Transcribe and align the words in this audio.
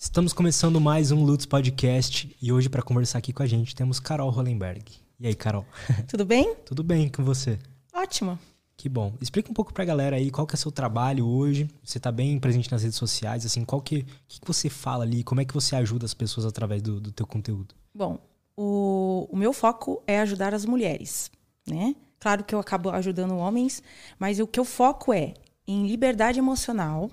Estamos 0.00 0.32
começando 0.32 0.80
mais 0.80 1.10
um 1.10 1.24
Lutz 1.24 1.44
Podcast 1.44 2.32
e 2.40 2.52
hoje 2.52 2.68
para 2.68 2.82
conversar 2.82 3.18
aqui 3.18 3.32
com 3.32 3.42
a 3.42 3.46
gente 3.46 3.74
temos 3.74 3.98
Carol 3.98 4.30
Hollenberg. 4.30 4.84
E 5.18 5.26
aí, 5.26 5.34
Carol? 5.34 5.66
Tudo 6.06 6.24
bem? 6.24 6.54
Tudo 6.64 6.84
bem 6.84 7.08
com 7.08 7.24
você? 7.24 7.58
Ótimo. 7.92 8.38
Que 8.76 8.88
bom. 8.88 9.12
Explica 9.20 9.50
um 9.50 9.52
pouco 9.52 9.74
pra 9.74 9.84
galera 9.84 10.14
aí 10.14 10.30
qual 10.30 10.46
que 10.46 10.54
é 10.54 10.56
seu 10.56 10.70
trabalho 10.70 11.26
hoje. 11.26 11.68
Você 11.82 11.98
tá 11.98 12.12
bem 12.12 12.38
presente 12.38 12.70
nas 12.70 12.84
redes 12.84 12.96
sociais, 12.96 13.44
assim, 13.44 13.64
qual 13.64 13.82
que, 13.82 14.06
que, 14.28 14.40
que 14.40 14.46
você 14.46 14.70
fala 14.70 15.02
ali? 15.02 15.24
Como 15.24 15.40
é 15.40 15.44
que 15.44 15.52
você 15.52 15.74
ajuda 15.74 16.06
as 16.06 16.14
pessoas 16.14 16.46
através 16.46 16.80
do, 16.80 17.00
do 17.00 17.10
teu 17.10 17.26
conteúdo? 17.26 17.74
Bom, 17.92 18.20
o, 18.56 19.28
o 19.28 19.36
meu 19.36 19.52
foco 19.52 20.00
é 20.06 20.20
ajudar 20.20 20.54
as 20.54 20.64
mulheres, 20.64 21.28
né? 21.66 21.96
Claro 22.20 22.44
que 22.44 22.54
eu 22.54 22.60
acabo 22.60 22.90
ajudando 22.90 23.36
homens, 23.36 23.82
mas 24.16 24.38
o 24.38 24.46
que 24.46 24.60
eu 24.60 24.64
foco 24.64 25.12
é 25.12 25.34
em 25.66 25.88
liberdade 25.88 26.38
emocional 26.38 27.10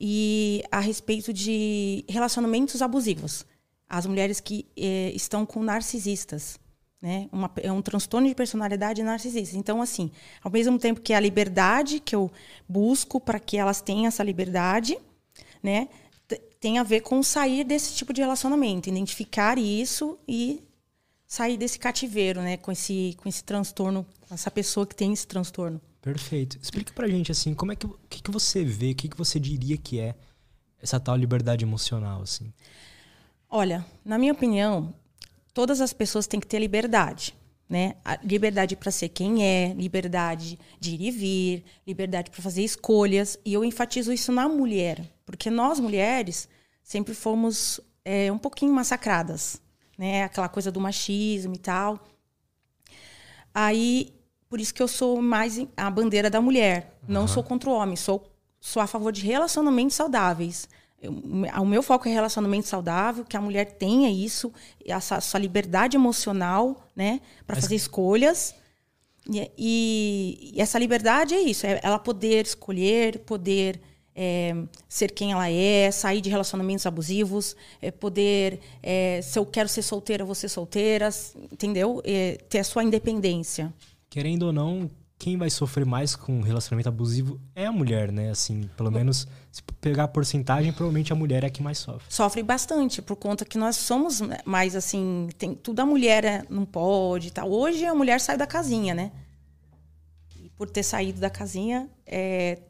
e 0.00 0.62
a 0.70 0.80
respeito 0.80 1.32
de 1.32 2.04
relacionamentos 2.08 2.82
abusivos. 2.82 3.46
As 3.88 4.06
mulheres 4.06 4.40
que 4.40 4.66
eh, 4.76 5.12
estão 5.14 5.46
com 5.46 5.62
narcisistas, 5.62 6.58
né? 7.04 7.28
Uma, 7.30 7.50
é 7.62 7.70
um 7.70 7.82
transtorno 7.82 8.26
de 8.26 8.34
personalidade 8.34 9.02
narcisista. 9.02 9.56
Então, 9.58 9.82
assim, 9.82 10.10
ao 10.42 10.50
mesmo 10.50 10.78
tempo 10.78 11.02
que 11.02 11.12
a 11.12 11.20
liberdade 11.20 12.00
que 12.00 12.16
eu 12.16 12.30
busco 12.66 13.20
para 13.20 13.38
que 13.38 13.58
elas 13.58 13.82
tenham 13.82 14.06
essa 14.06 14.22
liberdade, 14.22 14.98
né? 15.62 15.88
Tem 16.58 16.78
a 16.78 16.82
ver 16.82 17.02
com 17.02 17.22
sair 17.22 17.62
desse 17.62 17.94
tipo 17.94 18.10
de 18.10 18.22
relacionamento, 18.22 18.88
identificar 18.88 19.58
isso 19.58 20.18
e 20.26 20.62
sair 21.26 21.58
desse 21.58 21.78
cativeiro, 21.78 22.40
né? 22.40 22.56
Com 22.56 22.72
esse, 22.72 23.14
com 23.18 23.28
esse 23.28 23.44
transtorno, 23.44 24.06
essa 24.30 24.50
pessoa 24.50 24.86
que 24.86 24.94
tem 24.96 25.12
esse 25.12 25.26
transtorno. 25.26 25.78
Perfeito. 26.04 26.58
Explica 26.60 26.92
pra 26.92 27.08
gente, 27.08 27.32
assim, 27.32 27.54
como 27.54 27.72
é 27.72 27.76
que, 27.76 27.88
que, 28.10 28.22
que 28.24 28.30
você 28.30 28.62
vê, 28.62 28.90
o 28.90 28.94
que, 28.94 29.08
que 29.08 29.16
você 29.16 29.40
diria 29.40 29.78
que 29.78 29.98
é 29.98 30.14
essa 30.78 31.00
tal 31.00 31.16
liberdade 31.16 31.64
emocional, 31.64 32.20
assim? 32.20 32.52
Olha, 33.48 33.82
na 34.04 34.18
minha 34.18 34.34
opinião, 34.34 34.94
todas 35.54 35.80
as 35.80 35.94
pessoas 35.94 36.26
têm 36.26 36.38
que 36.38 36.46
ter 36.46 36.58
liberdade. 36.58 37.34
Né? 37.66 37.96
A 38.04 38.16
liberdade 38.22 38.76
para 38.76 38.90
ser 38.90 39.08
quem 39.08 39.46
é, 39.46 39.72
liberdade 39.72 40.58
de 40.78 40.94
ir 40.94 41.00
e 41.00 41.10
vir, 41.10 41.64
liberdade 41.86 42.30
para 42.30 42.42
fazer 42.42 42.62
escolhas. 42.62 43.38
E 43.42 43.54
eu 43.54 43.64
enfatizo 43.64 44.12
isso 44.12 44.30
na 44.30 44.46
mulher, 44.46 45.10
porque 45.24 45.48
nós 45.48 45.80
mulheres 45.80 46.50
sempre 46.82 47.14
fomos 47.14 47.80
é, 48.04 48.30
um 48.30 48.36
pouquinho 48.36 48.74
massacradas, 48.74 49.58
né? 49.96 50.24
Aquela 50.24 50.50
coisa 50.50 50.70
do 50.70 50.78
machismo 50.78 51.54
e 51.54 51.58
tal. 51.58 51.98
Aí, 53.54 54.12
por 54.54 54.60
isso 54.60 54.72
que 54.72 54.80
eu 54.80 54.86
sou 54.86 55.20
mais 55.20 55.58
a 55.76 55.90
bandeira 55.90 56.30
da 56.30 56.40
mulher. 56.40 56.96
Não 57.08 57.22
uhum. 57.22 57.26
sou 57.28 57.42
contra 57.42 57.68
o 57.68 57.72
homem, 57.72 57.96
sou, 57.96 58.24
sou 58.60 58.80
a 58.80 58.86
favor 58.86 59.10
de 59.10 59.20
relacionamentos 59.20 59.96
saudáveis 59.96 60.68
o 61.08 61.66
meu 61.66 61.82
foco 61.82 62.08
é 62.08 62.12
relacionamento 62.12 62.66
saudável, 62.66 63.24
que 63.24 63.36
a 63.36 63.40
mulher 63.40 63.72
tenha 63.72 64.08
isso, 64.10 64.50
essa 64.86 65.20
sua 65.20 65.40
liberdade 65.40 65.96
emocional, 65.98 66.88
né, 66.96 67.20
para 67.46 67.56
fazer 67.56 67.74
escolhas. 67.74 68.54
E, 69.30 69.50
e, 69.58 70.52
e, 70.54 70.60
essa 70.62 70.78
liberdade 70.78 71.34
é 71.34 71.40
isso, 71.42 71.66
é 71.66 71.78
ela 71.82 71.98
poder 71.98 72.46
escolher, 72.46 73.18
poder 73.18 73.82
é, 74.14 74.54
ser 74.88 75.10
quem 75.10 75.32
ela 75.32 75.50
é, 75.50 75.90
sair 75.90 76.20
de 76.20 76.30
relacionamentos 76.30 76.86
abusivos, 76.86 77.56
é, 77.82 77.90
poder, 77.90 78.60
é, 78.82 79.20
se 79.22 79.38
eu 79.38 79.44
quero 79.44 79.68
ser 79.68 79.82
solteira, 79.82 80.22
eu 80.22 80.26
vou 80.26 80.34
ser 80.34 80.48
solteira, 80.48 81.08
entendeu? 81.50 82.00
É, 82.04 82.38
ter 82.48 82.60
a 82.60 82.64
sua 82.64 82.84
independência. 82.84 83.72
Querendo 84.14 84.44
ou 84.44 84.52
não, 84.52 84.88
quem 85.18 85.36
vai 85.36 85.50
sofrer 85.50 85.84
mais 85.84 86.14
com 86.14 86.40
relacionamento 86.40 86.88
abusivo 86.88 87.40
é 87.52 87.66
a 87.66 87.72
mulher, 87.72 88.12
né? 88.12 88.30
Assim, 88.30 88.70
pelo 88.76 88.88
menos 88.88 89.26
se 89.50 89.60
pegar 89.80 90.04
a 90.04 90.08
porcentagem, 90.08 90.72
provavelmente 90.72 91.12
a 91.12 91.16
mulher 91.16 91.42
é 91.42 91.48
a 91.48 91.50
que 91.50 91.60
mais 91.60 91.78
sofre. 91.78 92.06
Sofre 92.08 92.40
bastante, 92.40 93.02
por 93.02 93.16
conta 93.16 93.44
que 93.44 93.58
nós 93.58 93.74
somos 93.74 94.22
mais 94.44 94.76
assim, 94.76 95.28
tem 95.36 95.52
tudo 95.52 95.80
a 95.80 95.84
mulher 95.84 96.24
é, 96.24 96.44
não 96.48 96.64
pode, 96.64 97.32
tá. 97.32 97.44
Hoje 97.44 97.84
a 97.84 97.92
mulher 97.92 98.20
sai 98.20 98.36
da 98.36 98.46
casinha, 98.46 98.94
né? 98.94 99.10
E 100.40 100.48
por 100.50 100.70
ter 100.70 100.84
saído 100.84 101.18
da 101.18 101.28
casinha, 101.28 101.90
é, 102.06 102.60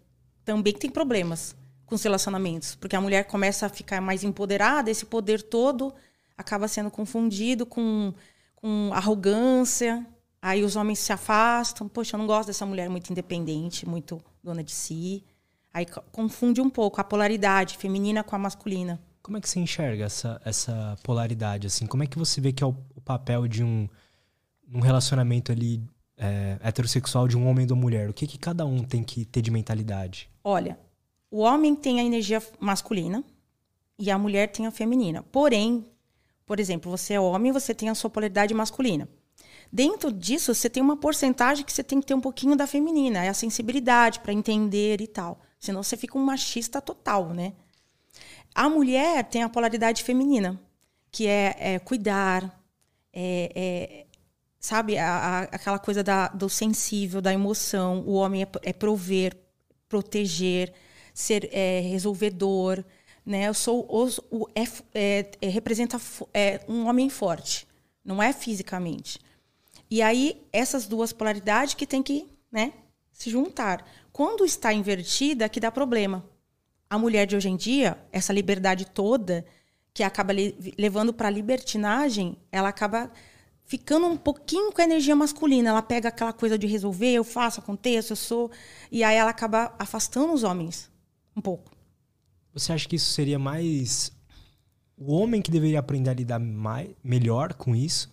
também 0.46 0.72
tem 0.72 0.88
problemas 0.88 1.54
com 1.84 1.94
os 1.94 2.02
relacionamentos, 2.02 2.74
porque 2.74 2.96
a 2.96 3.02
mulher 3.02 3.24
começa 3.24 3.66
a 3.66 3.68
ficar 3.68 4.00
mais 4.00 4.24
empoderada, 4.24 4.90
esse 4.90 5.04
poder 5.04 5.42
todo 5.42 5.92
acaba 6.38 6.66
sendo 6.68 6.90
confundido 6.90 7.66
com, 7.66 8.14
com 8.56 8.88
arrogância, 8.94 10.06
Aí 10.44 10.62
os 10.62 10.76
homens 10.76 10.98
se 10.98 11.10
afastam. 11.10 11.88
Poxa, 11.88 12.16
eu 12.16 12.18
não 12.18 12.26
gosto 12.26 12.48
dessa 12.48 12.66
mulher 12.66 12.90
muito 12.90 13.08
independente, 13.08 13.88
muito 13.88 14.20
dona 14.42 14.62
de 14.62 14.72
si. 14.72 15.24
Aí 15.72 15.86
confunde 16.12 16.60
um 16.60 16.68
pouco 16.68 17.00
a 17.00 17.04
polaridade 17.04 17.78
feminina 17.78 18.22
com 18.22 18.36
a 18.36 18.38
masculina. 18.38 19.00
Como 19.22 19.38
é 19.38 19.40
que 19.40 19.48
você 19.48 19.58
enxerga 19.58 20.04
essa, 20.04 20.38
essa 20.44 20.98
polaridade? 21.02 21.66
assim? 21.66 21.86
Como 21.86 22.02
é 22.02 22.06
que 22.06 22.18
você 22.18 22.42
vê 22.42 22.52
que 22.52 22.62
é 22.62 22.66
o, 22.66 22.76
o 22.94 23.00
papel 23.00 23.48
de 23.48 23.64
um, 23.64 23.88
um 24.70 24.80
relacionamento 24.80 25.50
ali 25.50 25.82
é, 26.18 26.58
heterossexual 26.62 27.26
de 27.26 27.38
um 27.38 27.48
homem 27.48 27.64
e 27.64 27.66
de 27.66 27.72
uma 27.72 27.80
mulher? 27.80 28.10
O 28.10 28.12
que, 28.12 28.26
que 28.26 28.36
cada 28.36 28.66
um 28.66 28.84
tem 28.84 29.02
que 29.02 29.24
ter 29.24 29.40
de 29.40 29.50
mentalidade? 29.50 30.28
Olha, 30.44 30.78
o 31.30 31.38
homem 31.38 31.74
tem 31.74 32.00
a 32.00 32.04
energia 32.04 32.42
masculina 32.60 33.24
e 33.98 34.10
a 34.10 34.18
mulher 34.18 34.48
tem 34.48 34.66
a 34.66 34.70
feminina. 34.70 35.22
Porém, 35.22 35.86
por 36.44 36.60
exemplo, 36.60 36.90
você 36.90 37.14
é 37.14 37.20
homem, 37.20 37.50
você 37.50 37.74
tem 37.74 37.88
a 37.88 37.94
sua 37.94 38.10
polaridade 38.10 38.52
masculina. 38.52 39.08
Dentro 39.74 40.12
disso, 40.12 40.54
você 40.54 40.70
tem 40.70 40.80
uma 40.80 40.96
porcentagem 40.96 41.64
que 41.64 41.72
você 41.72 41.82
tem 41.82 42.00
que 42.00 42.06
ter 42.06 42.14
um 42.14 42.20
pouquinho 42.20 42.54
da 42.54 42.64
feminina, 42.64 43.24
é 43.24 43.28
a 43.28 43.34
sensibilidade 43.34 44.20
para 44.20 44.32
entender 44.32 45.00
e 45.00 45.08
tal. 45.08 45.40
Senão 45.58 45.82
você 45.82 45.96
fica 45.96 46.16
um 46.16 46.22
machista 46.22 46.80
total, 46.80 47.30
né? 47.30 47.54
A 48.54 48.68
mulher 48.68 49.24
tem 49.24 49.42
a 49.42 49.48
polaridade 49.48 50.04
feminina, 50.04 50.60
que 51.10 51.26
é, 51.26 51.56
é 51.58 51.78
cuidar, 51.80 52.56
é, 53.12 53.50
é, 53.52 54.06
sabe, 54.60 54.96
a, 54.96 55.08
a, 55.08 55.40
aquela 55.40 55.80
coisa 55.80 56.04
da, 56.04 56.28
do 56.28 56.48
sensível, 56.48 57.20
da 57.20 57.32
emoção. 57.32 58.04
O 58.06 58.12
homem 58.12 58.44
é, 58.44 58.48
é 58.62 58.72
prover, 58.72 59.36
proteger, 59.88 60.72
ser 61.12 61.50
é, 61.52 61.80
resolvedor. 61.80 62.84
Né? 63.26 63.48
Eu 63.48 63.54
sou 63.54 63.84
o, 63.90 64.48
é, 64.54 65.26
é, 65.42 65.48
representa 65.48 66.00
um 66.68 66.86
homem 66.86 67.10
forte, 67.10 67.66
não 68.04 68.22
é 68.22 68.32
fisicamente. 68.32 69.18
E 69.94 70.02
aí, 70.02 70.44
essas 70.52 70.88
duas 70.88 71.12
polaridades 71.12 71.74
que 71.74 71.86
tem 71.86 72.02
que 72.02 72.26
né, 72.50 72.72
se 73.12 73.30
juntar. 73.30 73.86
Quando 74.12 74.44
está 74.44 74.72
invertida, 74.72 75.48
que 75.48 75.60
dá 75.60 75.70
problema. 75.70 76.28
A 76.90 76.98
mulher 76.98 77.28
de 77.28 77.36
hoje 77.36 77.48
em 77.48 77.54
dia, 77.54 77.96
essa 78.10 78.32
liberdade 78.32 78.86
toda, 78.86 79.46
que 79.92 80.02
acaba 80.02 80.32
levando 80.76 81.14
para 81.14 81.28
a 81.28 81.30
libertinagem, 81.30 82.36
ela 82.50 82.70
acaba 82.70 83.08
ficando 83.66 84.08
um 84.08 84.16
pouquinho 84.16 84.72
com 84.72 84.80
a 84.80 84.84
energia 84.84 85.14
masculina. 85.14 85.70
Ela 85.70 85.80
pega 85.80 86.08
aquela 86.08 86.32
coisa 86.32 86.58
de 86.58 86.66
resolver, 86.66 87.12
eu 87.12 87.22
faço, 87.22 87.60
aconteço, 87.60 88.14
eu 88.14 88.16
sou. 88.16 88.50
E 88.90 89.04
aí 89.04 89.14
ela 89.14 89.30
acaba 89.30 89.76
afastando 89.78 90.32
os 90.32 90.42
homens 90.42 90.90
um 91.36 91.40
pouco. 91.40 91.70
Você 92.52 92.72
acha 92.72 92.88
que 92.88 92.96
isso 92.96 93.12
seria 93.12 93.38
mais. 93.38 94.10
O 94.98 95.12
homem 95.12 95.40
que 95.40 95.52
deveria 95.52 95.78
aprender 95.78 96.10
a 96.10 96.14
lidar 96.14 96.40
mais, 96.40 96.90
melhor 97.00 97.54
com 97.54 97.76
isso? 97.76 98.12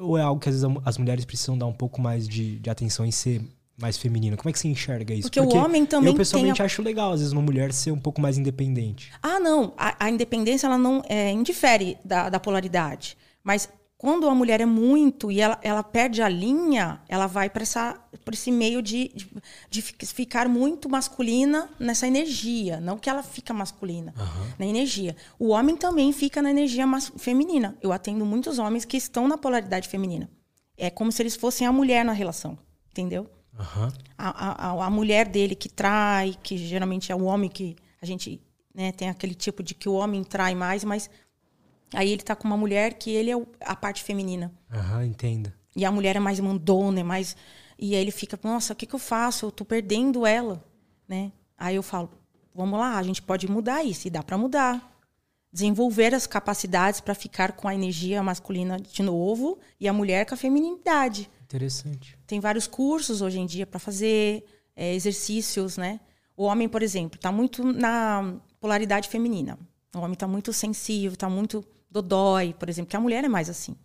Ou 0.00 0.18
é 0.18 0.22
algo 0.22 0.40
que 0.40 0.48
às 0.48 0.60
vezes 0.60 0.78
as 0.84 0.98
mulheres 0.98 1.24
precisam 1.24 1.56
dar 1.56 1.66
um 1.66 1.72
pouco 1.72 2.00
mais 2.00 2.28
de, 2.28 2.58
de 2.58 2.70
atenção 2.70 3.04
e 3.06 3.12
ser 3.12 3.42
mais 3.76 3.96
feminino? 3.96 4.36
Como 4.36 4.48
é 4.48 4.52
que 4.52 4.58
você 4.58 4.68
enxerga 4.68 5.14
isso? 5.14 5.28
Porque, 5.28 5.40
Porque 5.40 5.56
o 5.56 5.64
homem 5.64 5.84
também 5.84 6.12
Eu 6.12 6.16
pessoalmente 6.16 6.62
a... 6.62 6.64
acho 6.64 6.82
legal, 6.82 7.12
às 7.12 7.20
vezes, 7.20 7.32
uma 7.32 7.42
mulher 7.42 7.72
ser 7.72 7.90
um 7.90 7.98
pouco 7.98 8.20
mais 8.20 8.38
independente. 8.38 9.12
Ah, 9.22 9.40
não. 9.40 9.72
A, 9.76 10.06
a 10.06 10.10
independência, 10.10 10.66
ela 10.66 10.78
não 10.78 11.02
é, 11.08 11.30
indifere 11.30 11.98
da, 12.04 12.28
da 12.28 12.40
polaridade. 12.40 13.16
Mas 13.42 13.68
quando 14.04 14.28
a 14.28 14.34
mulher 14.34 14.60
é 14.60 14.66
muito 14.66 15.32
e 15.32 15.40
ela, 15.40 15.58
ela 15.62 15.82
perde 15.82 16.20
a 16.20 16.28
linha, 16.28 17.00
ela 17.08 17.26
vai 17.26 17.48
para 17.48 17.62
esse 17.62 18.52
meio 18.52 18.82
de, 18.82 19.10
de, 19.14 19.26
de, 19.70 19.82
ficar 19.82 20.46
muito 20.46 20.90
masculina 20.90 21.70
nessa 21.80 22.06
energia. 22.06 22.78
Não 22.80 22.98
que 22.98 23.08
ela 23.08 23.22
fica 23.22 23.54
masculina, 23.54 24.12
uhum. 24.14 24.52
na 24.58 24.66
energia. 24.66 25.16
O 25.38 25.48
homem 25.48 25.74
também 25.74 26.12
fica 26.12 26.42
na 26.42 26.50
energia 26.50 26.84
feminina. 27.16 27.78
Eu 27.80 27.92
atendo 27.92 28.26
muitos 28.26 28.58
homens 28.58 28.84
que 28.84 28.98
estão 28.98 29.26
na 29.26 29.38
polaridade 29.38 29.88
feminina. 29.88 30.28
É 30.76 30.90
como 30.90 31.10
se 31.10 31.22
eles 31.22 31.34
fossem 31.34 31.66
a 31.66 31.72
mulher 31.72 32.04
na 32.04 32.12
relação, 32.12 32.58
entendeu? 32.90 33.26
Uhum. 33.58 33.88
A, 34.18 34.68
a, 34.68 34.84
a 34.84 34.90
mulher 34.90 35.26
dele 35.26 35.54
que 35.54 35.70
trai, 35.70 36.36
que 36.42 36.58
geralmente 36.58 37.10
é 37.10 37.16
o 37.16 37.24
homem 37.24 37.48
que 37.48 37.74
a 38.02 38.04
gente 38.04 38.38
né, 38.74 38.92
tem 38.92 39.08
aquele 39.08 39.34
tipo 39.34 39.62
de 39.62 39.72
que 39.72 39.88
o 39.88 39.94
homem 39.94 40.22
trai 40.22 40.54
mais, 40.54 40.84
mas 40.84 41.08
Aí 41.94 42.10
ele 42.10 42.22
tá 42.22 42.34
com 42.34 42.46
uma 42.46 42.56
mulher 42.56 42.94
que 42.94 43.10
ele 43.10 43.30
é 43.30 43.34
a 43.60 43.76
parte 43.76 44.02
feminina. 44.02 44.52
Aham, 44.72 45.04
entendo. 45.04 45.52
E 45.76 45.84
a 45.84 45.90
mulher 45.90 46.16
é 46.16 46.20
mais 46.20 46.38
mandona, 46.40 47.00
é 47.00 47.02
mais. 47.02 47.36
E 47.78 47.94
aí 47.94 48.00
ele 48.00 48.10
fica, 48.10 48.38
nossa, 48.42 48.72
o 48.72 48.76
que, 48.76 48.86
que 48.86 48.94
eu 48.94 48.98
faço? 48.98 49.46
Eu 49.46 49.50
tô 49.50 49.64
perdendo 49.64 50.26
ela, 50.26 50.64
né? 51.08 51.32
Aí 51.56 51.76
eu 51.76 51.82
falo, 51.82 52.10
vamos 52.54 52.78
lá, 52.78 52.96
a 52.96 53.02
gente 53.02 53.20
pode 53.20 53.50
mudar 53.50 53.84
isso, 53.84 54.06
e 54.06 54.10
dá 54.10 54.22
para 54.22 54.38
mudar. 54.38 54.92
Desenvolver 55.52 56.14
as 56.14 56.26
capacidades 56.26 57.00
para 57.00 57.14
ficar 57.14 57.52
com 57.52 57.68
a 57.68 57.74
energia 57.74 58.22
masculina 58.22 58.78
de 58.78 59.02
novo 59.02 59.58
e 59.78 59.86
a 59.86 59.92
mulher 59.92 60.26
com 60.26 60.34
a 60.34 60.36
feminilidade. 60.36 61.30
Interessante. 61.44 62.18
Tem 62.26 62.40
vários 62.40 62.66
cursos 62.66 63.22
hoje 63.22 63.38
em 63.38 63.46
dia 63.46 63.64
para 63.66 63.78
fazer, 63.78 64.44
é, 64.74 64.94
exercícios, 64.94 65.76
né? 65.76 66.00
O 66.36 66.44
homem, 66.44 66.68
por 66.68 66.82
exemplo, 66.82 67.16
está 67.16 67.30
muito 67.30 67.62
na 67.62 68.34
polaridade 68.60 69.08
feminina 69.08 69.56
O 69.94 69.98
homem 69.98 70.14
está 70.14 70.26
muito 70.26 70.52
sensível, 70.52 71.14
está 71.14 71.28
muito 71.28 71.64
dodói, 71.94 72.52
por 72.58 72.68
exemplo, 72.68 72.90
que 72.90 72.96
a 72.96 73.00
mulher 73.00 73.24
é 73.24 73.28
mais 73.28 73.48
assim. 73.48 73.76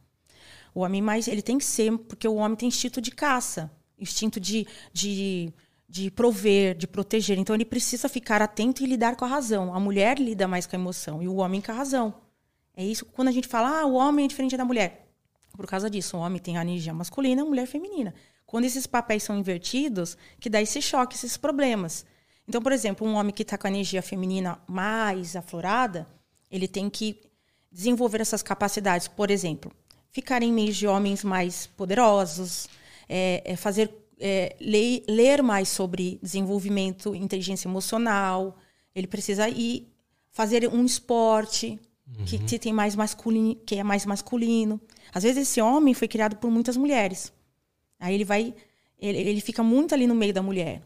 O 0.73 0.81
homem 0.81 1.01
mais, 1.01 1.27
ele 1.27 1.41
tem 1.41 1.57
que 1.57 1.65
ser, 1.65 1.95
porque 1.99 2.27
o 2.27 2.35
homem 2.35 2.57
tem 2.57 2.67
instinto 2.67 2.99
de 2.99 3.11
caça, 3.11 3.71
instinto 3.97 4.39
de, 4.39 4.67
de, 4.91 5.53
de 5.87 6.09
prover, 6.09 6.75
de 6.75 6.87
proteger. 6.87 7.37
Então 7.37 7.55
ele 7.55 7.65
precisa 7.65 8.09
ficar 8.09 8.41
atento 8.41 8.83
e 8.83 8.87
lidar 8.87 9.15
com 9.15 9.25
a 9.25 9.27
razão. 9.27 9.73
A 9.73 9.79
mulher 9.79 10.19
lida 10.19 10.47
mais 10.47 10.65
com 10.65 10.75
a 10.75 10.79
emoção 10.79 11.21
e 11.21 11.27
o 11.27 11.35
homem 11.35 11.61
com 11.61 11.71
a 11.71 11.75
razão. 11.75 12.13
É 12.75 12.83
isso 12.83 13.05
quando 13.05 13.27
a 13.27 13.31
gente 13.31 13.47
fala, 13.47 13.81
ah, 13.81 13.85
o 13.85 13.93
homem 13.93 14.25
é 14.25 14.27
diferente 14.27 14.57
da 14.57 14.65
mulher. 14.65 15.07
Por 15.55 15.67
causa 15.67 15.89
disso, 15.89 16.17
o 16.17 16.19
homem 16.19 16.39
tem 16.39 16.57
a 16.57 16.61
energia 16.61 16.93
masculina, 16.93 17.41
a 17.41 17.45
mulher 17.45 17.67
feminina. 17.67 18.13
Quando 18.45 18.65
esses 18.65 18.87
papéis 18.87 19.23
são 19.23 19.37
invertidos, 19.37 20.17
que 20.39 20.49
dá 20.49 20.61
esse 20.61 20.81
choque, 20.81 21.15
esses 21.15 21.37
problemas. 21.37 22.05
Então, 22.47 22.61
por 22.61 22.71
exemplo, 22.71 23.05
um 23.05 23.13
homem 23.13 23.33
que 23.33 23.43
está 23.43 23.57
com 23.57 23.67
a 23.67 23.69
energia 23.69 24.01
feminina 24.01 24.59
mais 24.67 25.35
aflorada, 25.35 26.07
ele 26.49 26.67
tem 26.67 26.89
que 26.89 27.28
desenvolver 27.71 28.21
essas 28.21 28.41
capacidades. 28.41 29.07
Por 29.07 29.29
exemplo, 29.31 29.71
ficar 30.11 30.41
em 30.41 30.51
meio 30.51 30.73
de 30.73 30.87
homens 30.87 31.23
mais 31.23 31.67
poderosos, 31.67 32.67
é, 33.07 33.41
é 33.45 33.55
fazer 33.55 33.91
é, 34.19 34.55
ler, 34.59 35.03
ler, 35.07 35.41
mais 35.41 35.69
sobre 35.69 36.19
desenvolvimento, 36.21 37.15
inteligência 37.15 37.67
emocional. 37.67 38.57
Ele 38.93 39.07
precisa 39.07 39.47
ir 39.47 39.87
fazer 40.31 40.67
um 40.67 40.85
esporte 40.85 41.79
uhum. 42.07 42.25
que, 42.25 42.37
que, 42.39 42.59
tem 42.59 42.73
mais 42.73 42.95
masculino, 42.95 43.55
que 43.65 43.75
é 43.75 43.83
mais 43.83 44.05
masculino. 44.05 44.79
Às 45.13 45.23
vezes 45.23 45.49
esse 45.49 45.61
homem 45.61 45.93
foi 45.93 46.07
criado 46.07 46.35
por 46.35 46.51
muitas 46.51 46.77
mulheres. 46.77 47.31
Aí 47.99 48.13
ele 48.13 48.25
vai, 48.25 48.53
ele, 48.99 49.17
ele 49.17 49.41
fica 49.41 49.63
muito 49.63 49.93
ali 49.93 50.05
no 50.05 50.15
meio 50.15 50.33
da 50.33 50.41
mulher. 50.41 50.81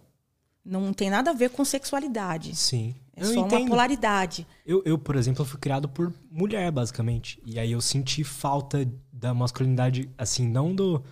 Não 0.64 0.94
tem 0.94 1.10
nada 1.10 1.32
a 1.32 1.34
ver 1.34 1.50
com 1.50 1.66
sexualidade. 1.66 2.56
Sim. 2.56 2.96
É 3.16 3.24
eu 3.24 3.34
só 3.34 3.46
entendo. 3.46 3.62
uma 3.62 3.70
polaridade. 3.70 4.48
Eu, 4.66 4.82
eu, 4.86 4.98
por 4.98 5.16
exemplo, 5.16 5.46
fui 5.46 5.60
criado 5.60 5.88
por 5.88 6.12
mulher, 6.32 6.72
basicamente. 6.72 7.42
E 7.46 7.60
aí 7.60 7.72
eu 7.72 7.82
senti 7.82 8.24
falta 8.24 8.90
da 9.12 9.34
masculinidade, 9.34 10.10
assim, 10.18 10.48
não 10.48 10.74
do. 10.74 11.04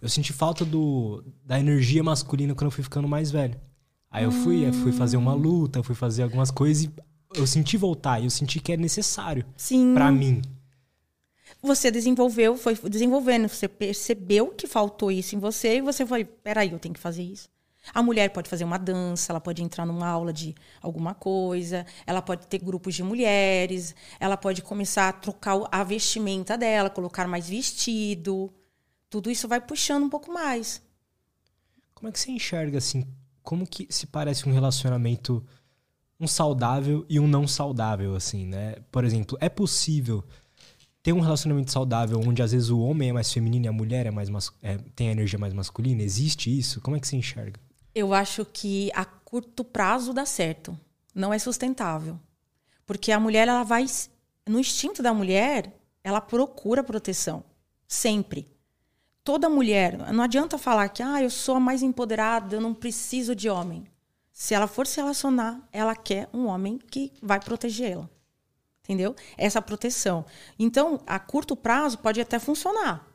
Eu 0.00 0.08
senti 0.08 0.32
falta 0.32 0.64
do, 0.64 1.24
da 1.44 1.58
energia 1.58 2.02
masculina 2.02 2.54
quando 2.54 2.66
eu 2.66 2.70
fui 2.70 2.84
ficando 2.84 3.08
mais 3.08 3.30
velho. 3.30 3.58
Aí 4.10 4.24
eu 4.24 4.32
fui, 4.32 4.66
hum. 4.66 4.72
fui 4.72 4.92
fazer 4.92 5.16
uma 5.16 5.34
luta, 5.34 5.82
fui 5.82 5.94
fazer 5.94 6.22
algumas 6.22 6.50
coisas 6.50 6.84
e 6.84 6.90
eu 7.34 7.46
senti 7.46 7.76
voltar. 7.76 8.22
Eu 8.22 8.30
senti 8.30 8.60
que 8.60 8.72
é 8.72 8.76
necessário 8.76 9.44
para 9.94 10.10
mim. 10.10 10.42
Você 11.62 11.90
desenvolveu, 11.90 12.56
foi 12.56 12.74
desenvolvendo, 12.88 13.48
você 13.48 13.68
percebeu 13.68 14.48
que 14.48 14.66
faltou 14.66 15.10
isso 15.12 15.36
em 15.36 15.38
você 15.38 15.76
e 15.76 15.80
você 15.82 16.06
foi, 16.06 16.24
peraí, 16.24 16.72
eu 16.72 16.78
tenho 16.78 16.94
que 16.94 17.00
fazer 17.00 17.22
isso. 17.22 17.48
A 17.94 18.02
mulher 18.02 18.30
pode 18.30 18.48
fazer 18.48 18.64
uma 18.64 18.78
dança, 18.78 19.32
ela 19.32 19.40
pode 19.40 19.62
entrar 19.62 19.86
numa 19.86 20.06
aula 20.06 20.32
de 20.32 20.54
alguma 20.82 21.14
coisa, 21.14 21.86
ela 22.06 22.20
pode 22.20 22.46
ter 22.46 22.58
grupos 22.58 22.94
de 22.94 23.02
mulheres, 23.02 23.94
ela 24.18 24.36
pode 24.36 24.62
começar 24.62 25.08
a 25.08 25.12
trocar 25.12 25.66
a 25.70 25.82
vestimenta 25.82 26.56
dela, 26.56 26.90
colocar 26.90 27.26
mais 27.26 27.48
vestido. 27.48 28.52
Tudo 29.08 29.30
isso 29.30 29.48
vai 29.48 29.60
puxando 29.60 30.04
um 30.04 30.10
pouco 30.10 30.32
mais. 30.32 30.82
Como 31.94 32.08
é 32.08 32.12
que 32.12 32.20
você 32.20 32.30
enxerga 32.30 32.78
assim? 32.78 33.04
Como 33.42 33.66
que 33.66 33.86
se 33.90 34.06
parece 34.06 34.48
um 34.48 34.52
relacionamento 34.52 35.44
um 36.20 36.26
saudável 36.26 37.06
e 37.08 37.18
um 37.18 37.26
não 37.26 37.48
saudável 37.48 38.14
assim, 38.14 38.44
né? 38.44 38.76
Por 38.92 39.04
exemplo, 39.04 39.38
é 39.40 39.48
possível 39.48 40.22
ter 41.02 41.14
um 41.14 41.20
relacionamento 41.20 41.72
saudável 41.72 42.20
onde 42.20 42.42
às 42.42 42.52
vezes 42.52 42.68
o 42.68 42.78
homem 42.78 43.08
é 43.08 43.12
mais 43.12 43.32
feminino 43.32 43.64
e 43.64 43.68
a 43.68 43.72
mulher 43.72 44.04
é 44.04 44.10
mais 44.10 44.28
é, 44.60 44.76
tem 44.94 45.08
a 45.08 45.12
energia 45.12 45.38
mais 45.38 45.54
masculina? 45.54 46.02
Existe 46.02 46.56
isso? 46.56 46.80
Como 46.82 46.94
é 46.94 47.00
que 47.00 47.08
você 47.08 47.16
enxerga? 47.16 47.58
Eu 47.94 48.14
acho 48.14 48.44
que 48.44 48.90
a 48.94 49.04
curto 49.04 49.64
prazo 49.64 50.12
dá 50.12 50.24
certo. 50.24 50.78
Não 51.14 51.32
é 51.32 51.38
sustentável. 51.38 52.18
Porque 52.86 53.12
a 53.12 53.20
mulher, 53.20 53.48
ela 53.48 53.62
vai. 53.62 53.86
No 54.46 54.58
instinto 54.58 55.02
da 55.02 55.14
mulher, 55.14 55.72
ela 56.02 56.20
procura 56.20 56.82
proteção. 56.82 57.44
Sempre. 57.86 58.48
Toda 59.22 59.48
mulher. 59.48 60.12
Não 60.12 60.24
adianta 60.24 60.58
falar 60.58 60.88
que 60.88 61.02
ah, 61.02 61.22
eu 61.22 61.30
sou 61.30 61.56
a 61.56 61.60
mais 61.60 61.82
empoderada, 61.82 62.56
eu 62.56 62.60
não 62.60 62.74
preciso 62.74 63.34
de 63.34 63.48
homem. 63.48 63.84
Se 64.32 64.54
ela 64.54 64.66
for 64.66 64.86
se 64.86 64.96
relacionar, 64.96 65.60
ela 65.70 65.94
quer 65.94 66.28
um 66.32 66.46
homem 66.46 66.78
que 66.78 67.12
vai 67.22 67.38
protegê-la. 67.38 68.08
Entendeu? 68.82 69.14
Essa 69.36 69.60
proteção. 69.60 70.24
Então, 70.58 71.00
a 71.06 71.18
curto 71.18 71.54
prazo 71.54 71.98
pode 71.98 72.20
até 72.20 72.38
funcionar. 72.38 73.06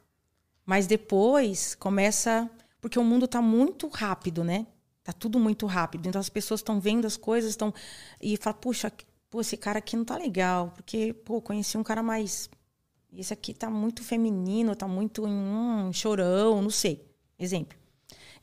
Mas 0.66 0.88
depois 0.88 1.76
começa 1.76 2.50
porque 2.86 3.00
o 3.00 3.04
mundo 3.04 3.26
está 3.26 3.42
muito 3.42 3.88
rápido, 3.88 4.44
né? 4.44 4.68
Tá 5.04 5.12
tudo 5.12 5.40
muito 5.40 5.66
rápido. 5.66 6.08
Então 6.08 6.22
as 6.22 6.30
pessoas 6.30 6.60
estão 6.60 6.80
vendo 6.80 7.08
as 7.08 7.18
coisas, 7.18 7.50
estão 7.50 7.74
e 8.22 8.38
fala, 8.38 8.54
puxa, 8.54 8.94
pô, 9.28 9.42
esse 9.42 9.58
cara 9.58 9.80
aqui 9.80 9.98
não 9.98 10.06
tá 10.06 10.16
legal, 10.16 10.72
porque 10.76 11.12
pô, 11.12 11.42
conheci 11.42 11.80
um 11.80 11.84
cara 11.84 12.04
mais 12.04 12.48
esse 13.12 13.34
aqui 13.34 13.56
tá 13.56 13.72
muito 13.72 14.04
feminino, 14.04 14.76
tá 14.76 14.88
muito 14.88 15.26
um 15.26 15.92
chorão, 15.92 16.62
não 16.62 16.70
sei. 16.70 17.04
Exemplo. 17.40 17.76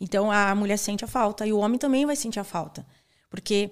Então 0.01 0.29
a 0.33 0.53
mulher 0.57 0.77
sente 0.77 1.05
a 1.05 1.09
falta 1.09 1.47
e 1.47 1.53
o 1.53 1.59
homem 1.59 1.79
também 1.79 2.05
vai 2.05 2.17
sentir 2.17 2.41
a 2.41 2.45
falta. 2.45 2.85
Porque 3.31 3.71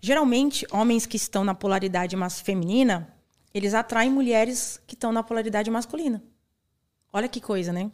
geralmente 0.00 0.64
homens 0.70 1.04
que 1.04 1.16
estão 1.16 1.42
na 1.42 1.52
polaridade 1.52 2.14
mais 2.14 2.40
feminina, 2.40 3.12
eles 3.52 3.74
atraem 3.74 4.08
mulheres 4.08 4.80
que 4.86 4.94
estão 4.94 5.10
na 5.10 5.24
polaridade 5.24 5.68
masculina. 5.68 6.22
Olha 7.12 7.28
que 7.28 7.40
coisa, 7.40 7.72
né? 7.72 7.90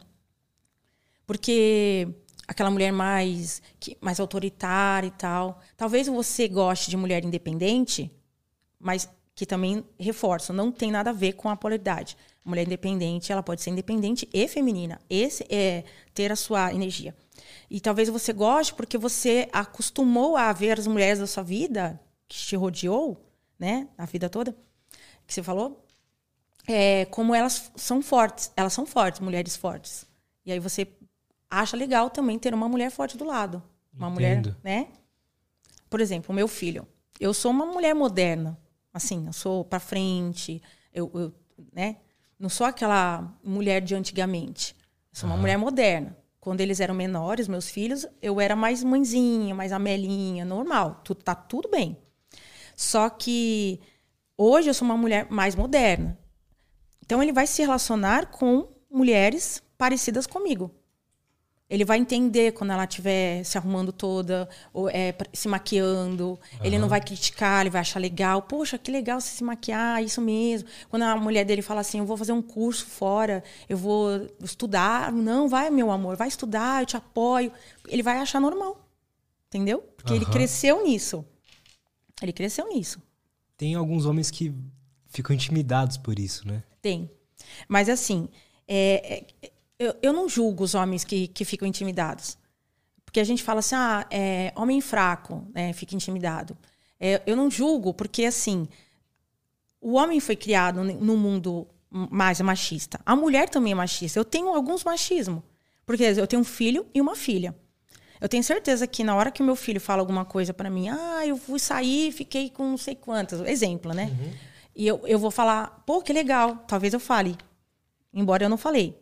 Porque 1.29 2.07
aquela 2.47 2.71
mulher 2.71 2.91
mais, 2.91 3.61
que, 3.79 3.95
mais 4.01 4.19
autoritária 4.19 5.05
e 5.05 5.11
tal. 5.11 5.61
Talvez 5.77 6.07
você 6.07 6.47
goste 6.47 6.89
de 6.89 6.97
mulher 6.97 7.23
independente, 7.23 8.11
mas 8.79 9.07
que 9.35 9.45
também 9.45 9.85
reforço, 9.99 10.51
não 10.51 10.71
tem 10.71 10.89
nada 10.89 11.11
a 11.11 11.13
ver 11.13 11.33
com 11.33 11.47
a 11.47 11.55
polaridade. 11.55 12.17
Mulher 12.43 12.65
independente, 12.65 13.31
ela 13.31 13.43
pode 13.43 13.61
ser 13.61 13.69
independente 13.69 14.27
e 14.33 14.47
feminina. 14.47 14.99
Esse 15.07 15.45
é 15.51 15.83
ter 16.15 16.31
a 16.31 16.35
sua 16.35 16.73
energia. 16.73 17.15
E 17.69 17.79
talvez 17.79 18.09
você 18.09 18.33
goste 18.33 18.73
porque 18.73 18.97
você 18.97 19.47
acostumou 19.53 20.35
a 20.35 20.51
ver 20.51 20.79
as 20.79 20.87
mulheres 20.87 21.19
da 21.19 21.27
sua 21.27 21.43
vida, 21.43 22.01
que 22.27 22.39
te 22.39 22.55
rodeou, 22.55 23.23
né, 23.59 23.87
a 23.95 24.07
vida 24.07 24.27
toda, 24.29 24.57
que 25.27 25.33
você 25.35 25.43
falou, 25.43 25.85
é, 26.65 27.05
como 27.05 27.35
elas 27.35 27.71
são 27.75 28.01
fortes. 28.01 28.51
Elas 28.57 28.73
são 28.73 28.87
fortes, 28.87 29.19
mulheres 29.19 29.55
fortes. 29.55 30.09
E 30.43 30.51
aí 30.51 30.59
você 30.59 30.87
acha 31.49 31.75
legal 31.75 32.09
também 32.09 32.37
ter 32.37 32.53
uma 32.53 32.69
mulher 32.69 32.91
forte 32.91 33.17
do 33.17 33.25
lado. 33.25 33.61
Uma 33.93 34.07
Entendo. 34.09 34.13
mulher, 34.13 34.57
né? 34.63 34.87
Por 35.89 35.99
exemplo, 35.99 36.31
o 36.31 36.35
meu 36.35 36.47
filho. 36.47 36.87
Eu 37.19 37.33
sou 37.33 37.51
uma 37.51 37.65
mulher 37.65 37.93
moderna. 37.93 38.57
Assim, 38.93 39.25
eu 39.25 39.33
sou 39.33 39.65
para 39.65 39.79
frente, 39.79 40.61
eu, 40.93 41.09
eu, 41.13 41.33
né? 41.73 41.97
Não 42.37 42.49
sou 42.49 42.65
aquela 42.65 43.33
mulher 43.43 43.81
de 43.81 43.95
antigamente. 43.95 44.75
Eu 45.11 45.19
sou 45.19 45.29
uma 45.29 45.37
mulher 45.37 45.57
moderna. 45.57 46.15
Quando 46.39 46.61
eles 46.61 46.79
eram 46.79 46.95
menores, 46.95 47.47
meus 47.47 47.69
filhos, 47.69 48.07
eu 48.21 48.39
era 48.39 48.55
mais 48.55 48.83
mãezinha, 48.83 49.53
mais 49.53 49.73
amelinha, 49.73 50.45
normal. 50.45 51.01
Tudo 51.03 51.21
tá 51.21 51.35
tudo 51.35 51.69
bem. 51.69 51.97
Só 52.75 53.09
que 53.09 53.81
hoje 54.37 54.69
eu 54.69 54.73
sou 54.73 54.85
uma 54.85 54.95
mulher 54.95 55.27
mais 55.29 55.53
moderna. 55.53 56.17
Então 57.03 57.21
ele 57.21 57.33
vai 57.33 57.45
se 57.45 57.61
relacionar 57.61 58.27
com 58.27 58.69
mulheres 58.89 59.61
parecidas 59.77 60.25
comigo. 60.25 60.71
Ele 61.69 61.85
vai 61.85 61.99
entender 61.99 62.53
quando 62.53 62.71
ela 62.71 62.85
estiver 62.85 63.43
se 63.43 63.55
arrumando 63.55 63.91
toda, 63.93 64.49
ou 64.73 64.89
é, 64.89 65.15
se 65.31 65.47
maquiando. 65.47 66.29
Uhum. 66.29 66.65
Ele 66.65 66.79
não 66.79 66.89
vai 66.89 66.99
criticar, 66.99 67.61
ele 67.61 67.69
vai 67.69 67.81
achar 67.81 67.99
legal. 67.99 68.41
Poxa, 68.41 68.77
que 68.77 68.89
legal 68.89 69.21
você 69.21 69.29
se 69.37 69.43
maquiar, 69.43 70.03
isso 70.03 70.19
mesmo. 70.19 70.67
Quando 70.89 71.03
a 71.03 71.15
mulher 71.15 71.45
dele 71.45 71.61
fala 71.61 71.81
assim, 71.81 71.99
eu 71.99 72.05
vou 72.05 72.17
fazer 72.17 72.31
um 72.31 72.41
curso 72.41 72.87
fora, 72.87 73.43
eu 73.67 73.77
vou 73.77 74.27
estudar. 74.43 75.11
Não, 75.11 75.47
vai, 75.47 75.69
meu 75.69 75.91
amor, 75.91 76.15
vai 76.15 76.27
estudar, 76.27 76.81
eu 76.81 76.87
te 76.87 76.97
apoio. 76.97 77.51
Ele 77.87 78.01
vai 78.01 78.17
achar 78.17 78.39
normal. 78.39 78.89
Entendeu? 79.47 79.79
Porque 79.95 80.11
uhum. 80.11 80.17
ele 80.17 80.25
cresceu 80.25 80.83
nisso. 80.83 81.23
Ele 82.19 82.33
cresceu 82.33 82.67
nisso. 82.67 82.99
Tem 83.55 83.75
alguns 83.75 84.07
homens 84.07 84.31
que 84.31 84.51
ficam 85.07 85.35
intimidados 85.35 85.97
por 85.97 86.17
isso, 86.17 86.47
né? 86.47 86.63
Tem. 86.81 87.09
Mas 87.67 87.89
assim, 87.89 88.27
é, 88.67 89.23
é 89.41 89.51
eu, 89.79 89.95
eu 90.01 90.13
não 90.13 90.27
julgo 90.27 90.63
os 90.63 90.75
homens 90.75 91.03
que, 91.03 91.27
que 91.29 91.45
ficam 91.45 91.67
intimidados. 91.67 92.37
Porque 93.05 93.19
a 93.19 93.23
gente 93.23 93.41
fala 93.41 93.59
assim, 93.59 93.75
ah, 93.75 94.05
é, 94.11 94.53
homem 94.55 94.81
fraco, 94.81 95.47
né, 95.53 95.73
fica 95.73 95.95
intimidado. 95.95 96.55
É, 96.99 97.21
eu 97.25 97.35
não 97.35 97.49
julgo, 97.49 97.93
porque 97.93 98.25
assim, 98.25 98.67
o 99.81 99.93
homem 99.93 100.19
foi 100.19 100.35
criado 100.35 100.83
no 100.83 101.17
mundo 101.17 101.65
mais 101.89 102.39
machista. 102.41 102.99
A 103.05 103.15
mulher 103.15 103.49
também 103.49 103.71
é 103.71 103.75
machista. 103.75 104.19
Eu 104.19 104.25
tenho 104.25 104.49
alguns 104.49 104.83
machismo. 104.83 105.41
Porque 105.85 106.03
eu 106.03 106.27
tenho 106.27 106.41
um 106.41 106.45
filho 106.45 106.85
e 106.93 107.01
uma 107.01 107.15
filha. 107.15 107.55
Eu 108.21 108.27
tenho 108.27 108.43
certeza 108.43 108.85
que 108.85 109.03
na 109.03 109.15
hora 109.15 109.31
que 109.31 109.41
o 109.41 109.45
meu 109.45 109.55
filho 109.55 109.79
fala 109.79 110.01
alguma 110.01 110.25
coisa 110.25 110.53
para 110.53 110.69
mim, 110.69 110.89
ah, 110.89 111.25
eu 111.25 111.37
fui 111.37 111.57
sair, 111.57 112.11
fiquei 112.11 112.49
com 112.49 112.69
não 112.69 112.77
sei 112.77 112.93
quantas, 112.93 113.39
exemplo, 113.47 113.93
né? 113.93 114.05
Uhum. 114.05 114.33
E 114.75 114.85
eu, 114.85 115.01
eu 115.07 115.17
vou 115.17 115.31
falar, 115.31 115.83
pô, 115.85 116.01
que 116.01 116.11
legal, 116.13 116.57
talvez 116.67 116.93
eu 116.93 116.99
fale. 116.99 117.35
Embora 118.13 118.43
eu 118.43 118.49
não 118.49 118.57
falei. 118.57 118.98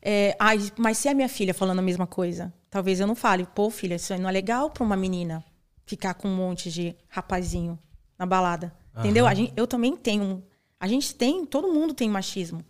É, 0.00 0.36
ai, 0.38 0.58
mas 0.76 0.98
se 0.98 1.08
é 1.08 1.14
minha 1.14 1.28
filha 1.28 1.52
falando 1.52 1.80
a 1.80 1.82
mesma 1.82 2.06
coisa, 2.06 2.52
talvez 2.70 3.00
eu 3.00 3.06
não 3.06 3.14
fale, 3.14 3.46
pô, 3.54 3.70
filha, 3.70 3.96
isso 3.96 4.16
não 4.18 4.28
é 4.28 4.32
legal 4.32 4.70
para 4.70 4.84
uma 4.84 4.96
menina 4.96 5.44
ficar 5.84 6.14
com 6.14 6.28
um 6.28 6.36
monte 6.36 6.70
de 6.70 6.94
rapazinho 7.08 7.78
na 8.18 8.26
balada. 8.26 8.72
Entendeu? 8.98 9.26
A 9.26 9.34
gente, 9.34 9.52
eu 9.56 9.66
também 9.66 9.96
tenho. 9.96 10.44
A 10.78 10.88
gente 10.88 11.14
tem, 11.14 11.46
todo 11.46 11.72
mundo 11.72 11.94
tem 11.94 12.10
machismo. 12.10 12.64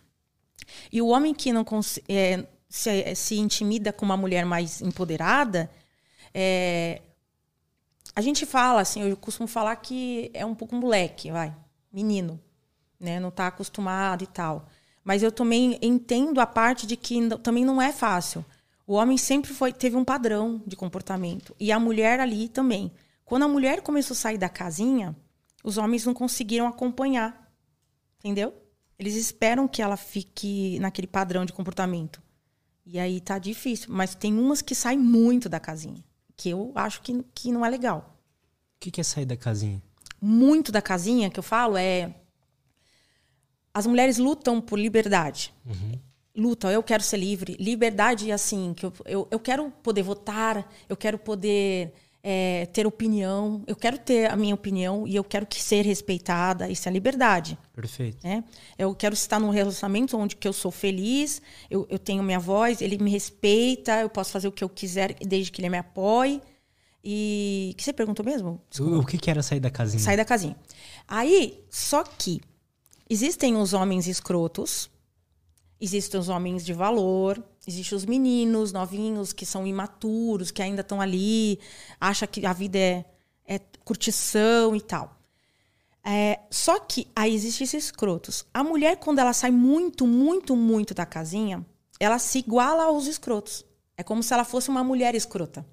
E 0.91 1.01
o 1.01 1.07
homem 1.07 1.33
que 1.33 1.51
não 1.51 1.65
é, 2.07 2.45
se, 2.67 3.15
se, 3.15 3.35
intimida 3.37 3.91
com 3.91 4.05
uma 4.05 4.15
mulher 4.15 4.45
mais 4.45 4.81
empoderada, 4.81 5.69
é, 6.33 7.01
a 8.15 8.21
gente 8.21 8.45
fala 8.45 8.81
assim, 8.81 9.01
eu 9.01 9.17
costumo 9.17 9.47
falar 9.47 9.75
que 9.77 10.29
é 10.33 10.45
um 10.45 10.53
pouco 10.53 10.75
moleque, 10.75 11.31
vai, 11.31 11.55
menino, 11.91 12.39
né? 12.99 13.19
Não 13.19 13.29
está 13.29 13.47
acostumado 13.47 14.23
e 14.23 14.27
tal. 14.27 14.67
Mas 15.03 15.23
eu 15.23 15.31
também 15.31 15.77
entendo 15.81 16.39
a 16.39 16.45
parte 16.45 16.85
de 16.85 16.95
que 16.95 17.19
também 17.37 17.65
não 17.65 17.81
é 17.81 17.91
fácil. 17.91 18.45
O 18.85 18.93
homem 18.93 19.17
sempre 19.17 19.53
foi 19.53 19.71
teve 19.71 19.95
um 19.95 20.03
padrão 20.03 20.61
de 20.65 20.75
comportamento 20.75 21.55
e 21.59 21.71
a 21.71 21.79
mulher 21.79 22.19
ali 22.19 22.49
também. 22.49 22.91
Quando 23.23 23.43
a 23.43 23.47
mulher 23.47 23.81
começou 23.81 24.15
a 24.15 24.17
sair 24.17 24.37
da 24.37 24.49
casinha, 24.49 25.15
os 25.63 25.77
homens 25.77 26.05
não 26.05 26.13
conseguiram 26.13 26.67
acompanhar. 26.67 27.47
Entendeu? 28.19 28.53
Eles 28.97 29.15
esperam 29.15 29.67
que 29.67 29.81
ela 29.81 29.95
fique 29.95 30.79
naquele 30.79 31.07
padrão 31.07 31.45
de 31.45 31.53
comportamento. 31.53 32.21
E 32.85 32.99
aí 32.99 33.21
tá 33.21 33.37
difícil. 33.37 33.87
Mas 33.91 34.15
tem 34.15 34.33
umas 34.33 34.61
que 34.61 34.73
saem 34.73 34.99
muito 34.99 35.47
da 35.47 35.59
casinha. 35.59 36.03
Que 36.35 36.49
eu 36.49 36.71
acho 36.75 37.01
que, 37.01 37.23
que 37.33 37.51
não 37.51 37.65
é 37.65 37.69
legal. 37.69 38.19
O 38.75 38.79
que, 38.79 38.91
que 38.91 38.99
é 38.99 39.03
sair 39.03 39.25
da 39.25 39.37
casinha? 39.37 39.81
Muito 40.19 40.71
da 40.71 40.81
casinha 40.81 41.29
que 41.29 41.39
eu 41.39 41.43
falo 41.43 41.77
é. 41.77 42.15
As 43.79 43.87
mulheres 43.87 44.17
lutam 44.17 44.59
por 44.59 44.77
liberdade. 44.77 45.53
Uhum. 45.65 45.97
Lutam, 46.35 46.69
eu 46.69 46.83
quero 46.83 47.01
ser 47.01 47.15
livre. 47.15 47.55
Liberdade, 47.57 48.29
assim, 48.29 48.73
que 48.75 48.85
eu, 48.85 48.93
eu, 49.05 49.27
eu 49.31 49.39
quero 49.39 49.71
poder 49.81 50.03
votar, 50.03 50.69
eu 50.89 50.97
quero 50.97 51.17
poder 51.17 51.93
é, 52.21 52.65
ter 52.73 52.85
opinião, 52.85 53.63
eu 53.65 53.77
quero 53.77 53.97
ter 53.97 54.29
a 54.29 54.35
minha 54.35 54.53
opinião 54.53 55.07
e 55.07 55.15
eu 55.15 55.23
quero 55.23 55.45
que 55.45 55.61
ser 55.61 55.85
respeitada, 55.85 56.69
isso 56.69 56.89
é 56.89 56.91
liberdade. 56.91 57.57
Perfeito. 57.73 58.17
Né? 58.21 58.43
Eu 58.77 58.93
quero 58.93 59.13
estar 59.13 59.39
num 59.39 59.49
relacionamento 59.49 60.17
onde 60.17 60.35
que 60.35 60.45
eu 60.45 60.51
sou 60.51 60.71
feliz, 60.71 61.41
eu, 61.69 61.87
eu 61.89 61.97
tenho 61.97 62.21
minha 62.21 62.37
voz, 62.37 62.81
ele 62.81 62.97
me 62.97 63.09
respeita, 63.09 64.01
eu 64.01 64.09
posso 64.09 64.29
fazer 64.33 64.49
o 64.49 64.51
que 64.51 64.63
eu 64.63 64.67
quiser 64.67 65.15
desde 65.25 65.53
que 65.53 65.61
ele 65.61 65.69
me 65.69 65.77
apoie. 65.77 66.41
E. 67.01 67.73
Que 67.77 67.83
você 67.85 67.93
perguntou 67.93 68.25
mesmo? 68.25 68.61
O, 68.77 68.99
o 68.99 69.05
que, 69.05 69.17
que 69.17 69.31
era 69.31 69.41
sair 69.41 69.61
da 69.61 69.69
casinha? 69.69 70.03
Sair 70.03 70.17
da 70.17 70.25
casinha. 70.25 70.57
Aí, 71.07 71.63
só 71.69 72.03
que 72.03 72.41
existem 73.09 73.55
os 73.55 73.73
homens 73.73 74.07
escrotos, 74.07 74.89
existem 75.79 76.19
os 76.19 76.29
homens 76.29 76.65
de 76.65 76.73
valor, 76.73 77.43
Existem 77.69 77.95
os 77.95 78.03
meninos 78.05 78.71
novinhos 78.71 79.31
que 79.31 79.45
são 79.45 79.67
imaturos, 79.67 80.49
que 80.49 80.59
ainda 80.59 80.81
estão 80.81 80.99
ali, 80.99 81.59
acha 82.01 82.25
que 82.25 82.43
a 82.43 82.51
vida 82.51 82.79
é, 82.79 83.05
é 83.45 83.59
curtição 83.85 84.75
e 84.75 84.81
tal. 84.81 85.15
É, 86.03 86.39
só 86.49 86.79
que 86.79 87.07
aí 87.15 87.31
existem 87.35 87.65
esses 87.65 87.85
escrotos. 87.85 88.43
A 88.51 88.63
mulher, 88.63 88.97
quando 88.97 89.19
ela 89.19 89.33
sai 89.33 89.51
muito, 89.51 90.07
muito, 90.07 90.55
muito 90.55 90.95
da 90.95 91.05
casinha, 91.05 91.63
ela 91.99 92.17
se 92.17 92.39
iguala 92.39 92.85
aos 92.85 93.05
escrotos. 93.05 93.63
É 93.95 94.01
como 94.01 94.23
se 94.23 94.33
ela 94.33 94.43
fosse 94.43 94.69
uma 94.69 94.83
mulher 94.83 95.13
escrota. 95.13 95.63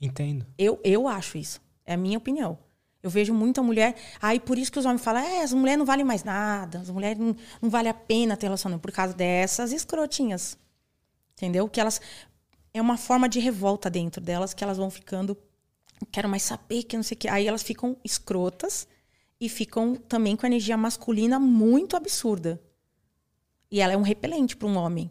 Entendo. 0.00 0.44
Eu, 0.58 0.80
eu 0.82 1.06
acho 1.06 1.38
isso. 1.38 1.60
É 1.84 1.94
a 1.94 1.96
minha 1.96 2.18
opinião. 2.18 2.58
Eu 3.06 3.10
vejo 3.10 3.32
muita 3.32 3.62
mulher. 3.62 3.94
Aí 4.20 4.40
por 4.40 4.58
isso 4.58 4.72
que 4.72 4.80
os 4.80 4.84
homens 4.84 5.00
falam: 5.00 5.22
é, 5.22 5.40
as 5.40 5.52
mulheres 5.52 5.78
não 5.78 5.86
valem 5.86 6.04
mais 6.04 6.24
nada, 6.24 6.80
as 6.80 6.90
mulheres 6.90 7.16
não, 7.16 7.36
não 7.62 7.70
vale 7.70 7.88
a 7.88 7.94
pena 7.94 8.36
ter 8.36 8.46
relacionamento. 8.46 8.82
Por 8.82 8.90
causa 8.90 9.14
dessas 9.14 9.72
escrotinhas. 9.72 10.58
Entendeu? 11.34 11.68
Que 11.68 11.80
elas. 11.80 12.00
É 12.74 12.82
uma 12.82 12.96
forma 12.96 13.28
de 13.28 13.38
revolta 13.38 13.88
dentro 13.88 14.20
delas 14.20 14.52
que 14.52 14.64
elas 14.64 14.76
vão 14.76 14.90
ficando. 14.90 15.38
Quero 16.10 16.28
mais 16.28 16.42
saber 16.42 16.82
que 16.82 16.96
não 16.96 17.04
sei 17.04 17.14
o 17.14 17.18
que. 17.18 17.28
Aí 17.28 17.46
elas 17.46 17.62
ficam 17.62 17.96
escrotas 18.04 18.88
e 19.40 19.48
ficam 19.48 19.94
também 19.94 20.34
com 20.34 20.44
a 20.44 20.48
energia 20.48 20.76
masculina 20.76 21.38
muito 21.38 21.96
absurda. 21.96 22.60
E 23.70 23.80
ela 23.80 23.92
é 23.92 23.96
um 23.96 24.02
repelente 24.02 24.56
para 24.56 24.66
um 24.66 24.76
homem. 24.76 25.08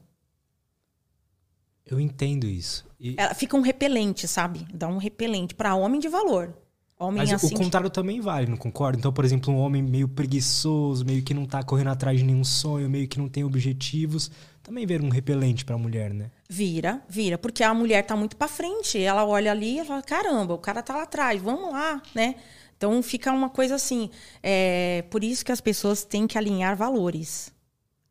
Eu 1.85 1.97
entendo 1.97 2.45
isso. 2.45 2.85
E... 2.99 3.15
Ela 3.17 3.33
fica 3.33 3.55
um 3.55 3.61
repelente, 3.61 4.27
sabe? 4.27 4.67
Dá 4.73 4.89
um 4.89 4.97
repelente 4.97 5.55
para 5.55 5.75
homem 5.75 5.99
de 5.99 6.09
valor. 6.09 6.64
Homem 6.97 7.17
Mas 7.17 7.33
assim 7.33 7.53
o 7.53 7.57
contrário 7.57 7.89
de... 7.89 7.93
também 7.93 8.21
vale, 8.21 8.47
não 8.47 8.55
concordo? 8.55 8.97
Então, 8.97 9.11
por 9.11 9.25
exemplo, 9.25 9.53
um 9.53 9.57
homem 9.57 9.83
meio 9.83 10.07
preguiçoso, 10.07 11.05
meio 11.05 11.21
que 11.21 11.33
não 11.33 11.45
tá 11.45 11.61
correndo 11.61 11.89
atrás 11.89 12.19
de 12.19 12.23
nenhum 12.23 12.43
sonho, 12.43 12.89
meio 12.89 13.05
que 13.05 13.19
não 13.19 13.27
tem 13.27 13.43
objetivos, 13.43 14.31
também 14.63 14.85
vira 14.85 15.03
um 15.03 15.09
repelente 15.09 15.65
para 15.65 15.75
a 15.75 15.77
mulher, 15.77 16.13
né? 16.13 16.31
Vira, 16.49 17.03
vira, 17.09 17.37
porque 17.37 17.63
a 17.63 17.73
mulher 17.73 18.05
tá 18.05 18.15
muito 18.15 18.37
para 18.37 18.47
frente, 18.47 18.97
ela 18.97 19.25
olha 19.25 19.51
ali 19.51 19.79
e 19.79 19.85
fala: 19.85 20.01
"Caramba, 20.01 20.53
o 20.53 20.57
cara 20.57 20.81
tá 20.81 20.95
lá 20.95 21.03
atrás, 21.03 21.41
vamos 21.41 21.73
lá", 21.73 22.01
né? 22.15 22.35
Então 22.77 23.01
fica 23.03 23.31
uma 23.31 23.49
coisa 23.49 23.75
assim, 23.75 24.09
é 24.41 25.03
por 25.09 25.23
isso 25.23 25.43
que 25.43 25.51
as 25.51 25.61
pessoas 25.61 26.03
têm 26.05 26.27
que 26.27 26.37
alinhar 26.37 26.77
valores 26.77 27.51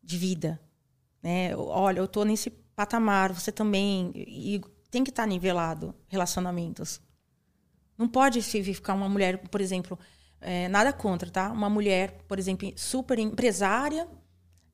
de 0.03 0.19
vida, 0.19 0.61
né? 1.23 1.57
Olha, 1.57 2.01
eu 2.01 2.09
tô 2.09 2.23
nesse 2.25 2.51
patamar, 2.51 3.33
você 3.33 3.51
também 3.51 4.13
e 4.15 4.61
tem 4.91 5.03
que 5.03 5.11
estar 5.11 5.23
tá 5.23 5.27
nivelado 5.27 5.95
relacionamentos. 6.09 7.01
Não 7.97 8.09
pode 8.09 8.43
ficar 8.43 8.95
uma 8.95 9.09
mulher, 9.09 9.39
por 9.49 9.61
exemplo, 9.61 9.99
é, 10.41 10.69
nada 10.69 10.93
contra, 10.93 11.31
tá? 11.31 11.51
Uma 11.51 11.71
mulher, 11.71 12.19
por 12.29 12.39
exemplo, 12.39 12.73
super 12.77 13.19
empresária 13.19 14.07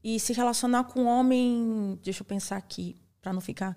e 0.03 0.19
se 0.19 0.33
relacionar 0.33 0.85
com 0.85 1.03
um 1.03 1.07
homem, 1.07 1.99
deixa 2.03 2.23
eu 2.23 2.27
pensar 2.27 2.57
aqui, 2.57 2.97
para 3.21 3.33
não 3.33 3.41
ficar 3.41 3.77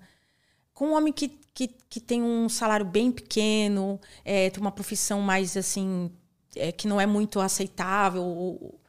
com 0.72 0.88
um 0.88 0.94
homem 0.94 1.12
que, 1.12 1.28
que, 1.28 1.68
que 1.68 2.00
tem 2.00 2.22
um 2.22 2.48
salário 2.48 2.84
bem 2.84 3.12
pequeno, 3.12 4.00
é, 4.24 4.50
tem 4.50 4.60
uma 4.60 4.72
profissão 4.72 5.20
mais 5.20 5.56
assim 5.56 6.10
é, 6.56 6.72
que 6.72 6.88
não 6.88 7.00
é 7.00 7.06
muito 7.06 7.40
aceitável, 7.40 8.24
ou, 8.24 8.80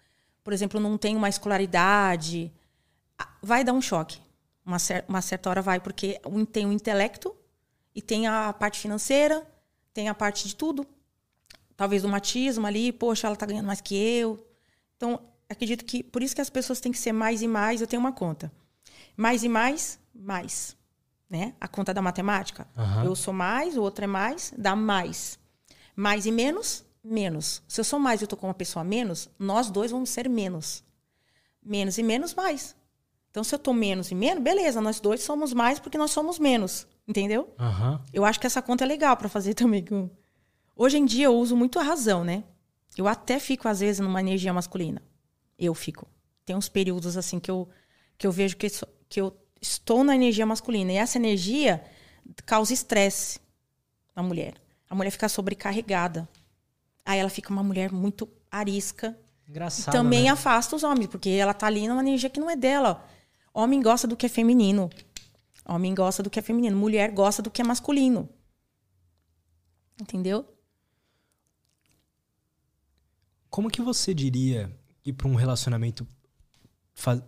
por 0.44 0.52
exemplo, 0.52 0.80
não 0.80 0.98
tem 0.98 1.16
uma 1.16 1.30
escolaridade, 1.30 2.52
vai 3.42 3.64
dar 3.64 3.74
um 3.74 3.82
choque. 3.82 4.20
Uma, 4.66 4.80
cer 4.80 5.06
uma 5.08 5.22
certa 5.22 5.50
hora 5.50 5.62
vai, 5.62 5.80
porque 5.80 6.20
tem 6.52 6.66
o 6.66 6.72
intelecto 6.72 7.36
e 7.94 8.02
tem 8.02 8.26
a 8.26 8.52
parte 8.52 8.80
financeira 8.80 9.46
tem 9.96 10.10
a 10.10 10.14
parte 10.14 10.46
de 10.48 10.56
tudo. 10.56 10.86
Talvez 11.76 12.04
o 12.04 12.10
matismo 12.10 12.68
ali, 12.68 12.92
poxa, 12.92 13.28
ela 13.28 13.34
está 13.34 13.46
ganhando 13.46 13.66
mais 13.66 13.80
que 13.80 13.96
eu. 13.96 14.46
Então, 14.98 15.20
acredito 15.50 15.86
que 15.86 16.04
por 16.04 16.22
isso 16.22 16.36
que 16.36 16.42
as 16.42 16.50
pessoas 16.50 16.82
têm 16.82 16.92
que 16.92 17.00
ser 17.00 17.14
mais 17.14 17.42
e 17.42 17.48
mais. 17.48 17.80
Eu 17.80 17.88
tenho 17.88 18.02
uma 18.02 18.12
conta. 18.12 18.52
Mais 19.16 19.42
e 19.44 19.50
mais, 19.50 19.98
mais. 20.14 20.76
Né? 21.30 21.56
A 21.62 21.68
conta 21.68 21.94
da 21.94 22.02
matemática. 22.02 22.68
Uhum. 22.78 23.06
Eu 23.06 23.16
sou 23.16 23.34
mais, 23.34 23.78
o 23.78 23.82
outro 23.82 24.04
é 24.04 24.08
mais, 24.08 24.54
dá 24.58 24.76
mais. 24.76 25.40
Mais 25.96 26.26
e 26.26 26.32
menos, 26.32 26.84
menos. 27.02 27.64
Se 27.66 27.80
eu 27.80 27.86
sou 27.86 27.98
mais 27.98 28.20
e 28.20 28.24
eu 28.24 28.26
estou 28.26 28.38
com 28.38 28.48
uma 28.48 28.54
pessoa 28.54 28.84
menos, 28.84 29.30
nós 29.40 29.70
dois 29.70 29.92
vamos 29.92 30.10
ser 30.10 30.28
menos. 30.28 30.84
Menos 31.64 31.98
e 31.98 32.04
menos, 32.04 32.34
mais. 32.34 32.76
Então, 33.32 33.46
se 33.46 33.56
eu 33.56 33.58
estou 33.58 33.74
menos 33.74 34.12
e 34.12 34.16
menos, 34.16 34.44
beleza, 34.44 34.82
nós 34.82 35.00
dois 35.00 35.24
somos 35.24 35.54
mais 35.54 35.80
porque 35.80 35.98
nós 35.98 36.12
somos 36.12 36.38
menos. 36.38 36.86
Entendeu? 37.08 37.54
Uhum. 37.60 38.00
Eu 38.12 38.26
acho 38.26 38.40
que 38.40 38.48
essa 38.48 38.62
conta 38.62 38.84
é 38.84 38.88
legal 38.88 39.16
para 39.16 39.30
fazer 39.30 39.54
também. 39.56 39.86
Hoje 40.76 40.98
em 40.98 41.06
dia 41.06 41.26
eu 41.26 41.36
uso 41.36 41.56
muito 41.56 41.80
a 41.80 41.84
razão, 41.84 42.24
né? 42.24 42.44
Eu 42.98 43.08
até 43.08 43.40
fico, 43.40 43.68
às 43.68 43.80
vezes, 43.80 44.00
numa 44.00 44.20
energia 44.20 44.54
masculina. 44.54 45.02
Eu 45.58 45.74
fico. 45.74 46.08
Tem 46.46 46.56
uns 46.56 46.70
períodos 46.70 47.18
assim 47.18 47.40
que 47.40 47.52
eu, 47.52 47.68
que 48.18 48.26
eu 48.26 48.32
vejo 48.32 48.56
que, 48.56 48.68
que 49.10 49.20
eu 49.20 49.36
estou 49.62 50.04
na 50.04 50.16
energia 50.16 50.46
masculina. 50.46 50.92
E 50.92 50.96
essa 50.96 51.18
energia 51.18 51.84
causa 52.46 52.74
estresse 52.74 53.40
na 54.16 54.24
mulher. 54.24 54.56
A 54.90 54.96
mulher 54.96 55.12
fica 55.12 55.28
sobrecarregada. 55.28 56.28
Aí 57.06 57.20
ela 57.20 57.30
fica 57.30 57.52
uma 57.52 57.64
mulher 57.64 57.92
muito 57.92 58.28
arisca. 58.50 59.18
Engraçado. 59.48 59.94
E 59.94 59.98
também 59.98 60.24
né? 60.24 60.30
afasta 60.30 60.76
os 60.76 60.84
homens, 60.84 61.08
porque 61.08 61.30
ela 61.30 61.54
tá 61.54 61.68
ali 61.68 61.88
numa 61.88 62.02
energia 62.02 62.30
que 62.30 62.40
não 62.40 62.50
é 62.50 62.56
dela. 62.56 63.06
Homem 63.54 63.82
gosta 63.82 64.08
do 64.08 64.16
que 64.16 64.26
é 64.26 64.30
feminino. 64.30 64.90
Homem 65.68 65.96
gosta 65.96 66.22
do 66.22 66.30
que 66.30 66.38
é 66.38 66.42
feminino, 66.42 66.78
mulher 66.78 67.12
gosta 67.12 67.42
do 67.42 67.50
que 67.50 67.62
é 67.62 67.66
masculino. 67.66 68.30
Entendeu? 70.00 70.46
Como 73.50 73.70
que 73.70 73.82
você 73.82 74.14
diria 74.14 74.72
ir 75.04 75.14
para 75.14 75.28
um 75.28 75.36
relacionamento 75.36 76.06
faz... 76.94 77.22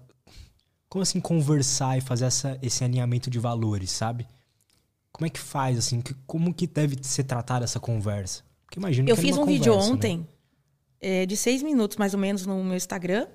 como 0.89 1.01
assim 1.01 1.19
conversar 1.19 1.97
e 1.97 2.01
fazer 2.01 2.25
essa, 2.25 2.59
esse 2.61 2.83
alinhamento 2.83 3.29
de 3.29 3.39
valores, 3.39 3.91
sabe? 3.91 4.27
Como 5.11 5.25
é 5.25 5.29
que 5.29 5.39
faz 5.39 5.77
assim? 5.77 6.03
Como 6.27 6.53
que 6.53 6.67
deve 6.67 6.97
ser 7.01 7.23
tratada 7.23 7.63
essa 7.63 7.79
conversa? 7.79 8.43
Porque 8.65 8.77
imagino 8.77 9.09
Eu 9.09 9.15
que 9.15 9.21
fiz 9.21 9.35
um 9.35 9.39
conversa, 9.39 9.59
vídeo 9.59 9.75
né? 9.75 9.81
ontem 9.81 10.17
né? 10.19 10.25
é, 10.99 11.25
de 11.25 11.35
seis 11.35 11.63
minutos 11.63 11.97
mais 11.97 12.13
ou 12.13 12.19
menos 12.19 12.45
no 12.45 12.63
meu 12.63 12.75
Instagram 12.75 13.25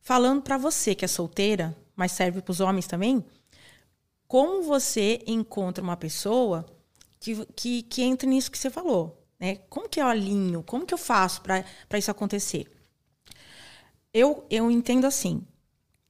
falando 0.00 0.42
para 0.42 0.58
você 0.58 0.94
que 0.94 1.04
é 1.04 1.08
solteira, 1.08 1.76
mas 1.96 2.12
serve 2.12 2.42
para 2.42 2.52
os 2.52 2.60
homens 2.60 2.86
também 2.86 3.24
como 4.26 4.62
você 4.62 5.22
encontra 5.26 5.82
uma 5.82 5.96
pessoa 5.96 6.66
que, 7.20 7.46
que, 7.54 7.82
que 7.82 8.02
entre 8.02 8.28
nisso 8.28 8.50
que 8.50 8.58
você 8.58 8.70
falou. 8.70 9.24
Né? 9.38 9.56
Como 9.68 9.88
que 9.88 10.00
eu 10.00 10.06
alinho? 10.06 10.62
Como 10.62 10.86
que 10.86 10.94
eu 10.94 10.98
faço 10.98 11.42
para 11.42 11.98
isso 11.98 12.10
acontecer? 12.10 12.70
Eu, 14.12 14.46
eu 14.48 14.70
entendo 14.70 15.06
assim, 15.06 15.44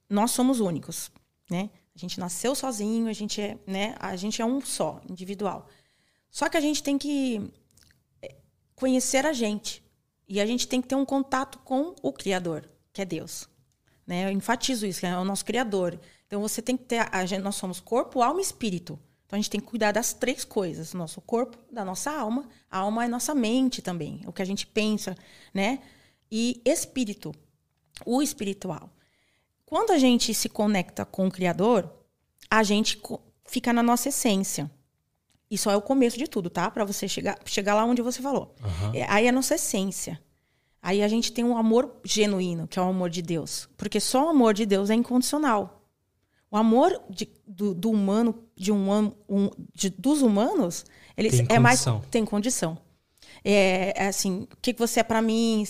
nós 0.09 0.30
somos 0.30 0.61
únicos, 0.61 1.11
né? 1.50 1.71
A 1.94 1.99
gente 1.99 2.18
nasceu 2.18 2.54
sozinho, 2.54 3.09
a 3.09 3.12
gente 3.12 3.40
é, 3.40 3.59
né? 3.66 3.94
A 3.99 4.16
gente 4.16 4.42
é 4.42 4.44
um 4.44 4.61
só, 4.61 5.00
individual. 5.09 5.68
Só 6.30 6.49
que 6.49 6.56
a 6.56 6.61
gente 6.61 6.83
tem 6.83 6.99
que 6.99 7.50
é, 8.21 8.35
conhecer 8.75 9.25
a 9.25 9.33
gente. 9.33 9.83
E 10.28 10.40
a 10.40 10.47
gente 10.47 10.66
tem 10.66 10.83
que 10.83 10.88
ter 10.88 10.97
um 10.97 11.04
contato 11.04 11.59
com 11.61 11.94
o 12.02 12.12
Criador, 12.12 12.68
que 12.92 13.00
é 13.00 13.04
Deus. 13.04 13.49
Né? 14.06 14.26
Eu 14.26 14.30
enfatizo 14.30 14.87
isso, 14.87 15.00
que 15.00 15.06
é 15.06 15.16
o 15.16 15.25
nosso 15.25 15.44
Criador. 15.44 15.99
Então 16.34 16.42
você 16.42 16.60
tem 16.60 16.76
que 16.76 16.82
ter. 16.82 17.08
A 17.12 17.24
gente, 17.24 17.42
nós 17.42 17.54
somos 17.54 17.78
corpo, 17.78 18.20
alma 18.20 18.40
e 18.40 18.42
espírito. 18.42 18.98
Então 19.24 19.36
a 19.36 19.40
gente 19.40 19.50
tem 19.50 19.60
que 19.60 19.68
cuidar 19.68 19.92
das 19.92 20.12
três 20.12 20.44
coisas: 20.44 20.92
nosso 20.92 21.20
corpo, 21.20 21.56
da 21.70 21.84
nossa 21.84 22.10
alma. 22.10 22.48
A 22.68 22.78
alma 22.78 23.04
é 23.04 23.08
nossa 23.08 23.32
mente 23.36 23.80
também, 23.80 24.20
o 24.26 24.32
que 24.32 24.42
a 24.42 24.44
gente 24.44 24.66
pensa, 24.66 25.16
né? 25.54 25.78
E 26.28 26.60
espírito, 26.64 27.32
o 28.04 28.20
espiritual. 28.20 28.90
Quando 29.64 29.92
a 29.92 29.98
gente 29.98 30.34
se 30.34 30.48
conecta 30.48 31.04
com 31.04 31.28
o 31.28 31.30
Criador, 31.30 31.88
a 32.50 32.64
gente 32.64 33.00
fica 33.46 33.72
na 33.72 33.82
nossa 33.82 34.08
essência. 34.08 34.68
Isso 35.48 35.70
é 35.70 35.76
o 35.76 35.82
começo 35.82 36.18
de 36.18 36.26
tudo, 36.26 36.50
tá? 36.50 36.68
Para 36.68 36.84
você 36.84 37.06
chegar, 37.06 37.38
chegar 37.44 37.76
lá 37.76 37.84
onde 37.84 38.02
você 38.02 38.20
falou. 38.20 38.56
Uhum. 38.60 38.92
É, 38.92 39.06
aí 39.08 39.26
é 39.26 39.28
a 39.28 39.32
nossa 39.32 39.54
essência. 39.54 40.20
Aí 40.82 41.00
a 41.00 41.06
gente 41.06 41.30
tem 41.30 41.44
um 41.44 41.56
amor 41.56 42.00
genuíno, 42.02 42.66
que 42.66 42.76
é 42.76 42.82
o 42.82 42.86
amor 42.86 43.08
de 43.08 43.22
Deus. 43.22 43.68
Porque 43.76 44.00
só 44.00 44.26
o 44.26 44.30
amor 44.30 44.52
de 44.52 44.66
Deus 44.66 44.90
é 44.90 44.94
incondicional. 44.94 45.83
O 46.54 46.56
amor 46.56 47.02
de, 47.11 47.28
do, 47.44 47.75
do, 47.75 47.90
humano, 47.90 48.44
de 48.54 48.70
um, 48.70 49.12
um 49.28 49.50
de, 49.75 49.90
dos 49.90 50.23
humanos, 50.23 50.87
ele 51.16 51.28
tem 51.28 51.46
é 51.49 51.58
mais 51.58 51.84
tem 52.12 52.25
condição. 52.25 52.78
É, 53.44 54.04
é 54.04 54.06
assim, 54.06 54.46
o 54.52 54.56
que 54.62 54.73
você 54.73 55.00
é 55.00 55.02
para 55.02 55.20
mim, 55.20 55.66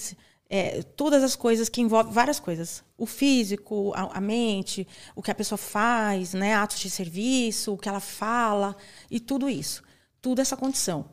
é, 0.47 0.83
todas 0.83 1.23
as 1.23 1.35
coisas 1.35 1.71
que 1.71 1.81
envolvem 1.81 2.13
várias 2.13 2.39
coisas. 2.39 2.85
O 2.99 3.07
físico, 3.07 3.95
a, 3.95 4.19
a, 4.19 4.21
mente, 4.21 4.87
o 5.17 5.23
que 5.23 5.31
a 5.31 5.35
pessoa 5.35 5.57
faz, 5.57 6.35
né, 6.35 6.53
atos 6.55 6.79
de 6.81 6.91
serviço, 6.91 7.73
o 7.73 7.79
que 7.79 7.89
ela 7.89 7.99
fala 7.99 8.77
e 9.11 9.19
tudo 9.19 9.49
isso. 9.49 9.83
Tudo 10.21 10.43
essa 10.43 10.55
condição. 10.55 11.07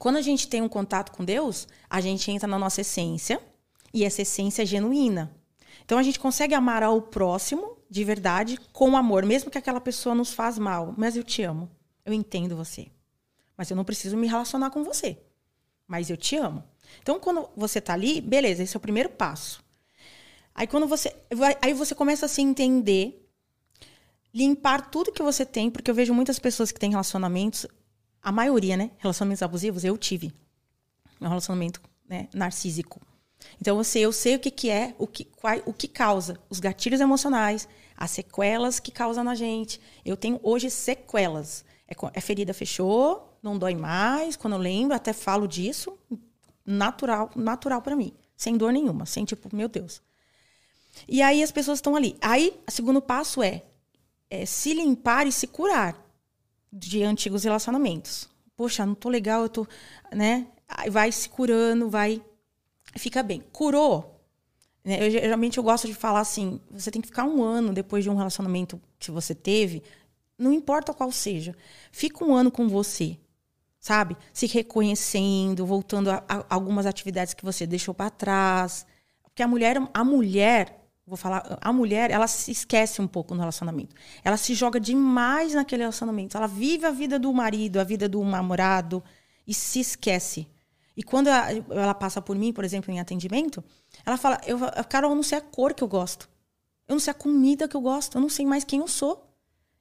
Quando 0.00 0.16
a 0.16 0.20
gente 0.20 0.48
tem 0.48 0.62
um 0.62 0.68
contato 0.68 1.12
com 1.12 1.24
Deus, 1.24 1.68
a 1.88 2.00
gente 2.00 2.28
entra 2.32 2.48
na 2.48 2.58
nossa 2.58 2.80
essência 2.80 3.40
e 3.94 4.02
essa 4.02 4.22
essência 4.22 4.64
é 4.64 4.66
genuína. 4.66 5.32
Então 5.84 5.96
a 5.96 6.02
gente 6.02 6.18
consegue 6.18 6.56
amar 6.56 6.82
ao 6.82 7.00
próximo 7.00 7.75
de 7.88 8.04
verdade 8.04 8.58
com 8.72 8.96
amor, 8.96 9.24
mesmo 9.24 9.50
que 9.50 9.58
aquela 9.58 9.80
pessoa 9.80 10.14
nos 10.14 10.32
faz 10.32 10.58
mal. 10.58 10.94
Mas 10.96 11.16
eu 11.16 11.22
te 11.22 11.42
amo, 11.42 11.70
eu 12.04 12.12
entendo 12.12 12.56
você. 12.56 12.88
Mas 13.56 13.70
eu 13.70 13.76
não 13.76 13.84
preciso 13.84 14.16
me 14.16 14.26
relacionar 14.26 14.70
com 14.70 14.84
você. 14.84 15.18
Mas 15.86 16.10
eu 16.10 16.16
te 16.16 16.36
amo. 16.36 16.62
Então, 17.00 17.18
quando 17.18 17.48
você 17.56 17.80
tá 17.80 17.92
ali, 17.92 18.20
beleza, 18.20 18.62
esse 18.62 18.76
é 18.76 18.78
o 18.78 18.80
primeiro 18.80 19.08
passo. 19.08 19.64
Aí 20.54 20.66
quando 20.66 20.86
você. 20.86 21.14
Aí 21.60 21.74
você 21.74 21.94
começa 21.94 22.26
a 22.26 22.28
se 22.28 22.40
entender, 22.40 23.28
limpar 24.32 24.90
tudo 24.90 25.12
que 25.12 25.22
você 25.22 25.44
tem, 25.44 25.70
porque 25.70 25.90
eu 25.90 25.94
vejo 25.94 26.14
muitas 26.14 26.38
pessoas 26.38 26.72
que 26.72 26.80
têm 26.80 26.90
relacionamentos, 26.90 27.66
a 28.22 28.32
maioria, 28.32 28.76
né? 28.76 28.90
Relacionamentos 28.96 29.42
abusivos, 29.42 29.84
eu 29.84 29.96
tive. 29.98 30.32
Um 31.20 31.28
relacionamento 31.28 31.80
né, 32.08 32.28
narcísico. 32.34 33.00
Então 33.60 33.82
sei, 33.84 34.04
eu 34.04 34.12
sei 34.12 34.36
o 34.36 34.38
que, 34.38 34.50
que 34.50 34.70
é, 34.70 34.94
o 34.98 35.06
que, 35.06 35.24
qual, 35.24 35.56
o 35.66 35.72
que 35.72 35.88
causa, 35.88 36.38
os 36.48 36.60
gatilhos 36.60 37.00
emocionais, 37.00 37.68
as 37.96 38.10
sequelas 38.10 38.78
que 38.78 38.90
causam 38.90 39.24
na 39.24 39.34
gente. 39.34 39.80
Eu 40.04 40.16
tenho 40.16 40.38
hoje 40.42 40.70
sequelas. 40.70 41.64
É, 41.88 41.94
é 42.12 42.20
ferida 42.20 42.52
fechou, 42.52 43.38
não 43.42 43.58
dói 43.58 43.74
mais. 43.74 44.36
Quando 44.36 44.54
eu 44.54 44.60
lembro, 44.60 44.94
até 44.94 45.12
falo 45.12 45.46
disso. 45.46 45.98
Natural, 46.64 47.30
natural 47.34 47.80
para 47.80 47.96
mim. 47.96 48.12
Sem 48.36 48.56
dor 48.56 48.72
nenhuma. 48.72 49.06
Sem 49.06 49.24
tipo, 49.24 49.54
meu 49.54 49.68
Deus. 49.68 50.02
E 51.08 51.22
aí 51.22 51.42
as 51.42 51.52
pessoas 51.52 51.78
estão 51.78 51.94
ali. 51.96 52.16
Aí, 52.20 52.58
o 52.66 52.70
segundo 52.70 53.00
passo 53.00 53.42
é, 53.42 53.62
é 54.30 54.44
se 54.46 54.72
limpar 54.72 55.26
e 55.26 55.32
se 55.32 55.46
curar 55.46 55.96
de 56.72 57.02
antigos 57.02 57.44
relacionamentos. 57.44 58.28
Poxa, 58.56 58.84
não 58.86 58.94
tô 58.94 59.08
legal, 59.08 59.42
eu 59.42 59.48
tô, 59.48 59.66
né? 60.12 60.46
Vai 60.90 61.12
se 61.12 61.28
curando, 61.28 61.88
vai 61.88 62.22
fica 62.98 63.22
bem. 63.22 63.42
Curou. 63.52 64.20
Né? 64.84 65.04
Eu, 65.04 65.10
geralmente 65.10 65.58
eu 65.58 65.64
gosto 65.64 65.86
de 65.86 65.94
falar 65.94 66.20
assim: 66.20 66.60
você 66.70 66.90
tem 66.90 67.02
que 67.02 67.08
ficar 67.08 67.24
um 67.24 67.42
ano 67.42 67.72
depois 67.72 68.04
de 68.04 68.10
um 68.10 68.16
relacionamento 68.16 68.80
que 68.98 69.10
você 69.10 69.34
teve, 69.34 69.82
não 70.38 70.52
importa 70.52 70.94
qual 70.94 71.10
seja, 71.10 71.54
fica 71.90 72.24
um 72.24 72.34
ano 72.34 72.50
com 72.50 72.68
você, 72.68 73.18
sabe? 73.80 74.16
Se 74.32 74.46
reconhecendo, 74.46 75.66
voltando 75.66 76.10
a, 76.10 76.22
a 76.28 76.44
algumas 76.48 76.86
atividades 76.86 77.34
que 77.34 77.44
você 77.44 77.66
deixou 77.66 77.92
para 77.92 78.10
trás. 78.10 78.86
Porque 79.22 79.42
a 79.42 79.48
mulher, 79.48 79.76
a 79.92 80.04
mulher, 80.04 80.86
vou 81.06 81.16
falar, 81.16 81.58
a 81.60 81.72
mulher, 81.72 82.10
ela 82.10 82.26
se 82.26 82.50
esquece 82.50 83.02
um 83.02 83.06
pouco 83.06 83.34
no 83.34 83.40
relacionamento. 83.40 83.94
Ela 84.22 84.36
se 84.36 84.54
joga 84.54 84.78
demais 84.78 85.54
naquele 85.54 85.82
relacionamento. 85.82 86.36
Ela 86.36 86.46
vive 86.46 86.86
a 86.86 86.90
vida 86.90 87.18
do 87.18 87.32
marido, 87.32 87.78
a 87.78 87.84
vida 87.84 88.08
do 88.08 88.22
namorado 88.24 89.02
e 89.46 89.54
se 89.54 89.80
esquece. 89.80 90.46
E 90.96 91.02
quando 91.02 91.26
ela, 91.26 91.50
ela, 91.70 91.94
passa 91.94 92.22
por 92.22 92.36
mim, 92.36 92.52
por 92.52 92.64
exemplo, 92.64 92.90
em 92.90 92.98
atendimento, 92.98 93.62
ela 94.04 94.16
fala: 94.16 94.40
eu, 94.46 94.58
Carol, 94.88 95.10
eu 95.10 95.16
não 95.16 95.22
sei 95.22 95.38
a 95.38 95.40
cor 95.40 95.74
que 95.74 95.84
eu 95.84 95.88
gosto. 95.88 96.28
Eu 96.88 96.94
não 96.94 97.00
sei 97.00 97.10
a 97.10 97.14
comida 97.14 97.68
que 97.68 97.76
eu 97.76 97.80
gosto. 97.80 98.16
Eu 98.16 98.22
não 98.22 98.28
sei 98.28 98.46
mais 98.46 98.64
quem 98.64 98.80
eu 98.80 98.88
sou. 98.88 99.30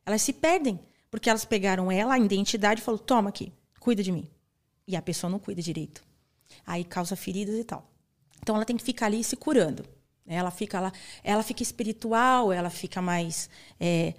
Elas 0.06 0.22
se 0.22 0.34
perdem. 0.34 0.80
Porque 1.10 1.30
elas 1.30 1.46
pegaram 1.46 1.90
ela, 1.92 2.16
a 2.16 2.20
identidade, 2.20 2.82
e 2.82 2.84
falaram: 2.84 3.06
toma 3.06 3.30
aqui, 3.30 3.54
cuida 3.80 4.04
de 4.04 4.12
mim. 4.12 4.30
E 4.86 4.96
a 4.96 5.02
pessoa 5.02 5.32
não 5.32 5.40
cuida 5.40 5.62
direito. 5.62 6.04
Aí 6.66 6.84
causa 6.84 7.16
feridas 7.16 7.56
e 7.56 7.64
tal. 7.64 7.90
Então 8.42 8.56
ela 8.56 8.66
tem 8.66 8.76
que 8.76 8.84
ficar 8.84 9.06
ali 9.06 9.24
se 9.24 9.36
curando. 9.38 9.86
Ela 10.28 10.52
fica 10.52 10.80
lá, 10.80 10.92
ela 11.24 11.44
fica 11.44 11.62
espiritual, 11.62 12.52
ela 12.52 12.70
fica 12.70 13.02
mais 13.02 13.50
é, 13.80 14.16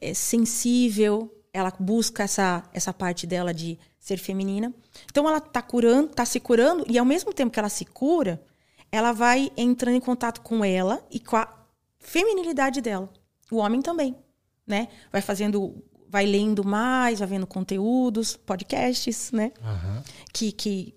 é, 0.00 0.12
sensível, 0.12 1.37
ela 1.58 1.72
busca 1.78 2.22
essa, 2.22 2.62
essa 2.72 2.92
parte 2.92 3.26
dela 3.26 3.52
de 3.52 3.78
ser 3.98 4.16
feminina. 4.18 4.72
Então 5.10 5.28
ela 5.28 5.40
tá 5.40 5.60
curando, 5.60 6.08
tá 6.08 6.24
se 6.24 6.40
curando 6.40 6.84
e 6.88 6.98
ao 6.98 7.04
mesmo 7.04 7.32
tempo 7.32 7.52
que 7.52 7.58
ela 7.58 7.68
se 7.68 7.84
cura, 7.84 8.42
ela 8.90 9.12
vai 9.12 9.50
entrando 9.56 9.96
em 9.96 10.00
contato 10.00 10.40
com 10.40 10.64
ela 10.64 11.04
e 11.10 11.20
com 11.20 11.36
a 11.36 11.48
feminilidade 11.98 12.80
dela. 12.80 13.08
O 13.50 13.56
homem 13.56 13.82
também, 13.82 14.16
né? 14.66 14.88
Vai 15.12 15.20
fazendo, 15.20 15.82
vai 16.08 16.26
lendo 16.26 16.64
mais, 16.64 17.18
vai 17.18 17.28
vendo 17.28 17.46
conteúdos, 17.46 18.36
podcasts, 18.36 19.30
né? 19.32 19.52
Uhum. 19.60 20.02
Que, 20.32 20.52
que 20.52 20.94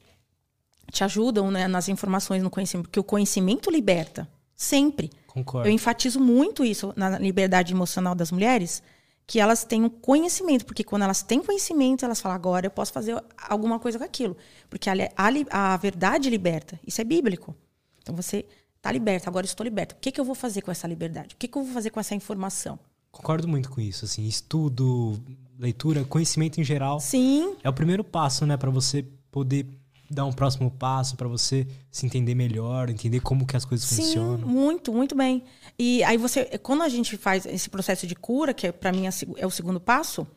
te 0.91 1.04
ajudam 1.04 1.50
né, 1.50 1.67
nas 1.67 1.89
informações, 1.89 2.43
no 2.43 2.50
conhecimento, 2.50 2.88
porque 2.88 3.00
o 3.00 3.04
conhecimento 3.04 3.71
liberta, 3.71 4.28
sempre. 4.56 5.10
Concordo. 5.28 5.67
Eu 5.67 5.71
enfatizo 5.71 6.19
muito 6.19 6.63
isso 6.63 6.93
na 6.95 7.17
liberdade 7.17 7.74
emocional 7.74 8.13
das 8.13 8.32
mulheres, 8.32 8.84
que 9.32 9.39
elas 9.39 9.63
tenham 9.63 9.89
conhecimento, 9.89 10.65
porque 10.65 10.84
quando 10.84 11.04
elas 11.04 11.24
têm 11.24 11.41
conhecimento, 11.41 12.04
elas 12.04 12.20
falam, 12.20 12.36
agora 12.36 12.65
eu 12.65 12.70
posso 12.70 12.91
fazer 12.91 13.15
alguma 13.48 13.80
coisa 13.80 13.98
com 13.98 14.04
aquilo. 14.04 14.36
Porque 14.70 14.89
a, 14.89 14.94
a, 15.15 15.74
a 15.74 15.78
verdade 15.78 16.30
liberta. 16.30 16.78
Isso 16.86 17.00
é 17.00 17.06
bíblico. 17.06 17.56
Então 18.02 18.13
você 18.13 18.46
está 18.76 18.91
liberta, 18.91 19.30
agora 19.30 19.46
estou 19.46 19.63
liberta. 19.63 19.96
O 19.96 20.00
que, 20.02 20.12
que 20.12 20.20
eu 20.20 20.26
vou 20.26 20.36
fazer 20.36 20.62
com 20.62 20.70
essa 20.70 20.86
liberdade? 20.86 21.34
O 21.34 21.38
que, 21.38 21.48
que 21.48 21.58
eu 21.58 21.63
vou 21.63 21.74
fazer 21.74 21.91
com 21.91 22.00
essa 22.02 22.13
informação? 22.13 22.78
Concordo 23.10 23.48
muito 23.48 23.70
com 23.72 23.80
isso, 23.80 24.04
assim, 24.04 24.28
estudo, 24.28 25.17
leitura, 25.58 26.04
conhecimento 26.04 26.60
em 26.60 26.63
geral. 26.65 27.00
Sim. 27.00 27.56
É 27.63 27.70
o 27.70 27.74
primeiro 27.74 28.04
passo, 28.04 28.46
né, 28.46 28.58
para 28.58 28.70
você 28.70 29.06
poder 29.32 29.65
dar 30.12 30.26
um 30.26 30.34
próximo 30.34 30.69
passo 30.69 31.15
para 31.15 31.28
você 31.28 31.65
se 31.89 32.06
entender 32.06 32.36
melhor, 32.36 32.89
entender 32.89 33.21
como 33.21 33.45
que 33.45 33.56
as 33.56 33.63
coisas 33.63 33.88
Sim, 33.88 34.04
funcionam. 34.04 34.47
Muito, 34.47 34.91
muito 34.91 35.15
bem. 35.15 35.43
E 35.80 36.04
aí 36.04 36.17
você, 36.17 36.45
quando 36.60 36.84
a 36.84 36.89
gente 36.89 37.15
faz 37.17 37.45
esse 37.45 37.69
processo 37.69 38.06
de 38.06 38.13
cura, 38.13 38.54
que 38.54 38.67
é, 38.67 38.71
para 38.71 38.91
mim 38.91 39.06
é, 39.08 39.45
o 39.47 39.50
segundo 39.50 39.80
passo, 39.80 40.28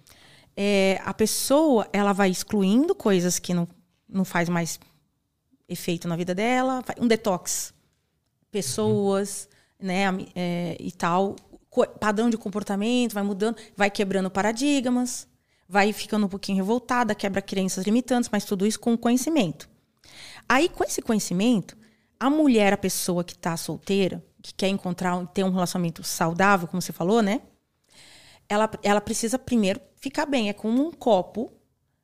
é, 0.57 1.01
a 1.05 1.13
pessoa 1.13 1.89
ela 1.93 2.13
vai 2.13 2.31
excluindo 2.31 2.95
coisas 2.95 3.39
que 3.39 3.53
não, 3.53 3.67
não 4.09 4.25
faz 4.25 4.49
mais 4.49 4.79
efeito 5.69 6.07
na 6.07 6.15
vida 6.15 6.35
dela, 6.35 6.83
um 7.01 7.09
detox, 7.09 7.75
pessoas, 8.53 9.49
uhum. 9.81 9.87
né, 9.89 10.05
é, 10.37 10.77
e 10.79 10.93
tal, 10.93 11.35
padrão 11.99 12.31
de 12.31 12.39
comportamento 12.39 13.13
vai 13.13 13.25
mudando, 13.25 13.57
vai 13.77 13.91
quebrando 13.91 14.31
paradigmas 14.31 15.27
vai 15.69 15.93
ficando 15.93 16.27
um 16.27 16.29
pouquinho 16.29 16.57
revoltada, 16.57 17.15
quebra 17.15 17.43
crenças 17.43 17.85
limitantes, 17.85 18.31
mas 18.31 18.45
tudo 18.45 18.67
isso 18.67 18.79
com 18.81 18.97
conhecimento. 18.97 19.69
Aí, 20.49 20.69
com 20.69 20.85
esse 20.85 21.01
conhecimento, 21.01 21.77
a 22.19 22.29
mulher, 22.31 22.73
a 22.73 22.77
pessoa 22.77 23.25
que 23.25 23.33
está 23.33 23.57
solteira, 23.57 24.23
que 24.43 24.53
quer 24.53 24.69
encontrar, 24.69 25.27
ter 25.29 25.45
um 25.45 25.51
relacionamento 25.51 26.03
saudável, 26.03 26.69
como 26.69 26.83
você 26.83 26.93
falou, 26.93 27.23
né? 27.23 27.41
Ela, 28.49 28.71
ela 28.83 29.01
precisa 29.01 29.39
primeiro 29.39 29.81
ficar 29.97 30.27
bem. 30.27 30.51
É 30.51 30.53
como 30.53 30.87
um 30.87 30.93
copo. 30.93 31.51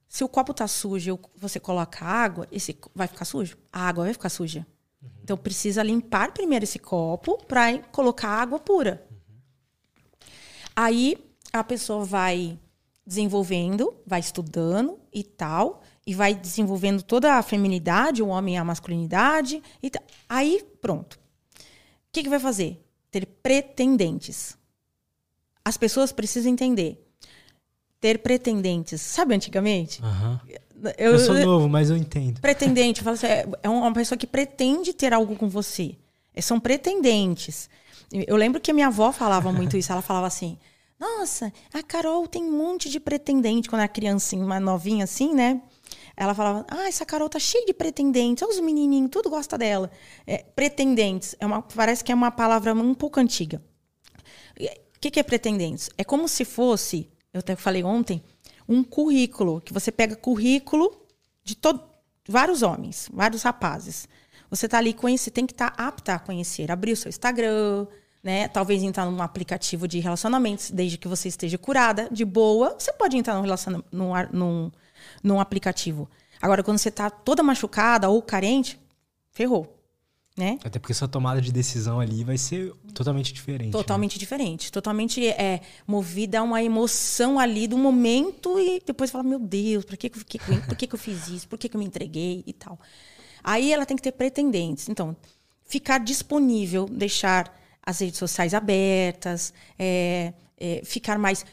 Se 0.08 0.24
o 0.24 0.28
copo 0.28 0.54
tá 0.54 0.66
sujo 0.66 1.18
você 1.36 1.60
coloca 1.60 2.04
água, 2.04 2.48
esse 2.50 2.78
vai 2.94 3.06
ficar 3.06 3.24
sujo? 3.24 3.58
A 3.70 3.86
água 3.86 4.04
vai 4.04 4.12
ficar 4.12 4.30
suja. 4.30 4.66
Uhum. 5.02 5.10
Então 5.22 5.36
precisa 5.36 5.82
limpar 5.82 6.32
primeiro 6.32 6.64
esse 6.64 6.78
copo 6.78 7.36
para 7.44 7.78
colocar 7.92 8.28
água 8.28 8.58
pura. 8.58 9.06
Uhum. 9.10 9.36
Aí 10.74 11.16
a 11.52 11.62
pessoa 11.62 12.04
vai 12.04 12.58
desenvolvendo, 13.10 13.92
vai 14.06 14.20
estudando 14.20 14.96
e 15.12 15.24
tal, 15.24 15.82
e 16.06 16.14
vai 16.14 16.32
desenvolvendo 16.32 17.02
toda 17.02 17.34
a 17.34 17.42
feminidade, 17.42 18.22
o 18.22 18.28
homem 18.28 18.56
a 18.56 18.62
masculinidade. 18.64 19.60
E 19.82 19.90
Aí, 20.28 20.64
pronto. 20.80 21.14
O 21.14 21.18
que, 22.12 22.22
que 22.22 22.28
vai 22.28 22.38
fazer? 22.38 22.80
Ter 23.10 23.26
pretendentes. 23.26 24.56
As 25.64 25.76
pessoas 25.76 26.12
precisam 26.12 26.52
entender. 26.52 27.04
Ter 28.00 28.20
pretendentes. 28.20 29.00
Sabe 29.00 29.34
antigamente? 29.34 30.00
Uhum. 30.00 30.38
Eu, 30.96 31.12
eu 31.14 31.18
sou 31.18 31.34
novo, 31.34 31.68
mas 31.68 31.90
eu 31.90 31.96
entendo. 31.96 32.40
Pretendente, 32.40 33.02
fala 33.02 33.14
assim, 33.14 33.26
é, 33.26 33.48
é 33.64 33.68
uma 33.68 33.92
pessoa 33.92 34.16
que 34.16 34.26
pretende 34.26 34.92
ter 34.94 35.12
algo 35.12 35.34
com 35.34 35.48
você. 35.48 35.96
É, 36.32 36.40
são 36.40 36.60
pretendentes. 36.60 37.68
Eu 38.12 38.36
lembro 38.36 38.60
que 38.60 38.72
minha 38.72 38.86
avó 38.86 39.10
falava 39.10 39.50
muito 39.50 39.76
isso. 39.76 39.90
Ela 39.90 40.00
falava 40.00 40.28
assim: 40.28 40.56
Nossa, 41.00 41.50
a 41.72 41.82
Carol 41.82 42.28
tem 42.28 42.44
um 42.44 42.52
monte 42.52 42.90
de 42.90 43.00
pretendente 43.00 43.70
quando 43.70 43.80
era 43.80 43.88
criancinha, 43.88 44.44
uma 44.44 44.60
novinha 44.60 45.04
assim, 45.04 45.32
né? 45.32 45.62
Ela 46.14 46.34
falava: 46.34 46.66
Ah, 46.68 46.86
essa 46.86 47.06
Carol 47.06 47.30
tá 47.30 47.38
cheia 47.38 47.64
de 47.64 47.72
pretendentes. 47.72 48.42
Olha 48.42 48.52
os 48.52 48.60
menininhos, 48.60 49.08
tudo 49.10 49.30
gosta 49.30 49.56
dela. 49.56 49.90
É, 50.26 50.38
pretendentes. 50.38 51.34
É 51.40 51.46
uma, 51.46 51.62
parece 51.62 52.04
que 52.04 52.12
é 52.12 52.14
uma 52.14 52.30
palavra 52.30 52.74
um 52.74 52.94
pouco 52.94 53.18
antiga. 53.18 53.62
O 54.60 55.00
que, 55.00 55.10
que 55.10 55.18
é 55.18 55.22
pretendentes? 55.22 55.88
É 55.96 56.04
como 56.04 56.28
se 56.28 56.44
fosse, 56.44 57.10
eu 57.32 57.40
até 57.40 57.56
falei 57.56 57.82
ontem, 57.82 58.22
um 58.68 58.84
currículo, 58.84 59.62
que 59.62 59.72
você 59.72 59.90
pega 59.90 60.14
currículo 60.14 61.06
de 61.42 61.56
todo, 61.56 61.82
vários 62.28 62.60
homens, 62.60 63.08
vários 63.10 63.42
rapazes. 63.42 64.06
Você 64.50 64.66
está 64.66 64.76
ali 64.76 64.92
conhecer, 64.92 65.30
tem 65.30 65.46
que 65.46 65.54
estar 65.54 65.70
tá 65.70 65.86
apta 65.86 66.14
a 66.14 66.18
conhecer, 66.18 66.70
abrir 66.70 66.92
o 66.92 66.96
seu 66.96 67.08
Instagram, 67.08 67.86
né? 68.22 68.48
Talvez 68.48 68.82
entrar 68.82 69.06
num 69.06 69.22
aplicativo 69.22 69.88
de 69.88 69.98
relacionamentos, 69.98 70.70
desde 70.70 70.98
que 70.98 71.08
você 71.08 71.28
esteja 71.28 71.56
curada, 71.56 72.08
de 72.10 72.24
boa, 72.24 72.76
você 72.78 72.92
pode 72.92 73.16
entrar 73.16 73.34
num, 73.34 73.42
relacion... 73.42 73.82
num, 73.90 74.12
num, 74.32 74.72
num 75.22 75.40
aplicativo. 75.40 76.08
Agora, 76.40 76.62
quando 76.62 76.78
você 76.78 76.88
está 76.88 77.10
toda 77.10 77.42
machucada 77.42 78.08
ou 78.08 78.20
carente, 78.22 78.78
ferrou. 79.30 79.76
Né? 80.36 80.58
Até 80.64 80.78
porque 80.78 80.94
sua 80.94 81.08
tomada 81.08 81.40
de 81.40 81.52
decisão 81.52 82.00
ali 82.00 82.24
vai 82.24 82.38
ser 82.38 82.72
totalmente 82.94 83.32
diferente. 83.32 83.66
Né? 83.66 83.72
Totalmente 83.72 84.14
né? 84.14 84.18
diferente. 84.18 84.72
Totalmente 84.72 85.26
é, 85.26 85.60
movida 85.86 86.38
a 86.38 86.42
uma 86.42 86.62
emoção 86.62 87.38
ali 87.38 87.66
do 87.66 87.76
momento 87.76 88.58
e 88.58 88.80
depois 88.84 89.10
fala, 89.10 89.24
meu 89.24 89.38
Deus, 89.38 89.84
por 89.84 89.96
que, 89.98 90.08
que, 90.08 90.38
por 90.38 90.76
que, 90.76 90.86
que 90.86 90.94
eu 90.94 90.98
fiz 90.98 91.28
isso? 91.28 91.48
Por 91.48 91.58
que, 91.58 91.68
que 91.68 91.76
eu 91.76 91.78
me 91.78 91.84
entreguei 91.84 92.42
e 92.46 92.52
tal. 92.54 92.78
Aí 93.44 93.72
ela 93.72 93.84
tem 93.84 93.96
que 93.96 94.02
ter 94.02 94.12
pretendentes. 94.12 94.88
Então, 94.88 95.14
ficar 95.64 95.98
disponível, 95.98 96.86
deixar 96.86 97.59
as 97.90 98.00
redes 98.00 98.18
sociais 98.18 98.54
abertas, 98.54 99.52
é, 99.78 100.32
é, 100.56 100.82
ficar 100.84 101.18
mais. 101.18 101.44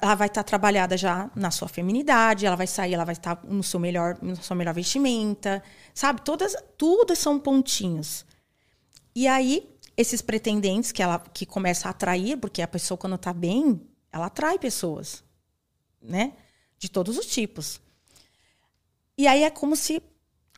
Ela 0.00 0.14
vai 0.14 0.26
estar 0.26 0.42
trabalhada 0.42 0.96
já 0.96 1.30
na 1.36 1.50
sua 1.50 1.68
feminidade, 1.68 2.46
ela 2.46 2.56
vai 2.56 2.66
sair, 2.66 2.94
ela 2.94 3.04
vai 3.04 3.12
estar 3.12 3.40
no 3.44 3.62
seu 3.62 3.78
melhor, 3.78 4.18
na 4.20 4.34
sua 4.36 4.56
melhor 4.56 4.74
vestimenta, 4.74 5.62
sabe? 5.94 6.20
Todas, 6.22 6.56
tudo 6.76 7.14
são 7.14 7.38
pontinhos. 7.38 8.26
E 9.14 9.28
aí, 9.28 9.68
esses 9.96 10.20
pretendentes 10.20 10.90
que 10.90 11.02
ela 11.02 11.18
que 11.32 11.46
começa 11.46 11.88
a 11.88 11.90
atrair, 11.92 12.36
porque 12.38 12.60
a 12.62 12.68
pessoa 12.68 12.98
quando 12.98 13.14
está 13.14 13.32
bem, 13.32 13.80
ela 14.12 14.26
atrai 14.26 14.58
pessoas, 14.58 15.22
né? 16.02 16.32
De 16.78 16.88
todos 16.88 17.16
os 17.16 17.26
tipos. 17.26 17.80
E 19.16 19.26
aí 19.26 19.42
é 19.42 19.50
como 19.50 19.74
se 19.76 20.02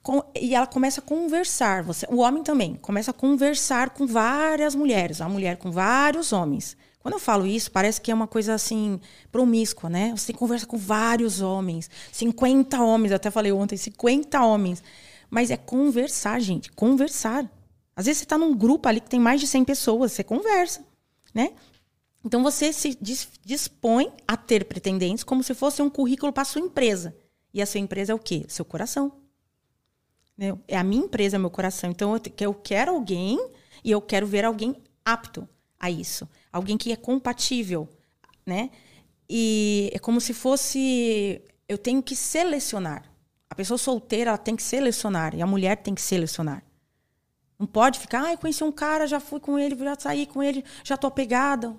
com, 0.02 0.22
e 0.34 0.54
ela 0.54 0.66
começa 0.66 1.00
a 1.00 1.04
conversar. 1.04 1.82
Você, 1.82 2.06
o 2.10 2.18
homem 2.18 2.42
também 2.42 2.74
começa 2.74 3.10
a 3.10 3.14
conversar 3.14 3.90
com 3.90 4.06
várias 4.06 4.74
mulheres, 4.74 5.20
a 5.20 5.28
mulher 5.28 5.56
com 5.56 5.70
vários 5.70 6.32
homens. 6.32 6.76
Quando 7.00 7.14
eu 7.14 7.20
falo 7.20 7.46
isso, 7.46 7.70
parece 7.70 8.00
que 8.00 8.10
é 8.10 8.14
uma 8.14 8.26
coisa 8.26 8.54
assim, 8.54 9.00
promíscua, 9.32 9.88
né? 9.88 10.12
Você 10.14 10.32
conversa 10.32 10.66
com 10.66 10.76
vários 10.76 11.40
homens, 11.40 11.88
50 12.12 12.82
homens, 12.82 13.12
até 13.12 13.30
falei 13.30 13.52
ontem, 13.52 13.76
50 13.76 14.42
homens. 14.44 14.82
Mas 15.30 15.50
é 15.50 15.56
conversar, 15.56 16.38
gente, 16.40 16.70
conversar. 16.72 17.50
Às 17.96 18.06
vezes 18.06 18.18
você 18.18 18.24
está 18.24 18.36
num 18.36 18.54
grupo 18.54 18.88
ali 18.88 19.00
que 19.00 19.08
tem 19.08 19.20
mais 19.20 19.40
de 19.40 19.46
100 19.46 19.64
pessoas, 19.64 20.12
você 20.12 20.22
conversa, 20.22 20.84
né? 21.34 21.52
Então 22.22 22.42
você 22.42 22.70
se 22.70 22.98
dispõe 23.42 24.12
a 24.28 24.36
ter 24.36 24.66
pretendentes 24.66 25.24
como 25.24 25.42
se 25.42 25.54
fosse 25.54 25.80
um 25.80 25.88
currículo 25.88 26.32
para 26.32 26.44
sua 26.44 26.60
empresa. 26.60 27.16
E 27.52 27.62
a 27.62 27.66
sua 27.66 27.80
empresa 27.80 28.12
é 28.12 28.14
o 28.14 28.18
quê? 28.18 28.44
Seu 28.46 28.64
coração. 28.64 29.19
É 30.66 30.78
a 30.78 30.82
minha 30.82 31.04
empresa, 31.04 31.36
é 31.36 31.38
meu 31.38 31.50
coração. 31.50 31.90
Então, 31.90 32.18
eu 32.40 32.54
quero 32.54 32.92
alguém 32.92 33.38
e 33.84 33.90
eu 33.90 34.00
quero 34.00 34.26
ver 34.26 34.44
alguém 34.44 34.74
apto 35.04 35.46
a 35.78 35.90
isso. 35.90 36.26
Alguém 36.50 36.78
que 36.78 36.90
é 36.90 36.96
compatível, 36.96 37.86
né? 38.46 38.70
E 39.28 39.90
é 39.92 39.98
como 39.98 40.20
se 40.20 40.32
fosse... 40.32 41.42
Eu 41.68 41.76
tenho 41.76 42.02
que 42.02 42.16
selecionar. 42.16 43.04
A 43.50 43.54
pessoa 43.54 43.76
solteira, 43.76 44.30
ela 44.30 44.38
tem 44.38 44.56
que 44.56 44.62
selecionar. 44.62 45.34
E 45.34 45.42
a 45.42 45.46
mulher 45.46 45.76
tem 45.76 45.94
que 45.94 46.00
selecionar. 46.00 46.64
Não 47.58 47.66
pode 47.66 47.98
ficar, 47.98 48.24
ah, 48.24 48.32
eu 48.32 48.38
conheci 48.38 48.64
um 48.64 48.72
cara, 48.72 49.06
já 49.06 49.20
fui 49.20 49.38
com 49.38 49.58
ele, 49.58 49.76
já 49.76 49.94
saí 49.98 50.26
com 50.26 50.42
ele, 50.42 50.64
já 50.82 50.96
tô 50.96 51.06
apegada. 51.06 51.76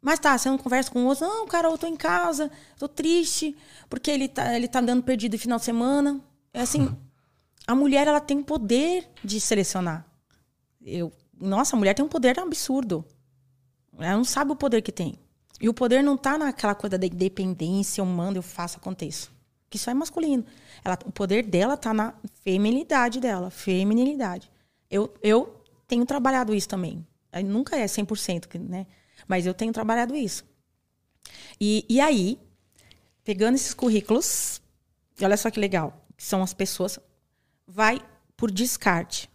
Mas 0.00 0.18
tá, 0.18 0.38
você 0.38 0.48
não 0.48 0.56
conversa 0.56 0.90
com 0.90 1.04
o 1.04 1.06
outro. 1.06 1.26
Não, 1.26 1.46
cara, 1.46 1.68
eu 1.68 1.76
tô 1.76 1.86
em 1.86 1.96
casa, 1.96 2.50
tô 2.78 2.88
triste, 2.88 3.54
porque 3.90 4.10
ele 4.10 4.26
tá, 4.26 4.56
ele 4.56 4.66
tá 4.66 4.80
dando 4.80 5.02
perdido 5.02 5.34
no 5.34 5.38
final 5.38 5.58
de 5.58 5.66
semana. 5.66 6.18
É 6.54 6.62
assim, 6.62 6.96
a 7.66 7.74
mulher 7.74 8.06
ela 8.06 8.20
tem 8.20 8.42
poder 8.42 9.08
de 9.24 9.40
selecionar. 9.40 10.06
Eu, 10.80 11.12
nossa, 11.38 11.74
a 11.74 11.78
mulher 11.78 11.94
tem 11.94 12.04
um 12.04 12.08
poder 12.08 12.38
absurdo. 12.38 13.04
Ela 13.98 14.16
não 14.16 14.24
sabe 14.24 14.52
o 14.52 14.56
poder 14.56 14.82
que 14.82 14.92
tem. 14.92 15.18
E 15.60 15.68
o 15.68 15.74
poder 15.74 16.02
não 16.02 16.14
está 16.14 16.38
naquela 16.38 16.74
coisa 16.74 16.98
da 16.98 17.06
independência, 17.06 18.00
eu 18.00 18.06
mando, 18.06 18.38
eu 18.38 18.42
faço, 18.42 18.76
aconteça. 18.76 19.28
Que 19.68 19.76
isso 19.76 19.90
é 19.90 19.94
masculino. 19.94 20.44
Ela, 20.84 20.98
o 21.04 21.10
poder 21.10 21.42
dela 21.42 21.74
está 21.74 21.92
na 21.92 22.14
feminilidade 22.44 23.20
dela, 23.20 23.50
feminilidade. 23.50 24.50
Eu, 24.90 25.12
eu 25.22 25.62
tenho 25.88 26.04
trabalhado 26.06 26.54
isso 26.54 26.68
também. 26.68 27.04
Nunca 27.44 27.76
é 27.76 27.84
100%, 27.84 28.58
né? 28.60 28.86
Mas 29.26 29.44
eu 29.44 29.54
tenho 29.54 29.72
trabalhado 29.72 30.14
isso. 30.14 30.44
E, 31.60 31.84
e 31.88 32.00
aí, 32.00 32.38
pegando 33.24 33.56
esses 33.56 33.74
currículos, 33.74 34.60
olha 35.20 35.36
só 35.36 35.50
que 35.50 35.58
legal, 35.58 36.06
que 36.16 36.24
são 36.24 36.42
as 36.42 36.54
pessoas 36.54 36.98
vai 37.66 38.00
por 38.36 38.50
descarte. 38.50 39.30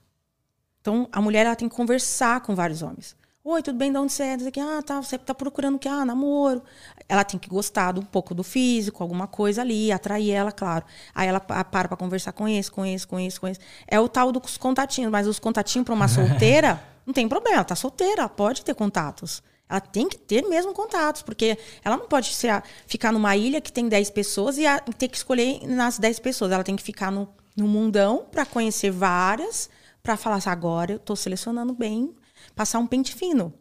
Então, 0.80 1.08
a 1.12 1.22
mulher 1.22 1.46
ela 1.46 1.56
tem 1.56 1.70
que 1.70 1.76
conversar 1.76 2.42
com 2.42 2.56
vários 2.56 2.82
homens. 2.82 3.16
Oi, 3.44 3.64
tudo 3.64 3.78
bem? 3.78 3.92
De 3.92 3.98
onde 3.98 4.14
você 4.14 4.24
é? 4.24 4.34
Aqui, 4.34 4.60
ah, 4.60 4.84
tá, 4.84 5.02
você 5.02 5.18
tá 5.18 5.34
procurando 5.34 5.76
o 5.76 5.80
que? 5.80 5.88
Ah, 5.88 6.06
namoro. 6.06 6.62
Ela 7.10 7.24
tem 7.24 7.40
que 7.40 7.50
gostar 7.50 7.98
um 7.98 8.04
pouco 8.04 8.36
do 8.36 8.44
físico, 8.44 9.02
alguma 9.02 9.26
coisa 9.26 9.62
ali, 9.62 9.92
atrair 9.92 10.32
ela, 10.32 10.52
claro. 10.52 10.86
Aí 11.14 11.28
ela 11.28 11.40
para 11.40 11.64
para 11.64 11.98
conversar 11.98 12.34
com 12.34 12.48
esse, 12.48 12.70
com 12.70 12.86
esse, 12.86 13.08
com 13.08 13.20
esse, 13.20 13.40
com 13.40 13.48
esse. 13.48 13.60
É 13.88 14.00
o 14.00 14.08
tal 14.08 14.32
dos 14.32 14.58
contatinhos, 14.58 15.12
mas 15.12 15.26
os 15.26 15.40
contatinhos 15.40 15.86
para 15.86 15.96
uma 15.96 16.06
solteira, 16.08 16.84
não 17.04 17.14
tem 17.14 17.28
problema, 17.28 17.58
ela 17.58 17.64
tá 17.64 17.76
solteira, 17.76 18.22
ela 18.22 18.30
pode 18.30 18.64
ter 18.64 18.76
contatos. 18.76 19.42
Ela 19.68 19.82
tem 19.82 20.08
que 20.08 20.20
ter 20.20 20.44
mesmo 20.48 20.72
contatos, 20.72 21.24
porque 21.24 21.58
ela 21.84 21.98
não 21.98 22.08
pode 22.08 22.34
ser, 22.34 22.62
ficar 22.86 23.12
numa 23.12 23.36
ilha 23.36 23.60
que 23.60 23.72
tem 23.72 23.88
10 23.90 24.12
pessoas 24.12 24.58
e, 24.60 24.64
ter 25.00 25.08
que 25.08 25.18
escolher 25.18 25.66
nas 25.66 25.98
10 25.98 26.20
pessoas. 26.20 26.52
Ela 26.52 26.64
tem 26.64 26.76
que 26.76 26.84
ficar 26.84 27.12
no, 27.12 27.28
no 27.56 27.68
mundão 27.68 28.26
para 28.32 28.46
conhecer 28.46 28.92
várias, 28.92 29.70
para 30.02 30.18
falar 30.18 30.38
assim, 30.38 30.50
agora 30.50 30.94
eu 30.94 30.98
estou 30.98 31.16
selecionando 31.16 31.74
bem, 31.74 32.16
passar 32.56 32.80
um 32.80 32.88
pente 32.88 33.14
fino. 33.14 33.54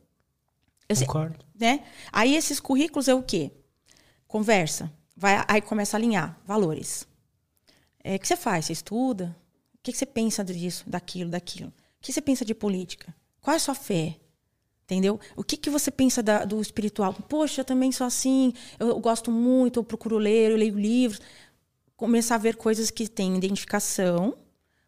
Eu 0.89 0.97
Concordo. 0.97 1.39
Sei, 1.57 1.69
né? 1.69 1.85
Aí 2.13 2.35
esses 2.35 2.59
currículos 2.59 3.09
é 3.09 3.15
o 3.15 3.23
quê? 3.23 3.53
Conversa. 4.27 4.93
Vai, 5.17 5.45
aí 5.47 5.61
começa 5.61 5.97
a 5.97 5.99
alinhar 5.99 6.39
valores. 6.47 7.07
É, 8.03 8.17
o 8.17 8.19
que 8.19 8.27
você 8.27 8.37
faz? 8.37 8.67
Você 8.67 8.73
estuda? 8.73 9.37
O 9.75 9.79
que 9.83 9.93
você 9.93 10.07
pensa 10.07 10.45
disso, 10.45 10.85
daquilo, 10.89 11.31
daquilo? 11.31 11.69
O 11.69 11.73
que 12.01 12.13
você 12.13 12.21
pensa 12.21 12.45
de 12.45 12.55
política? 12.55 13.15
Qual 13.41 13.53
é 13.53 13.57
a 13.57 13.61
sua 13.61 13.75
fé? 13.75 14.17
Entendeu? 14.85 15.21
O 15.37 15.45
que, 15.45 15.57
que 15.57 15.71
você 15.71 15.91
pensa 15.91 16.23
da, 16.23 16.45
do 16.45 16.61
espiritual? 16.61 17.15
Poxa, 17.15 17.61
eu 17.61 17.65
também 17.65 17.93
sou 17.93 18.07
assim, 18.07 18.53
eu, 18.79 18.89
eu 18.89 18.99
gosto 18.99 19.31
muito, 19.31 19.79
eu 19.79 19.85
procuro 19.85 20.19
ler, 20.19 20.51
eu 20.51 20.57
leio 20.57 20.77
livros 20.77 21.21
começar 22.01 22.37
a 22.37 22.39
ver 22.39 22.57
coisas 22.57 22.91
que 22.91 23.07
têm 23.07 23.37
identificação, 23.37 24.35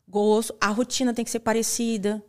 gosto, 0.09 0.57
a 0.59 0.69
rotina 0.69 1.13
tem 1.13 1.23
que 1.23 1.31
ser 1.31 1.41
parecida. 1.41 2.25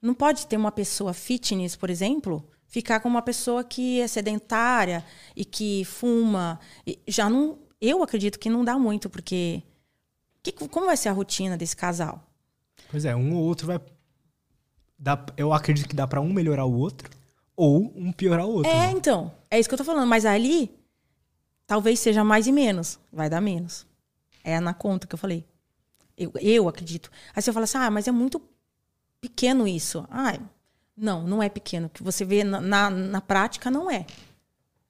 Não 0.00 0.12
pode 0.12 0.46
ter 0.46 0.58
uma 0.58 0.70
pessoa 0.70 1.14
fitness, 1.14 1.74
por 1.74 1.88
exemplo, 1.88 2.46
ficar 2.68 3.00
com 3.00 3.08
uma 3.08 3.22
pessoa 3.22 3.64
que 3.64 3.98
é 3.98 4.06
sedentária 4.06 5.02
e 5.34 5.42
que 5.42 5.86
fuma. 5.86 6.60
Já 7.08 7.30
não, 7.30 7.58
eu 7.80 8.02
acredito 8.02 8.38
que 8.38 8.50
não 8.50 8.62
dá 8.62 8.78
muito, 8.78 9.08
porque 9.08 9.62
que, 10.42 10.52
como 10.52 10.84
vai 10.84 10.98
ser 10.98 11.08
a 11.08 11.12
rotina 11.12 11.56
desse 11.56 11.74
casal? 11.74 12.22
Pois 12.90 13.06
é, 13.06 13.16
um 13.16 13.34
ou 13.34 13.42
outro 13.42 13.66
vai 13.66 13.80
dá, 14.98 15.24
eu 15.34 15.50
acredito 15.50 15.88
que 15.88 15.96
dá 15.96 16.06
para 16.06 16.20
um 16.20 16.30
melhorar 16.30 16.66
o 16.66 16.76
outro 16.76 17.08
ou 17.56 17.90
um 17.96 18.12
piorar 18.12 18.44
o 18.44 18.50
outro. 18.50 18.70
É, 18.70 18.88
né? 18.88 18.92
então, 18.92 19.32
é 19.50 19.58
isso 19.58 19.66
que 19.66 19.74
eu 19.74 19.78
tô 19.78 19.84
falando, 19.84 20.06
mas 20.06 20.26
ali 20.26 20.70
talvez 21.66 21.98
seja 22.00 22.22
mais 22.22 22.46
e 22.46 22.52
menos, 22.52 22.98
vai 23.10 23.30
dar 23.30 23.40
menos. 23.40 23.86
É 24.46 24.60
na 24.60 24.72
conta 24.72 25.08
que 25.08 25.14
eu 25.14 25.18
falei. 25.18 25.44
Eu, 26.16 26.32
eu 26.40 26.68
acredito. 26.68 27.10
Aí 27.34 27.42
você 27.42 27.52
fala 27.52 27.64
assim, 27.64 27.78
ah, 27.78 27.90
mas 27.90 28.06
é 28.06 28.12
muito 28.12 28.40
pequeno 29.20 29.66
isso. 29.66 30.06
Ah, 30.08 30.38
não, 30.96 31.24
não 31.24 31.42
é 31.42 31.48
pequeno. 31.48 31.88
O 31.88 31.90
que 31.90 32.00
você 32.00 32.24
vê 32.24 32.44
na, 32.44 32.60
na, 32.60 32.88
na 32.88 33.20
prática 33.20 33.68
não 33.72 33.90
é. 33.90 34.06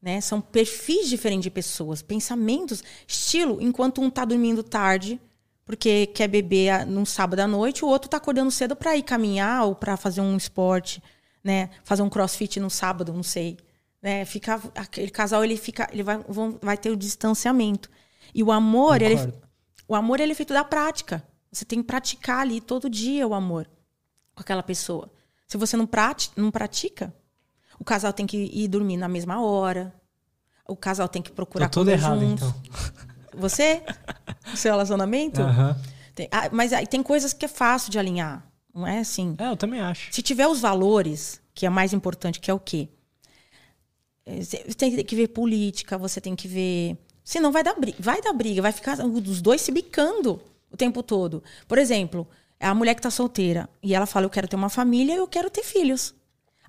Né? 0.00 0.20
São 0.20 0.42
perfis 0.42 1.08
diferentes 1.08 1.44
de 1.44 1.50
pessoas, 1.50 2.02
pensamentos, 2.02 2.84
estilo. 3.08 3.56
Enquanto 3.62 4.02
um 4.02 4.10
tá 4.10 4.26
dormindo 4.26 4.62
tarde, 4.62 5.18
porque 5.64 6.06
quer 6.08 6.28
beber 6.28 6.84
num 6.84 7.06
sábado 7.06 7.40
à 7.40 7.46
noite, 7.48 7.82
o 7.82 7.88
outro 7.88 8.10
tá 8.10 8.18
acordando 8.18 8.50
cedo 8.50 8.76
para 8.76 8.94
ir 8.94 9.02
caminhar 9.02 9.64
ou 9.64 9.74
para 9.74 9.96
fazer 9.96 10.20
um 10.20 10.36
esporte, 10.36 11.02
né? 11.42 11.70
Fazer 11.82 12.02
um 12.02 12.10
crossfit 12.10 12.60
no 12.60 12.68
sábado, 12.68 13.10
não 13.10 13.22
sei. 13.22 13.56
Né? 14.02 14.26
Fica, 14.26 14.60
aquele 14.74 15.10
casal 15.10 15.42
ele 15.42 15.56
fica, 15.56 15.88
ele 15.90 16.02
vai, 16.02 16.18
vão, 16.28 16.58
vai 16.60 16.76
ter 16.76 16.90
o 16.90 16.96
distanciamento. 16.96 17.90
E 18.34 18.42
o 18.42 18.52
amor, 18.52 19.00
ele, 19.00 19.32
O 19.88 19.94
amor 19.94 20.20
ele 20.20 20.32
é 20.32 20.34
feito 20.34 20.52
da 20.52 20.64
prática. 20.64 21.22
Você 21.50 21.64
tem 21.64 21.80
que 21.80 21.86
praticar 21.86 22.40
ali 22.40 22.60
todo 22.60 22.90
dia 22.90 23.26
o 23.26 23.34
amor 23.34 23.68
com 24.34 24.40
aquela 24.40 24.62
pessoa. 24.62 25.10
Se 25.46 25.56
você 25.56 25.76
não, 25.76 25.86
prati 25.86 26.30
não 26.36 26.50
pratica, 26.50 27.14
o 27.78 27.84
casal 27.84 28.12
tem 28.12 28.26
que 28.26 28.50
ir 28.52 28.68
dormir 28.68 28.96
na 28.96 29.08
mesma 29.08 29.40
hora. 29.40 29.94
O 30.68 30.76
casal 30.76 31.08
tem 31.08 31.22
que 31.22 31.30
procurar 31.30 31.68
Tô 31.68 31.80
todo 31.80 31.88
errado, 31.90 32.20
juntos. 32.20 32.42
então. 32.44 32.54
Você? 33.36 33.82
O 34.52 34.56
seu 34.56 34.72
relacionamento? 34.72 35.40
Uhum. 35.40 35.74
Tem, 36.14 36.28
ah, 36.32 36.48
mas 36.50 36.72
aí 36.72 36.86
tem 36.86 37.02
coisas 37.02 37.32
que 37.32 37.44
é 37.44 37.48
fácil 37.48 37.90
de 37.90 37.98
alinhar. 37.98 38.44
Não 38.74 38.86
é 38.86 38.98
assim? 38.98 39.34
É, 39.38 39.48
eu 39.48 39.56
também 39.56 39.80
acho. 39.80 40.12
Se 40.12 40.22
tiver 40.22 40.46
os 40.48 40.60
valores, 40.60 41.40
que 41.54 41.66
é 41.66 41.70
mais 41.70 41.92
importante, 41.92 42.40
que 42.40 42.50
é 42.50 42.54
o 42.54 42.60
quê? 42.60 42.88
É, 44.24 44.42
você 44.42 44.58
tem 44.74 45.04
que 45.04 45.16
ver 45.16 45.28
política, 45.28 45.96
você 45.96 46.20
tem 46.20 46.34
que 46.34 46.48
ver. 46.48 46.96
Senão 47.26 47.50
vai 47.50 47.64
dar 47.64 47.74
briga, 47.74 47.96
vai 47.98 48.22
dar 48.22 48.32
briga, 48.32 48.62
vai 48.62 48.70
ficar 48.70 49.00
os 49.04 49.42
dois 49.42 49.60
se 49.60 49.72
bicando 49.72 50.40
o 50.70 50.76
tempo 50.76 51.02
todo. 51.02 51.42
Por 51.66 51.76
exemplo, 51.76 52.24
é 52.60 52.68
a 52.68 52.74
mulher 52.74 52.94
que 52.94 53.02
tá 53.02 53.10
solteira 53.10 53.68
e 53.82 53.96
ela 53.96 54.06
fala: 54.06 54.26
Eu 54.26 54.30
quero 54.30 54.46
ter 54.46 54.54
uma 54.54 54.68
família 54.68 55.12
e 55.12 55.16
eu 55.16 55.26
quero 55.26 55.50
ter 55.50 55.64
filhos. 55.64 56.14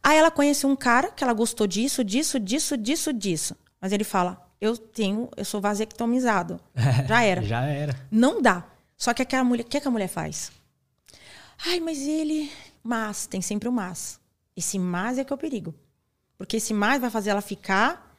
Aí 0.01 0.17
ela 0.17 0.31
conhece 0.31 0.65
um 0.65 0.75
cara 0.75 1.11
que 1.11 1.23
ela 1.23 1.31
gostou 1.31 1.67
disso, 1.67 2.03
disso, 2.03 2.39
disso, 2.39 2.75
disso, 2.75 3.13
disso. 3.13 3.55
Mas 3.79 3.91
ele 3.91 4.03
fala: 4.03 4.49
Eu 4.59 4.75
tenho, 4.75 5.29
eu 5.37 5.45
sou 5.45 5.61
vasectomizado. 5.61 6.59
Já 7.07 7.21
era. 7.21 7.43
Já 7.43 7.63
era. 7.63 8.07
Não 8.09 8.41
dá. 8.41 8.65
Só 8.97 9.13
que 9.13 9.21
aquela 9.21 9.43
mulher, 9.43 9.61
o 9.61 9.67
que, 9.67 9.79
que 9.79 9.87
a 9.87 9.91
mulher 9.91 10.07
faz? 10.07 10.51
Ai, 11.67 11.79
mas 11.79 11.99
ele. 11.99 12.51
Mas, 12.81 13.27
tem 13.27 13.41
sempre 13.43 13.69
o 13.69 13.71
mas. 13.71 14.19
Esse 14.55 14.79
mas 14.79 15.19
é 15.19 15.23
que 15.23 15.31
é 15.31 15.35
o 15.35 15.37
perigo. 15.37 15.75
Porque 16.35 16.57
esse 16.57 16.73
mais 16.73 16.99
vai 16.99 17.11
fazer 17.11 17.29
ela 17.29 17.41
ficar 17.41 18.11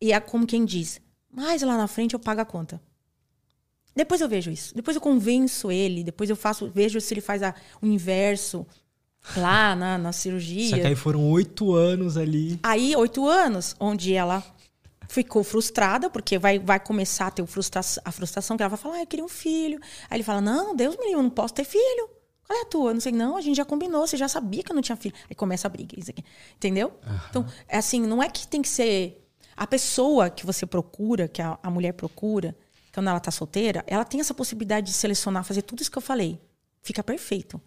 e 0.00 0.12
é 0.12 0.20
como 0.20 0.46
quem 0.46 0.64
diz, 0.64 1.00
mais 1.32 1.62
lá 1.62 1.76
na 1.76 1.86
frente 1.86 2.14
eu 2.14 2.20
pago 2.20 2.40
a 2.40 2.44
conta. 2.44 2.80
Depois 3.94 4.20
eu 4.20 4.28
vejo 4.28 4.50
isso. 4.50 4.74
Depois 4.74 4.94
eu 4.94 5.00
convenço 5.00 5.70
ele, 5.70 6.04
depois 6.04 6.30
eu 6.30 6.36
faço, 6.36 6.70
vejo 6.72 7.00
se 7.00 7.12
ele 7.12 7.20
faz 7.20 7.42
a, 7.42 7.54
o 7.82 7.86
inverso 7.86 8.66
lá 9.36 9.74
na, 9.76 9.98
na 9.98 10.12
cirurgia. 10.12 10.70
Só 10.70 10.76
que 10.76 10.86
aí 10.86 10.94
foram 10.94 11.28
oito 11.30 11.74
anos 11.74 12.16
ali. 12.16 12.58
Aí, 12.62 12.94
oito 12.96 13.26
anos, 13.26 13.76
onde 13.78 14.14
ela 14.14 14.42
ficou 15.08 15.42
frustrada, 15.42 16.08
porque 16.08 16.38
vai, 16.38 16.58
vai 16.58 16.78
começar 16.78 17.26
a 17.26 17.30
ter 17.30 17.44
frustra 17.46 17.80
a 18.04 18.12
frustração, 18.12 18.56
que 18.56 18.62
ela 18.62 18.70
vai 18.70 18.78
falar, 18.78 18.96
ah, 18.96 19.02
eu 19.02 19.06
queria 19.06 19.24
um 19.24 19.28
filho. 19.28 19.80
Aí 20.08 20.16
ele 20.16 20.24
fala, 20.24 20.40
não, 20.40 20.74
Deus 20.74 20.96
me 20.96 21.02
livre, 21.02 21.18
eu 21.18 21.22
não 21.22 21.30
posso 21.30 21.52
ter 21.52 21.64
filho. 21.64 22.08
Qual 22.46 22.58
é 22.58 22.62
a 22.62 22.64
tua? 22.64 22.94
Não 22.94 23.00
sei, 23.00 23.12
não, 23.12 23.36
a 23.36 23.40
gente 23.40 23.56
já 23.56 23.64
combinou, 23.64 24.06
você 24.06 24.16
já 24.16 24.28
sabia 24.28 24.62
que 24.62 24.70
eu 24.70 24.74
não 24.74 24.82
tinha 24.82 24.96
filho. 24.96 25.14
Aí 25.28 25.34
começa 25.34 25.68
a 25.68 25.70
briga, 25.70 25.98
isso 25.98 26.10
aqui. 26.10 26.24
Entendeu? 26.56 26.92
Uhum. 27.06 27.18
Então, 27.28 27.46
é 27.68 27.76
assim, 27.76 28.00
não 28.00 28.22
é 28.22 28.28
que 28.28 28.46
tem 28.46 28.62
que 28.62 28.68
ser. 28.68 29.19
A 29.60 29.66
pessoa 29.66 30.30
que 30.30 30.46
você 30.46 30.64
procura, 30.64 31.28
que 31.28 31.42
a, 31.42 31.58
a 31.62 31.70
mulher 31.70 31.92
procura, 31.92 32.56
quando 32.94 33.10
ela 33.10 33.20
tá 33.20 33.30
solteira, 33.30 33.84
ela 33.86 34.06
tem 34.06 34.18
essa 34.18 34.32
possibilidade 34.32 34.86
de 34.86 34.94
selecionar, 34.94 35.44
fazer 35.44 35.60
tudo 35.60 35.82
isso 35.82 35.90
que 35.90 35.98
eu 35.98 36.02
falei. 36.02 36.40
Fica 36.80 37.04
perfeito. 37.04 37.60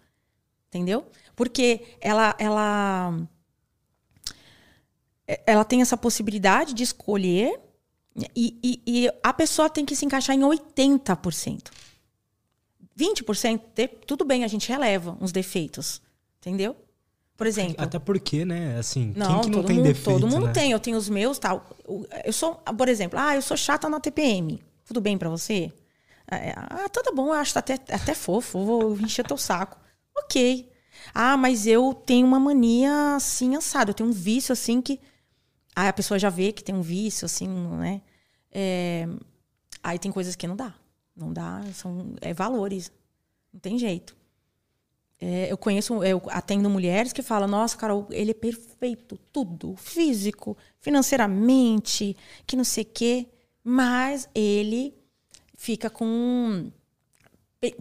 Entendeu? 0.70 1.06
Porque 1.36 1.96
ela, 2.02 2.36
ela, 2.40 3.16
ela 5.46 5.64
tem 5.64 5.84
essa 5.84 5.96
possibilidade 5.96 6.74
de 6.74 6.82
escolher 6.82 7.62
e, 8.36 8.58
e, 8.64 8.82
e 8.88 9.12
a 9.22 9.32
pessoa 9.32 9.70
tem 9.70 9.86
que 9.86 9.96
se 9.96 10.04
encaixar 10.04 10.36
em 10.36 10.42
80%. 10.42 11.70
20%, 12.98 13.90
tudo 14.08 14.26
bem, 14.26 14.44
a 14.44 14.48
gente 14.48 14.68
releva 14.68 15.16
uns 15.22 15.32
defeitos. 15.32 16.02
Entendeu? 16.40 16.76
Por 17.36 17.48
exemplo. 17.48 17.76
Até 17.78 17.98
porque, 17.98 18.46
né? 18.46 18.78
Assim, 18.78 19.12
não, 19.16 19.42
quem 19.42 19.42
que 19.42 19.58
não 19.58 19.64
tem 19.64 19.78
mundo, 19.78 19.86
defeito? 19.86 20.20
Todo 20.20 20.32
mundo 20.32 20.48
né? 20.48 20.54
tem, 20.54 20.72
eu 20.72 20.80
tenho 20.80 20.98
os 20.98 21.10
meus 21.10 21.40
tal. 21.40 21.66
Eu 22.24 22.32
sou, 22.34 22.56
por 22.56 22.88
exemplo, 22.88 23.20
ah, 23.20 23.36
eu 23.36 23.42
sou 23.42 23.58
chata 23.58 23.90
na 23.90 24.00
TPM. 24.00 24.62
Tudo 24.86 25.02
bem 25.02 25.18
para 25.18 25.30
você? 25.30 25.72
É, 26.30 26.54
ah, 26.56 26.88
tudo 26.90 27.14
bom, 27.14 27.28
eu 27.28 27.34
acho 27.34 27.58
até, 27.58 27.74
até 27.74 28.14
fofo, 28.14 28.64
vou 28.64 29.00
encher 29.00 29.26
teu 29.26 29.38
saco. 29.38 29.78
Ok. 30.16 30.70
Ah, 31.12 31.36
mas 31.36 31.66
eu 31.66 31.92
tenho 31.92 32.28
uma 32.28 32.40
mania 32.40 33.16
assim, 33.16 33.56
assada. 33.56 33.90
Eu 33.90 33.96
tenho 33.96 34.10
um 34.10 34.14
vício 34.14 34.54
assim 34.54 34.80
que. 34.80 35.00
Aí 35.76 35.88
a 35.88 35.94
pessoa 35.94 36.20
já 36.20 36.30
vê 36.30 36.52
que 36.52 36.64
tem 36.64 36.76
um 36.76 36.84
vício, 36.84 37.26
assim, 37.26 37.48
né? 37.48 38.00
É... 38.52 39.08
Aí 39.84 39.98
tem 39.98 40.12
coisas 40.12 40.36
que 40.36 40.48
não 40.48 40.56
dá. 40.56 40.72
Não 41.16 41.34
dá, 41.34 41.64
são 41.74 42.14
é 42.22 42.32
valores. 42.32 42.92
Não 43.52 43.60
tem 43.60 43.78
jeito. 43.80 44.16
É, 45.26 45.50
eu 45.50 45.58
conheço, 45.58 46.04
eu 46.04 46.22
atendo 46.28 46.70
mulheres 46.70 47.14
que 47.14 47.22
falam, 47.22 47.48
nossa, 47.48 47.78
Carol, 47.78 48.06
ele 48.12 48.32
é 48.32 48.34
perfeito, 48.34 49.18
tudo, 49.32 49.74
físico, 49.78 50.58
financeiramente, 50.82 52.18
que 52.46 52.58
não 52.58 52.66
sei 52.66 52.84
o 52.84 52.88
quê, 52.88 53.28
mas 53.64 54.28
ele 54.36 54.94
fica 55.56 55.90
com 55.90 56.70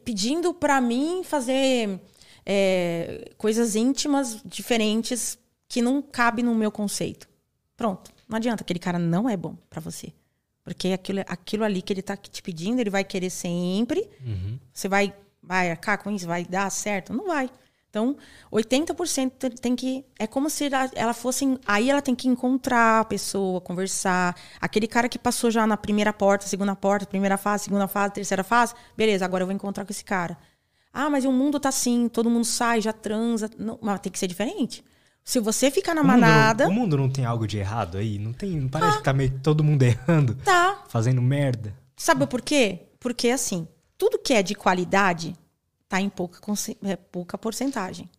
pedindo 0.04 0.54
para 0.54 0.80
mim 0.80 1.24
fazer 1.24 2.00
é, 2.46 3.32
coisas 3.36 3.74
íntimas 3.74 4.40
diferentes 4.44 5.36
que 5.66 5.82
não 5.82 6.00
cabe 6.00 6.44
no 6.44 6.54
meu 6.54 6.70
conceito. 6.70 7.28
Pronto, 7.76 8.12
não 8.28 8.36
adianta, 8.36 8.62
aquele 8.62 8.78
cara 8.78 9.00
não 9.00 9.28
é 9.28 9.36
bom 9.36 9.56
para 9.68 9.80
você. 9.80 10.12
Porque 10.62 10.92
aquilo, 10.92 11.24
aquilo 11.26 11.64
ali 11.64 11.82
que 11.82 11.92
ele 11.92 11.98
está 11.98 12.16
te 12.16 12.40
pedindo, 12.40 12.78
ele 12.78 12.90
vai 12.90 13.02
querer 13.02 13.30
sempre. 13.30 14.08
Uhum. 14.24 14.60
Você 14.72 14.88
vai, 14.88 15.12
vai 15.42 15.70
arcar 15.70 16.02
com 16.02 16.10
isso? 16.10 16.26
Vai 16.26 16.44
dar 16.44 16.70
certo? 16.70 17.12
Não 17.12 17.26
vai. 17.26 17.50
Então, 17.92 18.16
80% 18.50 19.58
tem 19.60 19.76
que. 19.76 20.02
É 20.18 20.26
como 20.26 20.48
se 20.48 20.70
ela 20.94 21.12
fosse. 21.12 21.58
Aí 21.66 21.90
ela 21.90 22.00
tem 22.00 22.14
que 22.14 22.26
encontrar 22.26 23.00
a 23.00 23.04
pessoa, 23.04 23.60
conversar. 23.60 24.34
Aquele 24.58 24.86
cara 24.86 25.10
que 25.10 25.18
passou 25.18 25.50
já 25.50 25.66
na 25.66 25.76
primeira 25.76 26.10
porta, 26.10 26.46
segunda 26.46 26.74
porta, 26.74 27.04
primeira 27.04 27.36
fase, 27.36 27.64
segunda 27.64 27.86
fase, 27.86 28.14
terceira 28.14 28.42
fase. 28.42 28.72
Beleza, 28.96 29.26
agora 29.26 29.42
eu 29.42 29.46
vou 29.46 29.54
encontrar 29.54 29.84
com 29.84 29.92
esse 29.92 30.04
cara. 30.04 30.38
Ah, 30.90 31.10
mas 31.10 31.26
o 31.26 31.32
mundo 31.32 31.60
tá 31.60 31.68
assim, 31.68 32.08
todo 32.08 32.30
mundo 32.30 32.46
sai, 32.46 32.80
já 32.80 32.94
transa. 32.94 33.50
Não, 33.58 33.78
mas 33.82 34.00
tem 34.00 34.10
que 34.10 34.18
ser 34.18 34.26
diferente. 34.26 34.82
Se 35.22 35.38
você 35.38 35.70
ficar 35.70 35.94
na 35.94 36.00
o 36.00 36.06
manada. 36.06 36.64
Mundo, 36.64 36.76
o 36.76 36.80
mundo 36.80 36.96
não 36.96 37.10
tem 37.10 37.26
algo 37.26 37.46
de 37.46 37.58
errado 37.58 37.98
aí? 37.98 38.18
Não 38.18 38.32
tem. 38.32 38.58
Não 38.58 38.68
parece 38.68 38.94
ah, 38.94 38.96
que 38.98 39.04
tá 39.04 39.12
meio 39.12 39.38
todo 39.40 39.62
mundo 39.62 39.82
errando? 39.84 40.34
Tá. 40.36 40.82
Fazendo 40.88 41.20
merda. 41.20 41.74
Sabe 41.94 42.26
por 42.26 42.40
quê? 42.40 42.86
Porque 42.98 43.28
assim, 43.28 43.68
tudo 44.02 44.18
que 44.18 44.34
é 44.34 44.42
de 44.42 44.52
qualidade 44.56 45.32
tá 45.88 46.00
em 46.00 46.08
pouca, 46.08 46.40
é, 46.82 46.96
pouca 46.96 47.38
porcentagem. 47.38 48.10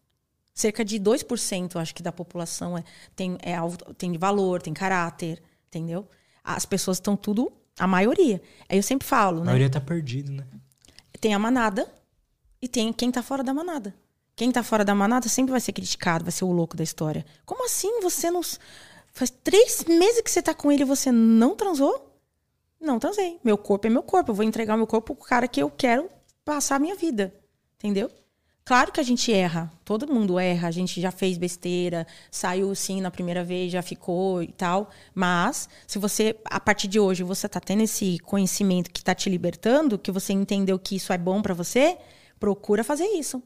Cerca 0.53 0.85
de 0.85 0.97
2%, 0.97 1.75
acho 1.75 1.93
que, 1.93 2.01
da 2.01 2.11
população 2.13 2.77
é, 2.77 2.85
tem, 3.13 3.37
é, 3.41 3.57
tem 3.97 4.17
valor, 4.17 4.61
tem 4.61 4.73
caráter, 4.73 5.43
entendeu? 5.67 6.07
As 6.41 6.65
pessoas 6.65 6.97
estão 6.99 7.17
tudo. 7.17 7.51
A 7.77 7.85
maioria. 7.85 8.41
Aí 8.69 8.77
eu 8.77 8.83
sempre 8.83 9.05
falo, 9.05 9.37
né? 9.39 9.41
A 9.41 9.45
maioria 9.47 9.69
tá 9.69 9.81
perdido, 9.81 10.31
né? 10.31 10.45
Tem 11.19 11.33
a 11.33 11.39
manada 11.39 11.85
e 12.61 12.67
tem 12.69 12.93
quem 12.93 13.11
tá 13.11 13.21
fora 13.21 13.43
da 13.43 13.53
manada. 13.53 13.93
Quem 14.37 14.53
tá 14.53 14.63
fora 14.63 14.85
da 14.85 14.95
manada 14.95 15.27
sempre 15.27 15.51
vai 15.51 15.59
ser 15.59 15.73
criticado, 15.73 16.23
vai 16.23 16.31
ser 16.31 16.45
o 16.45 16.51
louco 16.53 16.77
da 16.77 16.83
história. 16.83 17.25
Como 17.45 17.65
assim 17.65 17.99
você 17.99 18.31
não. 18.31 18.39
Faz 19.11 19.29
três 19.43 19.83
meses 19.83 20.21
que 20.21 20.31
você 20.31 20.41
tá 20.41 20.53
com 20.53 20.71
ele 20.71 20.83
e 20.83 20.85
você 20.85 21.11
não 21.11 21.57
transou? 21.57 22.12
Não 22.83 22.99
transei. 22.99 23.39
Meu 23.41 23.57
corpo 23.57 23.87
é 23.87 23.89
meu 23.89 24.03
corpo. 24.03 24.31
Eu 24.31 24.35
vou 24.35 24.43
entregar 24.43 24.75
meu 24.75 24.85
corpo 24.85 25.15
pro 25.15 25.25
cara 25.25 25.47
que 25.47 25.61
eu 25.61 25.69
quero 25.69 26.09
passar 26.43 26.75
a 26.75 26.79
minha 26.79 26.95
vida. 26.95 27.33
Entendeu? 27.77 28.11
Claro 28.65 28.91
que 28.91 28.99
a 28.99 29.03
gente 29.03 29.31
erra. 29.31 29.71
Todo 29.85 30.11
mundo 30.11 30.37
erra. 30.37 30.67
A 30.67 30.71
gente 30.71 30.99
já 30.99 31.09
fez 31.09 31.37
besteira, 31.37 32.05
saiu 32.29 32.75
sim 32.75 32.99
na 32.99 33.09
primeira 33.09 33.41
vez, 33.41 33.71
já 33.71 33.81
ficou 33.81 34.43
e 34.43 34.47
tal. 34.47 34.89
Mas, 35.15 35.69
se 35.87 35.97
você, 35.97 36.37
a 36.43 36.59
partir 36.59 36.89
de 36.89 36.99
hoje, 36.99 37.23
você 37.23 37.47
tá 37.47 37.61
tendo 37.61 37.83
esse 37.83 38.19
conhecimento 38.19 38.91
que 38.91 39.03
tá 39.03 39.15
te 39.15 39.29
libertando, 39.29 39.97
que 39.97 40.11
você 40.11 40.33
entendeu 40.33 40.77
que 40.77 40.97
isso 40.97 41.13
é 41.13 41.17
bom 41.17 41.41
para 41.41 41.53
você, 41.53 41.97
procura 42.37 42.83
fazer 42.83 43.05
isso. 43.05 43.41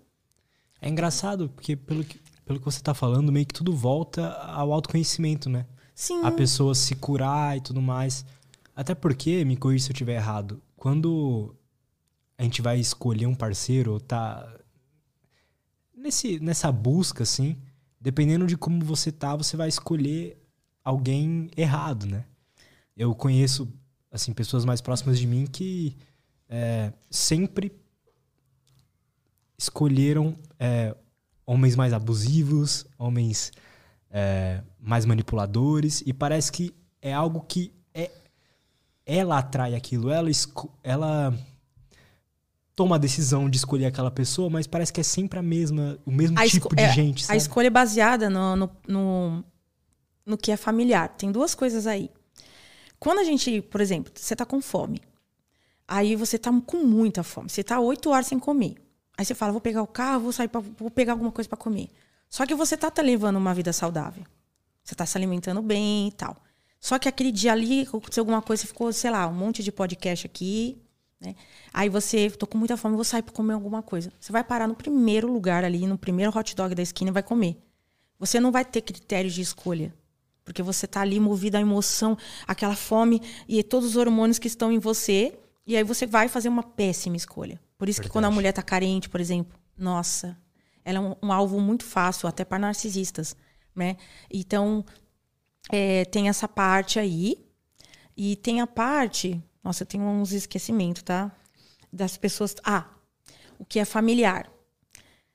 É 0.81 0.89
engraçado, 0.89 1.49
porque 1.49 1.75
pelo 1.75 2.03
que, 2.03 2.19
pelo 2.43 2.59
que 2.59 2.65
você 2.65 2.79
está 2.79 2.93
falando, 2.93 3.31
meio 3.31 3.45
que 3.45 3.53
tudo 3.53 3.75
volta 3.75 4.29
ao 4.29 4.73
autoconhecimento, 4.73 5.47
né? 5.47 5.65
Sim. 5.95 6.23
A 6.23 6.31
pessoa 6.31 6.75
se 6.75 6.95
curar 6.95 7.57
e 7.57 7.61
tudo 7.61 7.81
mais. 7.81 8.23
Até 8.77 8.93
porque, 8.93 9.43
me 9.43 9.57
corrija 9.57 9.85
se 9.85 9.89
eu 9.89 9.93
estiver 9.93 10.17
errado, 10.17 10.61
quando 10.75 11.55
a 12.37 12.43
gente 12.43 12.61
vai 12.61 12.79
escolher 12.79 13.25
um 13.25 13.33
parceiro 13.33 13.93
ou 13.93 13.99
tá 13.99 14.55
nesse, 15.95 16.39
nessa 16.39 16.71
busca, 16.71 17.23
assim, 17.23 17.57
dependendo 17.99 18.45
de 18.45 18.55
como 18.55 18.85
você 18.85 19.11
tá, 19.11 19.35
você 19.35 19.57
vai 19.57 19.67
escolher 19.67 20.37
alguém 20.83 21.49
errado, 21.57 22.05
né? 22.05 22.25
Eu 22.95 23.15
conheço, 23.15 23.67
assim, 24.11 24.31
pessoas 24.31 24.63
mais 24.63 24.79
próximas 24.79 25.17
de 25.17 25.25
mim 25.25 25.47
que 25.47 25.97
é, 26.47 26.93
sempre 27.09 27.75
escolheram 29.57 30.37
é, 30.59 30.95
homens 31.47 31.75
mais 31.75 31.93
abusivos, 31.93 32.85
homens 32.95 33.51
é, 34.11 34.61
mais 34.79 35.03
manipuladores, 35.03 36.03
e 36.05 36.13
parece 36.13 36.51
que 36.51 36.75
é 37.01 37.11
algo 37.11 37.41
que 37.41 37.75
ela 39.07 39.39
atrai 39.39 39.73
aquilo, 39.73 40.11
ela, 40.11 40.29
ela 40.83 41.33
toma 42.75 42.97
a 42.97 42.99
decisão 42.99 43.49
de 43.49 43.57
escolher 43.57 43.87
aquela 43.87 44.11
pessoa, 44.11 44.49
mas 44.49 44.67
parece 44.67 44.93
que 44.93 45.01
é 45.01 45.03
sempre 45.03 45.39
a 45.39 45.41
mesma, 45.41 45.97
o 46.05 46.11
mesmo 46.11 46.37
a 46.37 46.47
tipo 46.47 46.75
de 46.75 46.83
é, 46.83 46.91
gente. 46.91 47.25
Sabe? 47.25 47.33
A 47.33 47.37
escolha 47.37 47.67
é 47.67 47.71
baseada 47.71 48.29
no, 48.29 48.55
no, 48.55 48.69
no, 48.87 49.43
no 50.25 50.37
que 50.37 50.51
é 50.51 50.57
familiar. 50.57 51.09
Tem 51.17 51.31
duas 51.31 51.55
coisas 51.55 51.87
aí. 51.87 52.11
Quando 52.99 53.19
a 53.19 53.23
gente, 53.23 53.61
por 53.61 53.81
exemplo, 53.81 54.11
você 54.13 54.33
está 54.35 54.45
com 54.45 54.61
fome, 54.61 55.01
Aí 55.87 56.15
você 56.15 56.37
tá 56.37 56.51
com 56.65 56.83
muita 56.83 57.23
fome. 57.23 57.49
Você 57.49 57.63
tá 57.63 57.79
oito 57.79 58.09
horas 58.09 58.27
sem 58.27 58.37
comer. 58.37 58.75
Aí 59.17 59.23
você 59.23 59.33
fala, 59.33 59.51
vou 59.51 59.61
pegar 59.61 59.81
o 59.81 59.87
carro, 59.87 60.23
vou 60.23 60.33
sair, 60.33 60.49
pra, 60.49 60.59
vou 60.59 60.91
pegar 60.91 61.13
alguma 61.13 61.31
coisa 61.31 61.47
para 61.47 61.57
comer. 61.57 61.89
Só 62.29 62.45
que 62.45 62.53
você 62.53 62.75
tá, 62.75 62.91
tá 62.91 63.01
levando 63.01 63.37
uma 63.37 63.53
vida 63.53 63.71
saudável. 63.71 64.23
Você 64.83 64.93
tá 64.93 65.05
se 65.05 65.17
alimentando 65.17 65.61
bem 65.61 66.09
e 66.09 66.11
tal. 66.11 66.35
Só 66.79 66.99
que 66.99 67.09
aquele 67.09 67.31
dia 67.31 67.51
ali 67.51 67.81
aconteceu 67.81 68.21
alguma 68.21 68.41
coisa, 68.41 68.65
ficou, 68.65 68.91
sei 68.93 69.11
lá, 69.11 69.27
um 69.27 69.33
monte 69.33 69.63
de 69.63 69.71
podcast 69.71 70.25
aqui, 70.25 70.77
né? 71.19 71.35
Aí 71.73 71.89
você, 71.89 72.29
tô 72.29 72.45
com 72.45 72.57
muita 72.57 72.77
fome, 72.77 72.95
vou 72.95 73.03
sair 73.03 73.21
para 73.21 73.33
comer 73.33 73.53
alguma 73.53 73.81
coisa. 73.81 74.11
Você 74.19 74.31
vai 74.31 74.43
parar 74.43 74.67
no 74.67 74.75
primeiro 74.75 75.31
lugar 75.31 75.63
ali, 75.63 75.85
no 75.87 75.97
primeiro 75.97 76.37
hot 76.37 76.55
dog 76.55 76.75
da 76.75 76.83
esquina 76.83 77.09
e 77.09 77.13
vai 77.13 77.23
comer. 77.23 77.57
Você 78.19 78.39
não 78.39 78.51
vai 78.51 78.63
ter 78.63 78.81
critérios 78.81 79.33
de 79.33 79.41
escolha. 79.41 79.93
Porque 80.43 80.63
você 80.63 80.87
tá 80.87 81.01
ali 81.01 81.19
movido 81.19 81.57
à 81.57 81.59
emoção, 81.59 82.17
aquela 82.47 82.75
fome 82.75 83.21
e 83.47 83.61
todos 83.61 83.89
os 83.89 83.95
hormônios 83.97 84.39
que 84.39 84.47
estão 84.47 84.71
em 84.71 84.79
você. 84.79 85.37
E 85.65 85.75
aí 85.75 85.83
você 85.83 86.05
vai 86.05 86.29
fazer 86.29 86.47
uma 86.47 86.63
péssima 86.63 87.17
escolha. 87.17 87.59
Por 87.77 87.89
isso 87.89 87.97
Verdade. 87.97 88.09
que 88.09 88.13
quando 88.13 88.25
a 88.25 88.31
mulher 88.31 88.53
tá 88.53 88.61
carente, 88.61 89.09
por 89.09 89.19
exemplo, 89.19 89.59
nossa, 89.77 90.37
ela 90.85 90.99
é 90.99 91.01
um, 91.01 91.15
um 91.21 91.33
alvo 91.33 91.59
muito 91.59 91.83
fácil, 91.83 92.29
até 92.29 92.45
para 92.45 92.59
narcisistas. 92.59 93.35
Né? 93.75 93.97
Então, 94.31 94.85
é, 95.69 96.05
tem 96.05 96.29
essa 96.29 96.47
parte 96.47 96.99
aí. 96.99 97.45
E 98.15 98.35
tem 98.37 98.61
a 98.61 98.67
parte 98.67 99.41
nossa, 99.67 99.83
eu 99.83 99.87
tenho 99.87 100.05
uns 100.05 100.31
esquecimentos, 100.31 101.03
tá? 101.03 101.29
Das 101.91 102.15
pessoas. 102.15 102.55
Ah, 102.63 102.85
o 103.59 103.65
que 103.65 103.79
é 103.79 103.83
familiar. 103.83 104.49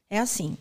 É 0.09 0.19
assim. 0.19 0.57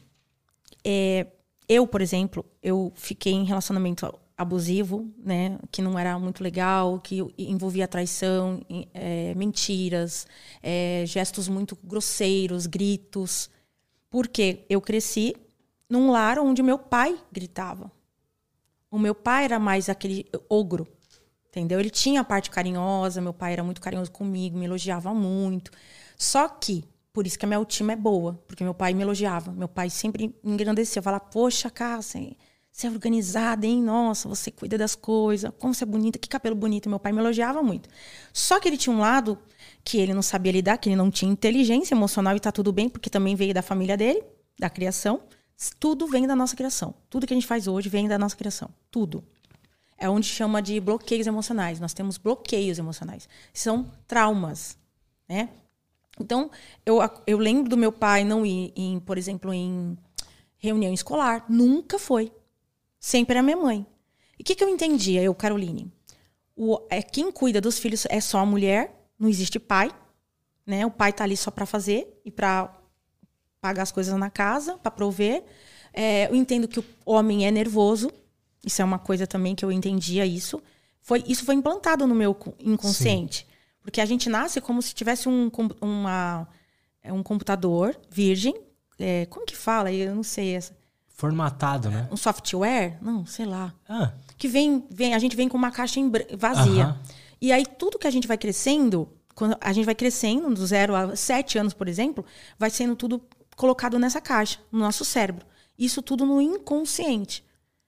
É, 0.84 1.26
eu, 1.70 1.88
por 1.88 2.02
exemplo, 2.02 2.46
eu 2.62 2.92
fiquei 2.98 3.32
em 3.32 3.46
relacionamento 3.46 4.14
abusivo, 4.38 5.10
né? 5.18 5.58
Que 5.72 5.82
não 5.82 5.98
era 5.98 6.20
muito 6.20 6.44
legal, 6.44 7.00
que 7.00 7.26
envolvia 7.38 7.88
traição, 7.88 8.62
é, 8.94 9.34
mentiras, 9.36 10.28
é, 10.62 11.06
gestos 11.08 11.48
muito 11.48 11.78
grosseiros, 11.82 12.68
gritos. 12.68 13.50
Porque 14.10 14.66
eu 14.70 14.82
cresci 14.82 15.34
num 15.90 16.12
lar 16.12 16.38
onde 16.40 16.62
meu 16.62 16.78
pai 16.78 17.18
gritava. 17.32 17.90
O 18.92 19.00
meu 19.00 19.16
pai 19.16 19.46
era 19.46 19.58
mais 19.58 19.90
aquele 19.90 20.28
ogro, 20.50 20.88
Entendeu? 21.52 21.82
Ele 21.82 21.90
tinha 21.90 22.22
a 22.22 22.24
parte 22.24 22.50
carinhosa, 22.50 23.20
meu 23.20 23.34
pai 23.34 23.52
era 23.52 23.62
muito 23.62 23.82
carinhoso 23.82 24.10
comigo, 24.10 24.58
me 24.58 24.64
elogiava 24.64 25.14
muito. 25.14 25.70
Só 26.18 26.48
que, 26.48 26.86
por 27.12 27.28
isso 27.28 27.38
que 27.38 27.44
a 27.44 27.48
minha 27.48 27.58
autoestima 27.58 27.92
é 27.92 27.96
boa, 27.98 28.42
porque 28.48 28.64
meu 28.64 28.74
pai 28.74 28.94
me 28.94 29.02
elogiava. 29.02 29.52
Meu 29.52 29.68
pai 29.68 29.90
sempre 29.90 30.34
me 30.42 30.54
engrandecia, 30.54 31.02
falava: 31.02 31.26
Poxa, 31.26 31.70
Cássia, 31.70 32.38
você 32.72 32.88
é 32.88 32.90
organizada, 32.90 33.66
hein? 33.68 33.84
Nossa, 33.84 34.30
você 34.30 34.50
cuida 34.50 34.78
das 34.78 34.96
coisas, 34.96 35.52
como 35.60 35.74
você 35.74 35.84
é 35.84 35.88
bonita, 35.88 36.18
que 36.18 36.30
cabelo 36.30 36.56
bonito. 36.56 36.90
Meu 36.90 37.00
pai 37.00 37.12
me 37.12 37.20
elogiava 37.20 37.62
muito. 37.62 37.90
Só 38.32 38.58
que 38.58 38.70
ele 38.70 38.78
tinha 38.78 38.96
um 38.96 39.00
lado 39.00 39.38
que 39.84 39.98
ele 39.98 40.14
não 40.14 40.22
sabia 40.22 40.54
lidar, 40.54 40.78
que 40.78 40.88
ele 40.88 40.96
não 40.96 41.12
tinha 41.12 41.30
inteligência 41.30 41.94
emocional 41.94 42.34
e 42.38 42.40
tá 42.40 42.50
tudo 42.50 42.72
bem, 42.72 42.88
porque 42.88 43.10
também 43.10 43.36
veio 43.36 43.54
da 43.54 43.62
família 43.62 43.98
dele, 43.98 44.24
da 44.58 44.70
criação. 44.70 45.22
Tudo 45.70 46.08
vem 46.08 46.26
da 46.26 46.36
nossa 46.36 46.56
criação. 46.56 46.94
Tudo 47.10 47.28
que 47.28 47.34
a 47.34 47.36
gente 47.36 47.48
faz 47.48 47.68
hoje 47.68 47.90
vem 47.90 48.08
da 48.08 48.18
nossa 48.18 48.36
criação. 48.36 48.70
Tudo 48.90 49.24
é 50.02 50.10
onde 50.10 50.26
chama 50.28 50.62
de 50.62 50.80
bloqueios 50.80 51.28
emocionais. 51.28 51.80
Nós 51.80 51.94
temos 51.94 52.18
bloqueios 52.18 52.80
emocionais. 52.80 53.30
São 53.54 53.92
traumas, 54.08 54.76
né? 55.30 55.50
Então, 56.20 56.50
eu, 56.86 57.00
eu 57.28 57.38
lembro 57.38 57.70
do 57.70 57.78
meu 57.78 57.92
pai 57.92 58.24
não 58.24 58.46
ir, 58.46 58.74
em, 58.76 59.00
por 59.00 59.18
exemplo, 59.18 59.54
em 59.54 59.96
reunião 60.58 60.92
escolar. 60.92 61.46
Nunca 61.48 62.00
foi. 62.00 62.32
Sempre 63.00 63.36
era 63.36 63.44
minha 63.44 63.58
mãe. 63.58 63.86
E 64.38 64.42
o 64.42 64.46
que, 64.46 64.56
que 64.56 64.64
eu 64.64 64.70
entendia, 64.70 65.22
eu, 65.22 65.34
Caroline? 65.36 65.92
O, 66.56 66.80
é, 66.90 67.02
quem 67.04 67.32
cuida 67.32 67.62
dos 67.62 67.78
filhos 67.78 68.08
é 68.10 68.20
só 68.20 68.40
a 68.40 68.46
mulher, 68.46 69.08
não 69.18 69.30
existe 69.30 69.60
pai. 69.60 69.92
Né? 70.66 70.84
O 70.86 70.92
pai 70.92 71.14
tá 71.14 71.24
ali 71.24 71.38
só 71.38 71.52
para 71.52 71.66
fazer 71.68 72.20
e 72.26 72.32
para 72.32 72.76
pagar 73.62 73.84
as 73.84 73.92
coisas 73.92 74.18
na 74.18 74.30
casa, 74.30 74.78
para 74.78 74.92
prover. 74.92 75.44
É, 75.94 76.28
eu 76.28 76.36
entendo 76.36 76.68
que 76.68 76.80
o 76.80 76.86
homem 77.06 77.46
é 77.46 77.52
nervoso, 77.52 78.12
isso 78.66 78.82
é 78.82 78.86
uma 78.86 79.00
coisa 79.00 79.28
também 79.28 79.56
que 79.56 79.64
eu 79.64 79.72
entendia 79.72 80.26
isso. 80.26 80.62
Foi, 81.02 81.24
isso 81.28 81.46
foi 81.46 81.56
implantado 81.56 82.06
no 82.06 82.16
meu 82.16 82.38
inconsciente. 82.60 83.40
Sim. 83.40 83.52
Porque 83.82 84.00
a 84.02 84.06
gente 84.06 84.30
nasce 84.30 84.62
como 84.62 84.82
se 84.82 84.94
tivesse 84.94 85.28
um, 85.28 85.52
uma, 85.82 86.48
é, 87.04 87.12
um 87.12 87.24
computador 87.24 87.98
virgem. 88.10 88.54
É, 89.00 89.26
como 89.26 89.46
que 89.46 89.56
fala? 89.56 89.92
Eu 89.92 90.14
não 90.14 90.24
sei. 90.24 90.56
Essa. 90.56 90.76
Formatado, 91.08 91.90
né? 91.90 92.08
Um 92.12 92.18
software? 92.18 92.98
Não, 93.02 93.26
sei 93.26 93.46
lá. 93.46 93.74
Ah. 93.90 94.14
Que 94.38 94.48
vem, 94.48 94.86
vem, 94.90 95.14
a 95.14 95.20
gente 95.20 95.36
vem 95.36 95.50
com 95.50 95.58
uma 95.58 95.72
caixa 95.72 96.00
vazia. 96.38 96.96
E 97.40 97.52
aí 97.52 97.66
tudo 97.66 97.98
que 97.98 98.08
a 98.08 98.12
gente 98.12 98.28
vai 98.28 98.38
crescendo, 98.38 99.10
quando 99.34 99.58
a 99.60 99.74
gente 99.74 99.86
vai 99.86 99.96
crescendo, 99.96 100.54
do 100.54 100.66
zero 100.66 100.96
a 100.96 101.16
sete 101.16 101.58
anos, 101.58 101.74
por 101.74 101.88
exemplo, 101.88 102.24
vai 102.58 102.70
sendo 102.70 102.96
tudo 102.96 103.22
colocado 103.56 104.00
nessa 104.00 104.22
caixa, 104.22 104.60
no 104.72 104.80
nosso 104.80 105.06
cérebro. 105.06 105.46
Isso 105.78 106.02
tudo 106.02 106.26
no 106.26 106.42
inconsciente. 106.42 107.44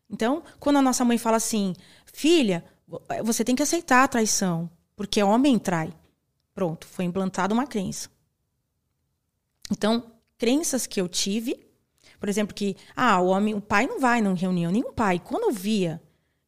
Então, 0.09 0.43
quando 0.59 0.77
a 0.77 0.81
nossa 0.81 1.03
mãe 1.03 1.17
fala 1.17 1.37
assim, 1.37 1.75
filha, 2.05 2.63
você 3.23 3.43
tem 3.43 3.55
que 3.55 3.63
aceitar 3.63 4.03
a 4.03 4.07
traição, 4.07 4.69
porque 4.95 5.21
homem 5.23 5.57
trai. 5.57 5.93
Pronto, 6.53 6.85
foi 6.85 7.05
implantada 7.05 7.53
uma 7.53 7.65
crença. 7.65 8.09
Então, 9.71 10.11
crenças 10.37 10.85
que 10.85 11.01
eu 11.01 11.07
tive, 11.07 11.65
por 12.19 12.29
exemplo, 12.29 12.53
que 12.53 12.77
ah, 12.95 13.19
o 13.19 13.27
homem, 13.27 13.53
o 13.55 13.61
pai 13.61 13.87
não 13.87 13.99
vai 13.99 14.19
em 14.19 14.33
reunião, 14.35 14.71
nenhum 14.71 14.93
pai. 14.93 15.19
Quando 15.19 15.43
eu 15.43 15.51
via 15.51 16.01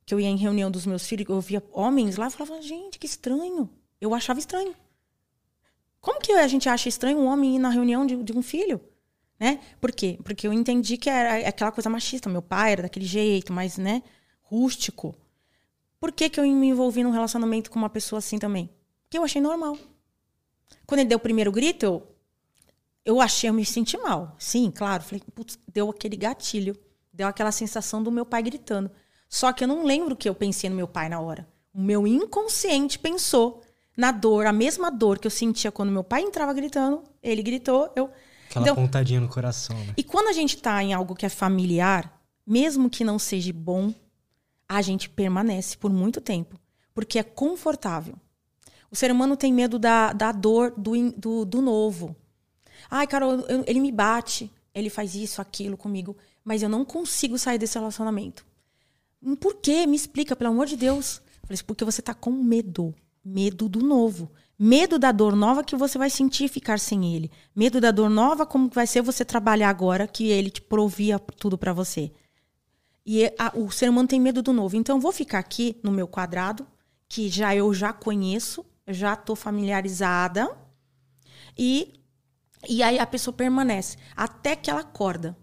que 0.06 0.13
eu 0.13 0.19
ia 0.19 0.28
em 0.28 0.38
reunião 0.38 0.69
dos 0.69 0.86
meus 0.86 1.08
filhos, 1.08 1.28
eu 1.28 1.41
via 1.41 1.63
homens 1.71 2.15
lá, 2.17 2.28
eu 2.28 2.32
falava, 2.32 2.62
gente, 2.62 2.99
que 2.99 3.08
estranho. 3.08 3.69
Eu 3.99 4.13
achava 4.13 4.39
estranho. 4.39 4.75
Como 5.99 6.21
que 6.21 6.32
a 6.34 6.47
gente 6.47 6.69
acha 6.69 6.88
estranho 6.88 7.17
um 7.17 7.25
homem 7.25 7.56
ir 7.56 7.60
na 7.60 7.69
reunião 7.69 8.06
de, 8.06 8.21
de 8.21 8.32
um 8.32 8.43
filho? 8.43 8.80
Né? 9.39 9.60
Por 9.82 9.91
quê? 9.91 10.17
Porque 10.24 10.48
eu 10.48 10.54
entendi 10.54 10.98
que 10.98 11.10
era 11.10 11.48
aquela 11.48 11.71
coisa 11.71 11.89
machista. 11.89 12.30
Meu 12.30 12.41
pai 12.41 12.74
era 12.74 12.84
daquele 12.84 13.06
jeito, 13.06 13.52
mais, 13.52 13.78
né? 13.78 14.02
Rústico. 14.41 15.15
Por 16.00 16.12
que, 16.12 16.30
que 16.30 16.39
eu 16.39 16.43
me 16.45 16.67
envolvi 16.67 17.04
num 17.04 17.12
relacionamento 17.12 17.69
com 17.69 17.80
uma 17.80 17.89
pessoa 17.89 18.19
assim 18.19 18.38
também? 18.38 18.69
Porque 19.04 19.17
eu 19.17 19.24
achei 19.24 19.41
normal. 19.41 19.78
Quando 20.86 21.00
ele 21.00 21.10
deu 21.10 21.17
o 21.17 21.21
primeiro 21.21 21.52
grito, 21.52 21.86
eu, 21.86 22.08
eu 23.04 23.21
achei, 23.21 23.50
eu 23.50 23.54
me 23.54 23.65
senti 23.65 23.98
mal. 23.98 24.36
Sim, 24.39 24.71
claro. 24.71 25.04
Falei, 25.04 25.21
putz, 25.34 25.60
deu 25.71 25.89
aquele 25.89 26.15
gatilho. 26.15 26.78
Deu 27.12 27.28
aquela 27.28 27.52
sensação 27.52 28.04
do 28.04 28.12
meu 28.12 28.26
pai 28.26 28.43
gritando. 28.43 28.91
Só 29.28 29.52
que 29.52 29.63
eu 29.63 29.67
não 29.67 29.84
lembro 29.84 30.13
o 30.13 30.17
que 30.17 30.30
eu 30.30 30.36
pensei 30.36 30.69
no 30.69 30.76
meu 30.76 30.88
pai 30.88 31.10
na 31.10 31.19
hora. 31.19 31.48
O 31.74 31.82
meu 31.82 32.06
inconsciente 32.06 33.00
pensou 33.00 33.62
na 33.98 34.12
dor, 34.12 34.45
a 34.45 34.52
mesma 34.52 34.89
dor 34.91 35.19
que 35.19 35.28
eu 35.28 35.32
sentia 35.32 35.71
quando 35.71 35.91
meu 35.91 36.04
pai 36.04 36.21
entrava 36.21 36.54
gritando. 36.54 37.04
Ele 37.24 37.41
gritou, 37.41 37.91
eu 37.95 38.10
Aquela 38.56 38.72
então, 38.72 38.76
pontadinha 38.76 39.20
no 39.20 39.28
coração, 39.28 39.78
né? 39.78 39.94
E 39.98 40.04
quando 40.04 40.28
a 40.30 40.34
gente 40.34 40.58
tá 40.58 40.82
em 40.82 40.94
algo 40.94 41.15
que 41.15 41.26
é 41.26 41.30
familiar, 41.30 42.22
mesmo 42.46 42.89
que 42.89 43.04
não 43.04 43.20
seja 43.20 43.52
bom, 43.52 43.94
a 44.68 44.82
gente 44.82 45.10
permanece 45.10 45.78
por 45.78 45.91
muito 45.91 46.22
tempo. 46.22 46.60
Porque 46.94 47.20
é 47.20 47.24
confortável. 47.24 48.15
O 48.89 48.96
ser 48.96 49.12
humano 49.12 49.36
tem 49.36 49.54
medo 49.54 49.78
da, 49.78 50.13
da 50.13 50.32
dor 50.32 50.74
do, 50.78 51.12
do, 51.12 51.44
do 51.44 51.62
novo. 51.62 52.15
Ai, 52.89 53.06
Carol, 53.06 53.41
eu, 53.41 53.63
ele 53.68 53.82
me 53.82 53.91
bate, 53.91 54.50
ele 54.74 54.89
faz 54.89 55.15
isso, 55.15 55.41
aquilo 55.41 55.76
comigo, 55.76 56.15
mas 56.44 56.63
eu 56.63 56.70
não 56.70 56.86
consigo 56.86 57.38
sair 57.38 57.58
desse 57.58 57.78
relacionamento. 57.78 58.46
Por 59.39 59.56
quê? 59.56 59.86
Me 59.86 59.96
explica, 59.96 60.36
pelo 60.36 60.52
amor 60.52 60.68
de 60.68 60.78
Deus. 60.78 61.22
Eu 61.41 61.48
falei, 61.48 61.63
porque 61.65 61.84
você 61.84 62.02
tá 62.02 62.13
com 62.13 62.32
medo. 62.32 62.94
Medo 63.24 63.68
do 63.68 63.80
novo. 63.80 64.32
Medo 64.58 64.98
da 64.98 65.12
dor 65.12 65.36
nova 65.36 65.63
que 65.63 65.76
você 65.76 65.98
vai 65.98 66.10
sentir 66.10 66.48
ficar 66.48 66.80
sem 66.80 67.13
ele. 67.13 67.30
Medo 67.54 67.82
da 67.82 67.91
dor 67.91 68.10
nova, 68.10 68.46
como 68.46 68.70
vai 68.70 68.88
ser 68.88 69.02
você 69.02 69.26
trabalhar 69.26 69.70
agora 69.70 70.08
que 70.08 70.28
ele 70.28 70.50
te 70.50 70.62
provia 70.62 71.20
tudo 71.20 71.58
para 71.58 71.74
você. 71.74 72.12
E 73.06 73.26
a, 73.38 73.52
o 73.54 73.70
ser 73.70 73.89
humano 73.89 74.08
tem 74.08 74.20
medo 74.20 74.41
do 74.41 74.54
novo. 74.54 74.78
Então, 74.78 74.96
eu 74.96 75.02
vou 75.02 75.12
ficar 75.12 75.39
aqui 75.39 75.78
no 75.84 75.91
meu 75.91 76.08
quadrado, 76.08 76.65
que 77.08 77.30
já 77.30 77.54
eu 77.54 77.74
já 77.74 77.91
conheço, 77.91 78.65
já 78.88 79.13
estou 79.13 79.36
familiarizada. 79.36 80.58
E, 81.58 81.93
e 82.68 82.82
aí 82.82 82.97
a 82.97 83.06
pessoa 83.06 83.36
permanece 83.36 83.97
até 84.16 84.56
que 84.56 84.72
ela 84.72 84.82
acorda. 84.82 85.38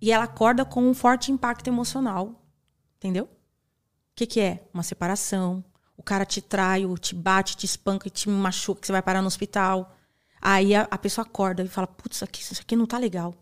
E 0.00 0.12
ela 0.12 0.24
acorda 0.24 0.64
com 0.64 0.88
um 0.88 0.94
forte 0.94 1.32
impacto 1.32 1.66
emocional. 1.66 2.46
Entendeu? 2.96 3.24
O 3.24 3.28
que, 4.14 4.26
que 4.26 4.40
é? 4.40 4.64
Uma 4.72 4.84
separação, 4.84 5.64
o 5.96 6.02
cara 6.02 6.24
te 6.24 6.40
trai, 6.40 6.84
te 7.00 7.14
bate, 7.14 7.56
te 7.56 7.64
espanca, 7.64 8.10
te 8.10 8.28
machuca, 8.28 8.80
que 8.80 8.86
você 8.86 8.92
vai 8.92 9.02
parar 9.02 9.22
no 9.22 9.28
hospital. 9.28 9.96
Aí 10.40 10.74
a, 10.74 10.86
a 10.90 10.98
pessoa 10.98 11.26
acorda 11.26 11.62
e 11.62 11.68
fala: 11.68 11.86
Putz, 11.86 12.16
isso 12.16 12.24
aqui, 12.24 12.42
isso 12.42 12.60
aqui 12.60 12.76
não 12.76 12.86
tá 12.86 12.98
legal. 12.98 13.34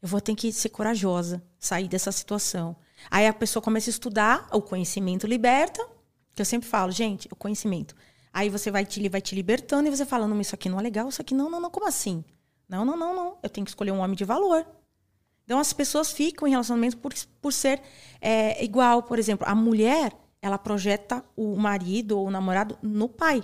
Eu 0.00 0.08
vou 0.08 0.20
ter 0.20 0.34
que 0.34 0.52
ser 0.52 0.70
corajosa, 0.70 1.42
sair 1.58 1.88
dessa 1.88 2.12
situação. 2.12 2.76
Aí 3.10 3.26
a 3.26 3.32
pessoa 3.32 3.62
começa 3.62 3.90
a 3.90 3.92
estudar, 3.92 4.48
o 4.52 4.62
conhecimento 4.62 5.26
liberta, 5.26 5.86
que 6.34 6.40
eu 6.40 6.46
sempre 6.46 6.68
falo, 6.68 6.90
gente, 6.92 7.28
o 7.30 7.36
conhecimento. 7.36 7.94
Aí 8.32 8.48
você 8.50 8.70
vai 8.70 8.84
te, 8.84 9.08
vai 9.08 9.20
te 9.20 9.34
libertando 9.34 9.88
e 9.88 9.90
você 9.94 10.06
fala: 10.06 10.26
Não, 10.26 10.40
isso 10.40 10.54
aqui 10.54 10.68
não 10.68 10.78
é 10.78 10.82
legal, 10.82 11.08
isso 11.08 11.20
aqui 11.20 11.34
não, 11.34 11.50
não, 11.50 11.60
não, 11.60 11.70
como 11.70 11.86
assim? 11.86 12.24
Não, 12.68 12.84
não, 12.84 12.96
não, 12.96 13.14
não. 13.14 13.38
Eu 13.42 13.48
tenho 13.48 13.64
que 13.64 13.70
escolher 13.70 13.92
um 13.92 13.98
homem 13.98 14.16
de 14.16 14.24
valor. 14.24 14.66
Então 15.44 15.58
as 15.60 15.72
pessoas 15.72 16.10
ficam 16.10 16.48
em 16.48 16.50
relacionamento 16.50 16.96
por, 16.96 17.14
por 17.40 17.52
ser 17.52 17.80
é, 18.20 18.62
igual. 18.64 19.02
Por 19.02 19.18
exemplo, 19.18 19.46
a 19.48 19.54
mulher 19.54 20.12
ela 20.40 20.58
projeta 20.58 21.24
o 21.36 21.56
marido 21.56 22.18
ou 22.18 22.26
o 22.26 22.30
namorado 22.30 22.78
no 22.82 23.08
pai. 23.08 23.42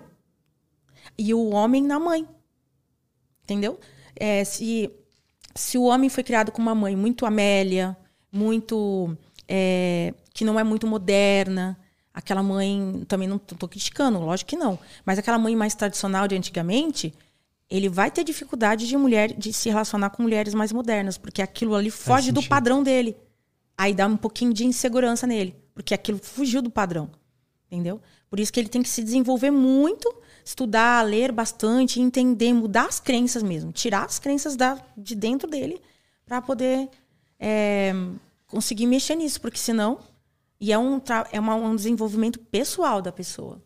E 1.19 1.35
o 1.35 1.51
homem 1.51 1.83
na 1.83 1.99
mãe. 1.99 2.27
Entendeu? 3.43 3.79
É, 4.15 4.45
se, 4.45 4.91
se 5.55 5.77
o 5.77 5.85
homem 5.85 6.09
foi 6.09 6.23
criado 6.23 6.53
com 6.53 6.63
uma 6.63 6.75
mãe 6.75 6.95
muito 6.95 7.27
amélia, 7.27 7.97
muito. 8.31 9.17
É, 9.49 10.15
que 10.33 10.45
não 10.45 10.59
é 10.59 10.65
muito 10.65 10.87
moderna, 10.87 11.79
aquela 12.15 12.43
mãe. 12.43 13.05
Também 13.09 13.29
não 13.29 13.37
estou 13.37 13.69
criticando, 13.69 14.21
lógico 14.21 14.51
que 14.51 14.57
não. 14.57 14.79
Mas 15.05 15.19
aquela 15.19 15.39
mãe 15.39 15.57
mais 15.57 15.75
tradicional 15.75 16.29
de 16.29 16.37
antigamente, 16.37 17.13
ele 17.69 17.89
vai 17.89 18.11
ter 18.11 18.23
dificuldade 18.23 18.87
de 18.87 18.97
mulher 18.97 19.33
de 19.33 19.53
se 19.53 19.69
relacionar 19.69 20.11
com 20.11 20.23
mulheres 20.23 20.55
mais 20.55 20.73
modernas, 20.73 21.19
porque 21.19 21.43
aquilo 21.43 21.75
ali 21.75 21.91
foge 21.91 22.31
do 22.31 22.43
padrão 22.43 22.83
dele. 22.83 23.17
Aí 23.77 23.95
dá 23.95 24.07
um 24.07 24.17
pouquinho 24.17 24.53
de 24.53 24.65
insegurança 24.65 25.27
nele, 25.27 25.57
porque 25.75 25.95
aquilo 25.95 26.19
fugiu 26.19 26.63
do 26.63 26.71
padrão. 26.71 27.11
Entendeu? 27.71 28.01
Por 28.29 28.39
isso 28.39 28.53
que 28.53 28.61
ele 28.61 28.69
tem 28.69 28.83
que 28.83 28.89
se 28.89 29.03
desenvolver 29.03 29.51
muito, 29.51 30.13
estudar, 30.45 31.03
ler 31.07 31.33
bastante, 31.33 32.01
entender, 32.01 32.53
mudar 32.53 32.87
as 32.87 33.01
crenças 33.01 33.43
mesmo, 33.43 33.73
tirar 33.73 34.05
as 34.05 34.19
crenças 34.19 34.57
da, 34.57 34.79
de 34.97 35.15
dentro 35.15 35.49
dele 35.49 35.81
para 36.27 36.43
poder 36.43 36.89
é, 37.39 37.93
conseguir 38.47 38.87
mexer 38.87 39.15
nisso, 39.15 39.41
porque 39.41 39.59
senão 39.59 39.99
e 40.61 40.73
é 40.73 40.79
um, 40.79 41.01
é 41.33 41.41
uma, 41.41 41.57
um 41.57 41.75
desenvolvimento 41.75 42.39
pessoal 42.39 43.03
da 43.03 43.11
pessoa. 43.11 43.61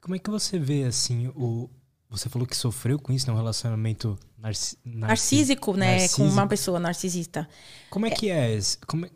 Como 0.00 0.16
é 0.16 0.18
que 0.18 0.28
você 0.28 0.58
vê 0.58 0.84
assim 0.84 1.28
o 1.28 1.70
você 2.08 2.28
falou 2.28 2.46
que 2.46 2.56
sofreu 2.56 2.98
com 2.98 3.12
isso, 3.12 3.26
né? 3.26 3.32
Um 3.32 3.36
relacionamento 3.36 4.18
narci 4.38 4.78
narcísico, 4.84 5.76
né? 5.76 5.92
Narcísico. 5.92 6.22
Com 6.22 6.28
uma 6.28 6.46
pessoa 6.46 6.80
narcisista. 6.80 7.48
Como 7.90 8.06
é, 8.06 8.10
que 8.10 8.30
é? 8.30 8.58
Como, 8.86 9.06
é, 9.06 9.10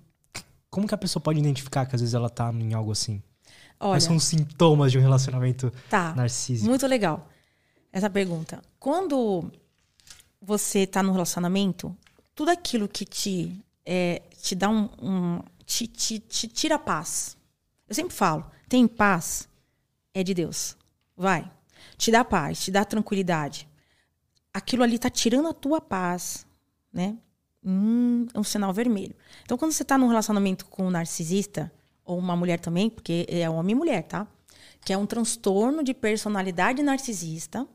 como 0.70 0.86
que 0.86 0.94
a 0.94 0.98
pessoa 0.98 1.22
pode 1.22 1.38
identificar 1.38 1.84
que 1.86 1.94
às 1.94 2.00
vezes 2.00 2.14
ela 2.14 2.30
tá 2.30 2.52
em 2.52 2.72
algo 2.74 2.92
assim? 2.92 3.22
Olha, 3.78 3.92
Quais 3.92 4.04
são 4.04 4.16
os 4.16 4.24
sintomas 4.24 4.92
de 4.92 4.98
um 4.98 5.00
relacionamento 5.00 5.72
tá, 5.88 6.14
narcísico? 6.14 6.68
Muito 6.68 6.86
legal 6.86 7.28
essa 7.92 8.08
pergunta. 8.08 8.62
Quando 8.78 9.50
você 10.40 10.86
tá 10.86 11.02
num 11.02 11.12
relacionamento, 11.12 11.96
tudo 12.34 12.50
aquilo 12.50 12.88
que 12.88 13.04
te, 13.04 13.62
é, 13.84 14.22
te 14.40 14.54
dá 14.54 14.68
um, 14.68 14.88
um 15.02 15.42
te, 15.64 15.86
te, 15.86 16.18
te 16.18 16.48
tira 16.48 16.76
a 16.76 16.78
paz. 16.78 17.36
Eu 17.88 17.94
sempre 17.94 18.14
falo, 18.14 18.48
tem 18.68 18.86
paz, 18.86 19.48
é 20.14 20.22
de 20.22 20.34
Deus. 20.34 20.76
Vai. 21.16 21.50
Te 21.96 22.10
dá 22.10 22.24
paz, 22.24 22.62
te 22.62 22.70
dá 22.70 22.84
tranquilidade. 22.84 23.68
Aquilo 24.52 24.82
ali 24.82 24.98
tá 24.98 25.10
tirando 25.10 25.48
a 25.48 25.54
tua 25.54 25.80
paz, 25.80 26.46
né? 26.92 27.16
Hum, 27.64 28.26
é 28.32 28.38
um 28.38 28.44
sinal 28.44 28.72
vermelho. 28.72 29.14
Então, 29.42 29.58
quando 29.58 29.72
você 29.72 29.84
tá 29.84 29.98
num 29.98 30.08
relacionamento 30.08 30.66
com 30.66 30.86
um 30.86 30.90
narcisista, 30.90 31.70
ou 32.04 32.18
uma 32.18 32.34
mulher 32.34 32.58
também, 32.58 32.88
porque 32.90 33.26
é 33.28 33.48
homem 33.48 33.74
e 33.74 33.78
mulher, 33.78 34.02
tá? 34.02 34.26
Que 34.84 34.92
é 34.92 34.96
um 34.96 35.06
transtorno 35.06 35.84
de 35.84 35.92
personalidade 35.92 36.82
narcisista, 36.82 37.66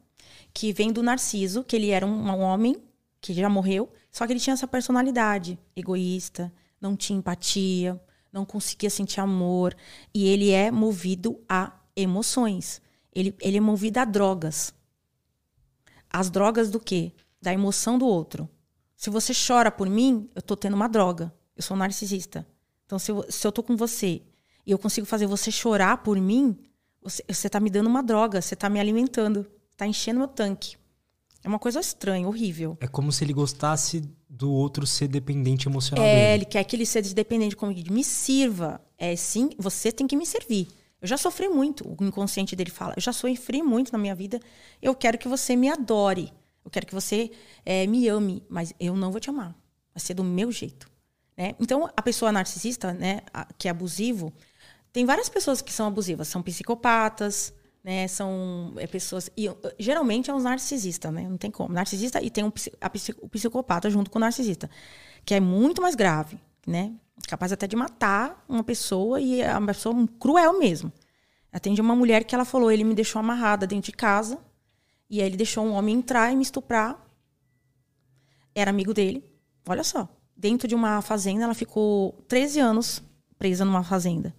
que 0.53 0.71
vem 0.71 0.91
do 0.91 1.03
Narciso, 1.03 1.63
que 1.63 1.75
ele 1.75 1.89
era 1.89 2.05
um, 2.05 2.29
um 2.29 2.39
homem 2.39 2.77
que 3.19 3.33
já 3.33 3.49
morreu, 3.49 3.91
só 4.11 4.25
que 4.25 4.33
ele 4.33 4.39
tinha 4.39 4.53
essa 4.53 4.67
personalidade 4.67 5.59
egoísta, 5.75 6.51
não 6.79 6.95
tinha 6.95 7.19
empatia, 7.19 7.99
não 8.31 8.45
conseguia 8.45 8.89
sentir 8.89 9.19
amor. 9.19 9.75
E 10.13 10.27
ele 10.27 10.51
é 10.51 10.71
movido 10.71 11.41
a 11.47 11.73
emoções. 11.95 12.81
Ele, 13.13 13.35
ele 13.41 13.57
é 13.57 13.61
movido 13.61 13.99
a 13.99 14.05
drogas. 14.05 14.73
As 16.09 16.29
drogas 16.29 16.69
do 16.69 16.79
quê? 16.79 17.11
Da 17.41 17.53
emoção 17.53 17.97
do 17.97 18.05
outro. 18.05 18.49
Se 18.95 19.09
você 19.09 19.33
chora 19.33 19.69
por 19.71 19.89
mim, 19.89 20.29
eu 20.33 20.41
tô 20.41 20.55
tendo 20.55 20.73
uma 20.73 20.87
droga. 20.87 21.33
Eu 21.55 21.63
sou 21.63 21.75
narcisista. 21.75 22.45
Então, 22.85 22.99
se 22.99 23.11
eu, 23.11 23.25
se 23.29 23.45
eu 23.45 23.51
tô 23.51 23.63
com 23.63 23.75
você 23.75 24.21
e 24.65 24.71
eu 24.71 24.77
consigo 24.77 25.05
fazer 25.05 25.25
você 25.25 25.51
chorar 25.51 25.97
por 25.97 26.19
mim, 26.19 26.57
você, 27.01 27.23
você 27.27 27.49
tá 27.49 27.59
me 27.59 27.69
dando 27.69 27.87
uma 27.87 28.01
droga, 28.01 28.41
você 28.41 28.55
tá 28.55 28.69
me 28.69 28.79
alimentando, 28.79 29.45
tá 29.75 29.85
enchendo 29.85 30.19
meu 30.19 30.27
tanque. 30.27 30.77
É 31.43 31.47
uma 31.47 31.59
coisa 31.59 31.79
estranha, 31.79 32.27
horrível. 32.27 32.75
É 32.81 32.87
como 32.87 33.11
se 33.11 33.23
ele 33.23 33.31
gostasse 33.31 34.03
do 34.27 34.51
outro 34.51 34.87
ser 34.87 35.07
dependente 35.07 35.67
emocional 35.67 36.03
é, 36.03 36.15
dele. 36.15 36.33
ele 36.33 36.45
quer 36.45 36.63
que 36.63 36.75
ele 36.75 36.85
seja 36.85 37.13
dependente 37.13 37.55
comigo. 37.55 37.93
Me 37.93 38.03
sirva. 38.03 38.81
É 38.97 39.15
sim, 39.15 39.51
você 39.57 39.91
tem 39.91 40.07
que 40.07 40.15
me 40.15 40.25
servir. 40.25 40.67
Eu 40.99 41.07
já 41.07 41.17
sofri 41.17 41.47
muito, 41.47 41.87
o 41.87 42.03
inconsciente 42.03 42.55
dele 42.55 42.71
fala. 42.71 42.95
Eu 42.97 43.01
já 43.01 43.13
sofri 43.13 43.61
muito 43.61 43.91
na 43.91 43.99
minha 43.99 44.15
vida. 44.15 44.39
Eu 44.81 44.95
quero 44.95 45.19
que 45.19 45.27
você 45.27 45.55
me 45.55 45.69
adore. 45.69 46.33
Eu 46.65 46.71
quero 46.71 46.85
que 46.85 46.93
você 46.93 47.31
é, 47.63 47.85
me 47.85 48.09
ame, 48.09 48.43
mas 48.49 48.73
eu 48.79 48.95
não 48.95 49.11
vou 49.11 49.21
te 49.21 49.29
amar. 49.29 49.55
Vai 49.93 50.01
ser 50.01 50.15
do 50.15 50.23
meu 50.23 50.51
jeito. 50.51 50.89
Né? 51.37 51.55
Então, 51.59 51.89
a 51.95 52.01
pessoa 52.01 52.31
narcisista, 52.31 52.91
né, 52.91 53.21
que 53.57 53.67
é 53.67 53.71
abusivo, 53.71 54.33
tem 54.91 55.05
várias 55.05 55.29
pessoas 55.29 55.61
que 55.61 55.71
são 55.71 55.87
abusivas. 55.87 56.27
São 56.27 56.41
psicopatas, 56.41 57.53
né? 57.85 58.07
São 58.07 58.73
é, 58.77 58.87
pessoas. 58.87 59.29
E 59.37 59.47
geralmente 59.77 60.31
é 60.31 60.33
os 60.33 60.43
narcisistas, 60.43 61.13
né? 61.13 61.29
Não 61.29 61.37
tem 61.37 61.51
como. 61.51 61.71
Narcisista 61.71 62.19
e 62.19 62.31
tem 62.31 62.43
um, 62.43 62.51
a, 62.81 62.91
o 63.21 63.29
psicopata 63.29 63.91
junto 63.91 64.09
com 64.09 64.17
o 64.17 64.21
narcisista, 64.21 64.67
que 65.23 65.35
é 65.35 65.39
muito 65.39 65.83
mais 65.83 65.93
grave, 65.93 66.39
né? 66.65 66.93
Capaz 67.27 67.51
até 67.51 67.67
de 67.67 67.75
matar 67.75 68.43
uma 68.49 68.63
pessoa 68.63 69.21
e 69.21 69.39
é 69.39 69.55
uma 69.55 69.67
pessoa 69.67 69.95
cruel 70.19 70.57
mesmo. 70.57 70.91
Atende 71.53 71.79
uma 71.79 71.95
mulher 71.95 72.23
que 72.23 72.33
ela 72.33 72.43
falou: 72.43 72.71
ele 72.71 72.83
me 72.83 72.95
deixou 72.95 73.19
amarrada 73.19 73.67
dentro 73.67 73.91
de 73.91 73.95
casa, 73.95 74.39
e 75.09 75.21
aí 75.21 75.27
ele 75.27 75.37
deixou 75.37 75.65
um 75.65 75.73
homem 75.73 75.95
entrar 75.95 76.31
e 76.31 76.35
me 76.35 76.43
estuprar. 76.43 76.99
Era 78.53 78.71
amigo 78.71 78.93
dele. 78.93 79.23
Olha 79.67 79.83
só. 79.83 80.07
Dentro 80.35 80.67
de 80.67 80.75
uma 80.75 81.01
fazenda, 81.01 81.43
ela 81.43 81.53
ficou 81.53 82.13
13 82.27 82.59
anos 82.59 83.03
presa 83.37 83.63
numa 83.63 83.83
fazenda. 83.83 84.35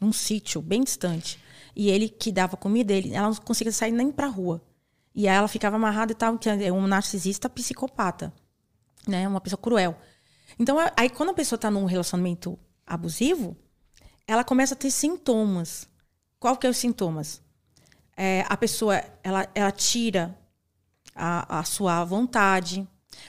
Num 0.00 0.12
sítio 0.12 0.60
bem 0.60 0.82
distante. 0.82 1.38
E 1.74 1.88
ele 1.90 2.08
que 2.08 2.32
dava 2.32 2.56
comida, 2.56 2.92
ele, 2.92 3.14
ela 3.14 3.28
não 3.28 3.36
conseguia 3.36 3.72
sair 3.72 3.92
nem 3.92 4.10
pra 4.10 4.26
rua. 4.26 4.62
E 5.14 5.28
aí 5.28 5.36
ela 5.36 5.48
ficava 5.48 5.76
amarrada 5.76 6.12
e 6.12 6.14
tal, 6.14 6.38
que 6.38 6.48
é 6.48 6.72
um 6.72 6.86
narcisista 6.86 7.48
psicopata, 7.48 8.32
né? 9.06 9.26
Uma 9.26 9.40
pessoa 9.40 9.60
cruel. 9.60 9.96
Então, 10.58 10.76
aí 10.96 11.08
quando 11.08 11.30
a 11.30 11.34
pessoa 11.34 11.58
tá 11.58 11.70
num 11.70 11.84
relacionamento 11.84 12.58
abusivo, 12.86 13.56
ela 14.26 14.44
começa 14.44 14.74
a 14.74 14.76
ter 14.76 14.90
sintomas. 14.90 15.88
Qual 16.38 16.56
que 16.56 16.66
é 16.66 16.70
os 16.70 16.76
sintomas? 16.76 17.42
É, 18.20 18.44
a 18.48 18.56
pessoa, 18.56 19.00
ela, 19.22 19.48
ela 19.54 19.70
tira 19.70 20.36
a, 21.14 21.60
a 21.60 21.62
sua 21.62 22.04
vontade, 22.04 22.84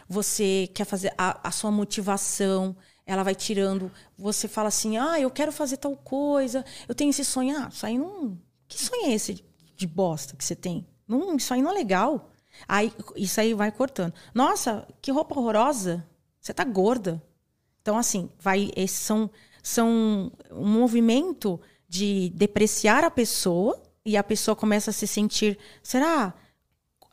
você 0.07 0.67
quer 0.73 0.83
fazer 0.83 1.13
a, 1.15 1.47
a 1.47 1.51
sua 1.51 1.69
motivação, 1.69 2.75
ela 3.05 3.21
vai 3.21 3.35
tirando. 3.35 3.91
Você 4.17 4.47
fala 4.47 4.69
assim: 4.69 4.97
ah, 4.97 5.19
eu 5.19 5.29
quero 5.29 5.51
fazer 5.51 5.77
tal 5.77 5.95
coisa, 5.95 6.65
eu 6.87 6.95
tenho 6.95 7.11
esse 7.11 7.23
sonho. 7.23 7.55
Ah, 7.55 7.69
isso 7.71 7.85
aí 7.85 7.99
não. 7.99 8.35
Que 8.67 8.83
sonho 8.83 9.05
é 9.05 9.13
esse 9.13 9.45
de 9.75 9.85
bosta 9.85 10.35
que 10.35 10.43
você 10.43 10.55
tem? 10.55 10.87
Não, 11.07 11.35
isso 11.35 11.53
aí 11.53 11.61
não 11.61 11.69
é 11.69 11.73
legal. 11.75 12.31
Aí, 12.67 12.91
isso 13.15 13.39
aí 13.39 13.53
vai 13.53 13.71
cortando. 13.71 14.15
Nossa, 14.33 14.87
que 15.03 15.11
roupa 15.11 15.39
horrorosa. 15.39 16.03
Você 16.41 16.51
tá 16.51 16.63
gorda. 16.63 17.21
Então, 17.79 17.95
assim, 17.95 18.27
vai. 18.39 18.71
Esses 18.75 18.97
são, 18.97 19.29
são 19.61 20.31
um 20.49 20.67
movimento 20.67 21.61
de 21.87 22.31
depreciar 22.31 23.03
a 23.03 23.11
pessoa 23.11 23.79
e 24.09 24.17
a 24.17 24.23
pessoa 24.23 24.55
começa 24.55 24.89
a 24.89 24.93
se 24.93 25.05
sentir. 25.05 25.57
Será? 25.83 26.33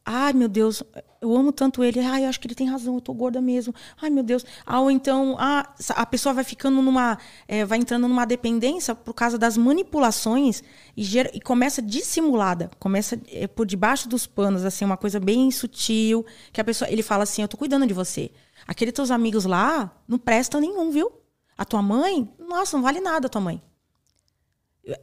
Ai, 0.03 0.32
meu 0.32 0.49
Deus, 0.49 0.82
eu 1.20 1.36
amo 1.36 1.53
tanto 1.53 1.84
ele. 1.84 2.01
Ai, 2.01 2.24
eu 2.24 2.28
acho 2.30 2.40
que 2.40 2.47
ele 2.47 2.55
tem 2.55 2.66
razão, 2.66 2.94
eu 2.94 3.01
tô 3.03 3.12
gorda 3.12 3.38
mesmo. 3.38 3.74
Ai, 4.01 4.09
meu 4.09 4.22
Deus. 4.22 4.47
Ah, 4.64 4.80
ou 4.80 4.90
então, 4.90 5.36
ah, 5.38 5.74
a 5.90 6.07
pessoa 6.07 6.32
vai 6.32 6.42
ficando 6.42 6.80
numa. 6.80 7.18
É, 7.47 7.66
vai 7.66 7.78
entrando 7.78 8.09
numa 8.09 8.24
dependência 8.24 8.94
por 8.94 9.12
causa 9.12 9.36
das 9.36 9.59
manipulações 9.59 10.62
e, 10.97 11.03
gera, 11.03 11.30
e 11.34 11.40
começa 11.40 11.82
dissimulada. 11.82 12.70
Começa 12.78 13.20
é, 13.28 13.47
por 13.47 13.66
debaixo 13.66 14.09
dos 14.09 14.26
panos, 14.26 14.64
assim, 14.64 14.86
uma 14.86 14.97
coisa 14.97 15.20
bem 15.20 15.51
sutil. 15.51 16.24
Que 16.51 16.62
a 16.62 16.64
pessoa. 16.64 16.90
Ele 16.90 17.03
fala 17.03 17.24
assim: 17.24 17.42
Eu 17.42 17.49
tô 17.49 17.59
cuidando 17.59 17.86
de 17.86 17.92
você. 17.92 18.30
Aqueles 18.66 18.94
teus 18.94 19.11
amigos 19.11 19.44
lá 19.44 19.92
não 20.09 20.18
prestam 20.18 20.62
nenhum, 20.62 20.90
viu? 20.90 21.12
A 21.59 21.64
tua 21.64 21.82
mãe, 21.82 22.32
nossa, 22.38 22.76
não 22.76 22.82
vale 22.82 23.01
nada 23.01 23.26
a 23.26 23.30
tua 23.30 23.40
mãe 23.40 23.61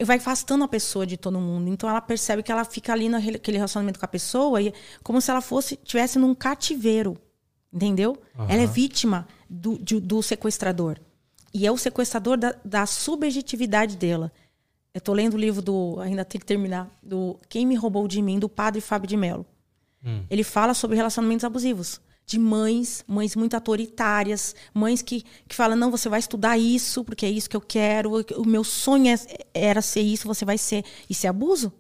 vai 0.03 0.17
afastando 0.17 0.63
a 0.63 0.67
pessoa 0.67 1.05
de 1.05 1.17
todo 1.17 1.39
mundo. 1.39 1.69
Então 1.69 1.89
ela 1.89 2.01
percebe 2.01 2.41
que 2.41 2.51
ela 2.51 2.63
fica 2.63 2.93
ali 2.93 3.09
naquele 3.09 3.57
relacionamento 3.57 3.99
com 3.99 4.05
a 4.05 4.07
pessoa 4.07 4.61
e 4.61 4.73
como 5.03 5.19
se 5.19 5.29
ela 5.29 5.41
fosse 5.41 5.75
tivesse 5.75 6.17
num 6.17 6.34
cativeiro, 6.34 7.17
entendeu? 7.71 8.17
Uhum. 8.38 8.45
Ela 8.49 8.61
é 8.61 8.67
vítima 8.67 9.27
do, 9.49 9.77
de, 9.77 9.99
do 9.99 10.21
sequestrador 10.21 10.99
e 11.53 11.67
é 11.67 11.71
o 11.71 11.77
sequestrador 11.77 12.38
da, 12.38 12.55
da 12.63 12.86
subjetividade 12.86 13.97
dela. 13.97 14.31
Eu 14.93 15.01
tô 15.01 15.11
lendo 15.11 15.34
o 15.34 15.38
livro 15.38 15.61
do 15.61 15.99
ainda 15.99 16.23
tem 16.23 16.39
que 16.39 16.45
terminar 16.45 16.89
do 17.01 17.38
Quem 17.49 17.65
me 17.65 17.75
roubou 17.75 18.07
de 18.07 18.21
mim 18.21 18.39
do 18.39 18.47
Padre 18.47 18.79
Fábio 18.79 19.07
de 19.07 19.17
Mello. 19.17 19.45
Hum. 20.05 20.23
Ele 20.29 20.43
fala 20.43 20.73
sobre 20.73 20.95
relacionamentos 20.95 21.43
abusivos 21.43 21.99
de 22.26 22.39
mães, 22.39 23.03
mães 23.07 23.36
muito 23.36 23.53
autoritárias, 23.53 24.55
mães 24.74 25.01
que, 25.01 25.24
que 25.47 25.55
falam, 25.55 25.78
não, 25.78 25.91
você 25.91 26.07
vai 26.07 26.19
estudar 26.19 26.57
isso, 26.57 27.03
porque 27.03 27.26
é 27.26 27.30
isso 27.30 27.49
que 27.49 27.55
eu 27.55 27.61
quero, 27.61 28.11
o 28.38 28.45
meu 28.45 28.63
sonho 28.63 29.13
é, 29.13 29.17
era 29.53 29.82
ser 29.82 30.01
isso, 30.01 30.28
você 30.28 30.45
vai 30.45 30.57
ser. 30.57 30.86
Isso 31.09 31.26
é 31.26 31.30
abuso. 31.30 31.71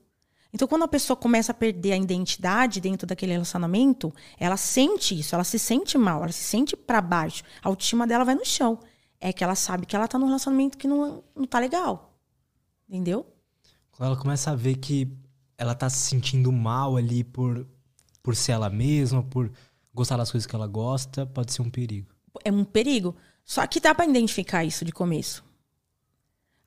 Então, 0.53 0.67
quando 0.67 0.83
a 0.83 0.87
pessoa 0.87 1.17
começa 1.17 1.51
a 1.51 1.55
perder 1.55 1.93
a 1.93 1.97
identidade 1.97 2.79
dentro 2.79 3.07
daquele 3.07 3.31
relacionamento, 3.31 4.13
ela 4.37 4.55
sente 4.55 5.17
isso, 5.17 5.33
ela 5.33 5.43
se 5.43 5.57
sente 5.57 5.97
mal, 5.97 6.21
ela 6.21 6.31
se 6.31 6.43
sente 6.43 6.75
para 6.75 7.01
baixo. 7.01 7.43
A 7.63 7.69
autoestima 7.69 8.05
dela 8.05 8.23
vai 8.23 8.35
no 8.35 8.45
chão. 8.45 8.79
É 9.19 9.33
que 9.33 9.43
ela 9.43 9.55
sabe 9.55 9.87
que 9.87 9.95
ela 9.95 10.07
tá 10.07 10.19
num 10.19 10.27
relacionamento 10.27 10.77
que 10.77 10.87
não, 10.87 11.23
não 11.35 11.45
tá 11.45 11.57
legal. 11.57 12.13
Entendeu? 12.87 13.25
Quando 13.91 14.09
ela 14.09 14.17
começa 14.17 14.51
a 14.51 14.55
ver 14.55 14.75
que 14.75 15.11
ela 15.57 15.73
tá 15.73 15.89
se 15.89 16.09
sentindo 16.09 16.51
mal 16.51 16.97
ali 16.97 17.23
por, 17.23 17.65
por 18.21 18.35
ser 18.35 18.51
ela 18.51 18.69
mesma, 18.69 19.23
por 19.23 19.51
gostar 19.93 20.17
das 20.17 20.31
coisas 20.31 20.47
que 20.47 20.55
ela 20.55 20.67
gosta, 20.67 21.25
pode 21.25 21.53
ser 21.53 21.61
um 21.61 21.69
perigo. 21.69 22.07
É 22.43 22.51
um 22.51 22.63
perigo. 22.63 23.15
Só 23.45 23.65
que 23.67 23.79
dá 23.79 23.93
para 23.93 24.05
identificar 24.05 24.63
isso 24.63 24.83
de 24.83 24.91
começo. 24.91 25.43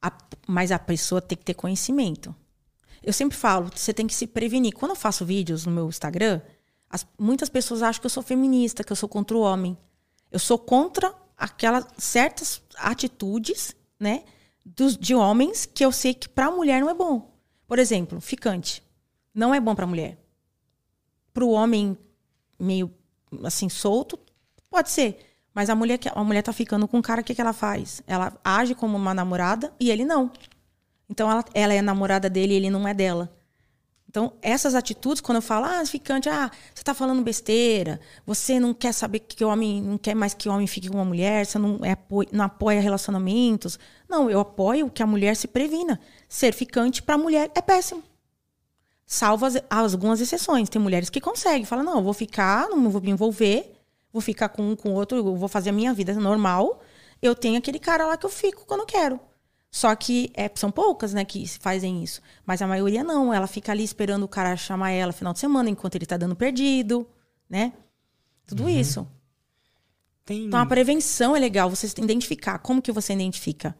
A, 0.01 0.13
mas 0.47 0.71
a 0.71 0.79
pessoa 0.79 1.21
tem 1.21 1.37
que 1.37 1.45
ter 1.45 1.55
conhecimento. 1.55 2.35
Eu 3.03 3.13
sempre 3.13 3.37
falo, 3.37 3.71
você 3.75 3.93
tem 3.93 4.07
que 4.07 4.15
se 4.15 4.27
prevenir. 4.27 4.75
Quando 4.75 4.91
eu 4.91 4.97
faço 4.97 5.25
vídeos 5.25 5.67
no 5.67 5.73
meu 5.73 5.89
Instagram, 5.89 6.41
as, 6.89 7.07
muitas 7.19 7.49
pessoas 7.49 7.83
acham 7.83 8.01
que 8.01 8.07
eu 8.07 8.11
sou 8.11 8.23
feminista, 8.23 8.85
que 8.85 8.93
eu 8.93 8.97
sou 8.97 9.09
contra 9.09 9.37
o 9.37 9.41
homem. 9.41 9.77
Eu 10.31 10.39
sou 10.39 10.59
contra 10.59 11.15
aquelas 11.37 11.87
certas 11.99 12.63
atitudes, 12.77 13.75
né, 13.99 14.25
dos, 14.65 14.97
de 14.97 15.15
homens 15.15 15.67
que 15.67 15.85
eu 15.85 15.93
sei 15.93 16.15
que 16.15 16.29
para 16.29 16.51
mulher 16.51 16.81
não 16.81 16.91
é 16.91 16.95
bom. 16.95 17.35
Por 17.67 17.79
exemplo, 17.79 18.21
ficante. 18.21 18.83
Não 19.35 19.55
é 19.55 19.61
bom 19.61 19.75
para 19.75 19.87
mulher. 19.87 20.19
Para 21.33 21.45
o 21.45 21.51
homem 21.51 21.97
meio 22.59 22.93
assim 23.45 23.69
solto, 23.69 24.19
pode 24.71 24.91
ser. 24.91 25.19
Mas 25.55 25.71
a 25.71 25.75
mulher 25.75 25.99
a 26.15 26.25
mulher 26.25 26.43
tá 26.43 26.53
ficando 26.53 26.87
com 26.87 26.99
um 26.99 27.03
cara, 27.03 27.23
o 27.23 27.25
que, 27.25 27.35
que 27.35 27.41
ela 27.41 27.53
faz? 27.53 28.03
Ela 28.07 28.39
age 28.45 28.75
como 28.75 28.97
uma 28.97 29.15
namorada 29.15 29.73
e 29.81 29.91
ele 29.91 30.05
não. 30.05 30.31
Então 31.09 31.31
ela, 31.31 31.45
ela 31.55 31.73
é 31.73 31.81
namorada 31.81 32.29
dele 32.29 32.55
e 32.55 32.57
ele 32.57 32.71
não 32.71 32.87
é 32.87 32.93
dela. 32.93 33.33
Então, 34.09 34.33
essas 34.41 34.75
atitudes, 34.75 35.21
quando 35.21 35.37
eu 35.37 35.43
falo, 35.43 35.67
ah, 35.67 35.85
ficante, 35.85 36.27
ah, 36.27 36.51
você 36.75 36.83
tá 36.83 36.95
falando 36.95 37.23
besteira, 37.23 38.01
você 38.25 38.59
não 38.59 38.73
quer 38.73 38.93
saber 38.93 39.19
que 39.19 39.45
o 39.45 39.49
homem, 39.49 39.83
não 39.83 39.99
quer 39.99 40.15
mais 40.15 40.33
que 40.33 40.49
o 40.49 40.53
homem 40.53 40.67
fique 40.67 40.89
com 40.89 40.97
uma 40.97 41.05
mulher, 41.05 41.45
você 41.45 41.59
não, 41.59 41.79
é, 41.85 41.95
não 42.33 42.45
apoia 42.45 42.81
relacionamentos. 42.81 43.79
Não, 44.09 44.31
eu 44.31 44.41
apoio 44.41 44.89
que 44.89 45.03
a 45.03 45.07
mulher 45.07 45.37
se 45.37 45.47
previna. 45.47 46.01
Ser 46.29 46.55
ficante 46.55 47.03
para 47.03 47.17
a 47.17 47.19
mulher 47.19 47.51
é 47.55 47.61
péssimo. 47.61 48.03
Salvo 49.07 49.47
as, 49.47 49.57
algumas 49.71 50.21
exceções. 50.21 50.69
Tem 50.69 50.83
mulheres 50.83 51.09
que 51.09 51.21
conseguem, 51.21 51.65
falam, 51.65 51.85
não, 51.85 51.99
eu 51.99 52.03
vou 52.03 52.13
ficar, 52.13 52.69
não 52.69 52.91
vou 52.91 53.01
me 53.01 53.11
envolver, 53.11 53.73
vou 54.13 54.21
ficar 54.21 54.49
com 54.49 54.71
um 54.71 54.77
com 54.77 54.91
o 54.91 54.95
outro, 54.95 55.19
eu 55.19 55.37
vou 55.37 55.49
fazer 55.49 55.71
a 55.71 55.73
minha 55.73 55.95
vida 55.95 56.13
normal. 56.15 56.83
Eu 57.23 57.35
tenho 57.35 57.57
aquele 57.57 57.79
cara 57.79 58.07
lá 58.07 58.17
que 58.17 58.27
eu 58.27 58.31
fico 58.31 58.67
quando 58.67 58.81
eu 58.81 58.87
quero. 58.87 59.21
Só 59.71 59.95
que 59.95 60.31
é, 60.35 60.51
são 60.55 60.71
poucas, 60.71 61.13
né, 61.13 61.25
que 61.25 61.47
fazem 61.61 62.03
isso. 62.03 62.21
Mas 62.45 62.63
a 62.63 62.67
maioria 62.67 63.05
não. 63.05 63.33
Ela 63.33 63.47
fica 63.47 63.73
ali 63.73 63.85
esperando 63.85 64.25
o 64.25 64.29
cara 64.29 64.57
chamar 64.57 64.91
ela 64.91 65.13
final 65.13 65.33
de 65.33 65.39
semana, 65.39 65.71
enquanto 65.71 65.95
ele 65.95 66.07
tá 66.07 66.17
dando 66.17 66.35
perdido, 66.35 67.07
né? 67.49 67.73
Tudo 68.47 68.65
uhum. 68.65 68.69
isso. 68.69 69.07
Tem... 70.25 70.47
Então 70.47 70.59
a 70.59 70.67
prevenção 70.67 71.37
é 71.37 71.39
legal, 71.39 71.71
você 71.71 71.87
identificar. 72.01 72.59
Como 72.59 72.83
que 72.83 72.91
você 72.91 73.13
identifica? 73.13 73.77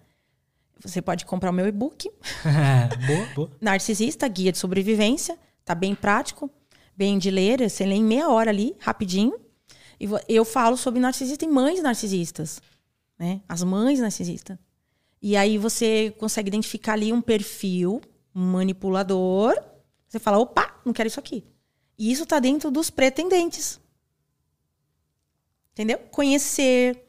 Você 0.81 1.01
pode 1.01 1.25
comprar 1.25 1.51
o 1.51 1.53
meu 1.53 1.67
e-book. 1.67 2.11
boa, 3.07 3.27
boa. 3.35 3.51
Narcisista, 3.61 4.29
guia 4.29 4.53
de 4.53 4.59
sobrevivência. 4.59 5.39
Tá 5.65 5.75
bem 5.75 5.95
prático, 5.95 6.51
bem 6.97 7.19
de 7.19 7.31
ler. 7.31 7.69
Você 7.69 7.85
lê 7.85 7.95
em 7.95 8.05
meia 8.05 8.29
hora 8.29 8.51
ali, 8.51 8.77
rapidinho. 8.79 9.39
E 9.99 10.09
eu 10.29 10.45
falo 10.45 10.77
sobre 10.77 11.01
narcisista 11.01 11.45
e 11.45 11.49
mães 11.49 11.83
narcisistas. 11.83 12.61
Né? 13.19 13.41
As 13.49 13.63
mães 13.63 14.01
narcisistas. 14.01 14.59
E 15.21 15.37
aí 15.37 15.57
você 15.59 16.15
consegue 16.19 16.49
identificar 16.49 16.93
ali 16.93 17.13
um 17.13 17.23
perfil 17.23 18.01
manipulador. 18.33 19.55
Você 20.07 20.19
fala, 20.19 20.39
opa, 20.39 20.81
não 20.85 20.93
quero 20.93 21.09
isso 21.09 21.19
aqui. 21.19 21.45
E 21.99 22.13
isso 22.13 22.25
está 22.25 22.39
dentro 22.39 22.71
dos 22.71 22.91
pretendentes. 22.91 23.81
Entendeu? 25.73 25.99
Conhecer, 26.11 27.03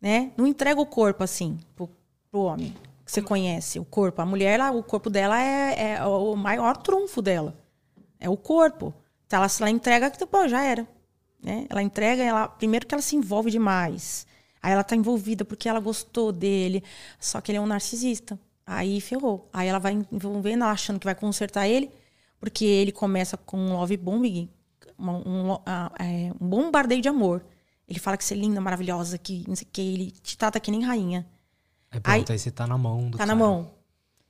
né? 0.00 0.32
Não 0.36 0.46
entrega 0.46 0.80
o 0.80 0.86
corpo 0.86 1.22
assim 1.22 1.58
pro, 1.74 1.90
pro 2.34 2.42
homem. 2.42 2.74
Que 3.06 3.12
você 3.12 3.22
conhece 3.22 3.78
o 3.78 3.84
corpo. 3.84 4.20
A 4.20 4.26
mulher, 4.26 4.58
ela, 4.58 4.72
o 4.72 4.82
corpo 4.82 5.08
dela 5.08 5.40
é, 5.40 5.92
é, 5.92 6.04
o 6.04 6.34
maior 6.34 6.76
trunfo 6.76 7.22
dela. 7.22 7.54
É 8.18 8.28
o 8.28 8.36
corpo. 8.36 8.92
Então 9.26 9.38
ela, 9.38 9.48
se 9.48 9.62
ela 9.62 9.70
entrega, 9.70 10.10
pô, 10.26 10.48
já 10.48 10.64
era. 10.64 10.88
Né? 11.40 11.66
Ela 11.70 11.82
entrega, 11.82 12.24
ela, 12.24 12.48
primeiro 12.48 12.86
que 12.86 12.94
ela 12.94 13.02
se 13.02 13.14
envolve 13.14 13.50
demais. 13.50 14.26
Aí 14.60 14.72
ela 14.72 14.82
tá 14.82 14.96
envolvida 14.96 15.44
porque 15.44 15.68
ela 15.68 15.78
gostou 15.78 16.32
dele, 16.32 16.82
só 17.20 17.40
que 17.40 17.52
ele 17.52 17.58
é 17.58 17.60
um 17.60 17.66
narcisista. 17.66 18.38
Aí 18.66 19.00
ferrou. 19.00 19.48
Aí 19.52 19.68
ela 19.68 19.78
vai 19.78 19.92
envolvendo, 20.10 20.64
achando 20.64 20.98
que 20.98 21.04
vai 21.04 21.14
consertar 21.14 21.68
ele, 21.68 21.90
porque 22.40 22.64
ele 22.64 22.90
começa 22.90 23.36
com 23.36 23.58
um 23.58 23.74
love 23.74 23.96
bombing, 23.98 24.48
um, 24.98 25.10
um, 25.10 25.52
é, 25.98 26.32
um 26.40 26.48
bombardeio 26.48 27.02
de 27.02 27.08
amor. 27.08 27.44
Ele 27.86 27.98
fala 27.98 28.16
que 28.16 28.24
você 28.24 28.32
é 28.32 28.38
linda, 28.38 28.60
maravilhosa, 28.60 29.18
que 29.18 29.44
não 29.46 29.54
sei 29.54 29.66
o 29.66 29.70
que, 29.70 29.82
ele 29.82 30.10
te 30.10 30.38
trata 30.38 30.58
que 30.58 30.70
nem 30.70 30.82
rainha. 30.82 31.26
É 31.94 32.00
pronto, 32.00 32.30
aí, 32.30 32.34
aí 32.34 32.38
você 32.38 32.50
tá 32.50 32.66
na 32.66 32.76
mão 32.76 33.08
do 33.08 33.12
Tá 33.12 33.18
cara. 33.18 33.28
na 33.28 33.34
mão. 33.36 33.70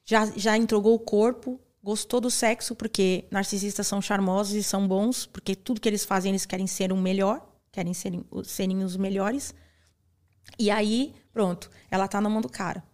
Já, 0.05 0.27
já 0.37 0.57
entregou 0.57 0.95
o 0.95 0.99
corpo, 0.99 1.59
gostou 1.83 2.21
do 2.21 2.31
sexo, 2.31 2.75
porque 2.75 3.25
narcisistas 3.31 3.87
são 3.87 4.03
charmosos 4.03 4.55
e 4.55 4.63
são 4.63 4.87
bons, 4.87 5.25
porque 5.27 5.55
tudo 5.57 5.81
que 5.81 5.89
eles 5.89 6.05
fazem, 6.05 6.31
eles 6.31 6.45
querem 6.45 6.67
ser 6.67 6.93
o 6.93 6.97
melhor, 6.97 7.47
querem 7.73 7.95
serem, 7.95 8.23
serem 8.45 8.85
os 8.85 8.97
melhores. 8.99 9.55
E 10.59 10.71
aí, 10.71 11.15
pronto, 11.33 11.71
ela 11.91 12.07
tá 12.07 12.21
na 12.21 12.29
mão 12.29 12.43
do 12.43 12.51
cara. 12.51 12.85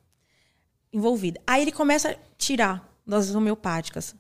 Envolvida. 0.93 1.41
Aí 1.47 1.63
ele 1.63 1.73
começa 1.73 2.11
a 2.13 2.17
tirar 2.39 2.89
das 3.07 3.35
homeopáticas. 3.35 4.15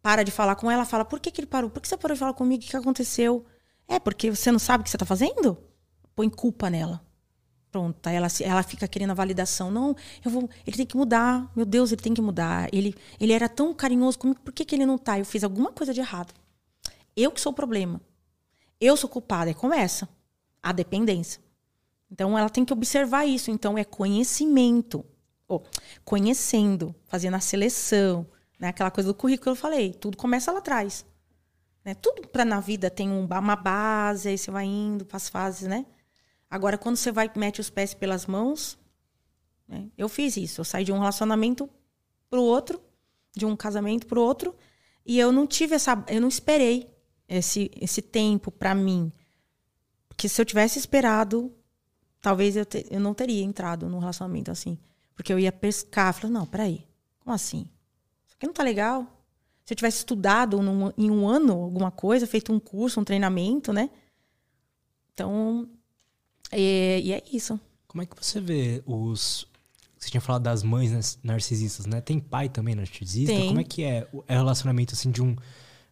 Para 0.00 0.22
de 0.22 0.30
falar 0.30 0.54
com 0.56 0.70
ela, 0.70 0.84
fala: 0.86 1.04
por 1.04 1.20
que, 1.20 1.30
que 1.30 1.40
ele 1.40 1.46
parou? 1.46 1.68
Por 1.68 1.82
que 1.82 1.88
você 1.88 1.96
parou 1.96 2.14
de 2.14 2.20
falar 2.20 2.32
comigo? 2.32 2.62
O 2.62 2.64
que, 2.64 2.70
que 2.70 2.76
aconteceu? 2.76 3.44
É, 3.86 3.98
porque 3.98 4.30
você 4.30 4.50
não 4.50 4.58
sabe 4.58 4.80
o 4.80 4.84
que 4.84 4.90
você 4.90 4.98
tá 4.98 5.04
fazendo? 5.04 5.58
Põe 6.14 6.30
culpa 6.30 6.70
nela. 6.70 7.02
Pronto, 7.70 8.06
aí 8.06 8.16
ela, 8.16 8.28
ela 8.40 8.62
fica 8.62 8.88
querendo 8.88 9.10
a 9.10 9.14
validação. 9.14 9.70
Não, 9.70 9.94
eu 10.24 10.30
vou. 10.30 10.48
Ele 10.66 10.76
tem 10.76 10.86
que 10.86 10.96
mudar. 10.96 11.50
Meu 11.54 11.66
Deus, 11.66 11.92
ele 11.92 12.00
tem 12.00 12.14
que 12.14 12.22
mudar. 12.22 12.68
Ele, 12.72 12.94
ele 13.20 13.32
era 13.32 13.48
tão 13.48 13.74
carinhoso 13.74 14.18
comigo, 14.18 14.40
por 14.40 14.52
que, 14.52 14.64
que 14.64 14.74
ele 14.74 14.86
não 14.86 14.96
tá? 14.96 15.18
Eu 15.18 15.24
fiz 15.24 15.44
alguma 15.44 15.70
coisa 15.70 15.92
de 15.92 16.00
errado. 16.00 16.32
Eu 17.14 17.30
que 17.30 17.40
sou 17.40 17.52
o 17.52 17.54
problema. 17.54 18.00
Eu 18.80 18.96
sou 18.96 19.08
culpada. 19.08 19.50
Aí 19.50 19.54
começa 19.54 20.08
a 20.62 20.72
dependência. 20.72 21.42
Então 22.10 22.38
ela 22.38 22.48
tem 22.48 22.64
que 22.64 22.72
observar 22.72 23.26
isso. 23.26 23.50
Então 23.50 23.76
é 23.76 23.84
conhecimento. 23.84 25.04
Oh, 25.46 25.60
conhecendo, 26.04 26.94
fazendo 27.06 27.34
a 27.34 27.40
seleção, 27.40 28.26
né? 28.58 28.68
Aquela 28.68 28.90
coisa 28.90 29.08
do 29.08 29.14
currículo 29.14 29.44
que 29.44 29.48
eu 29.50 29.56
falei, 29.56 29.92
tudo 29.92 30.16
começa 30.16 30.52
lá 30.52 30.58
atrás. 30.58 31.06
Né? 31.84 31.94
Tudo 31.94 32.26
para 32.28 32.44
na 32.44 32.60
vida 32.60 32.90
tem 32.90 33.08
um, 33.08 33.24
uma 33.24 33.56
base, 33.56 34.28
aí 34.28 34.36
você 34.36 34.50
vai 34.50 34.64
indo 34.64 35.04
para 35.04 35.16
as 35.16 35.28
fases, 35.28 35.68
né? 35.68 35.86
Agora, 36.50 36.78
quando 36.78 36.96
você 36.96 37.12
vai 37.12 37.30
mete 37.36 37.60
os 37.60 37.70
pés 37.70 37.94
pelas 37.94 38.26
mãos, 38.26 38.78
né? 39.66 39.88
eu 39.96 40.08
fiz 40.08 40.36
isso. 40.36 40.60
Eu 40.60 40.64
saí 40.64 40.84
de 40.84 40.92
um 40.92 40.98
relacionamento 40.98 41.68
pro 42.30 42.42
outro, 42.42 42.80
de 43.36 43.44
um 43.44 43.56
casamento 43.56 44.06
pro 44.06 44.22
outro, 44.22 44.54
e 45.04 45.18
eu 45.18 45.30
não 45.30 45.46
tive 45.46 45.74
essa, 45.74 46.04
eu 46.08 46.20
não 46.20 46.28
esperei 46.28 46.90
esse 47.28 47.70
esse 47.78 48.00
tempo 48.00 48.50
para 48.50 48.74
mim, 48.74 49.12
porque 50.08 50.28
se 50.28 50.40
eu 50.40 50.46
tivesse 50.46 50.78
esperado 50.78 51.54
talvez 52.20 52.56
eu, 52.56 52.64
te, 52.64 52.86
eu 52.90 53.00
não 53.00 53.14
teria 53.14 53.42
entrado 53.42 53.88
num 53.88 53.98
relacionamento 53.98 54.50
assim. 54.50 54.78
Porque 55.14 55.32
eu 55.32 55.38
ia 55.38 55.52
pescar. 55.52 56.12
Falei, 56.12 56.30
não, 56.30 56.46
peraí. 56.46 56.86
Como 57.20 57.34
assim? 57.34 57.68
Isso 58.26 58.36
aqui 58.36 58.46
não 58.46 58.54
tá 58.54 58.62
legal. 58.62 59.06
Se 59.64 59.72
eu 59.72 59.76
tivesse 59.76 59.98
estudado 59.98 60.60
num, 60.62 60.92
em 60.96 61.10
um 61.10 61.28
ano 61.28 61.52
alguma 61.52 61.90
coisa, 61.90 62.26
feito 62.26 62.52
um 62.52 62.60
curso, 62.60 63.00
um 63.00 63.04
treinamento, 63.04 63.72
né? 63.72 63.90
Então, 65.12 65.68
e, 66.52 67.00
e 67.04 67.12
é 67.12 67.22
isso. 67.32 67.58
Como 67.86 68.02
é 68.02 68.06
que 68.06 68.14
você 68.16 68.40
vê 68.40 68.82
os. 68.86 69.46
Você 69.98 70.10
tinha 70.10 70.20
falado 70.20 70.42
das 70.42 70.62
mães 70.62 71.18
narcisistas, 71.22 71.86
né? 71.86 72.00
Tem 72.00 72.20
pai 72.20 72.48
também 72.48 72.74
narcisista? 72.74 73.34
Tem. 73.34 73.48
Como 73.48 73.60
é 73.60 73.64
que 73.64 73.82
é 73.82 74.06
o 74.12 74.22
relacionamento 74.28 74.94
assim 74.94 75.10
de 75.10 75.22
um. 75.22 75.34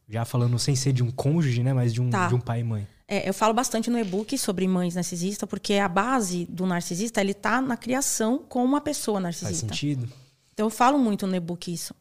Já 0.09 0.25
falando 0.25 0.57
sem 0.59 0.77
ser 0.77 0.93
de 0.93 1.03
um 1.03 1.11
cônjuge, 1.11 1.63
né? 1.63 1.73
Mas 1.73 1.93
de 1.93 2.01
um, 2.01 2.09
tá. 2.11 2.29
de 2.29 2.35
um 2.35 2.41
pai 2.41 2.61
e 2.61 2.65
mãe. 2.65 2.87
É, 3.09 3.29
eu 3.29 3.35
falo 3.35 3.55
bastante 3.55 3.89
no 3.89 3.99
e-book 3.99 4.37
sobre 4.37 4.67
mães 4.67 4.95
narcisistas, 4.95 5.49
porque 5.49 5.75
a 5.75 5.89
base 5.89 6.45
do 6.47 6.67
narcisista 6.67 7.21
ele 7.21 7.35
tá 7.35 7.61
na 7.61 7.77
criação 7.77 8.39
com 8.39 8.65
uma 8.65 8.81
pessoa 8.81 9.21
narcisista. 9.21 9.67
Faz 9.67 9.79
sentido. 9.79 10.09
Então 10.53 10.67
eu 10.67 10.71
falo 10.71 10.99
muito 10.99 11.27
no 11.27 11.35
e-book 11.35 11.73
isso. 11.73 11.95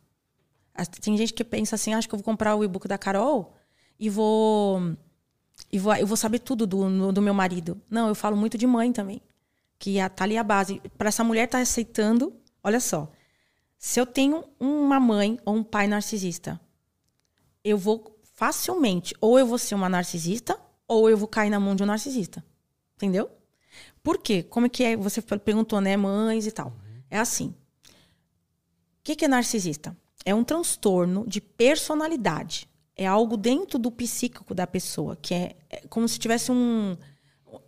Tem 1.01 1.15
gente 1.15 1.33
que 1.33 1.43
pensa 1.43 1.75
assim, 1.75 1.93
ah, 1.93 1.97
acho 1.97 2.07
que 2.07 2.15
eu 2.15 2.19
vou 2.19 2.23
comprar 2.23 2.55
o 2.55 2.63
e-book 2.63 2.87
da 2.87 2.97
Carol 2.97 3.55
e 3.99 4.09
vou 4.09 4.95
e 5.71 5.79
vou, 5.79 5.93
eu 5.95 6.07
vou 6.07 6.17
saber 6.17 6.39
tudo 6.39 6.65
do, 6.65 7.11
do 7.11 7.21
meu 7.21 7.33
marido. 7.33 7.81
Não, 7.89 8.07
eu 8.07 8.15
falo 8.15 8.35
muito 8.35 8.57
de 8.57 8.67
mãe 8.67 8.91
também. 8.91 9.21
Que 9.77 9.97
tá 10.15 10.23
ali 10.23 10.37
a 10.37 10.43
base. 10.43 10.81
Para 10.97 11.09
essa 11.09 11.23
mulher 11.23 11.45
estar 11.45 11.57
tá 11.57 11.61
aceitando, 11.61 12.33
olha 12.63 12.79
só. 12.79 13.11
Se 13.77 13.99
eu 13.99 14.05
tenho 14.05 14.43
uma 14.59 14.99
mãe 14.99 15.39
ou 15.45 15.55
um 15.55 15.63
pai 15.63 15.87
narcisista, 15.87 16.59
eu 17.63 17.77
vou 17.77 18.17
facilmente, 18.33 19.15
ou 19.19 19.37
eu 19.39 19.45
vou 19.45 19.57
ser 19.57 19.75
uma 19.75 19.89
narcisista, 19.89 20.59
ou 20.87 21.09
eu 21.09 21.17
vou 21.17 21.27
cair 21.27 21.49
na 21.49 21.59
mão 21.59 21.75
de 21.75 21.83
um 21.83 21.85
narcisista. 21.85 22.43
Entendeu? 22.95 23.29
Por 24.01 24.17
quê? 24.19 24.43
Como 24.43 24.67
é 24.67 24.69
que 24.69 24.83
é? 24.83 24.95
Você 24.95 25.21
perguntou, 25.21 25.81
né, 25.81 25.97
mães 25.97 26.45
e 26.45 26.51
tal. 26.51 26.67
Uhum. 26.67 27.01
É 27.09 27.19
assim. 27.19 27.47
O 27.49 27.53
que, 29.03 29.15
que 29.15 29.25
é 29.25 29.27
narcisista? 29.27 29.95
É 30.23 30.33
um 30.33 30.43
transtorno 30.43 31.25
de 31.27 31.41
personalidade. 31.41 32.67
É 32.95 33.05
algo 33.05 33.35
dentro 33.35 33.77
do 33.77 33.91
psíquico 33.91 34.53
da 34.53 34.65
pessoa, 34.65 35.17
que 35.21 35.33
é, 35.33 35.55
é 35.69 35.87
como 35.87 36.07
se 36.07 36.17
tivesse 36.17 36.51
um 36.51 36.95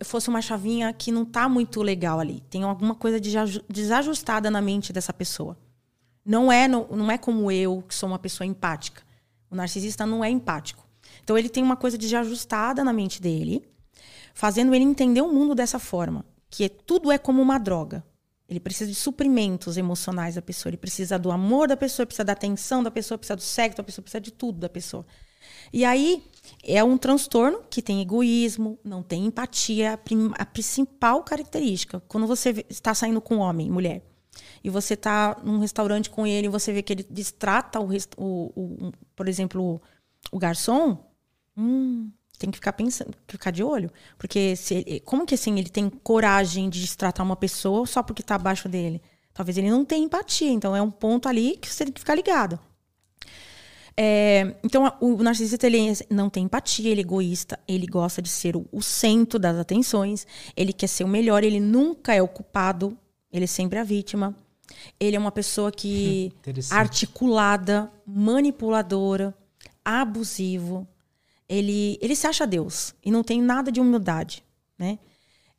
fosse 0.04 0.28
uma 0.28 0.42
chavinha 0.42 0.92
que 0.92 1.10
não 1.10 1.24
tá 1.24 1.48
muito 1.48 1.82
legal 1.82 2.20
ali. 2.20 2.42
Tem 2.50 2.62
alguma 2.62 2.94
coisa 2.94 3.20
de 3.20 3.32
desajustada 3.68 4.50
na 4.50 4.60
mente 4.60 4.92
dessa 4.92 5.12
pessoa. 5.12 5.56
Não 6.24 6.52
é, 6.52 6.68
não, 6.68 6.86
não 6.88 7.10
é 7.10 7.16
como 7.16 7.50
eu, 7.50 7.82
que 7.86 7.94
sou 7.94 8.08
uma 8.08 8.18
pessoa 8.18 8.46
empática. 8.46 9.02
O 9.50 9.56
narcisista 9.56 10.04
não 10.04 10.22
é 10.22 10.28
empático. 10.28 10.86
Então 11.22 11.38
ele 11.38 11.48
tem 11.48 11.62
uma 11.62 11.76
coisa 11.76 11.96
desajustada 11.96 12.84
na 12.84 12.92
mente 12.92 13.20
dele, 13.20 13.66
fazendo 14.34 14.74
ele 14.74 14.84
entender 14.84 15.22
o 15.22 15.32
mundo 15.32 15.54
dessa 15.54 15.78
forma, 15.78 16.24
que 16.50 16.64
é, 16.64 16.68
tudo 16.68 17.10
é 17.10 17.18
como 17.18 17.40
uma 17.40 17.58
droga. 17.58 18.04
Ele 18.48 18.60
precisa 18.60 18.90
de 18.90 18.94
suprimentos 18.94 19.76
emocionais 19.76 20.36
da 20.36 20.42
pessoa, 20.42 20.70
ele 20.70 20.78
precisa 20.78 21.18
do 21.18 21.30
amor 21.30 21.68
da 21.68 21.76
pessoa, 21.76 22.06
precisa 22.06 22.24
da 22.24 22.32
atenção 22.32 22.82
da 22.82 22.90
pessoa, 22.90 23.18
precisa 23.18 23.36
do 23.36 23.42
sexo 23.42 23.76
da 23.76 23.84
pessoa, 23.84 24.02
precisa 24.02 24.20
de 24.20 24.32
tudo 24.32 24.58
da 24.58 24.68
pessoa. 24.68 25.04
E 25.72 25.84
aí 25.84 26.24
é 26.64 26.82
um 26.82 26.96
transtorno 26.96 27.62
que 27.68 27.82
tem 27.82 28.00
egoísmo, 28.00 28.78
não 28.82 29.02
tem 29.02 29.26
empatia, 29.26 30.00
a 30.38 30.46
principal 30.46 31.22
característica. 31.22 32.00
Quando 32.08 32.26
você 32.26 32.64
está 32.70 32.94
saindo 32.94 33.20
com 33.20 33.36
um 33.36 33.40
homem, 33.40 33.70
mulher, 33.70 34.02
e 34.62 34.70
você 34.70 34.94
está 34.94 35.36
num 35.44 35.58
restaurante 35.58 36.08
com 36.08 36.26
ele, 36.26 36.46
e 36.46 36.50
você 36.50 36.72
vê 36.72 36.82
que 36.82 36.92
ele 36.92 37.06
distrata 37.10 37.78
o, 37.80 37.88
o, 38.16 38.86
o 38.86 38.92
por 39.14 39.28
exemplo, 39.28 39.80
o 40.32 40.38
garçom, 40.38 41.04
hum, 41.56 42.10
tem 42.38 42.50
que 42.50 42.58
ficar 42.58 42.72
pensando, 42.72 43.12
ficar 43.26 43.50
de 43.50 43.62
olho, 43.62 43.90
porque 44.16 44.54
se 44.56 44.74
ele, 44.74 45.00
como 45.00 45.26
que 45.26 45.34
assim 45.34 45.58
ele 45.58 45.68
tem 45.68 45.90
coragem 45.90 46.68
de 46.70 46.80
destratar 46.80 47.24
uma 47.24 47.36
pessoa 47.36 47.86
só 47.86 48.02
porque 48.02 48.22
está 48.22 48.36
abaixo 48.36 48.68
dele? 48.68 49.02
Talvez 49.34 49.56
ele 49.58 49.70
não 49.70 49.84
tenha 49.84 50.04
empatia, 50.04 50.50
então 50.50 50.74
é 50.74 50.82
um 50.82 50.90
ponto 50.90 51.28
ali 51.28 51.56
que 51.56 51.68
você 51.68 51.84
tem 51.84 51.92
que 51.92 52.00
ficar 52.00 52.14
ligado. 52.14 52.58
É, 54.00 54.54
então, 54.62 54.92
o 55.00 55.20
narcisista 55.24 55.66
ele 55.66 55.92
não 56.08 56.30
tem 56.30 56.44
empatia, 56.44 56.88
ele 56.88 57.00
é 57.00 57.02
egoísta, 57.02 57.58
ele 57.66 57.84
gosta 57.84 58.22
de 58.22 58.28
ser 58.28 58.56
o, 58.56 58.64
o, 58.70 58.80
centro 58.80 59.40
das 59.40 59.56
atenções, 59.56 60.24
ele 60.56 60.72
quer 60.72 60.86
ser 60.86 61.02
o 61.02 61.08
melhor, 61.08 61.42
ele 61.42 61.58
nunca 61.58 62.14
é 62.14 62.22
o 62.22 62.28
culpado, 62.28 62.96
ele 63.32 63.44
é 63.44 63.48
sempre 63.48 63.76
a 63.76 63.82
vítima. 63.82 64.36
Ele 65.00 65.16
é 65.16 65.18
uma 65.18 65.32
pessoa 65.32 65.72
que 65.72 66.32
articulada, 66.70 67.90
manipuladora, 68.06 69.34
abusivo. 69.84 70.86
Ele, 71.48 71.98
ele 72.00 72.14
se 72.14 72.26
acha 72.26 72.46
Deus 72.46 72.94
e 73.02 73.10
não 73.10 73.22
tem 73.22 73.40
nada 73.40 73.72
de 73.72 73.80
humildade, 73.80 74.44
né? 74.78 74.98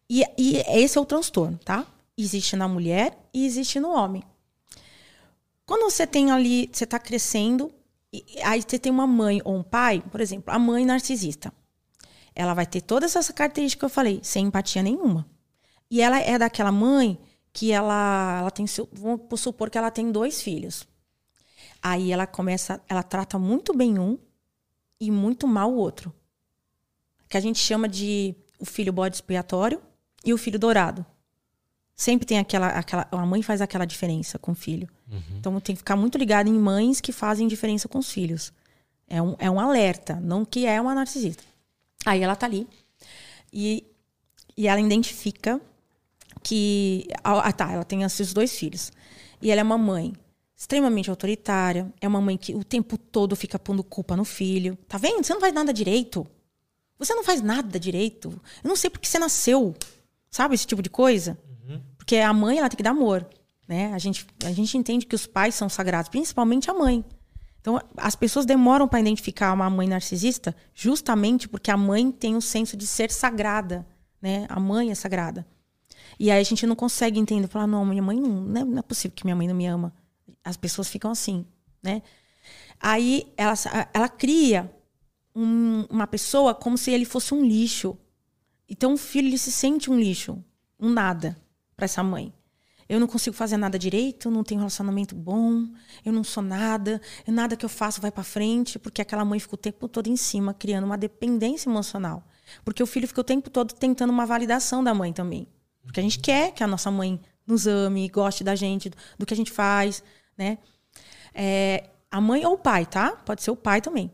E, 0.09 0.23
e 0.37 0.57
esse 0.57 0.97
é 0.97 1.01
o 1.01 1.05
transtorno, 1.05 1.57
tá? 1.57 1.85
Existe 2.17 2.55
na 2.55 2.67
mulher 2.67 3.17
e 3.33 3.45
existe 3.45 3.79
no 3.79 3.89
homem. 3.89 4.23
Quando 5.65 5.89
você 5.89 6.05
tem 6.07 6.31
ali, 6.31 6.69
você 6.71 6.83
está 6.83 6.97
crescendo, 6.97 7.71
aí 8.43 8.61
você 8.61 8.79
tem 8.79 8.91
uma 8.91 9.05
mãe 9.05 9.41
ou 9.45 9.55
um 9.55 9.63
pai, 9.63 10.03
por 10.11 10.19
exemplo, 10.19 10.53
a 10.53 10.59
mãe 10.59 10.85
narcisista. 10.85 11.53
Ela 12.35 12.53
vai 12.53 12.65
ter 12.65 12.81
todas 12.81 13.15
essas 13.15 13.33
características 13.33 13.79
que 13.79 13.85
eu 13.85 13.89
falei, 13.89 14.19
sem 14.23 14.45
empatia 14.45 14.81
nenhuma. 14.81 15.27
E 15.89 16.01
ela 16.01 16.19
é 16.19 16.37
daquela 16.37 16.71
mãe 16.71 17.19
que 17.53 17.71
ela, 17.71 18.39
ela 18.39 18.51
tem, 18.51 18.65
vamos 18.93 19.39
supor 19.39 19.69
que 19.69 19.77
ela 19.77 19.91
tem 19.91 20.11
dois 20.11 20.41
filhos. 20.41 20.87
Aí 21.81 22.11
ela 22.11 22.27
começa, 22.27 22.81
ela 22.87 23.03
trata 23.03 23.39
muito 23.39 23.73
bem 23.75 23.97
um 23.99 24.17
e 24.99 25.09
muito 25.09 25.47
mal 25.47 25.71
o 25.71 25.75
outro. 25.75 26.13
Que 27.27 27.37
a 27.37 27.39
gente 27.39 27.59
chama 27.59 27.87
de 27.87 28.35
o 28.59 28.65
filho 28.65 28.91
bode 28.91 29.15
expiatório 29.15 29.81
e 30.25 30.33
o 30.33 30.37
filho 30.37 30.59
dourado. 30.59 31.05
Sempre 31.95 32.25
tem 32.25 32.39
aquela, 32.39 32.67
aquela. 32.67 33.07
A 33.11 33.25
mãe 33.25 33.41
faz 33.41 33.61
aquela 33.61 33.85
diferença 33.85 34.39
com 34.39 34.51
o 34.51 34.55
filho. 34.55 34.87
Uhum. 35.11 35.37
Então 35.37 35.59
tem 35.59 35.75
que 35.75 35.79
ficar 35.79 35.95
muito 35.95 36.17
ligado 36.17 36.47
em 36.47 36.53
mães 36.53 37.01
que 37.01 37.11
fazem 37.11 37.47
diferença 37.47 37.87
com 37.87 37.99
os 37.99 38.11
filhos. 38.11 38.53
É 39.07 39.21
um, 39.21 39.35
é 39.39 39.49
um 39.49 39.59
alerta, 39.59 40.15
não 40.15 40.45
que 40.45 40.65
é 40.65 40.79
uma 40.79 40.95
narcisista. 40.95 41.43
Aí 42.05 42.21
ela 42.21 42.35
tá 42.35 42.45
ali. 42.45 42.67
E, 43.51 43.85
e 44.55 44.67
ela 44.67 44.79
identifica 44.79 45.59
que. 46.41 47.07
Ah, 47.23 47.51
tá, 47.51 47.71
ela 47.71 47.83
tem 47.83 48.03
esses 48.03 48.33
dois 48.33 48.57
filhos. 48.57 48.91
E 49.41 49.51
ela 49.51 49.61
é 49.61 49.63
uma 49.63 49.77
mãe 49.77 50.13
extremamente 50.59 51.09
autoritária. 51.09 51.91
É 52.01 52.07
uma 52.07 52.19
mãe 52.19 52.35
que 52.35 52.53
o 52.53 52.65
tempo 52.65 52.97
todo 52.97 53.33
fica 53.33 53.57
pondo 53.57 53.81
culpa 53.81 54.17
no 54.17 54.25
filho. 54.25 54.77
Tá 54.89 54.97
vendo? 54.97 55.23
Você 55.23 55.33
não 55.33 55.39
faz 55.39 55.53
nada 55.53 55.71
direito. 55.71 56.27
Você 56.97 57.15
não 57.15 57.23
faz 57.23 57.41
nada 57.41 57.79
direito. 57.79 58.29
Eu 58.61 58.67
não 58.67 58.75
sei 58.75 58.89
porque 58.89 59.07
você 59.07 59.17
nasceu. 59.17 59.73
Sabe 60.29 60.55
esse 60.55 60.67
tipo 60.67 60.81
de 60.81 60.89
coisa? 60.89 61.39
Porque 61.97 62.17
a 62.17 62.33
mãe, 62.33 62.57
ela 62.57 62.67
tem 62.67 62.75
que 62.75 62.83
dar 62.83 62.89
amor. 62.89 63.25
Né? 63.69 63.93
A, 63.93 63.97
gente, 63.97 64.27
a 64.43 64.51
gente 64.51 64.77
entende 64.77 65.05
que 65.05 65.15
os 65.15 65.25
pais 65.25 65.55
são 65.55 65.69
sagrados, 65.69 66.09
principalmente 66.09 66.69
a 66.69 66.73
mãe. 66.73 67.05
Então, 67.61 67.79
as 67.95 68.15
pessoas 68.15 68.45
demoram 68.45 68.85
para 68.85 68.99
identificar 68.99 69.53
uma 69.53 69.69
mãe 69.69 69.87
narcisista 69.87 70.53
justamente 70.73 71.47
porque 71.47 71.71
a 71.71 71.77
mãe 71.77 72.11
tem 72.11 72.35
o 72.35 72.41
senso 72.41 72.75
de 72.75 72.85
ser 72.85 73.11
sagrada. 73.11 73.87
Né? 74.21 74.45
A 74.49 74.59
mãe 74.59 74.91
é 74.91 74.95
sagrada. 74.95 75.47
E 76.19 76.29
aí 76.29 76.41
a 76.41 76.43
gente 76.43 76.67
não 76.67 76.75
consegue 76.75 77.17
entender, 77.17 77.47
falar, 77.47 77.67
não, 77.67 77.85
minha 77.85 78.03
mãe 78.03 78.19
não, 78.19 78.65
não 78.65 78.79
é 78.79 78.81
possível 78.81 79.15
que 79.15 79.23
minha 79.23 79.35
mãe 79.37 79.47
não 79.47 79.55
me 79.55 79.65
ama. 79.65 79.93
As 80.43 80.57
pessoas 80.57 80.89
ficam 80.89 81.11
assim, 81.11 81.45
né? 81.81 82.01
Aí 82.79 83.31
ela, 83.35 83.53
ela 83.93 84.09
cria 84.09 84.71
um, 85.35 85.85
uma 85.89 86.07
pessoa 86.07 86.53
como 86.53 86.77
se 86.77 86.91
ele 86.91 87.05
fosse 87.05 87.33
um 87.33 87.43
lixo. 87.43 87.97
Então 88.67 88.93
o 88.93 88.97
filho 88.97 89.27
ele 89.27 89.37
se 89.37 89.51
sente 89.51 89.89
um 89.89 89.99
lixo, 89.99 90.43
um 90.79 90.89
nada 90.89 91.37
para 91.75 91.85
essa 91.85 92.03
mãe. 92.03 92.33
Eu 92.87 92.99
não 92.99 93.05
consigo 93.05 93.35
fazer 93.35 93.55
nada 93.55 93.77
direito, 93.77 94.31
não 94.31 94.43
tenho 94.43 94.61
relacionamento 94.61 95.13
bom, 95.13 95.67
eu 96.03 96.11
não 96.11 96.23
sou 96.23 96.41
nada, 96.41 96.99
nada 97.27 97.55
que 97.55 97.63
eu 97.63 97.69
faço 97.69 98.01
vai 98.01 98.11
para 98.11 98.23
frente, 98.23 98.79
porque 98.79 98.99
aquela 98.99 99.23
mãe 99.23 99.39
fica 99.39 99.53
o 99.53 99.57
tempo 99.57 99.87
todo 99.87 100.07
em 100.07 100.15
cima, 100.15 100.55
criando 100.55 100.85
uma 100.85 100.97
dependência 100.97 101.69
emocional. 101.69 102.27
Porque 102.65 102.81
o 102.81 102.87
filho 102.87 103.07
fica 103.07 103.21
o 103.21 103.23
tempo 103.23 103.47
todo 103.51 103.75
tentando 103.75 104.09
uma 104.09 104.25
validação 104.25 104.83
da 104.83 104.91
mãe 104.91 105.13
também. 105.13 105.47
Porque 105.83 105.99
a 105.99 106.03
gente 106.03 106.17
quer 106.17 106.51
que 106.51 106.63
a 106.63 106.67
nossa 106.67 106.89
mãe 106.89 107.21
nos 107.45 107.67
ame, 107.67 108.09
goste 108.09 108.43
da 108.43 108.55
gente, 108.55 108.91
do 109.19 109.25
que 109.25 109.35
a 109.35 109.37
gente 109.37 109.51
faz, 109.51 110.03
né? 110.39 110.57
É, 111.35 111.89
a 112.09 112.19
mãe 112.21 112.45
ou 112.45 112.53
o 112.53 112.57
pai, 112.57 112.85
tá? 112.85 113.11
Pode 113.11 113.43
ser 113.43 113.51
o 113.51 113.55
pai 113.55 113.81
também. 113.81 114.11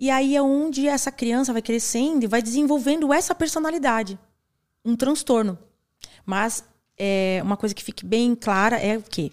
E 0.00 0.10
aí 0.10 0.34
é 0.34 0.42
onde 0.42 0.88
essa 0.88 1.12
criança 1.12 1.52
vai 1.52 1.62
crescendo 1.62 2.24
e 2.24 2.26
vai 2.26 2.42
desenvolvendo 2.42 3.12
essa 3.12 3.34
personalidade. 3.34 4.18
Um 4.84 4.96
transtorno. 4.96 5.58
Mas 6.24 6.64
é, 6.98 7.40
uma 7.44 7.56
coisa 7.56 7.74
que 7.74 7.84
fique 7.84 8.04
bem 8.04 8.34
clara 8.34 8.78
é 8.78 8.96
o 8.96 9.02
quê? 9.02 9.30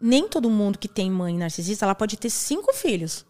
Nem 0.00 0.28
todo 0.28 0.50
mundo 0.50 0.78
que 0.78 0.88
tem 0.88 1.10
mãe 1.10 1.36
narcisista, 1.38 1.86
ela 1.86 1.94
pode 1.94 2.16
ter 2.16 2.30
cinco 2.30 2.72
filhos. 2.72 3.24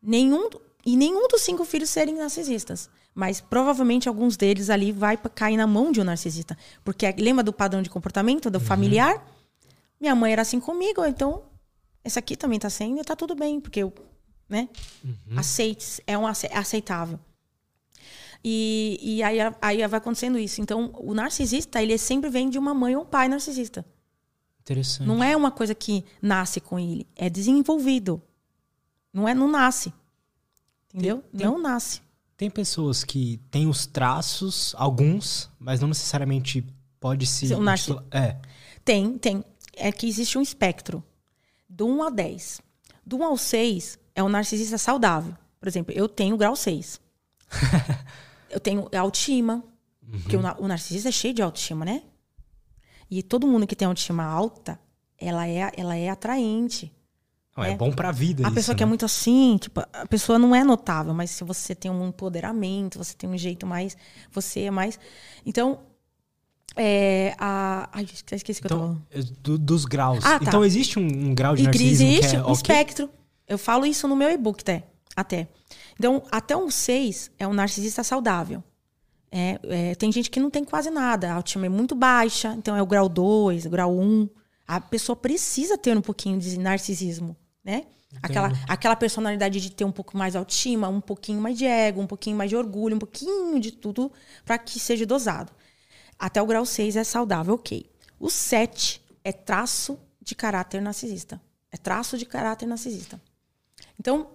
Nenhum, 0.00 0.48
e 0.84 0.96
nenhum 0.96 1.26
dos 1.26 1.42
cinco 1.42 1.64
filhos 1.64 1.90
serem 1.90 2.14
narcisistas. 2.14 2.88
Mas 3.14 3.40
provavelmente 3.40 4.08
alguns 4.08 4.36
deles 4.36 4.70
ali 4.70 4.92
vai 4.92 5.16
cair 5.16 5.56
na 5.56 5.66
mão 5.66 5.92
de 5.92 6.00
um 6.00 6.04
narcisista. 6.04 6.56
Porque 6.84 7.10
lembra 7.18 7.42
do 7.42 7.52
padrão 7.52 7.82
de 7.82 7.90
comportamento 7.90 8.50
do 8.50 8.58
uhum. 8.58 8.64
familiar? 8.64 9.22
Minha 10.02 10.16
mãe 10.16 10.32
era 10.32 10.42
assim 10.42 10.58
comigo, 10.58 11.04
então 11.04 11.44
essa 12.02 12.18
aqui 12.18 12.36
também 12.36 12.58
tá 12.58 12.68
sendo 12.68 13.00
e 13.00 13.04
tá 13.04 13.14
tudo 13.14 13.36
bem, 13.36 13.60
porque 13.60 13.84
eu, 13.84 13.94
né? 14.48 14.68
Uhum. 15.04 15.38
Aceite, 15.38 16.02
é 16.08 16.18
um 16.18 16.26
aceitável. 16.26 17.20
E, 18.42 18.98
e 19.00 19.22
aí, 19.22 19.38
aí 19.60 19.86
vai 19.86 19.98
acontecendo 19.98 20.40
isso. 20.40 20.60
Então, 20.60 20.90
o 20.98 21.14
narcisista, 21.14 21.80
ele 21.80 21.96
sempre 21.96 22.28
vem 22.28 22.50
de 22.50 22.58
uma 22.58 22.74
mãe 22.74 22.96
ou 22.96 23.02
um 23.02 23.06
pai 23.06 23.28
narcisista. 23.28 23.86
Interessante. 24.62 25.06
Não 25.06 25.22
é 25.22 25.36
uma 25.36 25.52
coisa 25.52 25.72
que 25.72 26.04
nasce 26.20 26.60
com 26.60 26.80
ele, 26.80 27.06
é 27.14 27.30
desenvolvido. 27.30 28.20
Não 29.12 29.28
é, 29.28 29.34
não 29.34 29.48
nasce. 29.48 29.94
Entendeu? 30.92 31.18
Tem, 31.18 31.38
tem, 31.38 31.46
não 31.46 31.60
nasce. 31.60 32.02
Tem 32.36 32.50
pessoas 32.50 33.04
que 33.04 33.40
têm 33.52 33.68
os 33.68 33.86
traços, 33.86 34.74
alguns, 34.76 35.48
mas 35.60 35.78
não 35.78 35.86
necessariamente 35.86 36.66
pode 36.98 37.24
se. 37.24 37.54
O 37.54 37.60
narcis... 37.60 37.94
É. 38.10 38.36
Tem, 38.84 39.16
tem. 39.16 39.44
É 39.76 39.90
que 39.90 40.06
existe 40.06 40.38
um 40.38 40.42
espectro. 40.42 41.02
Do 41.68 41.86
1 41.86 42.02
ao 42.02 42.10
10. 42.10 42.60
Do 43.04 43.18
1 43.18 43.24
ao 43.24 43.36
6 43.36 43.98
é 44.14 44.22
o 44.22 44.28
narcisista 44.28 44.78
saudável. 44.78 45.34
Por 45.58 45.68
exemplo, 45.68 45.94
eu 45.94 46.08
tenho 46.08 46.36
grau 46.36 46.54
6. 46.54 47.00
eu 48.50 48.60
tenho 48.60 48.88
autoestima. 48.96 49.64
Uhum. 50.02 50.20
Porque 50.20 50.36
o, 50.36 50.40
o, 50.40 50.68
narcisista 50.68 51.08
é 51.08 51.12
cheio 51.12 51.34
de 51.34 51.42
autoestima, 51.42 51.84
né? 51.84 52.02
E 53.10 53.22
todo 53.22 53.46
mundo 53.46 53.66
que 53.66 53.76
tem 53.76 53.86
autoestima 53.86 54.24
alta, 54.24 54.78
ela 55.18 55.46
é, 55.46 55.70
ela 55.76 55.96
é 55.96 56.08
atraente. 56.08 56.92
Não, 57.56 57.64
é. 57.64 57.72
é 57.72 57.76
bom 57.76 57.92
pra 57.92 58.10
vida. 58.10 58.42
A 58.42 58.46
isso, 58.46 58.54
pessoa 58.54 58.74
né? 58.74 58.76
que 58.78 58.82
é 58.82 58.86
muito 58.86 59.04
assim, 59.04 59.58
tipo, 59.58 59.80
a 59.80 60.06
pessoa 60.06 60.38
não 60.38 60.54
é 60.54 60.64
notável, 60.64 61.12
mas 61.12 61.30
se 61.30 61.44
você 61.44 61.74
tem 61.74 61.90
um 61.90 62.08
empoderamento, 62.08 62.98
você 62.98 63.14
tem 63.14 63.28
um 63.28 63.36
jeito 63.36 63.66
mais. 63.66 63.96
Você 64.30 64.62
é 64.62 64.70
mais. 64.70 64.98
Então, 65.44 65.80
é, 66.76 67.34
a... 67.38 67.88
Ai, 67.92 68.06
esqueci 68.32 68.60
que 68.60 68.66
então, 68.66 69.00
eu 69.10 69.22
tô 69.22 69.26
falando. 69.26 69.38
Do, 69.40 69.58
dos 69.58 69.84
graus. 69.84 70.24
Ah, 70.24 70.38
tá. 70.38 70.46
Então 70.46 70.64
existe 70.64 70.98
um, 70.98 71.06
um 71.06 71.34
grau 71.34 71.54
de 71.54 71.64
narcisismo 71.64 72.08
Existe 72.08 72.30
que 72.30 72.36
é, 72.36 72.38
um 72.38 72.42
okay? 72.42 72.54
espectro. 72.54 73.10
Eu 73.46 73.58
falo 73.58 73.84
isso 73.84 74.08
no 74.08 74.16
meu 74.16 74.30
e-book 74.30 74.60
até. 74.60 74.84
até. 75.14 75.48
Então, 75.98 76.22
até 76.30 76.56
um 76.56 76.70
6 76.70 77.30
é 77.38 77.46
um 77.46 77.52
narcisista 77.52 78.02
saudável. 78.02 78.62
É, 79.30 79.58
é, 79.64 79.94
tem 79.94 80.10
gente 80.12 80.30
que 80.30 80.40
não 80.40 80.50
tem 80.50 80.64
quase 80.64 80.90
nada. 80.90 81.30
A 81.30 81.34
autoestima 81.34 81.66
é 81.66 81.68
muito 81.68 81.94
baixa, 81.94 82.54
então 82.56 82.76
é 82.76 82.82
o 82.82 82.86
grau 82.86 83.08
2, 83.08 83.66
o 83.66 83.70
grau 83.70 83.92
1. 83.96 84.02
Um. 84.02 84.28
A 84.66 84.80
pessoa 84.80 85.16
precisa 85.16 85.76
ter 85.76 85.96
um 85.96 86.00
pouquinho 86.00 86.38
de 86.38 86.58
narcisismo, 86.58 87.36
né? 87.64 87.84
Aquela, 88.22 88.52
aquela 88.68 88.94
personalidade 88.94 89.58
de 89.58 89.70
ter 89.70 89.84
um 89.84 89.92
pouco 89.92 90.18
mais 90.18 90.36
autoestima, 90.36 90.86
um 90.88 91.00
pouquinho 91.00 91.40
mais 91.40 91.56
de 91.56 91.64
ego, 91.64 92.00
um 92.00 92.06
pouquinho 92.06 92.36
mais 92.36 92.50
de 92.50 92.56
orgulho, 92.56 92.96
um 92.96 92.98
pouquinho 92.98 93.58
de 93.58 93.72
tudo 93.72 94.12
para 94.44 94.58
que 94.58 94.78
seja 94.78 95.06
dosado. 95.06 95.50
Até 96.18 96.40
o 96.40 96.46
grau 96.46 96.64
6 96.64 96.96
é 96.96 97.04
saudável, 97.04 97.54
ok. 97.54 97.90
O 98.18 98.30
7 98.30 99.02
é 99.24 99.32
traço 99.32 99.98
de 100.20 100.34
caráter 100.34 100.80
narcisista. 100.80 101.40
É 101.70 101.76
traço 101.76 102.16
de 102.16 102.26
caráter 102.26 102.66
narcisista. 102.66 103.20
Então, 103.98 104.30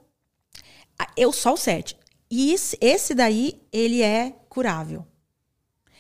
eu 1.16 1.32
só 1.32 1.54
o 1.54 1.58
7. 1.58 1.96
E 2.30 2.54
esse, 2.82 3.16
daí, 3.16 3.62
ele 3.72 4.02
é 4.02 4.32
curável. 4.50 5.06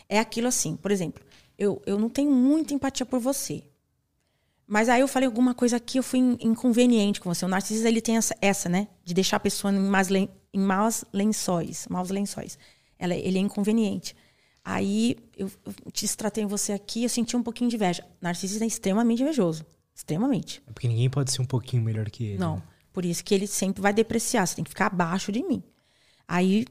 É 0.09 0.19
aquilo 0.19 0.47
assim, 0.47 0.75
por 0.75 0.91
exemplo, 0.91 1.23
eu, 1.57 1.81
eu 1.85 1.97
não 1.97 2.09
tenho 2.09 2.31
muita 2.31 2.73
empatia 2.73 3.05
por 3.05 3.19
você. 3.19 3.63
Mas 4.65 4.89
aí 4.89 4.99
eu 4.99 5.07
falei 5.07 5.25
alguma 5.25 5.53
coisa 5.53 5.77
aqui, 5.77 5.97
eu 5.97 6.03
fui 6.03 6.19
inconveniente 6.41 7.21
com 7.21 7.33
você. 7.33 7.45
O 7.45 7.47
narcisista, 7.47 7.87
ele 7.87 8.01
tem 8.01 8.17
essa, 8.17 8.35
essa 8.41 8.67
né? 8.67 8.89
De 9.03 9.13
deixar 9.13 9.37
a 9.37 9.39
pessoa 9.39 9.73
em, 9.73 9.89
len, 10.09 10.29
em 10.53 10.59
maus 10.59 11.05
lençóis. 11.13 11.87
Maus 11.89 12.09
lençóis. 12.09 12.59
Ela, 12.99 13.15
ele 13.15 13.37
é 13.37 13.41
inconveniente. 13.41 14.13
Aí 14.69 15.15
eu, 15.37 15.49
eu 15.65 15.73
destratei 15.93 16.45
você 16.45 16.73
aqui, 16.73 17.03
eu 17.03 17.09
senti 17.09 17.37
um 17.37 17.41
pouquinho 17.41 17.69
de 17.69 17.77
inveja. 17.77 18.05
Narcisista 18.19 18.65
é 18.65 18.67
extremamente 18.67 19.21
invejoso. 19.21 19.65
Extremamente. 19.95 20.61
É 20.67 20.73
porque 20.73 20.89
ninguém 20.89 21.09
pode 21.09 21.31
ser 21.31 21.41
um 21.41 21.45
pouquinho 21.45 21.81
melhor 21.81 22.09
que 22.09 22.25
ele. 22.25 22.37
Não. 22.37 22.57
Né? 22.57 22.63
Por 22.91 23.05
isso 23.05 23.23
que 23.23 23.33
ele 23.33 23.47
sempre 23.47 23.81
vai 23.81 23.93
depreciar. 23.93 24.45
Você 24.45 24.55
tem 24.55 24.65
que 24.65 24.69
ficar 24.69 24.87
abaixo 24.87 25.31
de 25.31 25.41
mim. 25.41 25.63
Aí, 26.27 26.65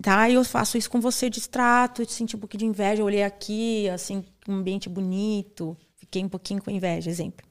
tá, 0.00 0.30
eu 0.30 0.44
faço 0.44 0.78
isso 0.78 0.88
com 0.88 1.00
você, 1.00 1.28
distrato, 1.28 2.08
senti 2.08 2.36
um 2.36 2.38
pouquinho 2.38 2.60
de 2.60 2.66
inveja. 2.66 3.02
Eu 3.02 3.06
olhei 3.06 3.24
aqui, 3.24 3.88
assim, 3.88 4.24
um 4.46 4.54
ambiente 4.54 4.88
bonito. 4.88 5.76
Fiquei 5.96 6.24
um 6.24 6.28
pouquinho 6.28 6.62
com 6.62 6.70
inveja, 6.70 7.10
exemplo. 7.10 7.44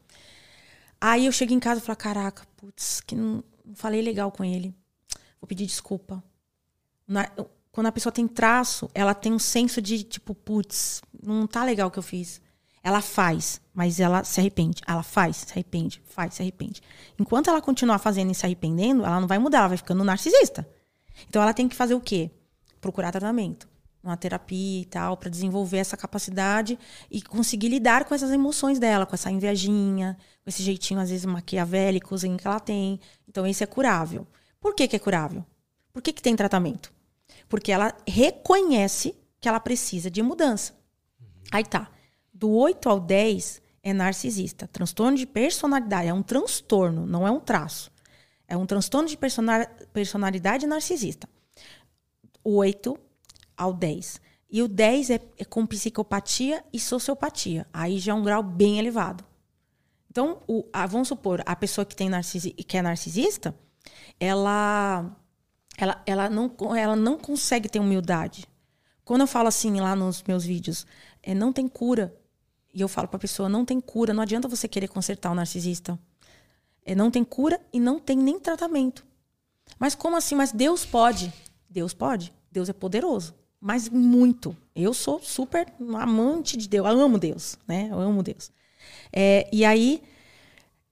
Aí 1.02 1.26
eu 1.26 1.32
cheguei 1.34 1.58
em 1.58 1.60
casa 1.60 1.82
e 1.82 1.84
falei, 1.84 1.98
caraca, 1.98 2.48
putz, 2.56 3.02
que 3.02 3.18
não, 3.18 3.44
não 3.66 3.76
falei 3.76 4.02
legal 4.02 4.32
com 4.32 4.46
ele. 4.46 4.74
Vou 5.42 5.48
pedir 5.48 5.66
desculpa. 5.66 6.24
Quando 7.80 7.88
a 7.88 7.94
pessoa 7.94 8.12
tem 8.12 8.28
traço, 8.28 8.90
ela 8.94 9.14
tem 9.14 9.32
um 9.32 9.40
senso 9.40 9.82
de 9.82 10.04
tipo, 10.04 10.36
putz, 10.36 11.02
não 11.24 11.48
tá 11.48 11.64
legal 11.64 11.88
o 11.88 11.92
que 11.92 11.98
eu 11.98 12.04
fiz. 12.04 12.42
Ela 12.84 13.00
faz, 13.00 13.62
mas 13.74 14.02
ela 14.02 14.22
se 14.26 14.38
arrepende. 14.38 14.82
Ela 14.86 15.02
faz, 15.02 15.38
se 15.38 15.54
arrepende, 15.54 16.02
faz, 16.04 16.34
se 16.34 16.42
arrepende. 16.42 16.82
Enquanto 17.18 17.50
ela 17.50 17.62
continuar 17.62 17.98
fazendo 18.00 18.34
e 18.34 18.36
se 18.36 18.46
arrependendo, 18.46 19.06
ela 19.06 19.22
não 19.22 19.30
vai 19.30 19.40
mudar, 19.40 19.60
ela 19.60 19.70
vai 19.70 19.78
ficando 19.78 20.04
narcisista. 20.04 20.70
Então 21.30 21.42
ela 21.42 21.54
tem 21.54 21.70
que 21.70 21.76
fazer 21.76 21.94
o 21.94 22.02
quê? 22.02 22.30
Procurar 22.82 23.14
tratamento, 23.14 23.66
uma 24.04 24.18
terapia 24.18 24.82
e 24.82 24.86
tal, 24.86 25.16
para 25.16 25.30
desenvolver 25.30 25.78
essa 25.78 25.96
capacidade 25.96 26.78
e 27.10 27.22
conseguir 27.22 27.70
lidar 27.70 28.04
com 28.04 28.14
essas 28.14 28.32
emoções 28.32 28.78
dela, 28.78 29.06
com 29.06 29.16
essa 29.16 29.32
invejinha, 29.32 30.18
com 30.44 30.50
esse 30.50 30.62
jeitinho 30.62 31.00
às 31.00 31.12
vezes 31.12 31.26
maquiavélico 31.26 32.14
que 32.18 32.46
ela 32.46 32.60
tem. 32.60 33.00
Então 33.26 33.48
esse 33.48 33.64
é 33.64 33.68
curável. 33.68 34.28
Por 34.60 34.76
que, 34.76 34.86
que 34.86 34.98
é 34.98 35.00
curável? 35.00 35.46
Por 35.94 36.02
que, 36.02 36.12
que 36.12 36.22
tem 36.22 36.36
tratamento? 36.36 36.99
Porque 37.50 37.72
ela 37.72 37.94
reconhece 38.08 39.16
que 39.42 39.50
ela 39.50 39.60
precisa 39.60 40.10
de 40.10 40.22
mudança. 40.22 40.74
Uhum. 41.20 41.28
Aí 41.52 41.66
tá. 41.66 41.90
Do 42.34 42.52
8 42.52 42.88
ao 42.88 43.00
10 43.00 43.62
é 43.84 43.92
narcisista. 43.92 44.68
Transtorno 44.68 45.18
de 45.18 45.26
personalidade 45.26 46.08
é 46.08 46.14
um 46.14 46.24
transtorno, 46.24 47.06
não 47.06 47.28
é 47.28 47.32
um 47.32 47.40
traço. 47.40 47.92
É 48.48 48.56
um 48.56 48.66
transtorno 48.66 49.10
de 49.10 49.18
personalidade 49.92 50.66
narcisista. 50.66 51.28
8 52.44 52.98
ao 53.58 53.74
10. 53.74 54.22
E 54.50 54.64
o 54.64 54.68
10 54.68 55.10
é, 55.12 55.22
é, 55.38 55.46
com 55.46 55.66
psicopatia 55.66 56.64
e 56.74 56.80
sociopatia. 56.80 57.68
Aí 57.72 58.00
já 58.00 58.12
é 58.12 58.16
um 58.16 58.24
grau 58.24 58.42
bem 58.42 58.80
elevado. 58.80 59.24
Então, 60.10 60.42
o, 60.48 60.68
a, 60.74 60.88
vamos 60.88 61.08
supor, 61.08 61.44
a 61.46 61.56
pessoa 61.56 61.86
que, 61.86 61.96
tem 61.96 62.10
narcisi, 62.10 62.52
que 62.52 62.78
é 62.78 62.82
narcisista, 62.82 63.54
ela 64.20 65.16
ela, 65.80 66.04
ela, 66.06 66.30
não, 66.30 66.54
ela 66.76 66.96
não 66.96 67.18
consegue 67.18 67.70
ter 67.70 67.80
humildade. 67.80 68.46
Quando 69.06 69.22
eu 69.22 69.28
falo 69.28 69.48
assim 69.48 69.80
lá 69.80 69.96
nos 69.96 70.22
meus 70.24 70.44
vídeos, 70.44 70.86
é, 71.24 71.34
não 71.34 71.54
tem 71.54 71.68
cura. 71.68 72.14
E 72.74 72.82
eu 72.82 72.88
falo 72.88 73.08
para 73.08 73.18
a 73.18 73.22
pessoa, 73.22 73.48
não 73.48 73.64
tem 73.64 73.80
cura, 73.80 74.14
não 74.14 74.22
adianta 74.22 74.48
você 74.48 74.68
querer 74.68 74.90
consertar 74.90 75.32
o 75.32 75.36
narcisista. 75.36 75.98
É, 76.86 76.94
não 76.94 77.10
tem 77.10 77.24
cura 77.24 77.60
e 77.72 77.80
não 77.80 77.98
tem 77.98 78.18
nem 78.18 78.40
tratamento. 78.40 79.06
Mas 79.80 79.96
como 79.96 80.18
assim? 80.18 80.36
Mas 80.36 80.52
Deus 80.52 80.86
pode. 80.86 81.32
Deus 81.70 81.94
pode. 81.94 82.34
Deus 82.52 82.68
é 82.68 82.74
poderoso. 82.74 83.34
Mas 83.60 83.88
muito. 83.88 84.56
Eu 84.76 84.94
sou 84.94 85.20
super 85.22 85.72
amante 85.98 86.58
de 86.58 86.68
Deus. 86.68 86.88
Eu 86.88 87.00
amo 87.00 87.18
Deus, 87.18 87.58
né? 87.68 87.88
Eu 87.90 88.00
amo 88.00 88.22
Deus. 88.22 88.52
É, 89.14 89.48
e 89.52 89.64
aí, 89.64 90.04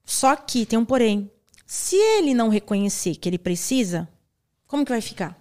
só 0.05 0.35
que 0.35 0.65
tem 0.65 0.79
um 0.79 0.85
porém. 0.85 1.29
Se 1.65 1.95
ele 1.95 2.33
não 2.33 2.47
reconhecer 2.47 3.15
que 3.15 3.27
ele 3.27 3.37
precisa, 3.37 4.07
como 4.67 4.85
que 4.85 4.91
vai 4.91 5.01
ficar? 5.01 5.39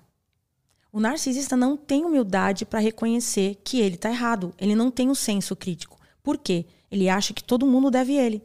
O 0.93 1.01
narcisista 1.01 1.57
não 1.57 1.77
tem 1.77 2.05
humildade 2.05 2.65
para 2.65 2.79
reconhecer 2.79 3.57
que 3.63 3.81
ele 3.81 3.97
está 3.97 4.09
errado. 4.09 4.55
Ele 4.57 4.75
não 4.75 4.91
tem 4.91 5.09
o 5.09 5.11
um 5.11 5.15
senso 5.15 5.55
crítico. 5.55 5.99
Por 6.23 6.39
quê? 6.39 6.65
Ele 6.91 7.09
acha 7.09 7.35
que 7.35 7.45
todo 7.45 7.67
mundo 7.67 7.91
deve 7.91 8.15
ele. 8.15 8.43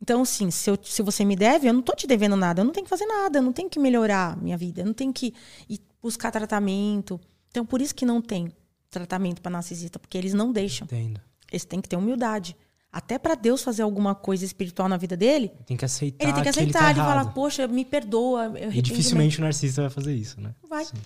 Então, 0.00 0.22
assim, 0.22 0.50
se, 0.50 0.70
eu, 0.70 0.78
se 0.82 1.02
você 1.02 1.24
me 1.24 1.34
deve, 1.34 1.68
eu 1.68 1.72
não 1.72 1.80
estou 1.80 1.96
te 1.96 2.06
devendo 2.06 2.36
nada. 2.36 2.60
Eu 2.60 2.64
não 2.64 2.72
tenho 2.72 2.84
que 2.84 2.90
fazer 2.90 3.06
nada. 3.06 3.38
Eu 3.38 3.42
não 3.42 3.52
tenho 3.52 3.68
que 3.68 3.78
melhorar 3.78 4.36
minha 4.36 4.56
vida. 4.56 4.82
Eu 4.82 4.86
não 4.86 4.94
tenho 4.94 5.12
que 5.12 5.34
ir 5.68 5.80
buscar 6.00 6.30
tratamento. 6.30 7.20
Então, 7.50 7.66
por 7.66 7.80
isso 7.80 7.94
que 7.94 8.06
não 8.06 8.22
tem 8.22 8.52
tratamento 8.88 9.42
para 9.42 9.50
narcisista, 9.50 9.98
porque 9.98 10.16
eles 10.16 10.32
não 10.32 10.52
deixam. 10.52 10.84
Entendo. 10.84 11.20
Eles 11.50 11.64
têm 11.64 11.80
que 11.80 11.88
ter 11.88 11.96
humildade. 11.96 12.56
Até 12.92 13.18
para 13.18 13.36
Deus 13.36 13.62
fazer 13.62 13.82
alguma 13.82 14.14
coisa 14.14 14.44
espiritual 14.44 14.88
na 14.88 14.96
vida 14.96 15.16
dele, 15.16 15.52
tem 15.64 15.76
que 15.76 15.84
aceitar. 15.84 16.24
Ele 16.24 16.32
tem 16.32 16.42
que 16.42 16.48
aceitar 16.48 16.92
e 16.92 16.96
falar, 16.96 17.26
poxa, 17.32 17.68
me 17.68 17.84
perdoa. 17.84 18.52
E 18.72 18.82
dificilmente 18.82 19.38
o 19.38 19.42
narcisista 19.42 19.82
vai 19.82 19.90
fazer 19.90 20.14
isso, 20.14 20.40
né? 20.40 20.54
Vai. 20.68 20.84
Sim. 20.84 20.96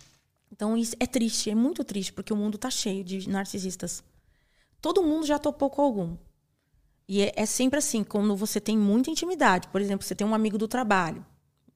Então 0.51 0.77
isso 0.77 0.97
é 0.99 1.07
triste, 1.07 1.51
é 1.51 1.55
muito 1.55 1.85
triste, 1.85 2.13
porque 2.13 2.33
o 2.33 2.37
mundo 2.37 2.57
tá 2.57 2.71
cheio 2.71 3.05
de 3.05 3.29
narcisistas. 3.29 4.03
Todo 4.81 5.03
mundo 5.03 5.27
já 5.27 5.39
topou 5.39 5.69
com 5.69 5.83
algum. 5.83 6.17
E 7.07 7.23
é, 7.23 7.33
é 7.37 7.47
sempre 7.47 7.79
assim, 7.79 8.03
quando 8.03 8.35
você 8.35 8.61
tem 8.61 8.79
muita 8.79 9.11
intimidade. 9.11 9.69
Por 9.69 9.81
exemplo, 9.81 10.07
você 10.07 10.15
tem 10.15 10.27
um 10.27 10.35
amigo 10.35 10.57
do 10.57 10.67
trabalho, 10.67 11.25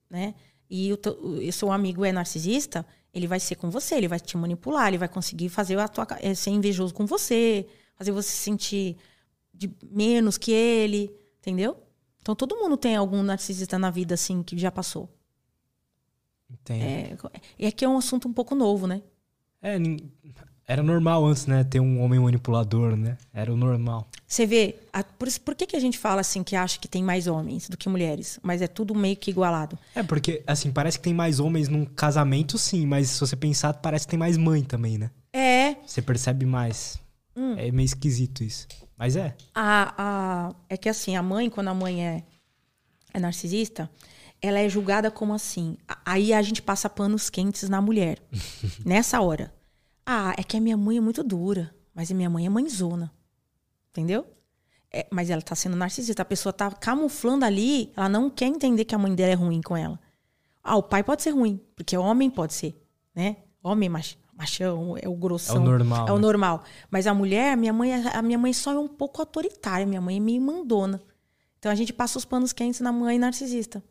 né? 0.09 0.35
E 0.71 0.93
o, 0.93 0.99
o 1.49 1.53
seu 1.53 1.73
amigo 1.73 2.05
é 2.05 2.13
narcisista, 2.13 2.85
ele 3.13 3.27
vai 3.27 3.41
ser 3.41 3.57
com 3.57 3.71
você, 3.71 3.97
ele 3.97 4.09
vai 4.09 4.21
te 4.21 4.37
manipular, 4.37 4.89
ele 4.89 4.99
vai 4.99 5.09
conseguir 5.09 5.49
fazer 5.49 5.79
a 5.79 5.89
tua, 5.89 6.07
é, 6.21 6.35
ser 6.35 6.51
invejoso 6.51 6.95
com 6.95 7.05
você, 7.05 7.67
fazer 7.97 8.13
você 8.13 8.31
se 8.31 8.37
sentir 8.37 8.97
de 9.59 9.71
menos 9.91 10.39
que 10.39 10.53
ele, 10.53 11.11
entendeu? 11.41 11.77
Então 12.23 12.35
todo 12.35 12.57
mundo 12.57 12.77
tem 12.77 12.95
algum 12.95 13.23
narcisista 13.23 13.79
na 13.79 13.91
vida 13.91 14.15
assim 14.15 14.43
que 14.43 14.57
já 14.57 14.71
passou. 14.71 15.09
Entendo. 16.49 16.83
É, 16.83 17.41
e 17.59 17.67
aqui 17.67 17.85
é 17.85 17.89
um 17.89 17.99
assunto 17.99 18.29
um 18.29 18.33
pouco 18.33 18.55
novo, 18.55 18.87
né? 18.87 19.03
É, 19.61 19.77
era 20.67 20.83
normal 20.83 21.25
antes, 21.25 21.47
né? 21.47 21.65
Ter 21.65 21.81
um 21.81 22.01
homem 22.03 22.21
manipulador, 22.21 22.95
né? 22.95 23.17
Era 23.33 23.53
o 23.53 23.57
normal. 23.57 24.07
Você 24.27 24.45
vê, 24.47 24.77
a, 24.93 25.03
por, 25.03 25.27
por 25.41 25.55
que, 25.55 25.67
que 25.67 25.75
a 25.77 25.81
gente 25.81 25.99
fala 25.99 26.21
assim 26.21 26.43
que 26.43 26.55
acha 26.55 26.79
que 26.79 26.87
tem 26.87 27.03
mais 27.03 27.27
homens 27.27 27.69
do 27.69 27.77
que 27.77 27.89
mulheres? 27.89 28.39
Mas 28.43 28.61
é 28.61 28.67
tudo 28.67 28.95
meio 28.95 29.17
que 29.17 29.31
igualado. 29.31 29.79
É, 29.95 30.03
porque, 30.03 30.43
assim, 30.47 30.71
parece 30.71 30.99
que 30.99 31.05
tem 31.05 31.15
mais 31.15 31.41
homens 31.41 31.69
num 31.69 31.87
casamento, 31.87 32.59
sim, 32.59 32.87
mas 32.87 33.09
se 33.09 33.21
você 33.21 33.35
pensar, 33.35 33.73
parece 33.75 34.07
que 34.07 34.11
tem 34.11 34.19
mais 34.19 34.37
mãe 34.37 34.63
também, 34.63 34.99
né? 34.99 35.11
É. 35.33 35.75
Você 35.87 36.03
percebe 36.03 36.45
mais. 36.45 36.99
Hum. 37.35 37.55
É 37.57 37.71
meio 37.71 37.87
esquisito 37.87 38.45
isso. 38.45 38.69
Mas 38.99 39.15
é. 39.15 39.37
A, 39.55 39.95
a, 39.97 40.55
é 40.69 40.77
que 40.77 40.89
assim, 40.89 41.15
a 41.17 41.23
mãe, 41.23 41.49
quando 41.49 41.69
a 41.69 41.75
mãe 41.75 42.05
é, 42.05 42.25
é 43.15 43.21
narcisista, 43.21 43.89
ela 44.43 44.59
é 44.59 44.69
julgada 44.69 45.11
como 45.11 45.33
assim. 45.33 45.77
Aí 46.05 46.33
a 46.33 46.43
gente 46.43 46.61
passa 46.61 46.91
panos 46.91 47.31
quentes 47.31 47.69
na 47.69 47.81
mulher. 47.81 48.21
nessa 48.85 49.21
hora. 49.21 49.55
Ah, 50.05 50.35
é 50.37 50.43
que 50.43 50.57
a 50.57 50.61
minha 50.61 50.77
mãe 50.77 50.97
é 50.97 51.01
muito 51.01 51.23
dura. 51.23 51.73
Mas 51.95 52.11
a 52.11 52.15
minha 52.15 52.29
mãe 52.29 52.45
é 52.45 52.49
mãezona. 52.49 53.13
Entendeu? 53.91 54.27
É, 54.93 55.07
mas 55.11 55.31
ela 55.31 55.43
tá 55.43 55.55
sendo 55.55 55.77
narcisista. 55.77 56.23
A 56.23 56.25
pessoa 56.25 56.53
tá 56.53 56.71
camuflando 56.71 57.45
ali. 57.45 57.93
Ela 57.97 58.09
não 58.09 58.29
quer 58.29 58.47
entender 58.47 58.85
que 58.85 58.95
a 58.95 58.99
mãe 58.99 59.15
dela 59.15 59.33
é 59.33 59.35
ruim 59.35 59.61
com 59.61 59.77
ela. 59.77 60.01
Ah, 60.63 60.77
o 60.77 60.83
pai 60.83 61.05
pode 61.05 61.23
ser 61.23 61.31
ruim. 61.31 61.61
Porque 61.77 61.97
homem 61.97 62.31
pode 62.31 62.53
ser. 62.55 62.81
Né? 63.15 63.37
Homem, 63.63 63.89
mas 63.89 64.17
machão, 64.39 64.97
é 64.97 65.09
o 65.09 65.15
grossão. 65.15 65.57
É 65.57 65.59
o 65.59 65.63
normal. 65.63 66.09
É 66.09 66.13
o 66.13 66.15
né? 66.15 66.21
normal. 66.21 66.65
Mas 66.89 67.09
a 67.09 67.13
mulher, 67.13 67.57
minha 67.57 67.73
mãe, 67.73 67.93
a 67.93 68.23
minha 68.23 68.39
mãe 68.39 68.53
só 68.53 68.73
é 68.73 68.79
um 68.79 68.87
pouco 68.87 69.21
autoritária. 69.21 69.85
Minha 69.85 70.01
mãe 70.01 70.17
é 70.17 70.21
meio 70.21 70.41
mandona. 70.41 71.03
Então 71.59 71.73
a 71.73 71.75
gente 71.75 71.93
passa 71.93 72.17
os 72.17 72.25
panos 72.25 72.53
quentes 72.53 72.81
na 72.81 72.93
mãe 72.93 73.19
narcisista. 73.19 73.83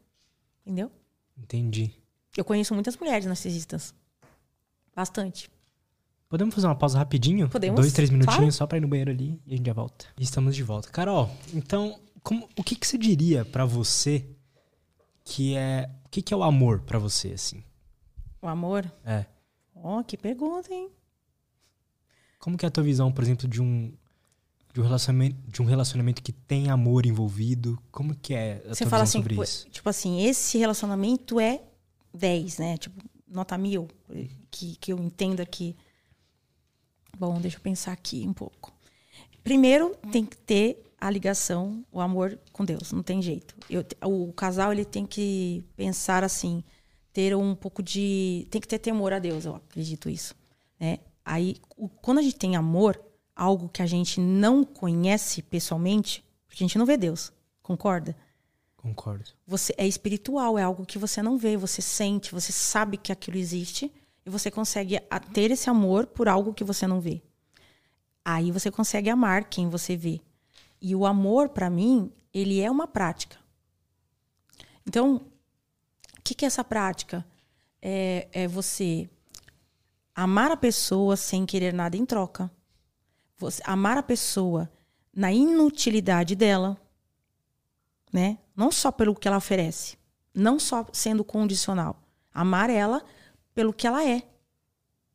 Entendeu? 0.66 0.90
Entendi. 1.38 1.92
Eu 2.36 2.46
conheço 2.46 2.74
muitas 2.74 2.96
mulheres 2.96 3.26
narcisistas. 3.26 3.94
Bastante. 4.96 5.52
Podemos 6.30 6.56
fazer 6.56 6.68
uma 6.68 6.76
pausa 6.76 6.98
rapidinho? 6.98 7.50
Podemos. 7.50 7.80
Dois, 7.80 7.94
três 7.94 8.10
minutinhos 8.10 8.38
claro. 8.38 8.52
só 8.52 8.68
pra 8.68 8.78
ir 8.78 8.82
no 8.82 8.88
banheiro 8.88 9.12
ali 9.12 9.42
e 9.46 9.54
a 9.54 9.58
gente 9.58 9.66
já 9.66 9.74
volta. 9.74 10.06
E 10.18 10.24
estamos 10.24 10.56
de 10.56 10.64
volta. 10.64 10.90
Carol, 10.90 11.30
então, 11.54 12.00
como, 12.24 12.48
o 12.58 12.64
que, 12.64 12.76
que 12.76 12.88
você 12.88 12.98
diria 12.98 13.44
para 13.44 13.66
você 13.66 14.26
que 15.26 15.56
é. 15.56 15.90
O 16.06 16.10
que, 16.10 16.22
que 16.22 16.34
é 16.34 16.38
o 16.38 16.44
amor 16.44 16.82
para 16.82 16.98
você, 16.98 17.30
assim? 17.34 17.64
O 18.42 18.48
amor? 18.48 18.90
É. 19.06 19.26
Ó, 19.84 20.00
oh, 20.00 20.04
que 20.04 20.18
pergunta, 20.18 20.74
hein? 20.74 20.90
Como 22.40 22.58
que 22.58 22.66
é 22.66 22.68
a 22.68 22.72
tua 22.72 22.84
visão, 22.84 23.12
por 23.12 23.24
exemplo, 23.24 23.48
de 23.48 23.62
um 23.62 23.92
de 24.74 24.82
um 24.82 24.84
relacionamento, 24.84 25.36
de 25.48 25.62
um 25.62 25.66
relacionamento 25.66 26.22
que 26.22 26.32
tem 26.32 26.70
amor 26.70 27.06
envolvido? 27.06 27.82
Como 27.92 28.16
que 28.16 28.34
é 28.34 28.62
a 28.66 28.76
Você 28.76 28.84
tua 28.84 28.92
fala 28.92 29.04
visão 29.06 29.22
assim, 29.22 29.30
sobre 29.30 29.44
isso? 29.44 29.70
Tipo 29.70 29.90
assim, 29.90 30.24
esse 30.24 30.58
relacionamento 30.58 31.40
é 31.40 31.64
10, 32.14 32.58
né? 32.60 32.78
Tipo, 32.78 33.04
nota 33.28 33.58
mil. 33.58 33.88
Que, 34.52 34.76
que 34.76 34.94
eu 34.94 35.00
entenda 35.00 35.46
que. 35.46 35.76
Bom, 37.18 37.40
deixa 37.42 37.58
eu 37.58 37.62
pensar 37.62 37.92
aqui 37.92 38.24
um 38.28 38.34
pouco. 38.34 38.72
Primeiro, 39.44 39.96
tem 40.12 40.26
que 40.26 40.38
ter 40.38 40.84
a 41.00 41.10
ligação, 41.10 41.84
o 41.92 42.00
amor 42.00 42.38
com 42.52 42.64
Deus. 42.64 42.92
Não 42.92 43.02
tem 43.02 43.22
jeito. 43.22 43.56
Eu, 43.70 43.84
o 44.04 44.32
casal 44.34 44.72
ele 44.72 44.86
tem 44.86 45.06
que 45.06 45.64
pensar 45.76 46.24
assim, 46.24 46.64
ter 47.18 47.36
um 47.36 47.56
pouco 47.56 47.82
de, 47.82 48.48
tem 48.52 48.62
que 48.62 48.68
ter 48.68 48.78
temor 48.78 49.12
a 49.12 49.18
Deus. 49.18 49.44
Eu 49.44 49.56
acredito 49.56 50.08
isso. 50.08 50.36
Né? 50.80 51.00
Aí, 51.26 51.56
quando 52.00 52.20
a 52.20 52.22
gente 52.22 52.36
tem 52.36 52.56
amor, 52.56 53.02
algo 53.36 53.68
que 53.68 53.82
a 53.82 53.88
gente 53.88 54.20
não 54.20 54.64
conhece 54.64 55.42
pessoalmente, 55.42 56.24
porque 56.48 56.64
a 56.64 56.68
gente 56.68 56.78
não 56.78 56.86
vê 56.86 56.96
Deus, 56.96 57.34
concorda? 57.64 58.16
Concordo. 58.76 59.32
Você 59.48 59.74
é 59.80 59.88
espiritual, 59.88 60.60
é 60.60 60.62
algo 60.62 60.86
que 60.86 61.00
você 61.00 61.20
não 61.24 61.40
vê, 61.40 61.58
você 61.58 61.82
sente, 61.82 62.32
você 62.32 62.52
sabe 62.52 62.98
que 62.98 63.12
aquilo 63.12 63.38
existe 63.38 63.92
e 64.24 64.30
você 64.30 64.52
consegue 64.52 65.00
ter 65.34 65.50
esse 65.50 65.72
amor 65.72 66.06
por 66.06 66.30
algo 66.30 66.54
que 66.54 66.64
você 66.64 66.86
não 66.86 67.02
vê. 67.02 67.24
Aí 68.24 68.52
você 68.52 68.70
consegue 68.70 69.10
amar 69.10 69.46
quem 69.46 69.70
você 69.70 69.98
vê. 69.98 70.22
E 70.80 70.96
o 70.96 71.04
amor, 71.04 71.50
para 71.50 71.68
mim, 71.68 72.12
ele 72.32 72.62
é 72.62 72.70
uma 72.70 72.88
prática. 72.88 73.40
Então, 74.86 75.26
que, 76.28 76.36
que 76.36 76.46
é 76.46 76.48
essa 76.48 76.64
prática? 76.64 77.26
É, 77.82 78.28
é 78.34 78.48
você 78.48 79.10
amar 80.14 80.52
a 80.52 80.58
pessoa 80.58 81.16
sem 81.16 81.46
querer 81.46 81.74
nada 81.74 81.96
em 81.96 82.06
troca. 82.06 82.52
Você 83.38 83.62
amar 83.66 83.98
a 83.98 84.04
pessoa 84.04 84.70
na 85.14 85.32
inutilidade 85.32 86.36
dela, 86.36 86.78
né? 88.12 88.40
Não 88.56 88.72
só 88.72 88.92
pelo 88.92 89.16
que 89.16 89.28
ela 89.28 89.38
oferece, 89.38 89.98
não 90.34 90.60
só 90.60 90.86
sendo 90.92 91.24
condicional. 91.24 92.02
Amar 92.34 92.70
ela 92.70 93.06
pelo 93.54 93.72
que 93.72 93.88
ela 93.88 94.06
é. 94.06 94.24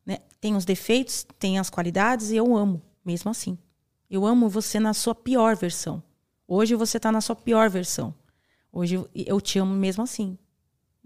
Né? 0.05 0.19
Tem 0.41 0.55
os 0.55 0.65
defeitos, 0.65 1.27
tem 1.37 1.59
as 1.59 1.69
qualidades 1.69 2.31
e 2.31 2.37
eu 2.37 2.55
amo, 2.55 2.81
mesmo 3.05 3.29
assim. 3.29 3.57
Eu 4.09 4.25
amo 4.25 4.49
você 4.49 4.79
na 4.79 4.93
sua 4.93 5.13
pior 5.13 5.55
versão. 5.55 6.01
Hoje 6.47 6.75
você 6.75 6.97
está 6.97 7.11
na 7.11 7.21
sua 7.21 7.35
pior 7.35 7.69
versão. 7.69 8.15
Hoje 8.71 9.05
eu 9.13 9.39
te 9.39 9.59
amo 9.59 9.73
mesmo 9.75 10.03
assim, 10.03 10.37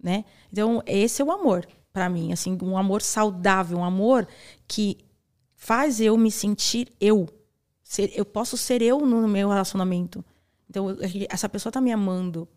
né? 0.02 0.26
Então 0.52 0.82
esse 0.86 1.22
é 1.22 1.26
o 1.26 1.32
amor 1.32 1.68
para 1.98 2.10
mim, 2.10 2.32
assim, 2.32 2.56
um 2.62 2.78
amor 2.78 3.02
saudável, 3.02 3.80
um 3.80 3.84
amor 3.84 4.28
que 4.68 5.00
faz 5.56 6.00
eu 6.00 6.16
me 6.16 6.30
sentir 6.30 6.94
eu. 7.02 7.28
Ser, 7.84 8.12
eu 8.14 8.24
posso 8.24 8.56
ser 8.56 8.84
eu 8.84 9.00
no 9.00 9.28
meu 9.28 9.50
relacionamento. 9.50 10.24
Então, 10.70 10.96
essa 11.28 11.50
pessoa 11.50 11.72
tá 11.72 11.82
me 11.82 11.92
amando 11.92 12.48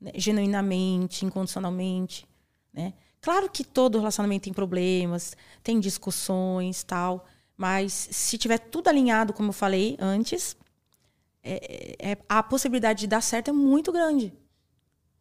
né? 0.00 0.10
genuinamente, 0.16 1.24
incondicionalmente, 1.24 2.26
né? 2.72 2.92
Claro 3.20 3.48
que 3.48 3.62
todo 3.62 3.98
relacionamento 3.98 4.44
tem 4.44 4.52
problemas, 4.52 5.36
tem 5.62 5.78
discussões, 5.78 6.82
tal, 6.82 7.24
mas 7.56 7.92
se 8.10 8.36
tiver 8.36 8.58
tudo 8.58 8.88
alinhado, 8.88 9.32
como 9.32 9.50
eu 9.50 9.52
falei 9.52 9.96
antes, 10.00 10.56
é, 11.40 11.96
é, 12.00 12.18
a 12.28 12.42
possibilidade 12.42 13.00
de 13.00 13.06
dar 13.06 13.20
certo 13.20 13.50
é 13.50 13.52
muito 13.52 13.92
grande 13.92 14.32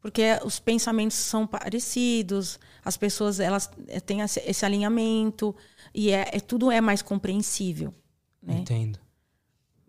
porque 0.08 0.24
os 0.46 0.58
pensamentos 0.58 1.18
são 1.18 1.46
parecidos, 1.46 2.58
as 2.82 2.96
pessoas 2.96 3.42
elas 3.42 3.70
eh, 3.90 4.00
têm 4.00 4.22
esse 4.22 4.66
alinhamento 4.66 5.54
e 5.94 6.12
é, 6.12 6.30
é 6.32 6.40
tudo 6.40 6.72
é 6.72 6.80
mais 6.80 7.02
compreensível. 7.02 7.94
Né? 8.42 8.60
Entendo. 8.60 8.98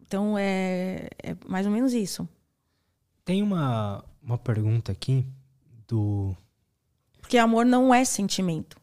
Então 0.02 0.36
é, 0.36 1.08
é 1.22 1.36
mais 1.46 1.66
ou 1.66 1.72
menos 1.72 1.92
isso. 1.92 2.28
Tem 3.24 3.44
uma, 3.44 4.04
uma 4.20 4.36
pergunta 4.36 4.90
aqui 4.90 5.24
do. 5.86 6.36
Porque 7.20 7.38
amor 7.38 7.64
não 7.64 7.94
é 7.94 8.04
sentimento. 8.04 8.76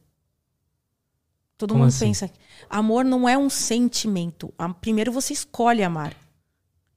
Todo 1.57 1.71
Como 1.71 1.83
mundo 1.83 1.89
assim? 1.89 2.05
pensa. 2.05 2.31
Amor 2.69 3.03
não 3.03 3.27
é 3.27 3.37
um 3.37 3.49
sentimento. 3.49 4.53
Primeiro 4.79 5.11
você 5.11 5.33
escolhe 5.33 5.83
amar. 5.83 6.15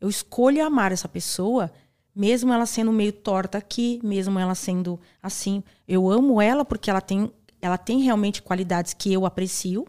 Eu 0.01 0.09
escolho 0.09 0.65
amar 0.65 0.93
essa 0.93 1.09
pessoa 1.09 1.73
mesmo 2.19 2.53
ela 2.53 2.67
sendo 2.67 2.93
meio 2.93 3.13
torta 3.13 3.59
aqui, 3.59 4.01
mesmo 4.03 4.41
ela 4.41 4.57
sendo 4.57 4.99
assim, 5.23 5.63
eu 5.87 6.11
amo 6.11 6.43
ela 6.43 6.65
porque 6.65 6.91
ela 6.91 7.01
tem, 7.01 7.33
ela 7.63 7.79
tem 7.79 8.01
realmente 8.01 8.43
qualidades 8.43 8.93
que 8.93 9.13
eu 9.13 9.25
aprecio, 9.25 9.87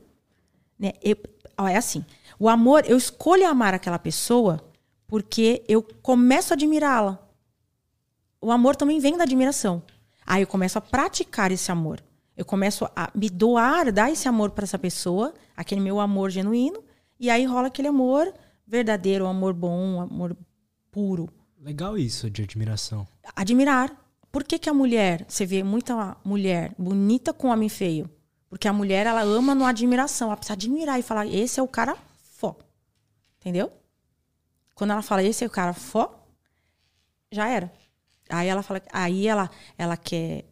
né? 0.77 0.93
Eu, 1.01 1.17
é 1.67 1.75
assim, 1.75 2.05
o 2.37 2.47
amor, 2.47 2.83
eu 2.87 2.95
escolho 2.95 3.49
amar 3.49 3.73
aquela 3.73 3.97
pessoa 3.97 4.63
porque 5.07 5.63
eu 5.67 5.81
começo 5.81 6.53
a 6.53 6.55
admirá-la. 6.55 7.17
O 8.39 8.51
amor 8.51 8.75
também 8.75 8.99
vem 8.99 9.17
da 9.17 9.23
admiração. 9.23 9.81
Aí 10.23 10.43
eu 10.43 10.47
começo 10.47 10.77
a 10.77 10.81
praticar 10.81 11.51
esse 11.51 11.71
amor. 11.71 11.99
Eu 12.37 12.45
começo 12.45 12.85
a 12.95 13.09
me 13.15 13.27
doar, 13.27 13.91
dar 13.91 14.11
esse 14.11 14.27
amor 14.27 14.51
para 14.51 14.65
essa 14.65 14.77
pessoa, 14.77 15.33
aquele 15.57 15.81
meu 15.81 15.99
amor 15.99 16.29
genuíno, 16.29 16.83
e 17.19 17.27
aí 17.27 17.43
rola 17.43 17.69
aquele 17.69 17.87
amor 17.87 18.31
verdadeiro, 18.67 19.25
amor 19.25 19.51
bom, 19.51 19.99
amor 19.99 20.37
puro. 20.91 21.27
Legal 21.61 21.97
isso 21.97 22.29
de 22.29 22.41
admiração. 22.41 23.07
Admirar. 23.35 23.93
Por 24.31 24.43
que, 24.43 24.57
que 24.57 24.69
a 24.69 24.73
mulher, 24.73 25.25
você 25.27 25.45
vê 25.45 25.63
muita 25.63 26.15
mulher 26.23 26.73
bonita 26.77 27.33
com 27.33 27.49
homem 27.49 27.67
feio? 27.67 28.09
Porque 28.49 28.67
a 28.67 28.73
mulher, 28.73 29.05
ela 29.05 29.21
ama 29.21 29.53
no 29.53 29.65
admiração. 29.65 30.27
Ela 30.27 30.37
precisa 30.37 30.53
admirar 30.53 30.99
e 30.99 31.03
falar, 31.03 31.25
esse 31.27 31.59
é 31.59 31.63
o 31.63 31.67
cara 31.67 31.97
fó. 32.37 32.55
Entendeu? 33.39 33.71
Quando 34.73 34.91
ela 34.91 35.01
fala, 35.01 35.23
esse 35.23 35.43
é 35.43 35.47
o 35.47 35.49
cara 35.49 35.73
fó, 35.73 36.25
já 37.31 37.49
era. 37.49 37.71
Aí 38.29 38.47
ela 38.47 38.63
fala, 38.63 38.81
aí 38.93 39.27
ela, 39.27 39.49
ela 39.77 39.97
quer 39.97 40.45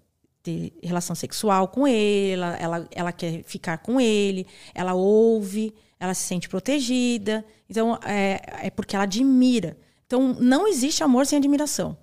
ter 0.43 0.78
relação 0.84 1.16
sexual 1.16 1.68
com 1.70 1.88
ele, 1.88 2.34
ela, 2.34 2.55
ela, 2.58 2.88
ela 2.91 3.12
quer 3.14 3.43
ficar 3.43 3.78
com 3.78 4.01
ele, 4.01 4.45
ela 4.74 4.93
ouve, 4.93 5.74
ela 5.99 6.14
se 6.14 6.24
sente 6.24 6.49
protegida. 6.49 7.45
Então, 7.70 7.97
é, 8.03 8.41
é 8.68 8.70
porque 8.70 8.95
ela 8.95 9.03
admira. 9.03 9.78
Então, 10.08 10.34
não 10.39 10.68
existe 10.68 11.03
amor 11.03 11.26
sem 11.26 11.38
admiração. 11.38 11.97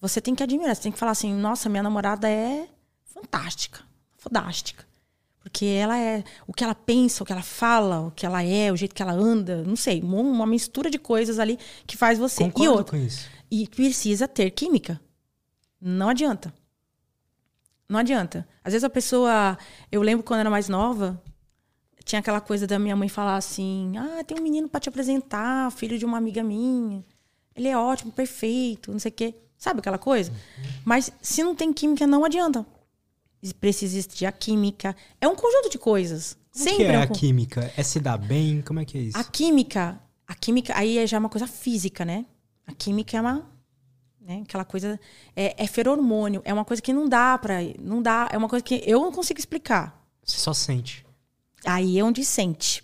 Você 0.00 0.20
tem 0.20 0.34
que 0.34 0.42
admirar, 0.42 0.74
você 0.74 0.82
tem 0.82 0.92
que 0.92 0.98
falar 0.98 1.12
assim: 1.12 1.32
nossa, 1.34 1.68
minha 1.68 1.82
namorada 1.82 2.28
é 2.28 2.66
fantástica, 3.04 3.82
fodástica. 4.16 4.88
Porque 5.40 5.64
ela 5.64 5.98
é 5.98 6.24
o 6.46 6.52
que 6.52 6.64
ela 6.64 6.74
pensa, 6.74 7.22
o 7.22 7.26
que 7.26 7.32
ela 7.32 7.42
fala, 7.42 8.00
o 8.06 8.10
que 8.10 8.26
ela 8.26 8.42
é, 8.42 8.70
o 8.72 8.76
jeito 8.76 8.94
que 8.94 9.02
ela 9.02 9.12
anda, 9.12 9.62
não 9.64 9.76
sei, 9.76 10.00
uma 10.02 10.46
mistura 10.46 10.90
de 10.90 10.98
coisas 10.98 11.38
ali 11.38 11.58
que 11.86 11.96
faz 11.96 12.18
você. 12.18 12.44
Concordo 12.44 12.64
e 12.64 12.68
outra. 12.68 12.98
com 12.98 13.04
isso. 13.04 13.28
E 13.50 13.68
precisa 13.68 14.28
ter 14.28 14.50
química. 14.50 15.00
Não 15.80 16.08
adianta. 16.08 16.52
Não 17.88 17.98
adianta. 17.98 18.46
Às 18.62 18.72
vezes 18.72 18.84
a 18.84 18.90
pessoa. 18.90 19.58
Eu 19.90 20.02
lembro 20.02 20.24
quando 20.24 20.38
eu 20.38 20.40
era 20.40 20.50
mais 20.50 20.68
nova, 20.68 21.20
tinha 22.10 22.20
aquela 22.20 22.40
coisa 22.40 22.66
da 22.66 22.78
minha 22.78 22.96
mãe 22.96 23.08
falar 23.08 23.36
assim: 23.36 23.92
ah, 23.96 24.24
tem 24.24 24.36
um 24.36 24.42
menino 24.42 24.68
para 24.68 24.80
te 24.80 24.88
apresentar, 24.88 25.70
filho 25.70 25.96
de 25.96 26.04
uma 26.04 26.18
amiga 26.18 26.42
minha. 26.42 27.04
Ele 27.54 27.68
é 27.68 27.78
ótimo, 27.78 28.10
perfeito, 28.10 28.90
não 28.90 28.98
sei 28.98 29.10
o 29.10 29.14
quê. 29.14 29.34
Sabe 29.56 29.78
aquela 29.78 29.98
coisa? 29.98 30.30
Uhum. 30.30 30.70
Mas 30.84 31.12
se 31.20 31.44
não 31.44 31.54
tem 31.54 31.72
química, 31.72 32.06
não 32.06 32.24
adianta. 32.24 32.66
Precisa 33.60 33.96
existir 33.96 34.26
a 34.26 34.32
química. 34.32 34.96
É 35.20 35.28
um 35.28 35.36
conjunto 35.36 35.70
de 35.70 35.78
coisas. 35.78 36.36
Como 36.52 36.64
Sempre 36.64 36.84
que 36.84 36.90
é 36.90 36.98
um 36.98 37.02
a 37.02 37.06
química? 37.06 37.72
É 37.76 37.82
se 37.82 38.00
dar 38.00 38.18
bem? 38.18 38.60
Como 38.62 38.80
é 38.80 38.84
que 38.84 38.98
é 38.98 39.00
isso? 39.02 39.18
A 39.18 39.22
química, 39.22 40.00
a 40.26 40.34
química 40.34 40.76
aí 40.76 40.98
é 40.98 41.06
já 41.06 41.18
uma 41.18 41.28
coisa 41.28 41.46
física, 41.46 42.04
né? 42.04 42.26
A 42.66 42.72
química 42.72 43.16
é 43.16 43.20
uma, 43.20 43.48
né? 44.20 44.42
Aquela 44.42 44.64
coisa 44.64 44.98
é, 45.36 45.62
é 45.62 45.66
feromônio, 45.66 46.42
é 46.44 46.52
uma 46.52 46.64
coisa 46.64 46.82
que 46.82 46.92
não 46.92 47.08
dá 47.08 47.38
para, 47.38 47.58
não 47.78 48.02
dá, 48.02 48.28
é 48.32 48.36
uma 48.36 48.48
coisa 48.48 48.64
que 48.64 48.82
eu 48.84 49.00
não 49.00 49.12
consigo 49.12 49.38
explicar. 49.38 50.04
Você 50.24 50.38
só 50.38 50.52
sente. 50.52 51.04
Aí 51.64 51.98
é 51.98 52.04
onde 52.04 52.24
sente. 52.24 52.82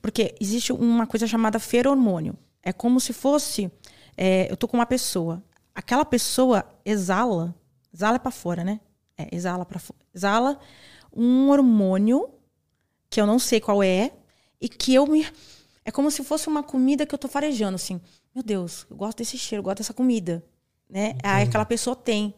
Porque 0.00 0.34
existe 0.40 0.72
uma 0.72 1.06
coisa 1.06 1.26
chamada 1.26 1.58
feromônio. 1.58 2.36
É 2.62 2.72
como 2.72 3.00
se 3.00 3.12
fosse. 3.12 3.70
é, 4.16 4.50
eu 4.50 4.56
tô 4.56 4.66
com 4.68 4.76
uma 4.76 4.86
pessoa. 4.86 5.42
Aquela 5.74 6.04
pessoa 6.04 6.64
exala. 6.84 7.54
Exala 7.92 8.18
para 8.18 8.30
fora, 8.30 8.64
né? 8.64 8.80
É, 9.16 9.28
exala 9.34 9.64
para 9.64 9.78
fora. 9.78 9.98
Exala 10.14 10.58
um 11.14 11.48
hormônio 11.50 12.28
que 13.10 13.20
eu 13.20 13.26
não 13.26 13.38
sei 13.38 13.60
qual 13.60 13.82
é. 13.82 14.10
E 14.60 14.68
que 14.68 14.94
eu 14.94 15.06
me. 15.06 15.26
É 15.84 15.90
como 15.90 16.10
se 16.10 16.24
fosse 16.24 16.48
uma 16.48 16.62
comida 16.62 17.04
que 17.06 17.14
eu 17.14 17.18
tô 17.18 17.28
farejando, 17.28 17.76
assim. 17.76 18.00
Meu 18.34 18.42
Deus, 18.42 18.86
eu 18.90 18.96
gosto 18.96 19.18
desse 19.18 19.38
cheiro, 19.38 19.60
eu 19.60 19.64
gosto 19.64 19.78
dessa 19.78 19.94
comida. 19.94 20.44
Né? 20.88 21.16
Aí 21.22 21.44
aquela 21.44 21.64
pessoa 21.64 21.94
tem 21.96 22.34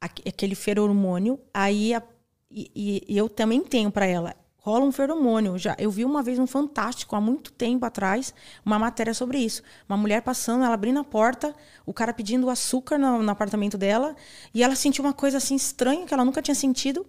aque- 0.00 0.28
aquele 0.28 0.54
feromônio, 0.54 1.38
aí 1.52 1.94
a- 1.94 2.02
e- 2.50 3.04
e 3.08 3.16
eu 3.16 3.28
também 3.28 3.60
tenho 3.62 3.90
para 3.90 4.06
ela. 4.06 4.34
Rola 4.60 4.84
um 4.84 4.92
feromônio. 4.92 5.56
Já, 5.56 5.76
eu 5.78 5.90
vi 5.90 6.04
uma 6.04 6.22
vez 6.22 6.38
um 6.38 6.46
Fantástico, 6.46 7.14
há 7.14 7.20
muito 7.20 7.52
tempo 7.52 7.84
atrás, 7.86 8.34
uma 8.64 8.78
matéria 8.78 9.14
sobre 9.14 9.38
isso. 9.38 9.62
Uma 9.88 9.96
mulher 9.96 10.20
passando, 10.22 10.64
ela 10.64 10.74
abrindo 10.74 10.98
a 10.98 11.04
porta, 11.04 11.54
o 11.86 11.92
cara 11.94 12.12
pedindo 12.12 12.50
açúcar 12.50 12.98
no, 12.98 13.22
no 13.22 13.30
apartamento 13.30 13.78
dela, 13.78 14.16
e 14.52 14.62
ela 14.62 14.74
sentiu 14.74 15.04
uma 15.04 15.12
coisa 15.12 15.36
assim 15.38 15.54
estranha 15.54 16.06
que 16.06 16.12
ela 16.12 16.24
nunca 16.24 16.42
tinha 16.42 16.54
sentido. 16.54 17.06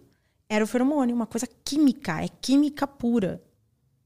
Era 0.47 0.63
o 0.63 0.67
feromônio, 0.67 1.15
uma 1.15 1.25
coisa 1.27 1.47
química, 1.63 2.23
é 2.23 2.27
química 2.27 2.85
pura. 2.87 3.41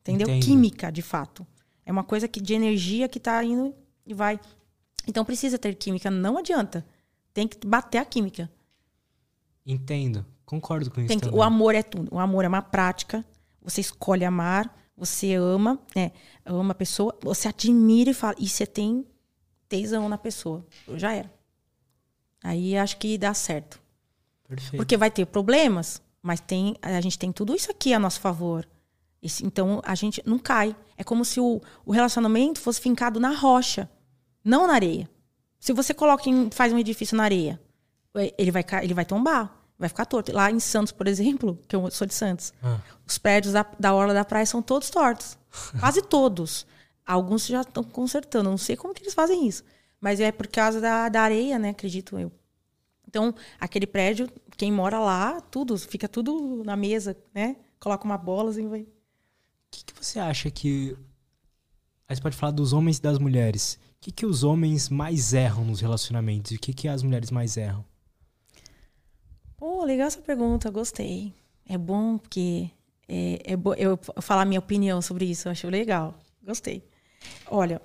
Entendeu? 0.02 0.28
Entendo. 0.28 0.44
Química, 0.46 0.92
de 0.92 1.02
fato. 1.02 1.46
É 1.86 1.92
uma 1.92 2.04
coisa 2.04 2.28
que, 2.28 2.42
de 2.42 2.54
energia 2.54 3.08
que 3.08 3.20
tá 3.20 3.44
indo 3.44 3.74
e 4.06 4.14
vai. 4.14 4.40
Então 5.08 5.24
precisa 5.26 5.58
ter 5.58 5.76
química, 5.76 6.10
não 6.10 6.38
adianta. 6.38 6.86
Tem 7.34 7.48
que 7.48 7.66
bater 7.68 7.98
a 7.98 8.06
química. 8.06 8.50
Entendo. 9.66 10.26
Concordo 10.46 10.92
com 10.92 11.02
isso 11.02 11.18
que- 11.20 11.30
o 11.30 11.42
amor 11.42 11.74
é 11.76 11.84
tudo. 11.84 12.14
O 12.14 12.20
amor 12.20 12.44
é 12.46 12.48
uma 12.48 12.62
prática. 12.62 13.24
Você 13.64 13.82
escolhe 13.82 14.26
amar, 14.26 14.74
você 14.96 15.34
ama, 15.36 15.80
né? 15.96 16.12
Ama 16.46 16.72
a 16.72 16.76
pessoa, 16.76 17.18
você 17.22 17.48
admira 17.48 18.12
e 18.12 18.14
fala. 18.14 18.36
E 18.38 18.48
você 18.48 18.66
tem 18.66 19.06
tesão 19.70 20.08
na 20.10 20.18
pessoa. 20.18 20.66
Já 20.96 21.14
era. 21.14 21.32
Aí 22.44 22.78
acho 22.78 22.98
que 22.98 23.18
dá 23.18 23.34
certo. 23.34 23.82
Perfeito. 24.48 24.76
Porque 24.78 24.98
vai 24.98 25.10
ter 25.10 25.26
problemas, 25.26 26.02
mas 26.22 26.40
tem, 26.40 26.76
a 26.82 27.00
gente 27.02 27.18
tem 27.18 27.32
tudo 27.32 27.56
isso 27.56 27.72
aqui 27.72 27.94
a 27.94 28.00
nosso 28.00 28.20
favor. 28.20 28.68
Esse- 29.22 29.46
então 29.46 29.82
a 29.86 29.96
gente 29.96 30.22
não 30.26 30.38
cai. 30.38 30.76
É 30.98 31.04
como 31.04 31.24
se 31.24 31.40
o, 31.40 31.62
o 31.86 31.92
relacionamento 31.92 32.60
fosse 32.60 32.82
fincado 32.82 33.20
na 33.20 33.32
rocha, 33.32 33.90
não 34.44 34.68
na 34.68 34.74
areia. 34.74 35.10
Se 35.60 35.72
você 35.72 35.94
coloca 35.94 36.30
em- 36.30 36.50
faz 36.52 36.74
um 36.74 36.78
edifício 36.78 37.16
na 37.16 37.24
areia, 37.24 37.60
eh, 38.16 38.34
ele 38.38 38.52
vai, 38.52 38.66
ele 38.84 38.94
vai 38.94 39.06
tombar, 39.06 39.63
vai 39.84 39.90
ficar 39.90 40.06
torto. 40.06 40.32
Lá 40.32 40.50
em 40.50 40.60
Santos, 40.60 40.92
por 40.92 41.08
exemplo, 41.08 41.60
que 41.68 41.76
eu 41.76 41.92
sou 41.92 42.08
de 42.08 42.14
Santos, 42.14 42.54
Ah. 42.64 42.80
os 43.06 43.18
prédios 43.18 43.54
da, 43.54 43.66
da 43.80 43.94
orla 43.94 44.14
da 44.14 44.26
praia 44.26 44.46
são 44.46 44.62
todos 44.62 44.90
tortos. 44.90 45.38
Quase 45.80 46.02
todos. 46.02 46.66
Alguns 47.06 47.46
já 47.46 47.62
estão 47.62 47.84
consertando. 47.84 48.50
Não 48.50 48.58
sei 48.58 48.76
como 48.76 48.94
que 48.94 49.04
eles 49.04 49.14
fazem 49.14 49.48
isso. 49.48 49.64
Mas 50.00 50.20
é 50.20 50.32
por 50.32 50.48
causa 50.48 50.80
da, 50.82 51.10
da 51.10 51.22
areia, 51.22 51.60
né? 51.60 51.70
Acredito 51.70 52.18
eu. 52.18 52.32
Então, 53.08 53.34
aquele 53.60 53.86
prédio, 53.86 54.30
quem 54.58 54.72
mora 54.72 55.00
lá, 55.00 55.40
tudo, 55.40 55.78
fica 55.78 56.08
tudo 56.08 56.64
na 56.66 56.76
mesa, 56.76 57.16
né? 57.34 57.58
Coloca 57.80 58.04
uma 58.06 58.18
bola 58.18 58.50
assim, 58.50 58.68
vai. 58.68 58.82
O 58.82 58.88
que, 59.70 59.84
que 59.86 59.94
você 60.02 60.20
acha 60.20 60.50
que. 60.50 60.98
Aí 62.08 62.16
você 62.16 62.22
pode 62.22 62.36
falar 62.36 62.52
dos 62.52 62.74
homens 62.74 62.98
e 62.98 63.02
das 63.02 63.20
mulheres. 63.20 63.78
O 63.98 64.04
que, 64.04 64.12
que 64.12 64.26
os 64.26 64.44
homens 64.44 64.90
mais 64.90 65.34
erram 65.34 65.64
nos 65.66 65.80
relacionamentos 65.80 66.52
e 66.52 66.56
o 66.56 66.60
que, 66.60 66.74
que 66.74 66.88
as 66.88 67.04
mulheres 67.04 67.32
mais 67.32 67.56
erram? 67.56 67.86
Pô, 69.64 69.86
legal 69.86 70.08
essa 70.08 70.22
pergunta, 70.22 70.70
gostei. 70.70 71.34
É 71.66 71.78
bom 71.78 72.18
porque 72.18 72.70
é, 73.08 73.54
é 73.54 73.56
bo 73.56 73.74
eu 73.76 73.98
falar 74.22 74.44
minha 74.44 74.60
opinião 74.60 75.02
sobre 75.02 75.24
isso, 75.24 75.48
eu 75.48 75.54
acho 75.54 75.70
legal. 75.70 76.20
Gostei. 76.44 76.84
Olha, 77.48 77.82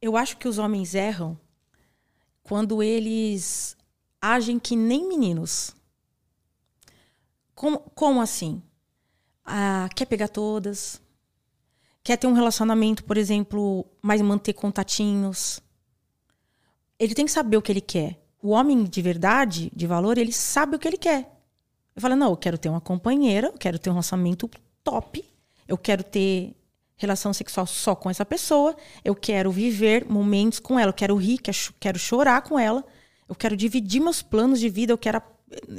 eu 0.00 0.16
acho 0.16 0.38
que 0.38 0.48
os 0.48 0.56
homens 0.56 0.94
erram 0.94 1.38
quando 2.42 2.82
eles 2.82 3.76
agem 4.18 4.58
que 4.58 4.74
nem 4.74 5.06
meninos. 5.06 5.76
Como, 7.54 7.80
como 7.94 8.22
assim? 8.22 8.62
Ah, 9.44 9.90
quer 9.94 10.06
pegar 10.06 10.28
todas? 10.28 11.02
Quer 12.02 12.16
ter 12.16 12.26
um 12.26 12.32
relacionamento, 12.32 13.04
por 13.04 13.18
exemplo, 13.18 13.84
mas 14.00 14.22
manter 14.22 14.54
contatinhos? 14.54 15.60
Ele 16.98 17.14
tem 17.14 17.26
que 17.26 17.30
saber 17.30 17.58
o 17.58 17.62
que 17.62 17.70
ele 17.70 17.82
quer. 17.82 18.23
O 18.44 18.50
homem 18.50 18.84
de 18.84 19.00
verdade, 19.00 19.72
de 19.74 19.86
valor, 19.86 20.18
ele 20.18 20.30
sabe 20.30 20.76
o 20.76 20.78
que 20.78 20.86
ele 20.86 20.98
quer. 20.98 21.20
Ele 21.96 22.00
fala: 22.00 22.14
não, 22.14 22.28
eu 22.30 22.36
quero 22.36 22.58
ter 22.58 22.68
uma 22.68 22.80
companheira, 22.80 23.46
eu 23.48 23.58
quero 23.58 23.78
ter 23.78 23.88
um 23.88 23.94
relacionamento 23.94 24.50
top, 24.82 25.24
eu 25.66 25.78
quero 25.78 26.02
ter 26.04 26.54
relação 26.94 27.32
sexual 27.32 27.66
só 27.66 27.94
com 27.94 28.10
essa 28.10 28.24
pessoa, 28.24 28.76
eu 29.02 29.14
quero 29.14 29.50
viver 29.50 30.04
momentos 30.04 30.58
com 30.60 30.78
ela, 30.78 30.90
eu 30.90 30.94
quero 30.94 31.16
rir, 31.16 31.38
quero 31.38 31.56
cho- 31.56 31.72
quero 31.80 31.98
chorar 31.98 32.42
com 32.42 32.58
ela, 32.58 32.84
eu 33.26 33.34
quero 33.34 33.56
dividir 33.56 34.00
meus 34.02 34.20
planos 34.20 34.60
de 34.60 34.68
vida, 34.68 34.92
eu 34.92 34.98
quero, 34.98 35.22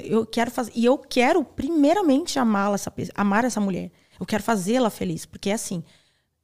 eu 0.03 0.25
quero 0.25 0.49
fazer. 0.49 0.71
E 0.73 0.83
eu 0.85 0.97
quero, 0.97 1.43
primeiramente, 1.43 2.39
amá-la, 2.39 2.77
amar 3.13 3.45
essa 3.45 3.61
mulher. 3.61 3.91
Eu 4.19 4.25
quero 4.25 4.41
fazê-la 4.41 4.89
feliz. 4.89 5.23
Porque 5.25 5.51
é 5.51 5.53
assim: 5.53 5.83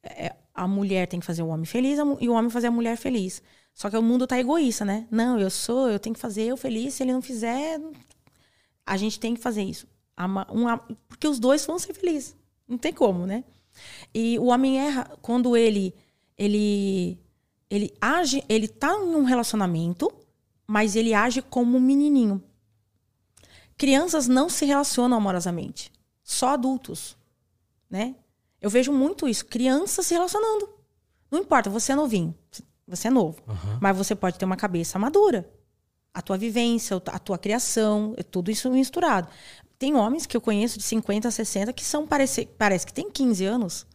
é, 0.04 0.36
a 0.54 0.68
mulher 0.68 1.08
tem 1.08 1.18
que 1.18 1.26
fazer 1.26 1.42
o 1.42 1.48
homem 1.48 1.66
feliz 1.66 1.98
e 2.20 2.28
o 2.28 2.32
homem 2.32 2.48
fazer 2.48 2.68
a 2.68 2.70
mulher 2.70 2.96
feliz. 2.96 3.42
Só 3.74 3.88
que 3.90 3.96
o 3.96 4.02
mundo 4.02 4.26
tá 4.26 4.38
egoísta, 4.38 4.84
né? 4.84 5.06
Não, 5.10 5.38
eu 5.38 5.50
sou, 5.50 5.88
eu 5.88 5.98
tenho 5.98 6.14
que 6.14 6.20
fazer 6.20 6.42
eu 6.42 6.56
feliz. 6.56 6.94
Se 6.94 7.02
ele 7.02 7.12
não 7.12 7.22
fizer, 7.22 7.80
a 8.86 8.96
gente 8.96 9.18
tem 9.18 9.34
que 9.34 9.40
fazer 9.40 9.62
isso. 9.62 9.86
Porque 11.08 11.26
os 11.26 11.38
dois 11.38 11.64
vão 11.64 11.78
ser 11.78 11.94
felizes. 11.94 12.36
Não 12.68 12.78
tem 12.78 12.92
como, 12.92 13.26
né? 13.26 13.44
E 14.14 14.38
o 14.38 14.46
homem 14.46 14.78
erra 14.78 15.10
quando 15.22 15.56
ele 15.56 15.94
ele 16.36 17.18
ele 17.70 17.94
age, 18.00 18.44
ele 18.48 18.68
tá 18.68 18.92
em 18.92 19.14
um 19.14 19.24
relacionamento, 19.24 20.12
mas 20.66 20.94
ele 20.94 21.14
age 21.14 21.40
como 21.40 21.78
um 21.78 21.80
menininho. 21.80 22.42
Crianças 23.78 24.28
não 24.28 24.48
se 24.50 24.66
relacionam 24.66 25.16
amorosamente, 25.16 25.90
só 26.22 26.50
adultos, 26.50 27.16
né? 27.88 28.14
Eu 28.60 28.68
vejo 28.68 28.92
muito 28.92 29.26
isso, 29.26 29.46
crianças 29.46 30.06
se 30.06 30.14
relacionando. 30.14 30.68
Não 31.30 31.40
importa, 31.40 31.70
você 31.70 31.92
é 31.92 31.94
novinho, 31.94 32.34
você 32.96 33.08
é 33.08 33.10
novo, 33.10 33.42
mas 33.80 33.96
você 33.96 34.14
pode 34.14 34.38
ter 34.38 34.44
uma 34.44 34.56
cabeça 34.56 34.98
madura. 34.98 35.48
A 36.14 36.20
tua 36.20 36.36
vivência, 36.36 37.00
a 37.06 37.18
tua 37.18 37.38
criação, 37.38 38.14
é 38.16 38.22
tudo 38.22 38.50
isso 38.50 38.70
misturado. 38.70 39.28
Tem 39.78 39.94
homens 39.94 40.26
que 40.26 40.36
eu 40.36 40.40
conheço 40.40 40.78
de 40.78 40.84
50 40.84 41.26
a 41.26 41.30
60 41.30 41.72
que 41.72 41.84
são 41.84 42.06
parece, 42.06 42.46
parece 42.58 42.86
que 42.86 42.92
tem 42.92 43.10
15 43.10 43.44
anos. 43.44 43.86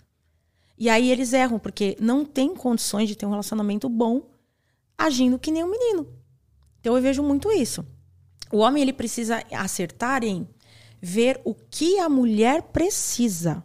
E 0.78 0.90
aí 0.90 1.12
eles 1.12 1.34
erram 1.34 1.60
porque 1.60 1.96
não 2.00 2.26
tem 2.26 2.54
condições 2.56 3.08
de 3.08 3.16
ter 3.16 3.26
um 3.26 3.32
relacionamento 3.32 3.88
bom 3.88 4.30
agindo 4.98 5.40
que 5.40 5.52
nem 5.52 5.64
um 5.64 5.72
menino. 5.72 6.08
Então 6.80 6.96
eu 6.96 7.02
vejo 7.02 7.24
muito 7.24 7.52
isso. 7.52 7.86
O 8.52 8.58
homem 8.58 8.82
ele 8.82 8.94
precisa 8.94 9.44
acertar 9.52 10.24
em 10.24 10.48
ver 11.02 11.40
o 11.44 11.54
que 11.54 12.00
a 12.00 12.10
mulher 12.10 12.64
precisa. 12.64 13.64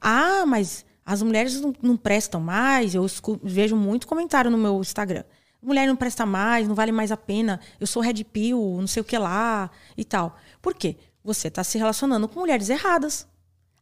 Ah, 0.00 0.44
mas 0.46 0.84
as 1.10 1.22
mulheres 1.22 1.60
não, 1.60 1.74
não 1.82 1.96
prestam 1.96 2.40
mais. 2.40 2.94
Eu 2.94 3.04
vejo 3.42 3.74
muito 3.74 4.06
comentário 4.06 4.48
no 4.48 4.56
meu 4.56 4.80
Instagram. 4.80 5.24
Mulher 5.60 5.88
não 5.88 5.96
presta 5.96 6.24
mais, 6.24 6.68
não 6.68 6.74
vale 6.74 6.92
mais 6.92 7.10
a 7.10 7.16
pena. 7.16 7.60
Eu 7.80 7.86
sou 7.88 8.00
red 8.00 8.22
pill, 8.22 8.76
não 8.78 8.86
sei 8.86 9.00
o 9.00 9.04
que 9.04 9.18
lá 9.18 9.68
e 9.96 10.04
tal. 10.04 10.38
Por 10.62 10.72
quê? 10.72 10.96
Você 11.24 11.48
está 11.48 11.64
se 11.64 11.76
relacionando 11.76 12.28
com 12.28 12.38
mulheres 12.38 12.70
erradas. 12.70 13.26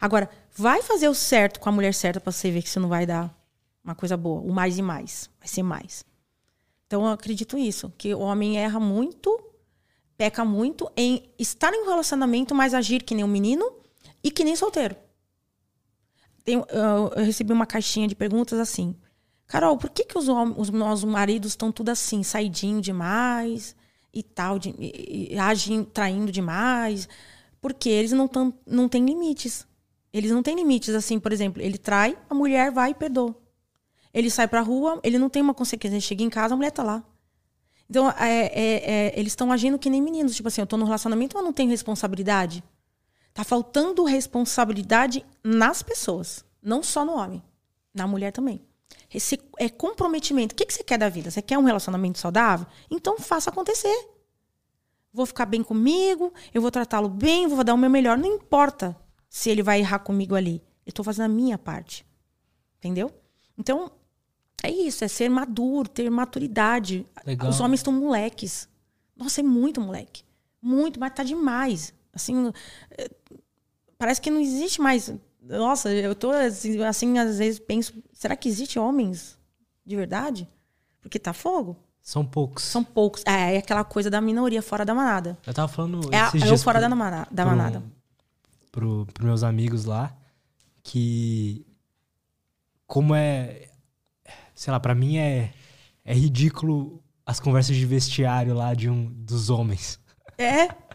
Agora, 0.01 0.31
vai 0.57 0.81
fazer 0.81 1.07
o 1.07 1.14
certo 1.14 1.61
com 1.61 1.68
a 1.68 1.72
mulher 1.72 1.93
certa 1.93 2.18
para 2.18 2.33
você 2.33 2.51
ver 2.51 2.62
que 2.62 2.68
isso 2.68 2.81
não 2.81 2.89
vai 2.89 3.05
dar 3.05 3.31
uma 3.85 3.95
coisa 3.95 4.16
boa. 4.16 4.41
O 4.41 4.51
mais 4.51 4.79
e 4.79 4.83
mais. 4.83 5.29
Vai 5.39 5.49
ser 5.49 5.62
mais. 5.62 6.07
Então, 6.87 7.05
eu 7.05 7.12
acredito 7.12 7.57
nisso. 7.57 7.93
Que 7.99 8.14
o 8.14 8.20
homem 8.20 8.59
erra 8.59 8.81
muito, 8.81 9.39
peca 10.16 10.47
muito 10.47 10.91
em 10.97 11.29
estar 11.39 11.74
em 11.74 11.83
um 11.85 11.89
relacionamento, 11.89 12.55
mas 12.55 12.72
agir 12.72 13.03
que 13.03 13.14
nem 13.14 13.22
um 13.22 13.29
menino 13.29 13.70
e 14.24 14.31
que 14.31 14.45
nem 14.45 14.57
solteiro. 14.57 14.97
Tem- 16.49 16.65
eu, 16.71 17.13
eu 17.15 17.25
recebi 17.27 17.53
uma 17.53 17.67
caixinha 17.67 18.09
de 18.09 18.15
perguntas 18.15 18.59
assim. 18.59 18.97
Carol, 19.47 19.77
por 19.77 19.91
que, 19.91 20.05
que 20.07 20.17
os, 20.17 20.29
os 20.57 20.71
nossos 20.71 21.05
maridos 21.05 21.53
estão 21.53 21.71
tudo 21.71 21.91
assim, 21.91 22.23
saidinho 22.23 22.81
demais 22.81 23.77
e 24.15 24.23
tal, 24.23 24.59
de, 24.59 24.75
e, 24.79 25.35
e 25.35 25.39
agem 25.39 25.85
traindo 25.85 26.33
demais? 26.33 27.07
Porque 27.61 27.91
eles 27.91 28.13
não, 28.13 28.27
tão, 28.27 28.55
não 28.67 28.89
têm 28.89 29.05
limites. 29.05 29.67
Eles 30.11 30.31
não 30.31 30.43
têm 30.43 30.55
limites, 30.57 30.95
assim, 30.95 31.21
por 31.21 31.35
exemplo, 31.35 31.61
ele 31.61 31.77
trai, 31.77 32.17
a 32.31 32.35
mulher 32.35 32.73
vai 32.73 32.93
e 32.93 32.95
perdoa. 32.95 33.37
Ele 34.15 34.31
sai 34.31 34.49
pra 34.49 34.63
rua, 34.63 34.99
ele 35.05 35.19
não 35.19 35.29
tem 35.29 35.43
uma 35.43 35.53
consequência. 35.53 35.97
Ele 35.97 36.01
chega 36.01 36.23
em 36.23 36.31
casa, 36.31 36.55
a 36.55 36.57
mulher 36.57 36.71
tá 36.71 36.83
lá. 36.83 37.05
Então, 37.91 38.09
é, 38.13 38.47
é, 38.47 38.91
é, 39.09 39.21
eles 39.21 39.33
estão 39.33 39.53
agindo 39.53 39.79
que 39.79 39.91
nem 39.91 40.01
meninos. 40.01 40.35
Tipo 40.35 40.49
assim, 40.49 40.63
eu 40.63 40.67
tô 40.67 40.79
no 40.79 40.87
relacionamento, 40.87 41.37
eu 41.37 41.43
não 41.43 41.53
tenho 41.53 41.69
responsabilidade. 41.69 42.65
Tá 43.39 43.45
faltando 43.45 44.03
responsabilidade 44.03 45.24
nas 45.45 45.80
pessoas, 45.80 46.45
não 46.61 46.82
só 46.82 47.05
no 47.05 47.12
homem, 47.12 47.41
na 47.95 48.05
mulher 48.05 48.32
também. 48.32 48.61
Esse 49.14 49.41
é 49.61 49.68
comprometimento. 49.68 50.55
O 50.55 50.57
que, 50.57 50.66
que 50.66 50.74
você 50.74 50.82
quer 50.82 50.99
da 50.99 51.09
vida? 51.09 51.30
Você 51.30 51.41
quer 51.41 51.57
um 51.57 51.62
relacionamento 51.62 52.18
saudável? 52.18 52.66
Então 52.91 53.16
faça 53.16 53.49
acontecer. 53.49 54.09
Vou 55.12 55.24
ficar 55.24 55.47
bem 55.47 55.62
comigo, 55.62 56.34
eu 56.53 56.61
vou 56.61 56.68
tratá-lo 56.68 57.09
bem, 57.09 57.47
vou 57.47 57.62
dar 57.62 57.74
o 57.74 57.78
meu 57.78 57.89
melhor. 57.89 58.18
Não 58.18 58.26
importa 58.26 58.97
se 59.30 59.49
ele 59.49 59.62
vai 59.62 59.78
errar 59.78 60.01
comigo 60.01 60.34
ali. 60.34 60.61
Eu 60.84 60.93
tô 60.93 61.05
fazendo 61.05 61.26
a 61.26 61.28
minha 61.28 61.57
parte. 61.57 62.05
Entendeu? 62.78 63.09
Então, 63.57 63.89
é 64.64 64.68
isso, 64.68 65.05
é 65.05 65.07
ser 65.07 65.28
maduro, 65.28 65.89
ter 65.89 66.11
maturidade. 66.11 67.07
Legal. 67.24 67.49
Os 67.49 67.61
homens 67.61 67.78
estão 67.78 67.93
moleques. 67.93 68.68
Nossa, 69.16 69.43
é 69.43 69.45
muito 69.45 69.80
moleque. 69.80 70.24
Muito, 70.61 70.99
mas 70.99 71.14
tá 71.14 71.22
demais. 71.22 71.95
Assim, 72.13 72.53
é, 72.91 73.11
parece 73.99 74.21
que 74.21 74.31
não 74.31 74.41
existe 74.41 74.81
mais. 74.81 75.13
Nossa, 75.43 75.91
eu 75.93 76.15
tô 76.15 76.31
assim, 76.31 76.83
assim, 76.83 77.19
às 77.19 77.39
vezes 77.39 77.59
penso, 77.61 77.95
será 78.13 78.37
que 78.37 78.49
existe 78.49 78.79
homens 78.79 79.39
de 79.85 79.97
verdade? 79.97 80.49
Porque 81.01 81.19
tá 81.19 81.33
fogo? 81.33 81.77
São 82.03 82.25
poucos. 82.25 82.63
São 82.65 82.83
poucos. 82.83 83.23
É, 83.27 83.55
é 83.55 83.59
aquela 83.59 83.85
coisa 83.85 84.11
da 84.11 84.21
minoria 84.21 84.63
fora 84.63 84.85
da 84.85 84.95
manada. 84.95 85.39
Eu 85.47 85.55
tava 85.55 85.69
falando 85.69 86.13
É, 86.15 86.27
esses 86.29 86.43
dias 86.43 86.63
fora 86.63 86.79
pro- 86.81 86.89
da, 86.89 86.95
manada, 86.97 87.29
da 87.31 87.43
pro- 87.47 87.57
manada. 87.57 87.83
Pro, 88.73 89.07
pros 89.13 89.27
meus 89.27 89.43
amigos 89.43 89.85
lá 89.85 90.15
que 90.83 91.67
como 92.87 93.15
é 93.15 93.69
sei 94.55 94.71
lá, 94.73 94.81
pra 94.81 94.95
mim 94.95 95.19
é 95.19 95.53
é 96.05 96.15
ridículo 96.15 97.03
as 97.27 97.39
conversas 97.39 97.77
de 97.77 97.85
vestiário 97.85 98.55
lá 98.55 98.73
de 98.75 98.89
um 98.89 99.05
dos 99.13 99.51
homens. 99.51 100.01
É? 100.39 100.69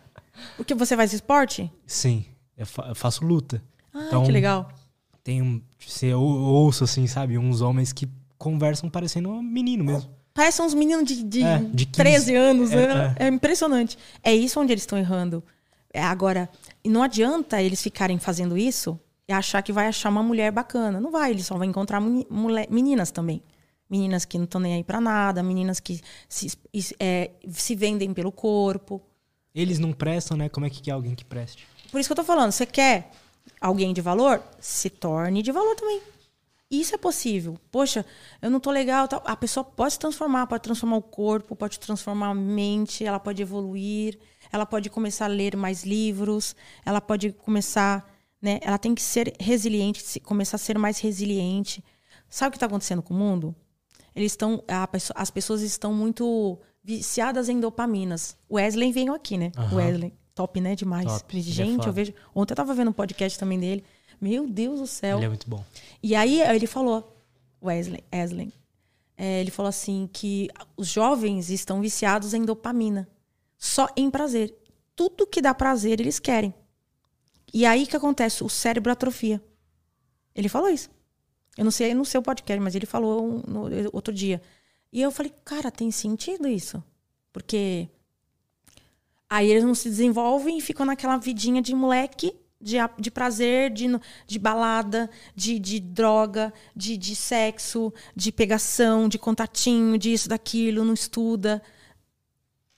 Porque 0.58 0.74
você 0.74 0.96
faz 0.96 1.14
esporte? 1.14 1.72
Sim, 1.86 2.26
eu, 2.58 2.66
fa- 2.66 2.86
eu 2.88 2.96
faço 2.96 3.26
luta. 3.26 3.64
Ah, 3.94 4.06
Então, 4.08 4.24
que 4.26 4.32
legal. 4.32 4.70
Tem 5.24 5.42
um 5.42 5.62
você 5.80 6.14
ou- 6.14 6.24
ouço 6.26 6.84
assim, 6.84 7.08
sabe, 7.08 7.38
uns 7.38 7.62
homens 7.62 7.94
que 7.94 8.08
conversam 8.38 8.90
parecendo 8.90 9.30
um 9.30 9.42
menino 9.42 9.84
mesmo. 9.84 10.10
Parecem 10.34 10.66
uns 10.66 10.74
meninos 10.74 11.06
de, 11.06 11.24
de, 11.24 11.44
É, 11.44 11.60
de 11.60 11.86
15. 11.86 11.92
13 11.92 12.36
anos, 12.36 12.72
É, 12.72 12.94
né? 12.94 13.16
É, 13.20 13.28
impressionante. 13.28 13.98
É 14.24 14.34
isso 14.34 14.60
onde 14.60 14.74
eles 14.74 14.82
estão 14.84 14.98
errando. 14.98 15.44
É, 15.94 16.02
agora, 16.04 16.50
e 16.84 16.90
não 16.90 17.04
adianta 17.04 17.62
eles 17.62 17.82
ficarem 17.82 18.18
fazendo 18.18 18.58
isso 18.58 19.00
e 19.28 19.32
achar 19.32 19.62
que 19.62 19.72
vai 19.72 19.88
achar 19.88 20.10
uma 20.10 20.24
mulher 20.24 20.52
bacana. 20.52 21.00
Não 21.00 21.12
vai, 21.12 21.30
eles 21.32 21.46
só 21.46 21.56
vão 21.56 21.64
encontrar 21.66 22.02
mule- 22.02 22.68
meninas 22.70 23.12
também. 23.12 23.44
Meninas 23.90 24.26
que 24.26 24.38
não 24.40 24.46
estão 24.46 24.60
nem 24.60 24.74
aí 24.74 24.84
pra 24.84 25.00
nada, 25.00 25.44
meninas 25.44 25.80
que 25.80 26.02
se, 26.28 26.48
é, 27.00 27.30
se 27.50 27.76
vendem 27.76 28.12
pelo 28.12 28.32
corpo. 28.32 29.00
Eles 29.54 29.80
não 29.80 29.94
prestam, 29.94 30.36
né? 30.36 30.50
Como 30.50 30.66
é 30.66 30.70
que 30.70 30.82
quer 30.82 30.92
alguém 30.92 31.16
que 31.16 31.26
preste? 31.26 31.68
Por 31.92 32.00
isso 32.00 32.10
que 32.10 32.14
eu 32.14 32.18
tô 32.18 32.24
falando, 32.24 32.52
você 32.52 32.66
quer 32.66 33.12
alguém 33.62 33.94
de 33.94 34.02
valor? 34.02 34.42
Se 34.60 34.90
torne 34.90 35.44
de 35.44 35.52
valor 35.52 35.76
também. 35.76 36.02
Isso 36.72 36.96
é 36.96 36.98
possível. 36.98 37.56
Poxa, 37.72 38.04
eu 38.42 38.50
não 38.50 38.60
tô 38.60 38.72
legal. 38.72 39.08
A 39.26 39.36
pessoa 39.36 39.64
pode 39.64 39.94
se 39.94 40.00
transformar, 40.00 40.48
pode 40.48 40.64
transformar 40.64 40.98
o 40.98 41.04
corpo, 41.04 41.56
pode 41.56 41.80
transformar 41.80 42.30
a 42.30 42.34
mente, 42.34 43.06
ela 43.06 43.20
pode 43.20 43.44
evoluir, 43.44 44.18
ela 44.52 44.66
pode 44.66 44.90
começar 44.90 45.26
a 45.26 45.28
ler 45.28 45.56
mais 45.56 45.84
livros, 45.84 46.56
ela 46.84 47.00
pode 47.00 47.32
começar, 47.32 48.12
né? 48.42 48.60
Ela 48.64 48.80
tem 48.80 48.96
que 48.96 49.04
ser 49.04 49.36
resiliente, 49.40 50.20
começar 50.22 50.56
a 50.56 50.60
ser 50.60 50.80
mais 50.80 51.00
resiliente. 51.00 51.84
Sabe 52.28 52.48
o 52.48 52.52
que 52.52 52.58
está 52.58 52.66
acontecendo 52.66 53.04
com 53.04 53.14
o 53.14 53.18
mundo? 53.18 53.56
Eles 54.16 54.32
estão, 54.32 54.64
as 55.14 55.30
pessoas 55.30 55.62
estão 55.62 55.94
muito 55.94 56.60
viciadas 56.84 57.50
em 57.50 57.60
dopaminas. 57.60 58.38
O 58.50 58.56
Wesley 58.56 58.92
veio 58.92 59.14
aqui, 59.14 59.38
né? 59.38 59.52
Uhum. 59.58 59.78
Wesley, 59.78 60.14
top, 60.36 60.60
né? 60.60 60.76
Demais. 60.76 61.06
Top. 61.06 61.38
É 61.38 61.42
Gente, 61.42 61.86
é 61.86 61.90
eu 61.90 61.94
vejo. 61.94 62.14
Ontem 62.36 62.52
eu 62.52 62.58
tava 62.58 62.74
vendo 62.74 62.90
um 62.90 62.94
podcast 62.94 63.40
também 63.40 63.60
dele. 63.60 63.84
Meu 64.20 64.48
Deus 64.48 64.80
do 64.80 64.88
céu. 64.88 65.18
Ele 65.18 65.26
é 65.26 65.30
muito 65.30 65.50
bom. 65.50 65.64
E 66.02 66.16
aí 66.16 66.42
ele 66.42 66.68
falou, 66.68 67.18
Wesley, 67.62 68.04
Wesley, 68.14 68.54
é, 69.18 69.40
ele 69.42 69.52
falou 69.52 69.70
assim 69.70 70.10
que 70.12 70.50
os 70.76 70.88
jovens 70.88 71.50
estão 71.50 71.82
viciados 71.82 72.34
em 72.34 72.44
dopamina, 72.44 73.08
só 73.58 73.88
em 73.96 74.10
prazer. 74.10 74.54
Tudo 74.96 75.28
que 75.28 75.42
dá 75.42 75.54
prazer 75.54 76.00
eles 76.00 76.20
querem. 76.20 76.54
E 77.54 77.66
aí 77.66 77.86
que 77.86 77.96
acontece? 77.96 78.44
O 78.44 78.50
cérebro 78.50 78.92
atrofia. 78.92 79.42
Ele 80.36 80.50
falou 80.50 80.70
isso. 80.70 80.90
Eu 81.56 81.64
não 81.64 81.72
sei 81.72 81.94
no 81.94 82.04
seu 82.04 82.22
podcast, 82.22 82.60
mas 82.60 82.74
ele 82.74 82.86
falou 82.86 83.44
no, 83.48 83.70
outro 83.94 84.14
dia. 84.14 84.42
E 84.94 85.02
eu 85.02 85.12
falei, 85.12 85.34
cara, 85.44 85.72
tem 85.72 85.90
sentido 85.90 86.48
isso. 86.48 86.82
Porque 87.34 87.90
aí 89.28 89.50
eles 89.50 89.64
não 89.64 89.74
se 89.74 89.90
desenvolvem 89.90 90.60
e 90.60 90.62
ficam 90.62 90.86
naquela 90.86 91.18
vidinha 91.18 91.64
de 91.64 91.74
moleque, 91.74 92.36
de, 92.62 92.76
de 93.00 93.10
prazer, 93.10 93.72
de, 93.72 93.88
de 94.28 94.38
balada, 94.38 95.10
de, 95.36 95.58
de 95.58 95.80
droga, 95.80 96.54
de, 96.76 96.96
de 96.96 97.16
sexo, 97.16 97.92
de 98.16 98.32
pegação, 98.32 99.10
de 99.10 99.18
contatinho, 99.18 99.98
disso, 99.98 100.30
daquilo, 100.30 100.86
não 100.86 100.94
estuda. 100.94 101.60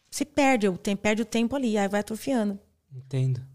Você 0.09 0.24
perde 0.24 0.70
o 0.70 0.78
tempo, 0.78 1.01
perde 1.01 1.22
o 1.22 1.26
tempo 1.26 1.53
ali, 1.53 1.78
aí 1.78 1.89
vai 1.89 1.99
atrofiando. 1.99 2.57
Entendo. 2.93 3.45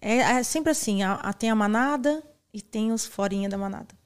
É, 0.00 0.16
é 0.16 0.42
sempre 0.42 0.70
assim, 0.70 1.02
a, 1.02 1.16
a, 1.16 1.32
tem 1.34 1.50
a 1.50 1.54
manada 1.54 2.22
e 2.54 2.62
tem 2.62 2.90
os 2.90 3.04
forinha 3.04 3.50
da 3.50 3.58
manada 3.58 4.01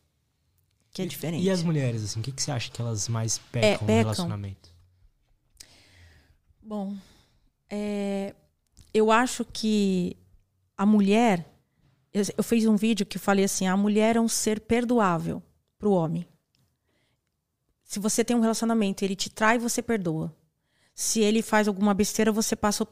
que 0.96 1.02
é 1.02 1.06
diferente. 1.06 1.44
E 1.44 1.50
as 1.50 1.62
mulheres, 1.62 2.02
assim, 2.02 2.20
o 2.20 2.22
que, 2.22 2.32
que 2.32 2.42
você 2.42 2.50
acha 2.50 2.70
que 2.70 2.80
elas 2.80 3.06
mais 3.06 3.36
pecam, 3.36 3.68
é, 3.68 3.72
pecam. 3.72 3.86
no 3.86 3.94
relacionamento? 3.98 4.74
Bom, 6.62 6.96
é, 7.68 8.34
eu 8.94 9.12
acho 9.12 9.44
que 9.44 10.16
a 10.74 10.86
mulher. 10.86 11.46
Eu, 12.14 12.22
eu 12.38 12.42
fiz 12.42 12.64
um 12.64 12.76
vídeo 12.76 13.04
que 13.04 13.18
eu 13.18 13.20
falei 13.20 13.44
assim: 13.44 13.66
a 13.66 13.76
mulher 13.76 14.16
é 14.16 14.20
um 14.20 14.26
ser 14.26 14.58
perdoável 14.58 15.42
para 15.78 15.86
o 15.86 15.92
homem. 15.92 16.26
Se 17.84 17.98
você 17.98 18.24
tem 18.24 18.34
um 18.34 18.40
relacionamento, 18.40 19.04
ele 19.04 19.14
te 19.14 19.28
trai, 19.28 19.58
você 19.58 19.82
perdoa. 19.82 20.34
Se 20.94 21.20
ele 21.20 21.42
faz 21.42 21.68
alguma 21.68 21.92
besteira, 21.92 22.32
você 22.32 22.56
passa 22.56 22.86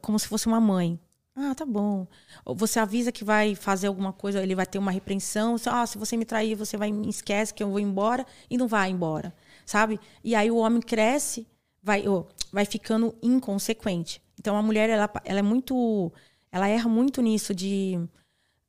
como 0.00 0.20
se 0.20 0.28
fosse 0.28 0.46
uma 0.46 0.60
mãe. 0.60 1.00
Ah, 1.42 1.54
tá 1.54 1.64
bom. 1.64 2.06
Você 2.44 2.78
avisa 2.78 3.10
que 3.10 3.24
vai 3.24 3.54
fazer 3.54 3.86
alguma 3.86 4.12
coisa, 4.12 4.42
ele 4.42 4.54
vai 4.54 4.66
ter 4.66 4.78
uma 4.78 4.90
repreensão. 4.90 5.56
Ah, 5.66 5.86
se 5.86 5.96
você 5.96 6.16
me 6.16 6.24
trair, 6.24 6.54
você 6.54 6.76
vai 6.76 6.92
me 6.92 7.08
esquece 7.08 7.54
que 7.54 7.62
eu 7.62 7.70
vou 7.70 7.80
embora 7.80 8.26
e 8.48 8.58
não 8.58 8.68
vai 8.68 8.90
embora, 8.90 9.34
sabe? 9.64 9.98
E 10.22 10.34
aí 10.34 10.50
o 10.50 10.56
homem 10.56 10.80
cresce, 10.80 11.46
vai, 11.82 12.06
oh, 12.06 12.26
vai 12.52 12.64
ficando 12.64 13.14
inconsequente. 13.22 14.22
Então 14.38 14.56
a 14.56 14.62
mulher 14.62 14.90
ela, 14.90 15.10
ela 15.24 15.38
é 15.38 15.42
muito, 15.42 16.12
ela 16.52 16.68
erra 16.68 16.88
muito 16.88 17.22
nisso 17.22 17.54
de 17.54 17.98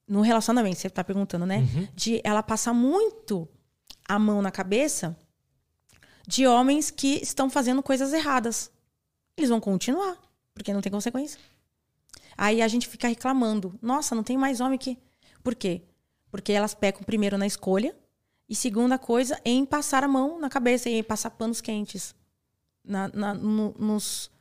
no 0.07 0.21
relacionamento. 0.21 0.77
Você 0.77 0.87
está 0.87 1.03
perguntando, 1.03 1.45
né? 1.45 1.59
Uhum. 1.59 1.87
De 1.95 2.21
ela 2.23 2.43
passar 2.43 2.73
muito 2.73 3.47
a 4.07 4.19
mão 4.19 4.41
na 4.41 4.51
cabeça 4.51 5.17
de 6.27 6.45
homens 6.45 6.91
que 6.91 7.19
estão 7.21 7.49
fazendo 7.49 7.81
coisas 7.81 8.13
erradas. 8.13 8.71
Eles 9.37 9.49
vão 9.49 9.59
continuar, 9.59 10.17
porque 10.53 10.73
não 10.73 10.81
tem 10.81 10.91
consequência. 10.91 11.39
Aí 12.37 12.61
a 12.61 12.67
gente 12.67 12.87
fica 12.87 13.07
reclamando. 13.07 13.77
Nossa, 13.81 14.15
não 14.15 14.23
tem 14.23 14.37
mais 14.37 14.59
homem 14.59 14.77
que. 14.77 14.97
Por 15.43 15.55
quê? 15.55 15.81
Porque 16.29 16.51
elas 16.51 16.73
pecam 16.73 17.03
primeiro 17.03 17.37
na 17.37 17.45
escolha 17.45 17.95
e 18.47 18.55
segunda 18.55 18.97
coisa 18.97 19.39
em 19.45 19.65
passar 19.65 20.03
a 20.03 20.07
mão 20.07 20.39
na 20.39 20.49
cabeça 20.49 20.89
em 20.89 21.03
passar 21.03 21.31
panos 21.31 21.61
quentes. 21.61 22.15
Na, 22.83 23.07
na, 23.09 23.33
no, 23.33 23.75
nos, 23.77 24.31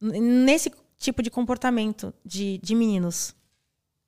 nesse 0.00 0.72
tipo 0.96 1.22
de 1.22 1.30
comportamento 1.30 2.12
de, 2.24 2.58
de 2.58 2.74
meninos. 2.74 3.34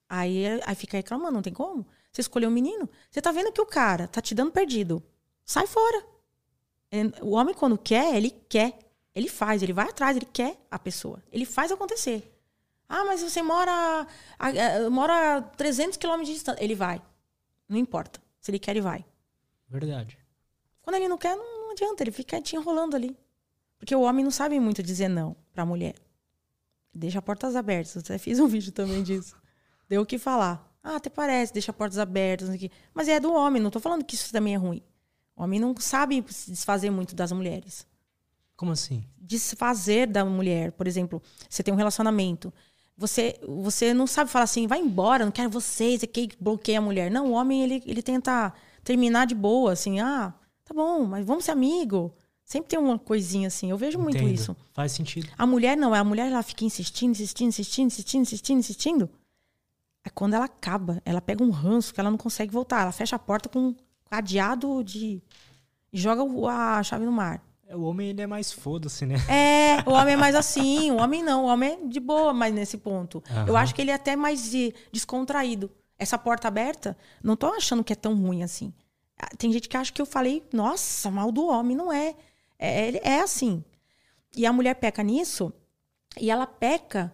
Aí, 0.09 0.45
aí 0.67 0.75
fica 0.75 0.97
reclamando, 0.97 1.33
não 1.33 1.43
tem 1.43 1.53
como. 1.53 1.87
Você 2.13 2.21
escolheu 2.21 2.51
um 2.51 2.53
menino. 2.53 2.89
Você 3.11 3.21
tá 3.21 3.33
vendo 3.33 3.53
que 3.53 3.61
o 3.61 3.67
cara 3.67 4.07
tá 4.07 4.21
te 4.21 4.35
dando 4.35 4.53
perdido. 4.53 5.03
Sai 5.45 5.67
fora. 5.67 6.05
O 7.23 7.31
homem, 7.31 7.55
quando 7.55 7.79
quer, 7.79 8.15
ele 8.17 8.31
quer. 8.49 8.79
Ele 9.15 9.29
faz, 9.29 9.63
ele 9.63 9.73
vai 9.73 9.89
atrás, 9.89 10.17
ele 10.17 10.27
quer 10.27 10.59
a 10.71 10.79
pessoa. 10.79 11.23
Ele 11.31 11.45
faz 11.45 11.71
acontecer. 11.73 12.32
Ah, 12.95 13.07
mas 13.07 13.23
você 13.23 13.41
mora 13.41 14.07
a, 14.39 14.49
a, 14.49 14.91
mora 14.91 15.39
a 15.39 15.41
300 15.41 15.97
quilômetros 15.97 16.29
de 16.29 16.35
distância. 16.35 16.63
Ele 16.63 16.75
vai. 16.75 17.01
Não 17.67 17.79
importa. 17.79 18.21
Se 18.39 18.51
ele 18.51 18.59
quer, 18.59 18.73
ele 18.73 18.83
vai. 18.83 19.03
Verdade. 19.67 20.19
Quando 20.83 20.97
ele 20.97 21.09
não 21.09 21.17
quer, 21.17 21.35
não, 21.35 21.63
não 21.63 21.71
adianta. 21.71 22.03
Ele 22.03 22.11
fica 22.11 22.39
te 22.43 22.55
enrolando 22.55 22.95
ali. 22.95 23.17
Porque 23.79 23.97
o 23.97 24.03
homem 24.03 24.23
não 24.23 24.31
sabe 24.31 24.61
muito 24.61 24.83
dizer 24.83 25.09
não 25.09 25.35
pra 25.55 25.65
mulher. 25.65 25.95
Deixa 26.93 27.23
portas 27.23 27.57
abertas. 27.57 27.97
Até 27.97 28.19
fiz 28.19 28.39
um 28.39 28.45
vídeo 28.47 28.71
também 28.73 29.03
disso. 29.03 29.35
Deu 29.89 30.03
o 30.03 30.07
que 30.07 30.19
falar. 30.19 30.71
Ah, 30.85 30.97
até 30.97 31.09
parece, 31.09 31.51
deixa 31.51 31.73
portas 31.73 31.99
abertas. 31.99 32.51
Mas 32.93 33.09
é 33.09 33.19
do 33.19 33.33
homem. 33.33 33.63
Não 33.63 33.71
tô 33.71 33.81
falando 33.81 34.05
que 34.05 34.15
isso 34.15 34.31
também 34.31 34.53
é 34.53 34.59
ruim. 34.59 34.83
O 35.35 35.43
homem 35.43 35.59
não 35.59 35.75
sabe 35.79 36.23
se 36.29 36.51
desfazer 36.51 36.91
muito 36.91 37.17
das 37.17 37.33
mulheres. 37.33 37.87
Como 38.55 38.71
assim? 38.71 39.03
Desfazer 39.17 40.07
da 40.07 40.27
mulher. 40.27 40.73
Por 40.73 40.87
exemplo, 40.87 41.23
você 41.49 41.63
tem 41.63 41.73
um 41.73 41.77
relacionamento. 41.79 42.53
Você, 42.97 43.41
você 43.47 43.95
não 43.95 44.07
sabe 44.07 44.31
falar 44.31 44.45
assim, 44.45 44.67
vai 44.67 44.79
embora, 44.79 45.25
não 45.25 45.33
quero 45.33 45.51
vocês, 45.51 46.03
é 46.03 46.07
que 46.07 46.31
bloqueia 46.39 46.79
a 46.79 46.83
mulher. 46.83 47.11
Não, 47.11 47.29
o 47.29 47.33
homem, 47.33 47.63
ele, 47.63 47.83
ele 47.87 48.03
tenta 48.03 48.53
terminar 48.85 49.27
de 49.27 49.35
boa, 49.35 49.73
assim, 49.73 50.01
ah, 50.01 50.33
tá 50.65 50.75
bom, 50.75 51.05
mas 51.05 51.25
vamos 51.25 51.45
ser 51.45 51.53
amigo. 51.53 52.15
Sempre 52.45 52.69
tem 52.69 52.79
uma 52.79 52.99
coisinha 52.99 53.49
assim, 53.49 53.71
eu 53.71 53.79
vejo 53.79 53.99
Entendo. 53.99 54.23
muito 54.23 54.35
isso. 54.35 54.57
Faz 54.73 54.93
sentido. 54.93 55.29
A 55.39 55.47
mulher 55.47 55.77
não, 55.77 55.95
a 55.95 56.05
mulher 56.05 56.31
ela 56.31 56.43
fica 56.43 56.65
insistindo, 56.65 57.13
insistindo, 57.13 57.49
insistindo, 57.49 57.87
insistindo, 57.87 58.23
insistindo, 58.23 58.59
insistindo. 58.59 59.11
Aí 60.05 60.11
quando 60.11 60.35
ela 60.35 60.45
acaba, 60.45 61.01
ela 61.05 61.21
pega 61.21 61.43
um 61.43 61.51
ranço 61.51 61.95
que 61.95 62.01
ela 62.01 62.11
não 62.11 62.19
consegue 62.19 62.53
voltar. 62.53 62.83
Ela 62.83 62.93
fecha 62.93 63.17
a 63.17 63.19
porta 63.19 63.49
com 63.49 63.59
um 63.59 63.77
cadeado 64.11 64.83
de. 64.85 65.23
e 65.93 65.99
joga 65.99 66.23
a 66.51 66.83
chave 66.83 67.05
no 67.05 67.13
mar. 67.13 67.43
É, 67.73 67.77
o 67.77 67.83
homem 67.83 68.11
ele 68.11 68.21
é 68.21 68.27
mais 68.27 68.53
foda-se, 68.53 69.07
né? 69.07 69.17
É, 69.29 69.89
o 69.89 69.95
homem 69.95 70.15
é 70.15 70.17
mais 70.17 70.35
assim, 70.35 70.91
o 70.91 70.99
homem 70.99 71.23
não, 71.23 71.45
o 71.45 71.49
homem 71.49 71.71
é 71.71 71.87
de 71.87 71.99
boa, 71.99 72.33
mas 72.33 72.55
nesse 72.55 72.77
ponto. 72.77 73.23
Uhum. 73.31 73.47
Eu 73.49 73.57
acho 73.57 73.75
que 73.75 73.81
ele 73.81 73.91
é 73.91 73.95
até 73.95 74.15
mais 74.15 74.51
de, 74.51 74.75
descontraído. 74.93 75.71
Essa 75.99 76.19
porta 76.19 76.49
aberta, 76.49 76.97
não 77.23 77.37
tô 77.37 77.47
achando 77.47 77.83
que 77.83 77.93
é 77.93 77.97
tão 77.97 78.15
ruim 78.15 78.43
assim. 78.43 78.73
Ah, 79.19 79.31
tem 79.39 79.53
gente 79.53 79.69
que 79.69 79.77
acha 79.77 79.93
que 79.93 80.03
eu 80.03 80.07
falei, 80.07 80.43
nossa, 80.53 81.11
mal 81.11 81.33
do 81.33 81.47
homem, 81.47 81.77
não 81.77 81.93
é. 81.93 82.15
É, 82.59 83.15
é 83.15 83.21
assim. 83.21 83.65
E 84.37 84.45
a 84.45 84.53
mulher 84.53 84.75
peca 84.75 85.03
nisso, 85.03 85.53
e 86.21 86.31
ela 86.31 86.47
peca 86.47 87.13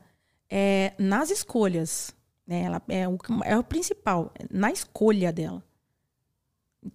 é, 0.50 0.92
nas 0.98 1.30
escolhas. 1.30 2.14
Né? 2.46 2.62
Ela 2.62 2.82
é 2.88 3.06
o, 3.06 3.18
é 3.44 3.56
o 3.58 3.62
principal, 3.62 4.32
na 4.50 4.72
escolha 4.72 5.32
dela. 5.32 5.62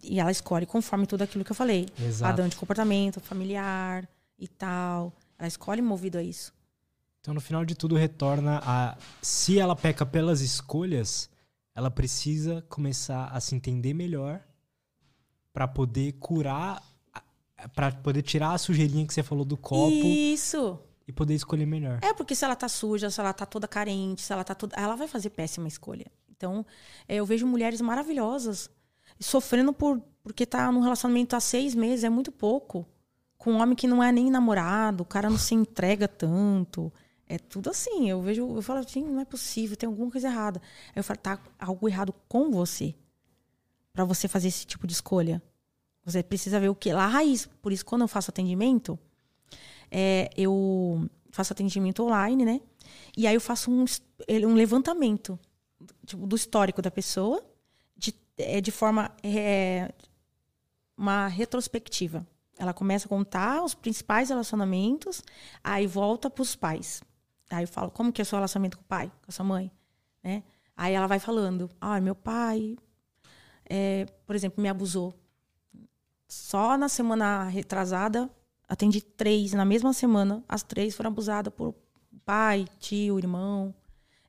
E 0.02 0.20
ela 0.20 0.32
escolhe 0.32 0.66
conforme 0.66 1.06
tudo 1.06 1.24
aquilo 1.24 1.44
que 1.44 1.52
eu 1.52 1.56
falei. 1.56 1.88
Exato. 2.00 2.32
Padrão 2.32 2.48
de 2.48 2.56
comportamento, 2.56 3.20
familiar 3.20 4.08
e 4.40 4.48
tal. 4.48 5.14
Ela 5.38 5.48
escolhe 5.48 5.82
movido 5.82 6.18
a 6.18 6.24
isso. 6.24 6.54
Então, 7.20 7.34
no 7.34 7.42
final 7.42 7.64
de 7.64 7.76
tudo, 7.76 7.96
retorna 7.96 8.62
a. 8.66 8.98
Se 9.22 9.58
ela 9.60 9.76
peca 9.76 10.06
pelas 10.06 10.42
escolhas, 10.42 11.30
ela 11.74 11.90
precisa 11.90 12.62
começar 12.70 13.28
a 13.28 13.40
se 13.40 13.56
entender 13.56 13.94
melhor 13.94 14.42
para 15.54 15.68
poder 15.68 16.14
curar, 16.14 16.82
para 17.76 17.92
poder 17.92 18.24
tirar 18.24 18.54
a 18.54 18.58
sujeirinha 18.58 19.06
que 19.08 19.14
você 19.14 19.24
falou 19.24 19.46
do 19.46 19.56
copo. 19.56 20.06
Isso. 20.06 20.80
E 21.08 21.12
poder 21.12 21.36
escolher 21.36 21.66
melhor. 21.66 22.00
É, 22.02 22.14
porque 22.14 22.36
se 22.36 22.46
ela 22.46 22.56
tá 22.56 22.68
suja, 22.68 23.10
se 23.10 23.20
ela 23.20 23.34
tá 23.34 23.46
toda 23.46 23.68
carente, 23.68 24.22
se 24.22 24.34
ela 24.34 24.44
tá 24.44 24.56
toda. 24.56 24.76
Ela 24.76 24.96
vai 24.96 25.08
fazer 25.08 25.30
péssima 25.30 25.68
escolha. 25.68 26.12
Então, 26.30 26.66
eu 27.08 27.26
vejo 27.26 27.46
mulheres 27.46 27.80
maravilhosas 27.80 28.70
sofrendo 29.24 29.74
por 29.74 30.02
porque 30.24 30.46
tá 30.46 30.72
num 30.72 30.80
relacionamento 30.80 31.36
há 31.36 31.40
seis 31.40 31.76
meses, 31.76 32.06
é 32.06 32.10
muito 32.10 32.32
pouco. 32.32 32.88
Com 33.38 33.54
um 33.54 33.62
homem 33.62 33.76
que 33.76 33.88
não 33.88 34.02
é 34.02 34.10
nem 34.10 34.32
namorado, 34.32 35.04
o 35.04 35.06
cara 35.06 35.30
não 35.30 35.38
se 35.38 35.54
entrega 35.54 36.08
tanto. 36.08 36.92
É 37.28 37.38
tudo 37.38 37.70
assim. 37.70 38.10
Eu 38.10 38.22
vejo, 38.22 38.56
eu 38.56 38.62
falo 38.62 38.80
assim, 38.80 39.04
não 39.04 39.20
é 39.20 39.26
possível, 39.26 39.76
tem 39.76 39.88
alguma 39.88 40.10
coisa 40.10 40.30
errada. 40.30 40.62
Aí 40.88 40.94
eu 40.96 41.04
falo, 41.04 41.20
tá 41.20 41.40
algo 41.60 41.90
errado 41.90 42.16
com 42.30 42.50
você. 42.50 42.96
para 43.92 44.06
você 44.06 44.28
fazer 44.28 44.48
esse 44.48 44.66
tipo 44.66 44.88
de 44.88 44.94
escolha. 44.94 45.44
Você 46.06 46.24
precisa 46.24 46.60
ver 46.60 46.70
o 46.70 46.76
que 46.76 46.94
lá 46.94 47.04
a 47.04 47.08
raiz. 47.08 47.46
Por 47.62 47.74
isso, 47.74 47.86
quando 47.86 48.04
eu 48.04 48.08
faço 48.08 48.32
atendimento, 48.32 48.98
é, 49.92 50.30
eu 50.38 51.10
faço 51.32 51.52
atendimento 51.54 52.02
online, 52.04 52.46
né? 52.46 52.62
E 53.16 53.28
aí 53.28 53.36
eu 53.36 53.42
faço 53.42 53.70
um, 53.70 53.84
um 54.48 54.54
levantamento 54.54 55.38
tipo, 56.06 56.26
do 56.26 56.36
histórico 56.36 56.82
da 56.82 56.90
pessoa 56.90 57.44
é, 58.38 58.62
de 58.62 58.72
forma 58.72 59.12
é, 59.24 59.94
uma 60.98 61.28
retrospectiva. 61.28 62.26
Ela 62.58 62.74
começa 62.74 63.08
a 63.08 63.10
contar 63.10 63.64
os 63.64 63.74
principais 63.74 64.30
relacionamentos, 64.30 65.24
aí 65.64 65.88
volta 65.88 66.30
para 66.30 66.42
os 66.42 66.56
pais. 66.56 67.02
Aí 67.50 67.64
eu 67.64 67.68
falo, 67.68 67.92
como 67.92 68.12
que 68.12 68.22
é 68.22 68.24
o 68.24 68.26
seu 68.26 68.38
relacionamento 68.38 68.78
com 68.78 68.84
o 68.84 68.88
pai, 68.88 69.08
com 69.08 69.30
a 69.30 69.32
sua 69.32 69.46
mãe? 69.46 69.72
Né? 70.24 70.44
Aí 70.76 70.94
ela 70.94 71.08
vai 71.08 71.20
falando, 71.20 71.70
ah, 71.80 72.00
meu 72.00 72.16
pai, 72.16 72.78
é, 73.70 74.06
por 74.26 74.36
exemplo, 74.36 74.62
me 74.62 74.70
abusou. 74.70 75.14
Só 76.28 76.78
na 76.78 76.90
semana 76.90 77.44
retrasada, 77.44 78.30
atendi 78.68 79.02
três. 79.02 79.54
Na 79.54 79.66
mesma 79.66 79.94
semana, 79.94 80.44
as 80.48 80.64
três 80.64 80.96
foram 80.96 81.10
abusadas 81.10 81.54
por 81.54 81.76
pai, 82.26 82.68
tio, 82.80 83.18
irmão. 83.18 83.74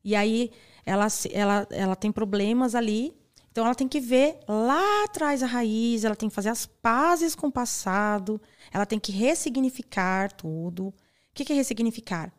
E 0.02 0.14
aí 0.14 0.51
ela, 0.85 1.06
ela, 1.32 1.66
ela 1.70 1.97
tem 1.97 2.12
problemas 2.12 2.74
ali. 2.74 3.14
Então 3.55 3.64
ela 3.64 3.74
tem 3.76 3.86
que 3.86 4.01
ver 4.01 4.40
lá 4.48 5.05
atrás 5.05 5.40
a 5.40 5.47
raiz, 5.47 6.02
ela 6.02 6.16
tem 6.16 6.28
que 6.28 6.35
fazer 6.35 6.48
as 6.48 6.66
pazes 6.66 7.36
com 7.36 7.47
o 7.47 7.52
passado, 7.52 8.43
ela 8.72 8.85
tem 8.85 8.98
que 8.98 9.12
ressignificar 9.12 10.32
tudo. 10.32 10.89
O 10.89 10.94
que 11.32 11.52
é 11.52 11.55
ressignificar? 11.55 12.32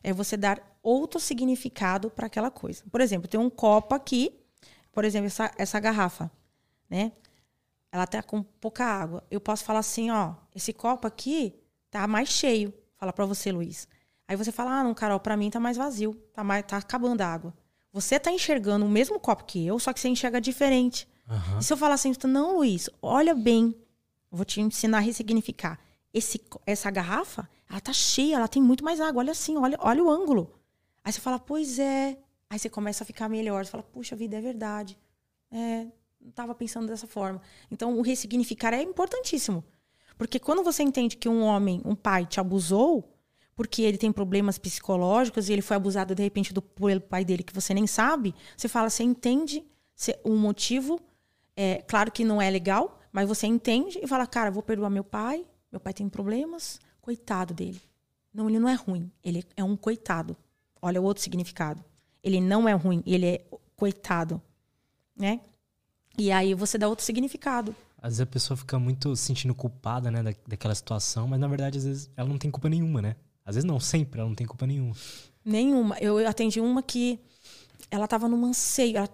É 0.00 0.12
você 0.12 0.36
dar 0.36 0.62
outro 0.80 1.18
significado 1.18 2.08
para 2.08 2.28
aquela 2.28 2.52
coisa. 2.52 2.84
Por 2.88 3.00
exemplo, 3.00 3.26
tem 3.26 3.40
um 3.40 3.50
copo 3.50 3.96
aqui, 3.96 4.32
por 4.92 5.04
exemplo, 5.04 5.26
essa, 5.26 5.50
essa 5.58 5.80
garrafa, 5.80 6.30
né? 6.88 7.10
Ela 7.90 8.06
tá 8.06 8.22
com 8.22 8.40
pouca 8.40 8.84
água. 8.84 9.24
Eu 9.28 9.40
posso 9.40 9.64
falar 9.64 9.80
assim, 9.80 10.12
ó, 10.12 10.36
esse 10.54 10.72
copo 10.72 11.04
aqui 11.04 11.52
tá 11.90 12.06
mais 12.06 12.28
cheio. 12.28 12.72
Fala 12.96 13.12
para 13.12 13.26
você, 13.26 13.50
Luiz. 13.50 13.88
Aí 14.28 14.36
você 14.36 14.52
fala, 14.52 14.78
ah, 14.78 14.84
não, 14.84 14.94
Carol, 14.94 15.18
para 15.18 15.36
mim 15.36 15.50
tá 15.50 15.58
mais 15.58 15.76
vazio, 15.76 16.14
tá 16.32 16.44
mais, 16.44 16.64
tá 16.64 16.76
acabando 16.76 17.22
a 17.22 17.26
água. 17.26 17.52
Você 17.92 18.18
tá 18.18 18.30
enxergando 18.30 18.84
o 18.84 18.88
mesmo 18.88 19.18
copo 19.18 19.44
que 19.44 19.66
eu, 19.66 19.78
só 19.78 19.92
que 19.92 20.00
você 20.00 20.08
enxerga 20.08 20.40
diferente. 20.40 21.08
Uhum. 21.28 21.58
E 21.58 21.64
se 21.64 21.72
eu 21.72 21.76
falar 21.76 21.94
assim, 21.94 22.12
não, 22.24 22.56
Luiz, 22.56 22.88
olha 23.02 23.34
bem, 23.34 23.74
vou 24.30 24.44
te 24.44 24.60
ensinar 24.60 24.98
a 24.98 25.00
ressignificar. 25.00 25.78
Esse, 26.12 26.40
essa 26.66 26.90
garrafa, 26.90 27.48
ela 27.68 27.80
tá 27.80 27.92
cheia, 27.92 28.36
ela 28.36 28.48
tem 28.48 28.62
muito 28.62 28.84
mais 28.84 29.00
água. 29.00 29.20
Olha 29.20 29.32
assim, 29.32 29.56
olha, 29.56 29.76
olha 29.80 30.02
o 30.02 30.10
ângulo. 30.10 30.54
Aí 31.04 31.12
você 31.12 31.20
fala, 31.20 31.38
pois 31.38 31.78
é. 31.78 32.18
Aí 32.48 32.58
você 32.58 32.68
começa 32.68 33.04
a 33.04 33.06
ficar 33.06 33.28
melhor. 33.28 33.64
Você 33.64 33.70
fala, 33.70 33.82
puxa 33.82 34.16
vida, 34.16 34.36
é 34.36 34.40
verdade. 34.40 34.98
É, 35.50 35.86
não 36.20 36.30
estava 36.30 36.54
pensando 36.54 36.88
dessa 36.88 37.06
forma. 37.06 37.40
Então, 37.70 37.96
o 37.96 38.02
ressignificar 38.02 38.74
é 38.74 38.82
importantíssimo. 38.82 39.64
Porque 40.18 40.38
quando 40.38 40.62
você 40.62 40.82
entende 40.82 41.16
que 41.16 41.28
um 41.28 41.42
homem, 41.42 41.80
um 41.84 41.94
pai, 41.94 42.26
te 42.26 42.40
abusou, 42.40 43.16
porque 43.60 43.82
ele 43.82 43.98
tem 43.98 44.10
problemas 44.10 44.56
psicológicos 44.56 45.50
e 45.50 45.52
ele 45.52 45.60
foi 45.60 45.76
abusado 45.76 46.14
de 46.14 46.22
repente 46.22 46.50
do, 46.50 46.62
pai 46.62 47.26
dele 47.26 47.42
que 47.42 47.52
você 47.52 47.74
nem 47.74 47.86
sabe, 47.86 48.34
você 48.56 48.68
fala, 48.68 48.88
você 48.88 49.02
entende 49.02 49.62
o 50.24 50.30
motivo, 50.30 50.98
é, 51.54 51.82
claro 51.86 52.10
que 52.10 52.24
não 52.24 52.40
é 52.40 52.48
legal, 52.48 52.98
mas 53.12 53.28
você 53.28 53.46
entende 53.46 54.00
e 54.02 54.06
fala, 54.06 54.26
cara, 54.26 54.50
vou 54.50 54.62
perdoar 54.62 54.88
meu 54.88 55.04
pai, 55.04 55.44
meu 55.70 55.78
pai 55.78 55.92
tem 55.92 56.08
problemas, 56.08 56.80
coitado 57.02 57.52
dele. 57.52 57.78
Não, 58.32 58.48
ele 58.48 58.58
não 58.58 58.66
é 58.66 58.72
ruim, 58.72 59.12
ele 59.22 59.44
é 59.54 59.62
um 59.62 59.76
coitado. 59.76 60.34
Olha 60.80 60.98
o 60.98 61.04
outro 61.04 61.22
significado. 61.22 61.84
Ele 62.24 62.40
não 62.40 62.66
é 62.66 62.72
ruim, 62.72 63.02
ele 63.04 63.26
é 63.26 63.44
coitado, 63.76 64.40
né? 65.14 65.38
E 66.16 66.32
aí 66.32 66.54
você 66.54 66.78
dá 66.78 66.88
outro 66.88 67.04
significado. 67.04 67.76
Às 67.98 68.12
vezes 68.12 68.20
a 68.22 68.26
pessoa 68.26 68.56
fica 68.56 68.78
muito 68.78 69.14
se 69.14 69.24
sentindo 69.24 69.54
culpada, 69.54 70.10
né, 70.10 70.22
da, 70.22 70.32
daquela 70.48 70.74
situação, 70.74 71.28
mas 71.28 71.38
na 71.38 71.46
verdade 71.46 71.76
às 71.76 71.84
vezes 71.84 72.10
ela 72.16 72.26
não 72.26 72.38
tem 72.38 72.50
culpa 72.50 72.70
nenhuma, 72.70 73.02
né? 73.02 73.16
Às 73.50 73.56
vezes 73.56 73.66
não, 73.68 73.78
sempre, 73.80 74.20
ela 74.20 74.28
não 74.28 74.34
tem 74.34 74.46
culpa 74.46 74.66
nenhuma. 74.66 74.94
Nenhuma. 75.44 75.96
Eu 75.98 76.26
atendi 76.26 76.60
uma 76.60 76.82
que 76.82 77.18
ela 77.90 78.06
tava 78.06 78.28
num 78.28 78.44
anseio. 78.46 78.96
Ela 78.96 79.08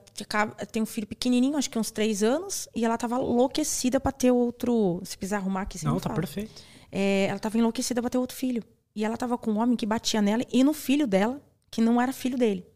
tem 0.70 0.82
um 0.82 0.86
filho 0.86 1.06
pequenininho, 1.06 1.56
acho 1.56 1.70
que 1.70 1.78
uns 1.78 1.90
três 1.90 2.22
anos, 2.22 2.68
e 2.74 2.84
ela 2.84 2.96
tava 2.98 3.16
enlouquecida 3.16 3.98
pra 3.98 4.12
ter 4.12 4.30
outro. 4.30 5.00
Se 5.04 5.16
quiser 5.16 5.36
arrumar 5.36 5.62
aqui, 5.62 5.78
você 5.78 5.86
Não, 5.86 5.96
tá 5.96 6.10
fala. 6.10 6.14
perfeito. 6.20 6.62
É, 6.92 7.26
ela 7.26 7.38
tava 7.38 7.58
enlouquecida 7.58 8.00
pra 8.00 8.10
ter 8.10 8.18
outro 8.18 8.36
filho. 8.36 8.62
E 8.94 9.04
ela 9.04 9.16
tava 9.16 9.36
com 9.36 9.52
um 9.52 9.58
homem 9.58 9.76
que 9.76 9.84
batia 9.86 10.22
nela 10.22 10.42
e 10.52 10.62
no 10.64 10.72
filho 10.72 11.06
dela, 11.06 11.40
que 11.70 11.80
não 11.80 12.00
era 12.00 12.12
filho 12.12 12.38
dele. 12.38 12.66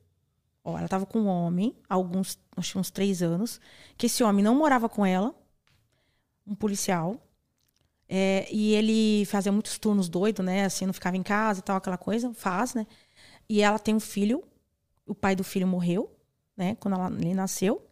Ó, 0.63 0.77
ela 0.79 0.89
tava 0.89 1.07
com 1.07 1.21
um 1.21 1.27
homem, 1.27 1.75
alguns, 1.89 2.39
acho 2.57 2.73
que 2.73 2.79
uns 2.79 2.91
três 2.91 3.23
anos, 3.23 3.59
que 3.97 4.07
esse 4.07 4.23
homem 4.23 4.45
não 4.45 4.55
morava 4.55 4.89
com 4.89 5.07
ela, 5.07 5.35
um 6.47 6.55
policial, 6.55 7.17
é, 8.13 8.49
e 8.51 8.75
ele 8.75 9.25
fazia 9.27 9.53
muitos 9.53 9.79
turnos 9.79 10.09
doido, 10.09 10.43
né? 10.43 10.65
Assim, 10.65 10.85
não 10.85 10.93
ficava 10.93 11.17
em 11.17 11.23
casa 11.23 11.61
e 11.61 11.63
tal, 11.63 11.77
aquela 11.77 11.97
coisa. 11.97 12.35
Faz, 12.35 12.75
né? 12.75 12.85
E 13.49 13.63
ela 13.63 13.79
tem 13.79 13.95
um 13.95 14.01
filho. 14.01 14.43
O 15.07 15.15
pai 15.15 15.37
do 15.37 15.45
filho 15.45 15.67
morreu, 15.67 16.11
né? 16.57 16.77
Quando 16.81 16.95
ela, 16.95 17.07
ele 17.07 17.35
nasceu. 17.35 17.87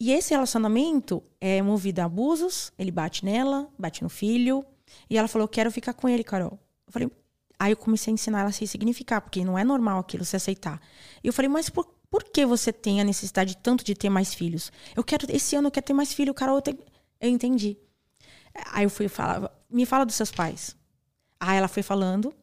E 0.00 0.10
esse 0.10 0.34
relacionamento 0.34 1.22
é 1.40 1.62
movido 1.62 2.00
a 2.00 2.04
abusos. 2.06 2.72
Ele 2.76 2.90
bate 2.90 3.24
nela, 3.24 3.68
bate 3.78 4.02
no 4.02 4.08
filho. 4.08 4.66
E 5.08 5.16
ela 5.16 5.28
falou: 5.28 5.46
quero 5.46 5.70
ficar 5.70 5.94
com 5.94 6.08
ele, 6.08 6.24
Carol. 6.24 6.58
Eu 6.88 6.92
falei. 6.92 7.10
Aí 7.56 7.70
eu 7.70 7.76
comecei 7.76 8.12
a 8.12 8.14
ensinar 8.14 8.40
ela 8.40 8.48
a 8.48 8.52
se 8.52 8.66
significar, 8.66 9.20
porque 9.20 9.44
não 9.44 9.56
é 9.56 9.62
normal 9.62 10.00
aquilo 10.00 10.24
se 10.24 10.34
aceitar. 10.34 10.80
E 11.22 11.28
eu 11.28 11.32
falei: 11.32 11.48
Mas 11.48 11.70
por, 11.70 11.86
por 12.10 12.24
que 12.24 12.44
você 12.44 12.72
tem 12.72 13.00
a 13.00 13.04
necessidade 13.04 13.56
tanto 13.58 13.84
de 13.84 13.94
ter 13.94 14.10
mais 14.10 14.34
filhos? 14.34 14.72
Eu 14.96 15.04
quero. 15.04 15.28
Esse 15.30 15.54
ano 15.54 15.68
eu 15.68 15.70
quero 15.70 15.86
ter 15.86 15.92
mais 15.92 16.12
filho, 16.12 16.34
Carol. 16.34 16.56
Eu, 16.56 16.62
te... 16.62 16.76
eu 17.20 17.30
entendi. 17.30 17.78
Aí 18.72 18.84
eu 18.84 18.90
fui 18.90 19.08
falar, 19.08 19.50
me 19.68 19.84
fala 19.84 20.06
dos 20.06 20.14
seus 20.14 20.30
pais. 20.30 20.76
Aí 21.40 21.58
ela 21.58 21.68
foi 21.68 21.82
falando. 21.82 22.34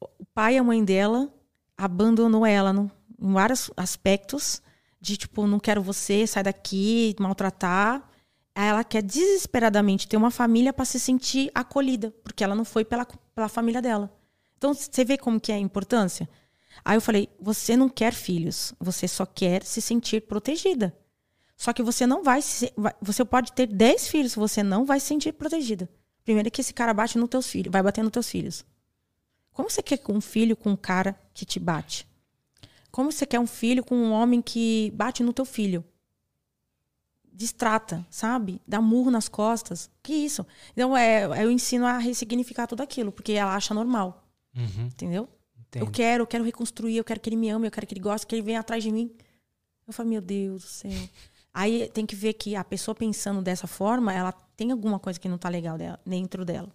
O 0.00 0.24
pai 0.26 0.54
e 0.54 0.58
a 0.58 0.62
mãe 0.62 0.84
dela 0.84 1.32
abandonou 1.76 2.44
ela 2.44 2.72
no, 2.72 2.90
em 3.20 3.32
vários 3.32 3.70
aspectos 3.76 4.62
de 5.00 5.16
tipo, 5.16 5.46
não 5.46 5.58
quero 5.58 5.82
você, 5.82 6.26
sai 6.26 6.42
daqui, 6.42 7.14
maltratar. 7.18 8.08
Aí 8.54 8.68
ela 8.68 8.84
quer 8.84 9.02
desesperadamente 9.02 10.08
ter 10.08 10.16
uma 10.16 10.30
família 10.30 10.72
para 10.72 10.84
se 10.84 10.98
sentir 10.98 11.50
acolhida, 11.54 12.12
porque 12.22 12.42
ela 12.42 12.54
não 12.54 12.64
foi 12.64 12.84
pela, 12.84 13.06
pela 13.34 13.48
família 13.48 13.80
dela. 13.80 14.12
Então, 14.56 14.74
você 14.74 15.04
vê 15.04 15.16
como 15.16 15.40
que 15.40 15.52
é 15.52 15.54
a 15.54 15.58
importância? 15.58 16.28
Aí 16.84 16.96
eu 16.96 17.00
falei, 17.00 17.28
você 17.40 17.76
não 17.76 17.88
quer 17.88 18.12
filhos, 18.12 18.74
você 18.80 19.06
só 19.06 19.24
quer 19.24 19.62
se 19.62 19.80
sentir 19.80 20.22
protegida. 20.22 20.96
Só 21.58 21.72
que 21.72 21.82
você 21.82 22.06
não 22.06 22.22
vai, 22.22 22.40
se, 22.40 22.72
você 23.02 23.24
pode 23.24 23.52
ter 23.52 23.66
10 23.66 24.06
filhos, 24.06 24.34
você 24.36 24.62
não 24.62 24.86
vai 24.86 25.00
se 25.00 25.06
sentir 25.06 25.32
protegida. 25.32 25.90
Primeiro 26.24 26.48
que 26.52 26.60
esse 26.60 26.72
cara 26.72 26.94
bate 26.94 27.18
nos 27.18 27.28
teus 27.28 27.48
filhos, 27.48 27.72
vai 27.72 27.82
bater 27.82 28.04
nos 28.04 28.12
teus 28.12 28.30
filhos. 28.30 28.64
Como 29.50 29.68
você 29.68 29.82
quer 29.82 30.00
um 30.08 30.20
filho 30.20 30.56
com 30.56 30.70
um 30.70 30.76
cara 30.76 31.20
que 31.34 31.44
te 31.44 31.58
bate? 31.58 32.06
Como 32.92 33.10
você 33.10 33.26
quer 33.26 33.40
um 33.40 33.46
filho 33.46 33.84
com 33.84 33.96
um 33.96 34.12
homem 34.12 34.40
que 34.40 34.92
bate 34.94 35.24
no 35.24 35.32
teu 35.32 35.44
filho? 35.44 35.84
Distrata, 37.32 38.06
sabe? 38.08 38.62
Dá 38.64 38.80
murro 38.80 39.10
nas 39.10 39.28
costas. 39.28 39.90
Que 40.00 40.12
isso? 40.14 40.46
Então, 40.72 40.96
é, 40.96 41.24
eu 41.42 41.50
ensino 41.50 41.86
a 41.86 41.98
ressignificar 41.98 42.68
tudo 42.68 42.84
aquilo, 42.84 43.10
porque 43.10 43.32
ela 43.32 43.56
acha 43.56 43.74
normal. 43.74 44.24
Uhum. 44.56 44.86
Entendeu? 44.86 45.28
Entendo. 45.58 45.84
Eu 45.84 45.90
quero, 45.90 46.22
eu 46.22 46.26
quero 46.26 46.44
reconstruir, 46.44 46.96
eu 46.96 47.04
quero 47.04 47.18
que 47.18 47.28
ele 47.28 47.36
me 47.36 47.48
ame, 47.50 47.66
eu 47.66 47.70
quero 47.72 47.86
que 47.86 47.94
ele 47.94 48.00
goste, 48.00 48.28
que 48.28 48.34
ele 48.36 48.42
venha 48.42 48.60
atrás 48.60 48.80
de 48.80 48.92
mim. 48.92 49.12
Eu 49.88 49.92
falo, 49.92 50.08
meu 50.08 50.20
Deus 50.20 50.62
do 50.62 50.68
céu. 50.68 51.08
Aí 51.52 51.88
tem 51.88 52.06
que 52.06 52.14
ver 52.14 52.34
que 52.34 52.54
a 52.54 52.62
pessoa 52.62 52.94
pensando 52.94 53.42
dessa 53.42 53.66
forma, 53.66 54.12
ela 54.12 54.32
tem 54.56 54.70
alguma 54.70 54.98
coisa 54.98 55.18
que 55.18 55.28
não 55.28 55.36
está 55.36 55.48
legal 55.48 55.76
dela, 55.76 55.98
dentro 56.04 56.44
dela. 56.44 56.68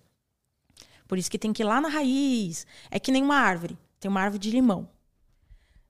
Por 1.08 1.18
isso 1.18 1.30
que 1.30 1.38
tem 1.38 1.54
que 1.54 1.64
ir 1.64 1.66
lá 1.66 1.80
na 1.80 1.90
raiz. 1.90 2.66
É 2.90 3.00
que 3.00 3.12
nem 3.12 3.24
uma 3.24 3.36
árvore. 3.36 3.78
Tem 4.00 4.10
uma 4.10 4.22
árvore 4.22 4.40
de 4.40 4.52
limão. 4.52 4.90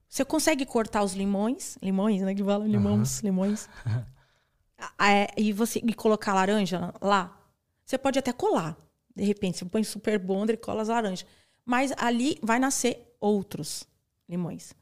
Você 0.08 0.24
consegue 0.24 0.66
cortar 0.66 1.04
os 1.04 1.14
limões, 1.14 1.78
limões, 1.82 2.22
né? 2.22 2.36
Que 2.36 2.44
falam 2.44 2.68
limões, 2.68 3.18
uhum. 3.18 3.26
limões. 3.26 3.70
é, 5.00 5.28
e 5.36 5.52
você 5.52 5.80
e 5.84 5.94
colocar 5.94 6.34
laranja 6.34 6.94
lá. 7.02 7.36
Você 7.86 7.98
pode 7.98 8.20
até 8.20 8.32
colar. 8.32 8.78
De 9.16 9.24
repente, 9.24 9.58
você 9.58 9.66
põe 9.66 9.84
super 9.84 10.20
bonder 10.20 10.54
e 10.54 10.58
cola 10.58 10.82
as 10.82 10.88
laranjas. 10.88 11.26
Mas 11.66 11.92
ali 11.98 12.38
vai 12.44 12.60
nascer 12.60 13.16
outros 13.20 13.88
limões. 14.28 14.74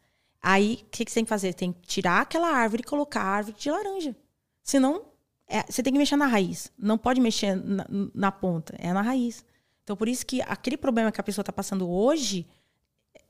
Aí, 0.42 0.80
o 0.82 0.90
que, 0.90 1.06
que 1.06 1.12
você 1.12 1.16
tem 1.16 1.26
que 1.26 1.30
fazer? 1.30 1.54
Tem 1.54 1.72
que 1.72 1.82
tirar 1.88 2.22
aquela 2.22 2.50
árvore 2.50 2.82
e 2.82 2.86
colocar 2.86 3.22
a 3.22 3.28
árvore 3.28 3.56
de 3.58 3.70
laranja. 3.70 4.16
Senão, 4.64 5.06
é, 5.48 5.64
você 5.64 5.84
tem 5.84 5.94
que 5.94 6.00
mexer 6.00 6.16
na 6.16 6.26
raiz. 6.26 6.72
Não 6.78 6.98
pode 6.98 7.22
mexer 7.22 7.56
na, 7.56 7.86
na, 8.16 8.32
ponta, 8.32 8.76
é 8.80 8.92
na 8.92 9.02
raiz. 9.02 9.46
Então, 9.84 9.96
por 9.96 10.08
isso 10.08 10.26
que 10.26 10.42
aquele 10.42 10.78
problema 10.78 11.12
que 11.12 11.20
a 11.20 11.24
pessoa 11.24 11.44
está 11.44 11.52
passando 11.52 11.90
hoje, 11.90 12.48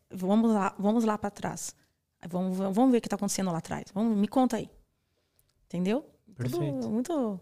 vamos 0.09 0.51
lá, 0.51 0.75
vamos 0.77 1.03
lá 1.03 1.17
para 1.17 1.29
trás. 1.29 1.75
Vamos, 2.29 2.57
vamos 2.57 2.91
ver 2.91 2.99
o 2.99 3.01
que 3.01 3.07
está 3.07 3.15
acontecendo 3.15 3.51
lá 3.51 3.57
atrás. 3.57 3.85
Vamos, 3.93 4.17
me 4.17 4.27
conta 4.27 4.57
aí. 4.57 4.69
Entendeu? 5.65 6.05
Perfeito. 6.35 6.81
Tudo, 6.81 6.89
muito, 6.89 7.41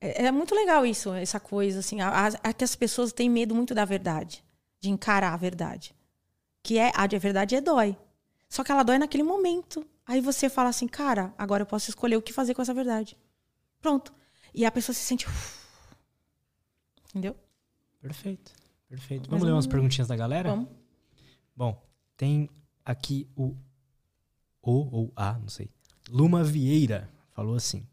é, 0.00 0.26
é, 0.26 0.30
muito 0.32 0.54
legal 0.54 0.84
isso, 0.84 1.12
essa 1.14 1.40
coisa. 1.40 1.80
assim. 1.80 2.00
A, 2.00 2.26
a, 2.42 2.52
que 2.52 2.64
as 2.64 2.76
pessoas 2.76 3.12
têm 3.12 3.30
medo 3.30 3.54
muito 3.54 3.74
da 3.74 3.84
verdade, 3.84 4.44
de 4.80 4.90
encarar 4.90 5.32
a 5.32 5.36
verdade. 5.36 5.94
Que 6.62 6.78
é, 6.78 6.92
a 6.94 7.06
verdade 7.06 7.56
é 7.56 7.60
dói. 7.60 7.96
Só 8.54 8.62
que 8.62 8.70
ela 8.70 8.84
dói 8.84 8.98
naquele 8.98 9.24
momento. 9.24 9.84
Aí 10.06 10.20
você 10.20 10.48
fala 10.48 10.68
assim, 10.68 10.86
cara, 10.86 11.34
agora 11.36 11.62
eu 11.62 11.66
posso 11.66 11.90
escolher 11.90 12.16
o 12.16 12.22
que 12.22 12.32
fazer 12.32 12.54
com 12.54 12.62
essa 12.62 12.72
verdade. 12.72 13.18
Pronto. 13.80 14.14
E 14.54 14.64
a 14.64 14.70
pessoa 14.70 14.94
se 14.94 15.00
sente. 15.00 15.26
Entendeu? 17.10 17.34
Perfeito. 18.00 18.52
Perfeito. 18.88 19.28
Vamos 19.28 19.44
ler 19.44 19.50
ou 19.50 19.56
umas 19.56 19.66
perguntinhas 19.66 20.06
da 20.06 20.14
galera? 20.14 20.50
Vamos. 20.50 20.68
Bom, 21.56 21.84
tem 22.16 22.48
aqui 22.84 23.28
o 23.34 23.56
O 24.62 24.98
ou 24.98 25.12
A, 25.16 25.32
não 25.32 25.48
sei. 25.48 25.68
Luma 26.08 26.44
Vieira 26.44 27.10
falou 27.32 27.56
assim: 27.56 27.84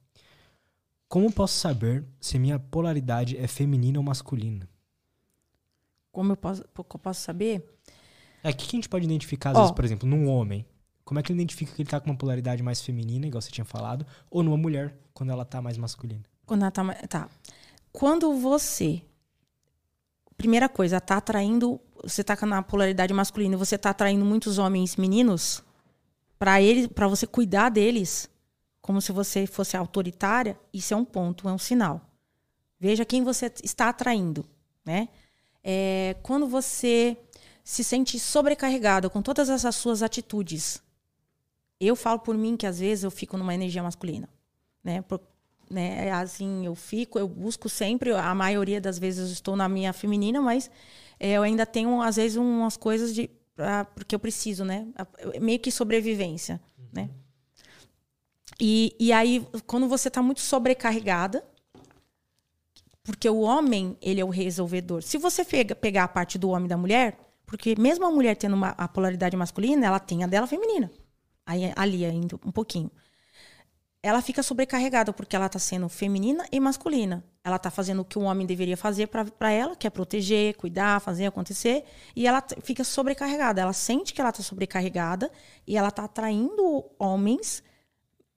Como 1.08 1.34
posso 1.34 1.58
saber 1.58 2.06
se 2.20 2.38
minha 2.38 2.60
polaridade 2.60 3.36
é 3.36 3.48
feminina 3.48 3.98
ou 3.98 4.06
masculina? 4.06 4.70
Como 6.12 6.34
eu 6.34 6.38
posso, 6.38 6.64
como 6.76 6.88
eu 6.94 7.00
posso 7.00 7.22
saber? 7.22 7.68
É, 8.43 8.49
o 8.49 8.53
que 8.55 8.68
que 8.68 8.76
a 8.76 8.77
gente 8.77 8.89
pode 8.89 9.05
identificar, 9.05 9.51
às 9.51 9.57
vezes, 9.57 9.72
por 9.72 9.85
exemplo, 9.85 10.07
num 10.07 10.27
homem? 10.27 10.65
Como 11.03 11.19
é 11.19 11.23
que 11.23 11.31
ele 11.31 11.39
identifica 11.39 11.73
que 11.73 11.81
ele 11.81 11.89
tá 11.89 11.99
com 11.99 12.09
uma 12.09 12.18
polaridade 12.18 12.63
mais 12.63 12.81
feminina, 12.81 13.27
igual 13.27 13.41
você 13.41 13.51
tinha 13.51 13.65
falado, 13.65 14.05
ou 14.30 14.41
numa 14.43 14.57
mulher, 14.57 14.95
quando 15.13 15.31
ela 15.31 15.43
tá 15.43 15.61
mais 15.61 15.77
masculina? 15.77 16.23
Quando 16.45 16.61
ela 16.61 16.72
tá, 16.72 16.84
tá. 17.07 17.30
Quando 17.91 18.34
você. 18.34 19.01
Primeira 20.38 20.68
coisa, 20.69 20.99
tá 20.99 21.18
atraindo. 21.18 21.80
Você 22.03 22.23
tá 22.23 22.38
na 22.45 22.63
polaridade 22.63 23.13
masculina 23.13 23.55
e 23.55 23.57
você 23.57 23.77
tá 23.77 23.91
atraindo 23.91 24.26
muitos 24.26 24.57
homens 24.57 24.95
meninos 24.95 25.63
para 26.39 26.59
ele, 26.59 26.88
para 26.88 27.07
você 27.07 27.27
cuidar 27.27 27.69
deles, 27.69 28.27
como 28.81 28.99
se 28.99 29.11
você 29.11 29.45
fosse 29.45 29.77
autoritária, 29.77 30.59
isso 30.73 30.91
é 30.91 30.97
um 30.97 31.05
ponto, 31.05 31.47
é 31.47 31.53
um 31.53 31.57
sinal. 31.59 32.01
Veja 32.80 33.05
quem 33.05 33.23
você 33.23 33.51
está 33.63 33.89
atraindo, 33.89 34.43
né? 34.84 35.07
É, 35.63 36.15
quando 36.23 36.47
você 36.47 37.15
se 37.64 37.84
sente 37.84 38.20
sobrecarregada 38.20 39.10
com 39.10 39.22
todas 39.22 39.50
essas 39.50 39.76
suas 39.76 40.02
atitudes. 40.04 40.82
Eu 41.80 41.96
falo 41.96 42.20
por 42.20 42.38
mim 42.38 42.56
que 42.56 42.66
às 42.68 42.80
vezes 42.80 43.04
eu 43.04 43.12
fico 43.12 43.38
numa 43.38 43.54
energia 43.54 43.82
masculina, 43.82 44.30
né? 44.84 45.02
Por- 45.02 45.22
né? 45.70 46.08
É 46.08 46.12
Assim, 46.12 46.66
eu 46.66 46.76
fico, 46.76 47.18
eu 47.18 47.28
busco 47.28 47.70
sempre, 47.70 48.12
a 48.12 48.36
maioria 48.36 48.80
das 48.82 49.00
vezes 49.00 49.28
eu 49.28 49.34
estou 49.34 49.56
na 49.56 49.68
minha 49.70 49.94
feminina, 49.94 50.42
mas 50.42 50.70
é, 51.20 51.32
eu 51.32 51.44
ainda 51.44 51.66
tenho, 51.66 52.02
às 52.02 52.18
vezes, 52.18 52.38
umas 52.38 52.78
coisas 52.78 53.14
de. 53.16 53.30
pra- 53.56 53.86
porque 53.86 54.14
eu 54.14 54.20
preciso, 54.20 54.64
né? 54.66 54.88
Meio 55.40 55.60
que 55.60 55.72
sobrevivência, 55.72 56.60
né? 56.92 57.10
E, 58.60 58.96
e 59.00 59.12
aí, 59.12 59.46
quando 59.66 59.88
você 59.88 60.08
está 60.08 60.22
muito 60.22 60.42
sobrecarregada, 60.42 61.44
porque 63.04 63.28
o 63.28 63.40
homem, 63.42 63.98
ele 64.02 64.22
é 64.22 64.26
o 64.26 64.30
resolvedor. 64.30 65.02
Se 65.02 65.18
você 65.18 65.44
pega, 65.44 65.76
pegar 65.76 66.04
a 66.04 66.08
parte 66.08 66.38
do 66.38 66.50
homem 66.50 66.66
e 66.66 66.70
da 66.70 66.78
mulher, 66.78 67.18
porque 67.52 67.76
mesmo 67.78 68.06
a 68.06 68.11
mulher 68.11 68.36
tendo 68.36 68.56
uma, 68.56 68.69
a 68.69 68.88
polaridade 68.88 69.36
masculina, 69.36 69.86
ela 69.86 69.99
tem 69.99 70.23
a 70.23 70.28
dela 70.28 70.48
feminina. 70.48 70.90
Aí, 71.45 71.72
ali 71.76 72.06
ainda 72.06 72.36
um 72.45 72.52
pouquinho 72.52 72.90
ela 74.03 74.19
fica 74.19 74.41
sobrecarregada 74.41 75.14
porque 75.14 75.36
ela 75.36 75.45
está 75.45 75.60
sendo 75.60 75.88
feminina 75.88 76.44
e 76.52 76.60
masculina. 76.60 77.23
Ela 77.44 77.57
está 77.57 77.69
fazendo 77.69 78.02
o 78.02 78.06
que 78.06 78.18
um 78.18 78.23
homem 78.23 78.48
deveria 78.48 78.76
fazer 78.76 79.06
para 79.07 79.52
ela, 79.52 79.76
que 79.76 79.86
é 79.86 79.91
proteger, 79.91 80.56
cuidar, 80.57 80.99
fazer 81.02 81.28
acontecer, 81.28 81.84
e 82.15 82.26
ela 82.26 82.44
fica 82.64 82.84
sobrecarregada. 82.84 83.61
Ela 83.61 83.73
sente 83.73 84.11
que 84.11 84.19
ela 84.19 84.32
está 84.32 84.41
sobrecarregada 84.41 85.32
e 85.68 85.78
ela 85.78 85.90
está 85.90 86.03
atraindo 86.06 86.84
homens 86.98 87.61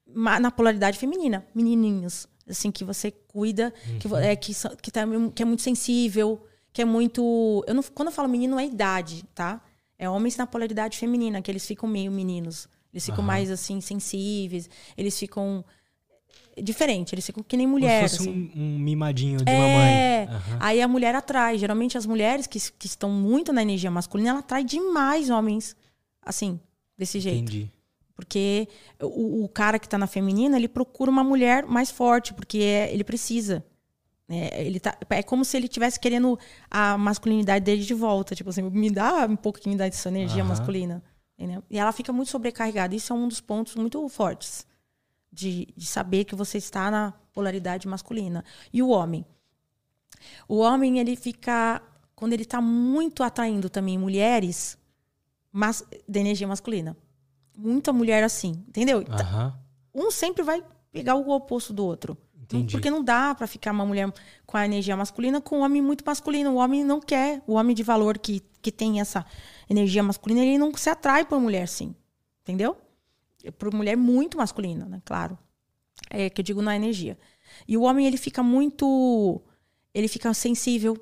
na 0.06 0.50
polaridade 0.50 0.98
feminina, 0.98 1.46
menininhos, 1.54 2.28
assim 2.46 2.70
que 2.70 2.84
você 2.84 3.10
cuida, 3.10 3.72
que, 3.98 4.06
vo- 4.06 4.18
é, 4.18 4.36
que, 4.36 4.52
que, 4.82 4.90
tá, 4.90 5.00
que 5.34 5.42
é 5.42 5.46
muito 5.46 5.62
sensível, 5.62 6.44
que 6.74 6.82
é 6.82 6.84
muito. 6.84 7.64
Eu 7.66 7.72
não, 7.74 7.82
quando 7.82 8.08
eu 8.08 8.12
falo 8.12 8.28
menino, 8.28 8.50
não 8.56 8.60
é 8.60 8.66
idade, 8.66 9.24
tá? 9.34 9.62
É 9.98 10.10
homens 10.10 10.36
na 10.36 10.46
polaridade 10.46 10.98
feminina, 10.98 11.40
que 11.40 11.50
eles 11.50 11.64
ficam 11.64 11.88
meio 11.88 12.10
meninos. 12.12 12.68
Eles 12.92 13.04
ficam 13.06 13.20
Aham. 13.20 13.26
mais 13.28 13.50
assim, 13.50 13.80
sensíveis, 13.80 14.68
eles 14.96 15.18
ficam. 15.18 15.64
Diferente, 16.62 17.12
eles 17.14 17.26
ficam 17.26 17.42
que 17.42 17.56
nem 17.56 17.66
Como 17.66 17.78
mulher. 17.78 18.08
se 18.08 18.18
fosse 18.18 18.28
assim. 18.28 18.50
um, 18.54 18.60
um 18.62 18.78
mimadinho 18.78 19.38
de 19.38 19.50
É. 19.50 19.56
mamãe. 20.26 20.36
Aham. 20.36 20.58
Aí 20.60 20.82
a 20.82 20.86
mulher 20.86 21.14
atrai. 21.14 21.58
Geralmente 21.58 21.98
as 21.98 22.06
mulheres 22.06 22.46
que, 22.46 22.58
que 22.72 22.86
estão 22.86 23.10
muito 23.10 23.52
na 23.52 23.62
energia 23.62 23.90
masculina, 23.90 24.30
ela 24.30 24.38
atrai 24.40 24.62
demais 24.64 25.30
homens. 25.30 25.74
Assim, 26.22 26.58
desse 26.96 27.18
jeito. 27.20 27.42
Entendi. 27.52 27.70
Porque 28.14 28.68
o, 29.02 29.44
o 29.44 29.48
cara 29.48 29.78
que 29.80 29.88
tá 29.88 29.98
na 29.98 30.06
feminina, 30.06 30.56
ele 30.56 30.68
procura 30.68 31.10
uma 31.10 31.24
mulher 31.24 31.66
mais 31.66 31.90
forte, 31.90 32.32
porque 32.32 32.58
é- 32.58 32.92
ele 32.94 33.02
precisa. 33.04 33.64
É, 34.28 34.64
ele 34.64 34.80
tá, 34.80 34.96
é 35.10 35.22
como 35.22 35.44
se 35.44 35.56
ele 35.56 35.66
estivesse 35.66 36.00
querendo 36.00 36.38
a 36.70 36.96
masculinidade 36.96 37.64
dele 37.64 37.82
de 37.82 37.94
volta. 37.94 38.34
Tipo 38.34 38.50
assim, 38.50 38.62
me 38.62 38.90
dá 38.90 39.26
um 39.26 39.36
pouquinho 39.36 39.76
dessa 39.76 40.08
energia 40.08 40.42
Aham. 40.42 40.48
masculina. 40.48 41.02
entendeu? 41.38 41.62
E 41.68 41.78
ela 41.78 41.92
fica 41.92 42.12
muito 42.12 42.30
sobrecarregada. 42.30 42.94
Isso 42.94 43.12
é 43.12 43.16
um 43.16 43.28
dos 43.28 43.40
pontos 43.40 43.74
muito 43.76 44.08
fortes 44.08 44.66
de, 45.32 45.68
de 45.76 45.86
saber 45.86 46.24
que 46.24 46.34
você 46.34 46.58
está 46.58 46.90
na 46.90 47.12
polaridade 47.32 47.86
masculina. 47.86 48.44
E 48.72 48.82
o 48.82 48.88
homem? 48.88 49.26
O 50.48 50.58
homem, 50.58 50.98
ele 50.98 51.16
fica. 51.16 51.82
Quando 52.14 52.32
ele 52.32 52.44
está 52.44 52.60
muito 52.60 53.22
atraindo 53.22 53.68
também 53.68 53.98
mulheres 53.98 54.78
mas, 55.56 55.84
da 56.08 56.18
energia 56.18 56.48
masculina. 56.48 56.96
Muita 57.56 57.92
mulher 57.92 58.24
assim, 58.24 58.64
entendeu? 58.66 59.04
Aham. 59.08 59.56
Um 59.94 60.10
sempre 60.10 60.42
vai 60.42 60.64
pegar 60.90 61.14
o 61.14 61.30
oposto 61.30 61.72
do 61.72 61.86
outro. 61.86 62.18
Entendi. 62.58 62.72
Porque 62.72 62.90
não 62.90 63.02
dá 63.02 63.34
pra 63.34 63.46
ficar 63.46 63.72
uma 63.72 63.84
mulher 63.86 64.12
com 64.46 64.56
a 64.56 64.64
energia 64.64 64.96
masculina 64.96 65.40
com 65.40 65.58
um 65.58 65.62
homem 65.62 65.80
muito 65.82 66.04
masculino. 66.04 66.52
O 66.52 66.56
homem 66.56 66.84
não 66.84 67.00
quer. 67.00 67.42
O 67.46 67.54
homem 67.54 67.74
de 67.74 67.82
valor 67.82 68.18
que, 68.18 68.42
que 68.62 68.70
tem 68.72 69.00
essa 69.00 69.24
energia 69.68 70.02
masculina, 70.02 70.42
ele 70.44 70.58
não 70.58 70.74
se 70.76 70.88
atrai 70.90 71.24
por 71.24 71.40
mulher 71.40 71.62
assim. 71.62 71.94
Entendeu? 72.42 72.76
Por 73.58 73.72
mulher 73.74 73.96
muito 73.96 74.36
masculina, 74.38 74.84
né? 74.86 75.00
Claro. 75.04 75.38
É 76.10 76.28
que 76.30 76.40
eu 76.40 76.44
digo 76.44 76.60
na 76.62 76.74
energia. 76.76 77.16
E 77.68 77.76
o 77.76 77.82
homem, 77.82 78.06
ele 78.06 78.16
fica 78.16 78.42
muito. 78.42 79.40
Ele 79.92 80.08
fica 80.08 80.32
sensível. 80.34 80.96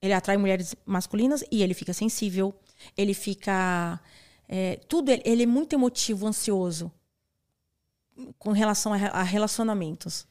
Ele 0.00 0.12
atrai 0.12 0.36
mulheres 0.36 0.74
masculinas 0.84 1.44
e 1.50 1.62
ele 1.62 1.74
fica 1.74 1.92
sensível. 1.92 2.54
Ele 2.96 3.14
fica. 3.14 4.00
é, 4.48 4.76
tudo. 4.88 5.10
Ele, 5.10 5.22
ele 5.24 5.42
é 5.44 5.46
muito 5.46 5.72
emotivo, 5.74 6.26
ansioso 6.26 6.90
com 8.38 8.52
relação 8.52 8.92
a, 8.92 8.96
re- 8.96 9.10
a 9.12 9.22
relacionamentos. 9.22 10.26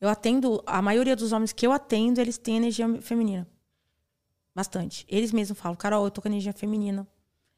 Eu 0.00 0.08
atendo, 0.08 0.62
a 0.66 0.82
maioria 0.82 1.16
dos 1.16 1.32
homens 1.32 1.52
que 1.52 1.66
eu 1.66 1.72
atendo, 1.72 2.20
eles 2.20 2.36
têm 2.36 2.58
energia 2.58 2.86
feminina. 3.00 3.46
Bastante. 4.54 5.04
Eles 5.08 5.32
mesmos 5.32 5.58
falam, 5.58 5.76
Carol, 5.76 6.04
eu 6.04 6.10
tô 6.10 6.22
com 6.22 6.28
energia 6.28 6.52
feminina. 6.52 7.06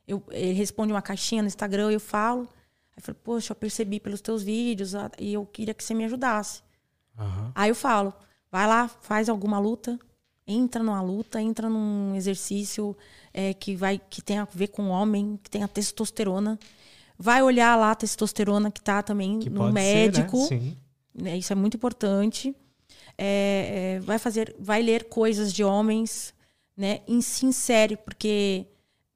Eu, 0.07 0.23
ele 0.31 0.53
responde 0.53 0.93
uma 0.93 1.03
caixinha 1.03 1.43
no 1.43 1.49
Instagram, 1.49 1.91
eu 1.91 2.01
falo. 2.01 2.43
Aí 2.43 2.99
eu 2.99 3.03
falo, 3.03 3.19
poxa, 3.23 3.53
eu 3.53 3.57
percebi 3.57 4.01
pelos 4.01 4.21
teus 4.21 4.43
vídeos 4.43 4.93
e 5.19 5.33
eu 5.33 5.45
queria 5.47 5.75
que 5.75 5.85
você 5.85 5.95
me 5.95 6.05
ajudasse. 6.05 6.63
Aham. 7.19 7.53
Aí 7.55 7.71
eu 7.71 7.75
falo, 7.75 8.13
vai 8.51 8.67
lá, 8.67 8.89
faz 8.89 9.29
alguma 9.29 9.59
luta, 9.59 9.99
entra 10.47 10.83
numa 10.83 11.03
luta, 11.03 11.41
entra 11.41 11.69
num 11.69 12.15
exercício 12.15 12.97
é, 13.35 13.53
que 13.53 13.77
vai 13.77 13.99
que 13.99 14.23
tem 14.23 14.39
a 14.39 14.49
ver 14.53 14.69
com 14.69 14.85
o 14.85 14.89
homem, 14.89 15.39
que 15.43 15.51
tem 15.51 15.63
a 15.63 15.69
testosterona. 15.69 16.59
Vai 17.19 17.43
olhar 17.43 17.77
lá 17.77 17.91
a 17.91 17.95
testosterona 17.95 18.71
que 18.71 18.81
tá 18.81 19.03
também 19.03 19.41
Que 19.41 19.51
no 19.51 19.73
médico. 19.73 20.47
ser, 20.47 20.55
né? 20.55 20.61
Sim. 20.61 20.77
Né? 21.21 21.37
Isso 21.37 21.53
é 21.53 21.57
muito 21.57 21.77
importante. 21.77 22.55
É, 23.17 23.97
é, 23.97 24.01
vai 24.01 24.19
fazer, 24.19 24.55
vai 24.59 24.81
ler 24.83 25.09
coisas 25.09 25.53
de 25.53 25.65
homens, 25.65 26.33
né? 26.77 27.01
Em 27.07 27.21
se 27.21 27.47
insere, 27.47 27.97
porque 27.97 28.67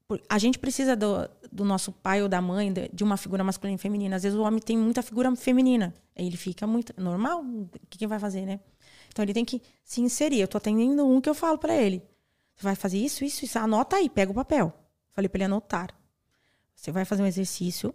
por- 0.09 0.21
a 0.29 0.39
gente 0.39 0.59
precisa 0.59 0.97
do, 0.97 1.29
do 1.51 1.65
nosso 1.65 1.93
pai 1.93 2.23
ou 2.23 2.29
da 2.29 2.41
mãe, 2.41 2.73
de, 2.93 3.05
uma 3.05 3.17
figura 3.17 3.45
masculina 3.45 3.77
e 3.77 3.79
feminina. 3.79 4.17
Às 4.17 4.25
vezes 4.25 4.39
o 4.39 4.43
homem 4.43 4.61
tem 4.61 4.77
muita 4.77 5.03
figura 5.03 5.35
feminina. 5.37 5.95
Ele 6.17 6.37
fica 6.37 6.67
muito. 6.67 6.93
Normal? 7.01 7.43
O 7.43 7.69
que, 7.89 7.99
que 7.99 8.07
vai 8.07 8.19
fazer, 8.19 8.45
né? 8.45 8.61
Então 9.09 9.25
ele 9.25 9.35
tem 9.35 9.45
que 9.45 9.63
se 9.85 10.01
inserir. 10.01 10.41
Eu 10.41 10.49
tô 10.49 10.59
atendendo 10.59 11.07
um 11.07 11.21
que 11.21 11.29
eu 11.29 11.35
falo 11.35 11.59
para 11.59 11.75
ele. 11.77 12.03
Você 12.57 12.65
vai 12.65 12.75
fazer 12.75 12.99
isso, 12.99 13.25
isso, 13.25 13.45
isso. 13.45 13.59
Anota 13.59 13.97
aí, 13.97 14.09
pega 14.09 14.31
o 14.31 14.35
papel. 14.35 14.73
Falei 15.13 15.29
para 15.29 15.39
ele 15.39 15.45
anotar. 15.45 15.95
Você 16.75 16.91
vai 16.91 17.05
fazer 17.05 17.23
um 17.23 17.27
exercício 17.27 17.95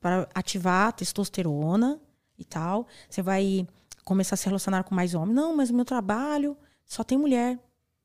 para 0.00 0.28
ativar 0.34 0.88
a 0.88 0.92
testosterona 0.92 2.00
e 2.38 2.44
tal. 2.44 2.86
Você 3.08 3.20
vai 3.22 3.66
começar 4.04 4.34
a 4.34 4.36
se 4.36 4.46
relacionar 4.46 4.84
com 4.84 4.94
mais 4.94 5.14
homens. 5.14 5.34
Não, 5.34 5.56
mas 5.56 5.70
o 5.70 5.74
meu 5.74 5.84
trabalho 5.84 6.56
só 6.86 7.04
tem 7.04 7.18
mulher. 7.18 7.58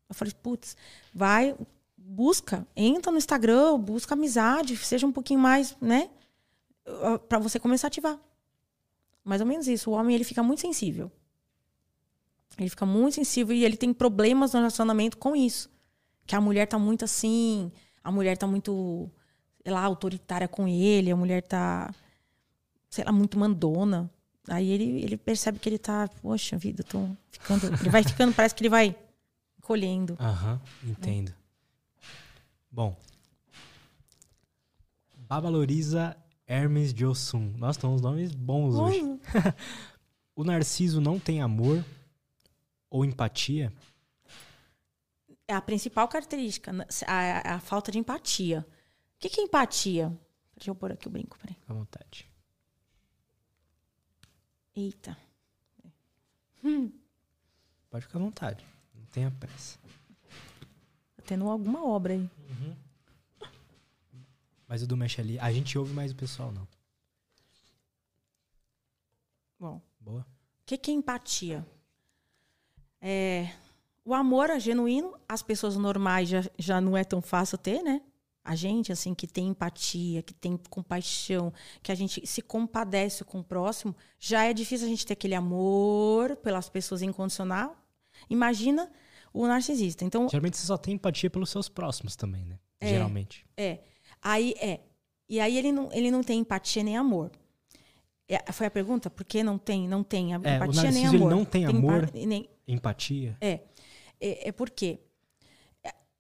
Eu 0.10 0.16
falei, 0.16 0.34
putz, 0.44 0.76
vai, 1.14 1.56
busca, 1.98 2.68
entra 2.76 3.12
no 3.12 3.18
Instagram, 3.18 3.80
busca 3.80 4.14
amizade, 4.14 4.76
seja 4.78 5.08
um 5.08 5.12
pouquinho 5.12 5.40
mais, 5.40 5.78
né? 5.80 6.10
Para 7.30 7.40
você 7.40 7.60
começar 7.60 7.88
a 7.88 7.90
ativar. 7.90 8.20
Mais 9.24 9.40
ou 9.40 9.48
menos 9.48 9.68
isso. 9.68 9.90
O 9.90 9.94
homem, 9.94 10.14
ele 10.16 10.24
fica 10.24 10.44
muito 10.44 10.62
sensível. 10.62 11.12
Ele 12.58 12.70
fica 12.70 12.86
muito 12.86 13.16
sensível 13.16 13.56
e 13.56 13.64
ele 13.64 13.78
tem 13.78 13.94
problemas 13.94 14.54
no 14.54 14.60
relacionamento 14.60 15.18
com 15.18 15.36
isso. 15.36 15.70
Que 16.26 16.36
a 16.36 16.42
mulher 16.42 16.68
tá 16.68 16.78
muito 16.78 17.04
assim, 17.04 17.72
a 18.04 18.12
mulher 18.12 18.38
tá 18.38 18.46
muito, 18.46 19.10
sei 19.64 19.74
lá, 19.74 19.82
autoritária 19.82 20.48
com 20.48 20.68
ele, 20.68 21.10
a 21.10 21.16
mulher 21.16 21.42
tá, 21.42 21.94
sei 22.90 23.04
lá, 23.04 23.12
muito 23.12 23.40
mandona. 23.40 24.12
Aí 24.50 24.70
ele, 24.70 25.02
ele 25.02 25.18
percebe 25.18 25.60
que 25.60 25.70
ele 25.70 25.78
tá, 25.78 26.08
poxa 26.22 26.58
vida, 26.58 26.82
eu 26.82 26.86
tô 26.86 27.10
ficando. 27.30 27.68
Ele 27.68 27.90
vai 27.90 28.04
ficando, 28.04 28.34
parece 28.34 28.54
que 28.54 28.62
ele 28.62 28.70
vai 28.70 28.96
colhendo. 29.62 30.18
Aham, 30.20 30.62
entendo. 30.84 31.34
Bom. 32.70 32.96
Babaloriza 35.18 36.18
Hermes 36.46 36.94
de 36.94 37.06
Ossum. 37.06 37.54
Nossa, 37.58 37.78
estão 37.78 37.94
uns 37.94 38.02
nomes 38.02 38.34
bons 38.34 38.76
hoje. 38.76 39.02
O 40.36 40.44
Narciso 40.44 41.00
não 41.00 41.20
tem 41.20 41.44
amor 41.44 41.86
ou 42.90 43.06
empatia? 43.06 43.72
é 45.48 45.54
a 45.54 45.62
principal 45.62 46.08
característica, 46.08 46.72
né? 46.72 46.86
a, 47.06 47.56
a 47.56 47.60
falta 47.60 47.92
de 47.92 48.00
empatia. 48.00 48.66
O 48.70 49.20
que, 49.20 49.30
que 49.30 49.42
é 49.42 49.44
empatia? 49.44 50.12
Deixa 50.56 50.72
eu 50.72 50.76
pôr 50.76 50.92
aqui 50.92 51.08
o 51.08 51.12
brinco, 51.12 51.38
peraí. 51.38 51.56
À 51.68 51.74
vontade. 51.74 52.30
Eita. 54.76 55.18
Pode 57.90 58.06
ficar 58.06 58.18
à 58.18 58.22
vontade. 58.22 58.66
Não 58.96 59.06
tenha 59.06 59.32
pressa. 59.32 59.78
Tá 61.16 61.24
tendo 61.26 61.48
alguma 61.50 61.86
obra 61.86 62.14
aí. 62.14 62.30
Mas 64.68 64.82
o 64.82 64.88
do 64.88 64.98
mexe 64.98 65.22
ali, 65.22 65.38
a 65.38 65.52
gente 65.52 65.78
ouve 65.78 65.94
mais 65.94 66.12
o 66.12 66.16
pessoal, 66.16 66.52
não. 66.52 66.68
Bom, 69.60 69.80
Boa? 70.00 70.22
o 70.22 70.26
que, 70.66 70.78
que 70.78 70.90
é 70.90 70.94
empatia? 70.96 71.66
É, 73.00 73.54
o 74.04 74.14
amor 74.14 74.50
é 74.50 74.60
genuíno, 74.60 75.16
as 75.30 75.44
pessoas 75.44 75.78
normais 75.78 76.28
já, 76.28 76.42
já 76.58 76.82
não 76.82 76.98
é 76.98 77.04
tão 77.04 77.22
fácil 77.22 77.58
ter, 77.58 77.84
né? 77.84 78.02
A 78.46 78.56
gente, 78.56 78.92
assim, 78.92 79.14
que 79.14 79.26
tem 79.26 79.48
empatia, 79.48 80.22
que 80.22 80.34
tem 80.34 80.58
compaixão, 80.70 81.54
que 81.82 81.92
a 81.92 81.96
gente 81.96 82.26
se 82.28 82.42
compadece 82.42 83.24
com 83.24 83.40
o 83.40 83.44
próximo, 83.44 83.96
já 84.20 84.44
é 84.44 84.54
difícil 84.54 84.86
a 84.86 84.90
gente 84.90 85.06
ter 85.06 85.14
aquele 85.14 85.34
amor 85.36 86.36
pelas 86.38 86.68
pessoas 86.70 87.02
incondicional. 87.02 87.78
Imagina 88.30 88.92
o 89.34 89.48
narcisista. 89.48 90.04
Então, 90.04 90.28
Geralmente 90.28 90.58
você 90.58 90.66
só 90.68 90.78
tem 90.78 90.96
empatia 90.96 91.30
pelos 91.30 91.50
seus 91.50 91.70
próximos 91.70 92.16
também, 92.18 92.44
né? 92.46 92.60
Geralmente. 92.82 93.46
É. 93.56 93.80
Aí 94.22 94.54
é. 94.60 94.82
E 95.30 95.40
aí 95.40 95.58
ele 95.58 95.72
não, 95.72 95.90
ele 95.94 96.12
não 96.12 96.22
tem 96.22 96.40
empatia 96.40 96.84
nem 96.84 96.98
amor. 96.98 97.32
É, 98.28 98.52
foi 98.52 98.68
a 98.68 98.72
pergunta? 98.72 99.10
Por 99.10 99.24
que 99.26 99.42
não 99.42 99.58
tem? 99.58 99.88
Não 99.88 100.04
tem 100.04 100.34
É, 100.34 100.36
empatia 100.36 100.60
nem 100.84 100.92
narciso, 100.92 101.08
ele 101.16 101.18
amor. 101.24 101.32
não 101.32 101.46
tem 101.46 101.66
amor. 101.66 102.04
empa- 102.04 102.12
nem- 102.28 102.50
Empatia. 102.68 103.38
é. 103.40 103.62
é. 104.20 104.50
É 104.50 104.52
porque 104.52 105.00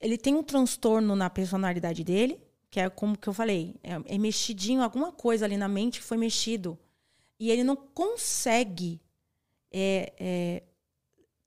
ele 0.04 0.18
tem 0.18 0.36
um 0.36 0.44
transtorno 0.44 1.16
na 1.16 1.30
personalidade 1.30 2.04
dele, 2.04 2.38
que 2.70 2.80
é 2.80 2.90
como 2.90 3.18
que 3.18 3.30
eu 3.30 3.34
falei, 3.34 3.76
é, 3.82 4.16
é 4.16 4.18
mexidinho, 4.18 4.84
alguma 4.84 5.14
coisa 5.14 5.46
ali 5.46 5.56
na 5.56 5.70
mente 5.70 6.02
foi 6.02 6.18
mexido. 6.18 6.78
E 7.40 7.50
ele 7.50 7.64
não 7.64 7.76
consegue 7.76 9.00
é, 9.72 10.14
é, 10.20 10.64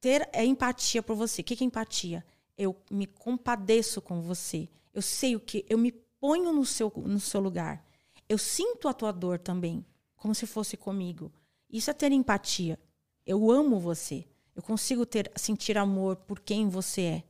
ter 0.00 0.28
a 0.34 0.42
empatia 0.42 1.02
por 1.02 1.14
você. 1.14 1.42
O 1.42 1.44
que 1.44 1.54
que 1.54 1.64
é 1.64 1.66
empatia? 1.66 2.24
Eu 2.56 2.74
me 2.90 3.06
compadeço 3.06 4.00
com 4.00 4.22
você. 4.22 4.68
Eu 4.94 5.02
sei 5.02 5.36
o 5.36 5.40
que. 5.40 5.66
Eu 5.68 5.76
me 5.76 5.92
ponho 6.18 6.50
no 6.52 6.64
seu, 6.64 6.90
no 6.96 7.20
seu 7.20 7.40
lugar. 7.40 7.84
Eu 8.26 8.38
sinto 8.38 8.88
a 8.88 8.94
tua 8.94 9.12
dor 9.12 9.38
também, 9.38 9.84
como 10.16 10.34
se 10.34 10.46
fosse 10.46 10.76
comigo. 10.76 11.30
Isso 11.68 11.90
é 11.90 11.94
ter 11.94 12.10
empatia. 12.10 12.78
Eu 13.26 13.50
amo 13.50 13.78
você. 13.78 14.24
Eu 14.54 14.62
consigo 14.62 15.04
ter 15.04 15.30
sentir 15.36 15.76
amor 15.76 16.16
por 16.16 16.40
quem 16.40 16.68
você 16.68 17.02
é. 17.02 17.24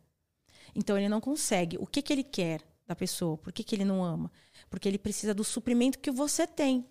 Então 0.76 0.96
ele 0.98 1.08
não 1.08 1.20
consegue. 1.20 1.78
O 1.80 1.86
que, 1.86 2.02
que 2.02 2.12
ele 2.12 2.22
quer 2.22 2.60
da 2.86 2.94
pessoa? 2.94 3.38
Por 3.38 3.52
que, 3.52 3.64
que 3.64 3.74
ele 3.74 3.84
não 3.84 4.04
ama? 4.04 4.30
Porque 4.68 4.86
ele 4.86 4.98
precisa 4.98 5.32
do 5.32 5.42
suprimento 5.42 5.98
que 5.98 6.10
você 6.10 6.46
tem. 6.46 6.86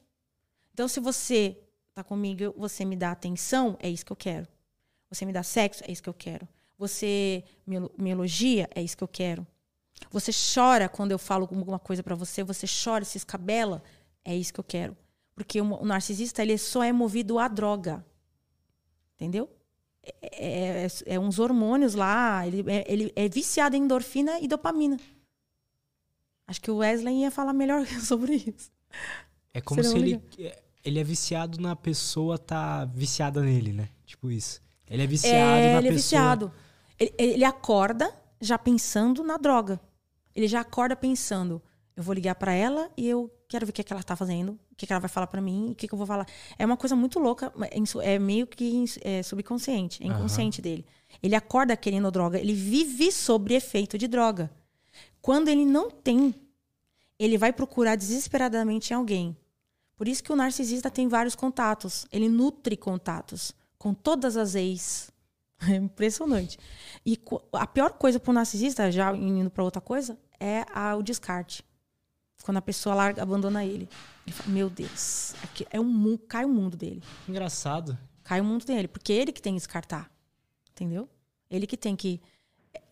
Então, 0.74 0.88
se 0.88 1.00
você 1.00 1.58
tá 1.94 2.04
comigo, 2.04 2.54
você 2.58 2.84
me 2.84 2.96
dá 2.98 3.12
atenção, 3.12 3.78
é 3.80 3.88
isso 3.90 4.06
que 4.06 4.12
eu 4.12 4.16
quero. 4.16 4.48
Você 5.10 5.26
me 5.26 5.32
dá 5.32 5.44
sexo, 5.44 5.84
é 5.88 5.92
isso 5.92 6.04
que 6.04 6.10
eu 6.10 6.14
quero. 6.14 6.48
Você 6.78 7.44
me, 7.66 7.76
elo- 7.78 7.92
me 7.98 8.10
elogia, 8.10 8.68
é 8.76 8.82
isso 8.82 8.98
que 8.98 9.04
eu 9.04 9.08
quero. 9.08 9.46
Você 10.12 10.32
chora 10.54 10.90
quando 10.90 11.12
eu 11.12 11.20
falo 11.20 11.44
alguma 11.44 11.80
coisa 11.80 12.04
pra 12.04 12.16
você, 12.16 12.44
você 12.44 12.66
chora, 12.68 13.06
se 13.06 13.18
escabela, 13.18 13.82
é 14.26 14.36
isso 14.36 14.54
que 14.54 14.60
eu 14.60 14.64
quero. 14.64 14.98
Porque 15.36 15.62
o 15.62 15.86
narcisista, 15.86 16.42
ele 16.42 16.58
só 16.58 16.84
é 16.84 16.92
movido 16.92 17.40
à 17.40 17.48
droga. 17.48 18.06
Entendeu? 19.16 19.50
É, 20.22 20.86
é, 20.86 20.88
é 21.16 21.20
uns 21.20 21.40
hormônios 21.40 21.96
lá, 21.96 22.46
ele 22.46 22.64
é, 22.72 22.86
ele 22.92 23.12
é 23.16 23.28
viciado 23.28 23.76
em 23.76 23.84
endorfina 23.84 24.40
e 24.40 24.48
dopamina. 24.48 25.00
Acho 26.48 26.62
que 26.62 26.70
o 26.70 26.78
Wesley 26.78 27.22
ia 27.22 27.32
falar 27.32 27.54
melhor 27.54 27.86
sobre 28.02 28.36
isso. 28.36 28.70
É 29.54 29.62
como 29.62 29.84
se 29.84 29.96
ele, 29.98 30.22
ele 30.84 31.00
é 31.00 31.04
viciado 31.04 31.60
na 31.60 31.76
pessoa 31.76 32.38
tá 32.38 32.86
viciada 32.86 33.42
nele, 33.42 33.74
né? 33.74 33.90
Tipo 34.06 34.30
isso. 34.30 34.62
Ele 34.88 35.04
é 35.04 35.08
viciado 35.08 35.36
É, 35.36 35.74
na 35.74 35.78
ele 35.80 35.88
é 35.88 35.92
pessoa. 35.92 35.94
viciado. 35.94 36.54
Ele, 37.00 37.14
ele 37.18 37.44
acorda 37.46 38.14
já 38.40 38.58
pensando 38.58 39.24
na 39.24 39.38
droga. 39.38 39.80
Ele 40.36 40.48
já 40.48 40.60
acorda 40.62 40.96
pensando, 40.96 41.62
eu 41.96 42.04
vou 42.04 42.14
ligar 42.14 42.36
pra 42.36 42.54
ela 42.54 42.90
e 42.98 43.08
eu 43.08 43.32
quero 43.48 43.66
ver 43.66 43.70
o 43.70 43.74
que, 43.74 43.82
é 43.82 43.84
que 43.84 43.94
ela 43.94 44.04
tá 44.04 44.16
fazendo, 44.16 44.52
o 44.72 44.76
que, 44.76 44.86
é 44.86 44.88
que 44.88 44.94
ela 44.94 45.00
vai 45.00 45.10
falar 45.10 45.28
pra 45.28 45.40
mim, 45.42 45.72
o 45.72 45.76
que, 45.76 45.88
que 45.88 45.94
eu 45.94 45.98
vou 45.98 46.06
falar. 46.08 46.28
É 46.60 46.66
uma 46.66 46.76
coisa 46.78 46.96
muito 46.96 47.20
louca, 47.20 47.54
é 47.72 48.14
é 48.16 48.20
meio 48.20 48.46
que 48.48 48.84
é 49.02 49.24
subconsciente, 49.24 50.04
é 50.04 50.08
inconsciente 50.08 50.62
dele. 50.62 50.86
Ele 51.24 51.36
acorda 51.36 51.78
querendo 51.78 52.12
droga, 52.12 52.38
ele 52.40 52.54
vive 52.54 53.12
sobre 53.12 53.54
efeito 53.56 53.98
de 53.98 54.08
droga. 54.08 54.52
Quando 55.22 55.48
ele 55.48 55.66
não 55.66 55.90
tem, 55.90 56.36
ele 57.18 57.38
vai 57.38 57.54
procurar 57.54 57.96
desesperadamente 57.96 58.92
em 58.92 58.96
alguém. 58.96 59.36
Por 59.96 60.08
isso 60.10 60.22
que 60.22 60.32
o 60.34 60.36
narcisista 60.36 60.92
tem 60.92 61.08
vários 61.08 61.36
contatos. 61.36 62.06
Ele 62.12 62.28
nutre 62.28 62.76
contatos 62.76 63.54
com 63.78 63.94
todas 63.94 64.36
as 64.38 64.56
ex. 64.56 65.10
É 65.70 65.76
impressionante. 65.76 66.60
E 67.06 67.18
a 67.54 67.66
pior 67.66 67.94
coisa 67.94 68.20
para 68.20 68.30
o 68.30 68.34
narcisista, 68.34 68.92
já 68.92 69.16
indo 69.16 69.50
para 69.50 69.64
outra 69.64 69.80
coisa, 69.80 70.20
é 70.38 70.66
a- 70.74 70.98
o 70.98 71.02
descarte. 71.02 71.64
Quando 72.46 72.58
a 72.58 72.62
pessoa 72.62 72.94
larga, 72.94 73.24
abandona 73.24 73.66
ele. 73.66 73.90
Ele 74.24 74.32
fala, 74.36 74.50
meu 74.52 74.70
Deus, 74.70 75.34
aqui 75.42 75.66
é 75.72 75.80
um, 75.80 76.16
cai 76.16 76.46
o 76.46 76.50
mundo 76.50 76.78
dele. 76.78 77.02
Engraçado. 77.28 77.98
Cai 78.24 78.40
o 78.40 78.44
mundo 78.44 78.64
dele. 78.64 78.88
Porque 78.88 79.12
é 79.14 79.16
ele 79.16 79.32
que 79.32 79.42
tem 79.42 79.54
que 79.56 79.58
descartar. 79.62 80.12
Entendeu? 80.72 81.10
Ele 81.50 81.66
que 81.66 81.76
tem 81.76 81.96
que. 81.96 82.22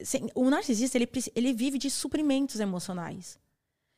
sem- 0.03 0.27
O 0.33 0.49
narcisista, 0.49 0.97
ele, 0.97 1.07
ele 1.35 1.53
vive 1.53 1.77
de 1.77 1.91
suprimentos 1.91 2.59
emocionais. 2.59 3.37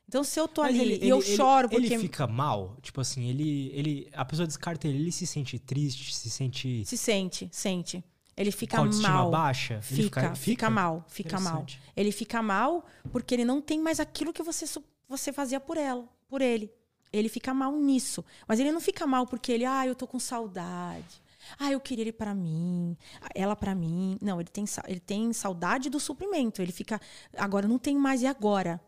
Então, 0.09 0.25
se 0.25 0.37
eu 0.37 0.45
tô 0.45 0.61
Mas 0.61 0.75
ali 0.75 0.81
ele- 0.93 1.05
e 1.05 1.07
eu 1.09 1.19
ele- 1.19 1.35
choro 1.37 1.69
ele, 1.71 1.79
porque. 1.79 1.93
Ele 1.93 2.01
fica 2.03 2.27
mal? 2.27 2.75
Tipo 2.81 2.99
assim, 2.99 3.29
ele, 3.29 3.69
ele... 3.73 4.09
A 4.13 4.25
pessoa 4.25 4.45
descarta 4.45 4.89
ele, 4.89 4.97
ele 4.99 5.11
se 5.13 5.25
sente 5.25 5.57
triste, 5.57 6.13
se 6.13 6.29
sente... 6.29 6.83
Se 6.85 6.97
sente, 6.97 7.47
sente. 7.49 8.03
Ele 8.35 8.51
fica 8.51 8.83
mal. 8.83 9.31
baixa? 9.31 9.75
Ele 9.89 10.03
Fica, 10.03 10.35
fica, 10.35 10.69
mal, 10.69 11.05
fica 11.07 11.39
mal. 11.39 11.65
Ele 11.95 12.11
fica 12.11 12.41
mal 12.41 12.85
porque 13.09 13.33
ele 13.33 13.45
não 13.45 13.61
tem 13.61 13.79
mais 13.79 14.01
aquilo 14.01 14.33
que 14.33 14.43
você, 14.43 14.65
você 15.07 15.31
fazia 15.31 15.59
por 15.59 15.77
ela, 15.77 16.07
por 16.27 16.41
ele. 16.41 16.71
Ele 17.11 17.29
fica 17.29 17.53
mal 17.53 17.75
nisso. 17.77 18.23
Mas 18.47 18.59
ele 18.59 18.71
não 18.71 18.81
fica 18.81 19.07
mal 19.07 19.25
porque 19.25 19.51
ele, 19.51 19.65
ah, 19.65 19.87
eu 19.87 19.95
tô 19.95 20.05
com 20.07 20.19
saudade. 20.19 21.23
Ah, 21.59 21.71
eu 21.71 21.79
queria 21.79 22.03
ele 22.03 22.11
pra 22.11 22.33
mim, 22.33 22.97
ela 23.33 23.55
pra 23.55 23.75
mim. 23.75 24.17
Não, 24.21 24.39
ele 24.39 24.49
tem, 24.49 24.65
ele 24.87 24.99
tem 24.99 25.31
saudade 25.31 25.89
do 25.89 25.99
suprimento. 25.99 26.61
Ele 26.61 26.71
fica, 26.71 26.99
agora 27.37 27.67
não 27.67 27.77
tenho 27.77 27.99
mais, 27.99 28.21
e 28.21 28.27
agora? 28.27 28.81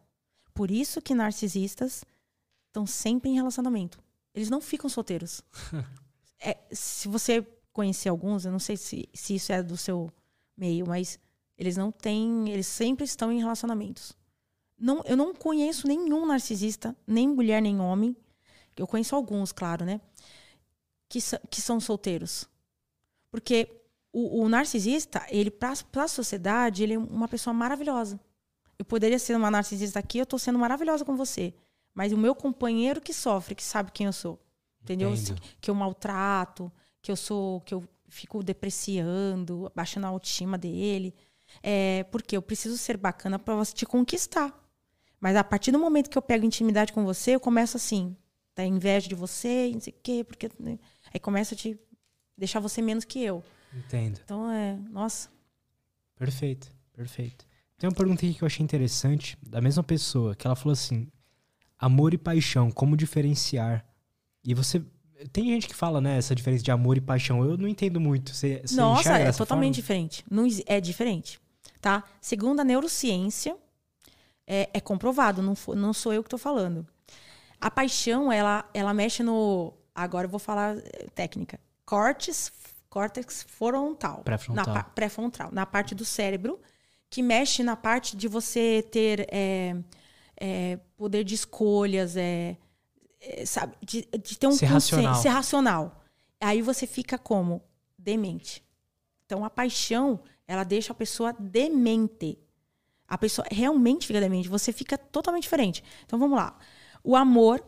Por 0.54 0.72
isso 0.72 1.02
que 1.02 1.14
narcisistas 1.14 2.04
estão 2.68 2.86
sempre 2.86 3.30
em 3.30 3.36
relacionamento. 3.36 4.00
Eles 4.34 4.50
não 4.50 4.62
ficam 4.62 4.90
solteiros. 4.90 5.42
É, 6.40 6.56
se 6.72 7.08
você 7.08 7.44
conhecer 7.74 8.10
alguns, 8.10 8.46
eu 8.46 8.52
não 8.52 8.60
sei 8.60 8.78
se, 8.78 9.10
se 9.12 9.34
isso 9.34 9.52
é 9.52 9.64
do 9.64 9.76
seu 9.76 10.08
meio, 10.56 10.88
mas 10.88 11.20
eles 11.58 11.76
não 11.76 11.92
têm, 11.92 12.50
eles 12.50 12.68
sempre 12.68 13.06
estão 13.06 13.32
em 13.32 13.40
relacionamentos. 13.40 14.16
Não, 14.80 15.02
eu 15.06 15.18
não 15.18 15.34
conheço 15.34 15.88
nenhum 15.88 16.26
narcisista, 16.26 16.96
nem 17.06 17.28
mulher 17.28 17.62
nem 17.62 17.80
homem. 17.80 18.16
Eu 18.76 18.86
conheço 18.86 19.16
alguns, 19.16 19.52
claro, 19.52 19.86
né? 19.86 20.00
Que, 21.10 21.20
que 21.50 21.62
são 21.62 21.80
solteiros. 21.80 22.48
Porque 23.32 23.70
o, 24.14 24.44
o 24.44 24.50
narcisista, 24.50 25.26
ele 25.30 25.50
para 25.50 25.74
a 25.96 26.08
sociedade, 26.08 26.84
ele 26.84 26.94
é 26.94 26.98
uma 26.98 27.28
pessoa 27.28 27.54
maravilhosa. 27.54 28.20
Eu 28.78 28.86
poderia 28.86 29.18
ser 29.18 29.36
uma 29.36 29.50
narcisista 29.50 30.00
aqui, 30.00 30.20
eu 30.20 30.26
tô 30.26 30.38
sendo 30.38 30.60
maravilhosa 30.60 31.04
com 31.04 31.16
você. 31.16 31.54
Mas 31.94 32.12
o 32.12 32.18
meu 32.18 32.36
companheiro 32.36 33.02
que 33.02 33.14
sofre, 33.14 33.56
que 33.56 33.64
sabe 33.64 33.92
quem 33.92 34.06
eu 34.06 34.14
sou. 34.14 34.40
Entendeu? 34.84 35.14
Entendo. 35.14 35.42
Que 35.60 35.70
eu 35.70 35.76
maltrato, 35.76 36.72
que 37.02 37.12
eu 37.12 37.16
sou, 37.16 37.62
que 37.62 37.74
eu 37.74 37.84
fico 38.08 38.44
depreciando, 38.44 39.72
baixando 39.76 40.06
a 40.06 40.10
autoestima 40.10 40.58
dele. 40.58 41.14
É, 41.64 42.04
porque 42.12 42.38
eu 42.38 42.42
preciso 42.42 42.78
ser 42.78 42.98
bacana 42.98 43.40
para 43.40 43.66
te 43.66 43.86
conquistar. 43.86 44.67
Mas 45.20 45.36
a 45.36 45.44
partir 45.44 45.72
do 45.72 45.80
momento 45.80 46.10
que 46.10 46.18
eu 46.18 46.22
pego 46.22 46.46
intimidade 46.46 46.94
com 46.94 47.04
você, 47.04 47.36
eu 47.36 47.40
começo 47.40 47.78
assim, 47.78 48.16
tá 48.54 48.64
inveja 48.64 49.10
de 49.10 49.16
você, 49.16 49.72
não 49.74 49.80
sei 49.80 49.94
o 49.94 49.96
quê, 50.04 50.24
porque 50.24 50.50
né? 50.60 50.78
aí 51.14 51.20
começa 51.20 51.56
a 51.56 51.58
te 51.58 51.80
deixar 52.38 52.60
você 52.60 52.82
menos 52.82 53.04
que 53.04 53.24
eu. 53.24 53.44
Entendo. 53.74 54.20
Então 54.24 54.50
é, 54.52 54.78
nossa, 54.90 55.30
Perfeito, 56.18 56.72
perfeito. 56.94 57.46
Tem 57.78 57.88
uma 57.88 57.96
pergunta 57.96 58.26
aqui 58.26 58.34
que 58.34 58.44
eu 58.44 58.48
achei 58.48 58.64
interessante, 58.64 59.38
da 59.48 59.62
mesma 59.62 59.84
pessoa, 59.84 60.36
que 60.36 60.48
ela 60.48 60.56
falou 60.56 60.74
assim: 60.74 61.08
amor 61.78 62.14
e 62.14 62.18
paixão, 62.18 62.72
como 62.72 62.98
diferenciar? 62.98 63.86
E 64.44 64.54
você. 64.54 64.84
Tem 65.32 65.46
gente 65.46 65.68
que 65.68 65.76
fala, 65.76 66.00
né, 66.00 66.18
essa 66.18 66.36
diferença 66.36 66.64
de 66.64 66.72
amor 66.72 66.98
e 66.98 67.02
paixão. 67.02 67.44
Eu 67.44 67.58
não 67.58 67.68
entendo 67.68 68.00
muito. 68.00 68.34
Você, 68.36 68.62
você 68.64 68.76
Nossa, 68.76 69.18
é 69.18 69.32
totalmente 69.32 69.76
forma? 69.76 69.82
diferente. 69.82 70.24
Não, 70.30 70.48
é 70.66 70.80
diferente, 70.80 71.40
tá? 71.80 72.04
Segundo 72.20 72.60
a 72.60 72.64
neurociência, 72.64 73.56
é, 74.48 74.70
é 74.74 74.80
comprovado, 74.80 75.42
não, 75.42 75.54
fo- 75.54 75.76
não 75.76 75.94
sou 75.94 76.14
eu 76.14 76.24
que 76.24 76.28
estou 76.28 76.40
falando. 76.40 76.88
A 77.60 77.70
paixão, 77.70 78.32
ela, 78.32 78.68
ela 78.74 78.94
mexe 78.94 79.22
no... 79.22 79.74
Agora 79.94 80.26
eu 80.26 80.30
vou 80.30 80.40
falar 80.40 80.78
eh, 80.78 81.08
técnica. 81.14 81.60
Córtex, 81.86 82.52
córtex 82.90 83.44
frontal. 83.50 84.22
Pré-frontal. 84.24 84.74
Na, 84.74 84.84
pré-frontal. 84.84 85.50
Na 85.52 85.66
parte 85.66 85.94
do 85.96 86.06
cérebro 86.06 86.60
que 87.10 87.22
mexe 87.24 87.64
na 87.64 87.76
parte 87.76 88.16
de 88.16 88.28
você 88.28 88.86
ter 88.92 89.28
é, 89.32 89.76
é, 90.40 90.78
poder 90.96 91.24
de 91.24 91.36
escolhas, 91.36 92.16
é, 92.16 92.58
é 93.20 93.46
sabe, 93.46 93.76
de, 93.82 94.08
de, 94.24 94.38
ter 94.38 94.48
um 94.48 94.52
ser 94.52 94.66
racional. 94.66 95.16
ser 95.16 95.30
racional. 95.30 96.04
Aí 96.40 96.62
você 96.62 96.86
fica 96.86 97.18
como 97.18 97.64
demente. 97.98 98.64
Então 99.26 99.44
a 99.44 99.50
paixão 99.50 100.20
ela 100.48 100.64
deixa 100.64 100.94
a 100.94 100.96
pessoa 100.96 101.34
demente. 101.38 102.38
A 103.08 103.18
pessoa 103.18 103.48
realmente 103.50 104.06
fica 104.08 104.20
demente. 104.20 104.50
Você 104.50 104.74
fica 104.74 104.98
totalmente 104.98 105.44
diferente. 105.44 105.84
Então 106.06 106.20
vamos 106.20 106.38
lá. 106.38 106.58
O 107.04 107.16
amor 107.16 107.64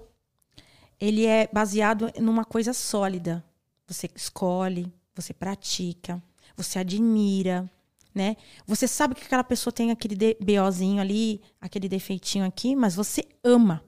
ele 0.99 1.25
é 1.25 1.47
baseado 1.51 2.11
numa 2.19 2.43
coisa 2.43 2.73
sólida. 2.73 3.43
Você 3.87 4.09
escolhe, 4.13 4.91
você 5.15 5.33
pratica, 5.33 6.21
você 6.55 6.79
admira, 6.79 7.69
né? 8.13 8.35
Você 8.67 8.87
sabe 8.87 9.15
que 9.15 9.23
aquela 9.23 9.43
pessoa 9.43 9.71
tem 9.71 9.91
aquele 9.91 10.15
BOzinho 10.41 11.01
ali, 11.01 11.41
aquele 11.59 11.87
defeitinho 11.87 12.45
aqui, 12.45 12.75
mas 12.75 12.95
você 12.95 13.23
ama. 13.43 13.83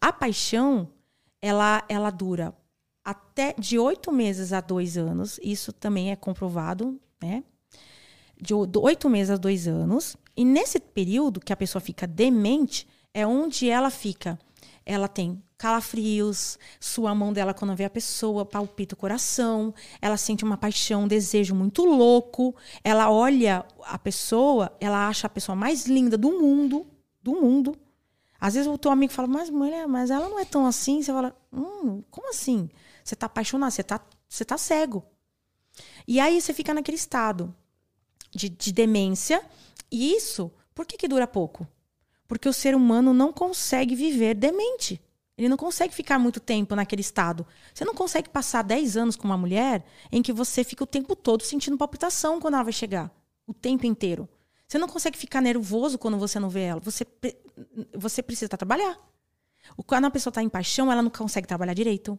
A 0.00 0.12
paixão, 0.12 0.88
ela, 1.40 1.82
ela 1.88 2.10
dura 2.10 2.54
até 3.04 3.54
de 3.58 3.78
oito 3.78 4.12
meses 4.12 4.52
a 4.52 4.60
dois 4.60 4.96
anos. 4.96 5.40
Isso 5.42 5.72
também 5.72 6.10
é 6.10 6.16
comprovado, 6.16 7.00
né? 7.20 7.42
De 8.40 8.54
oito 8.54 9.08
meses 9.08 9.30
a 9.30 9.36
dois 9.36 9.66
anos. 9.66 10.16
E 10.36 10.44
nesse 10.44 10.78
período 10.78 11.40
que 11.40 11.52
a 11.52 11.56
pessoa 11.56 11.80
fica 11.80 12.06
demente, 12.06 12.86
é 13.12 13.26
onde 13.26 13.68
ela 13.68 13.90
fica. 13.90 14.38
Ela 14.84 15.08
tem 15.08 15.42
calafrios, 15.58 16.58
sua 16.80 17.14
mão 17.14 17.32
dela 17.32 17.52
quando 17.52 17.76
vê 17.76 17.84
a 17.84 17.90
pessoa, 17.90 18.46
palpita 18.46 18.94
o 18.94 18.98
coração, 18.98 19.74
ela 20.00 20.16
sente 20.16 20.42
uma 20.42 20.56
paixão, 20.56 21.02
um 21.02 21.08
desejo 21.08 21.54
muito 21.54 21.84
louco, 21.84 22.56
ela 22.82 23.10
olha 23.10 23.66
a 23.84 23.98
pessoa, 23.98 24.74
ela 24.80 25.06
acha 25.06 25.26
a 25.26 25.30
pessoa 25.30 25.54
mais 25.54 25.84
linda 25.86 26.16
do 26.16 26.32
mundo, 26.32 26.86
do 27.22 27.32
mundo. 27.32 27.78
Às 28.40 28.54
vezes 28.54 28.66
o 28.66 28.78
teu 28.78 28.90
amigo 28.90 29.12
fala, 29.12 29.28
mas 29.28 29.50
mulher, 29.50 29.86
mas 29.86 30.10
ela 30.10 30.30
não 30.30 30.38
é 30.38 30.46
tão 30.46 30.64
assim, 30.66 31.02
você 31.02 31.12
fala, 31.12 31.36
hum, 31.52 32.02
como 32.10 32.30
assim? 32.30 32.70
Você 33.04 33.14
tá 33.14 33.26
apaixonado, 33.26 33.70
você 33.70 33.82
tá, 33.82 34.00
você 34.26 34.46
tá 34.46 34.56
cego. 34.56 35.04
E 36.08 36.18
aí 36.18 36.40
você 36.40 36.54
fica 36.54 36.72
naquele 36.72 36.96
estado 36.96 37.54
de, 38.30 38.48
de 38.48 38.72
demência, 38.72 39.42
e 39.90 40.14
isso, 40.14 40.50
por 40.74 40.86
que 40.86 40.96
que 40.96 41.08
dura 41.08 41.26
pouco? 41.26 41.66
Porque 42.28 42.48
o 42.48 42.52
ser 42.52 42.74
humano 42.74 43.12
não 43.12 43.32
consegue 43.32 43.94
viver 43.94 44.34
demente. 44.34 45.00
Ele 45.36 45.48
não 45.48 45.56
consegue 45.56 45.94
ficar 45.94 46.18
muito 46.18 46.38
tempo 46.38 46.76
naquele 46.76 47.00
estado. 47.00 47.46
Você 47.72 47.84
não 47.84 47.94
consegue 47.94 48.28
passar 48.28 48.62
10 48.62 48.96
anos 48.96 49.16
com 49.16 49.24
uma 49.24 49.38
mulher 49.38 49.84
em 50.12 50.22
que 50.22 50.32
você 50.32 50.62
fica 50.62 50.84
o 50.84 50.86
tempo 50.86 51.16
todo 51.16 51.42
sentindo 51.42 51.78
palpitação 51.78 52.38
quando 52.38 52.54
ela 52.54 52.62
vai 52.62 52.72
chegar. 52.72 53.10
O 53.46 53.54
tempo 53.54 53.86
inteiro. 53.86 54.28
Você 54.68 54.78
não 54.78 54.86
consegue 54.86 55.16
ficar 55.18 55.40
nervoso 55.40 55.98
quando 55.98 56.18
você 56.18 56.38
não 56.38 56.50
vê 56.50 56.64
ela. 56.64 56.80
Você, 56.80 57.06
você 57.96 58.22
precisa 58.22 58.56
trabalhar. 58.56 58.98
Quando 59.86 60.04
a 60.04 60.10
pessoa 60.10 60.30
está 60.30 60.42
em 60.42 60.48
paixão, 60.48 60.92
ela 60.92 61.02
não 61.02 61.10
consegue 61.10 61.48
trabalhar 61.48 61.74
direito. 61.74 62.18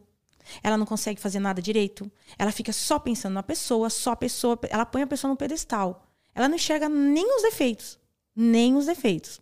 Ela 0.62 0.76
não 0.76 0.86
consegue 0.86 1.20
fazer 1.20 1.38
nada 1.38 1.62
direito. 1.62 2.10
Ela 2.38 2.52
fica 2.52 2.72
só 2.72 2.98
pensando 2.98 3.34
na 3.34 3.42
pessoa, 3.42 3.90
só 3.90 4.12
a 4.12 4.16
pessoa. 4.16 4.58
Ela 4.68 4.86
põe 4.86 5.02
a 5.02 5.06
pessoa 5.06 5.30
no 5.30 5.36
pedestal. 5.36 6.06
Ela 6.34 6.48
não 6.48 6.56
enxerga 6.56 6.88
nem 6.88 7.36
os 7.36 7.42
defeitos. 7.42 7.98
Nem 8.34 8.76
os 8.76 8.86
defeitos. 8.86 9.40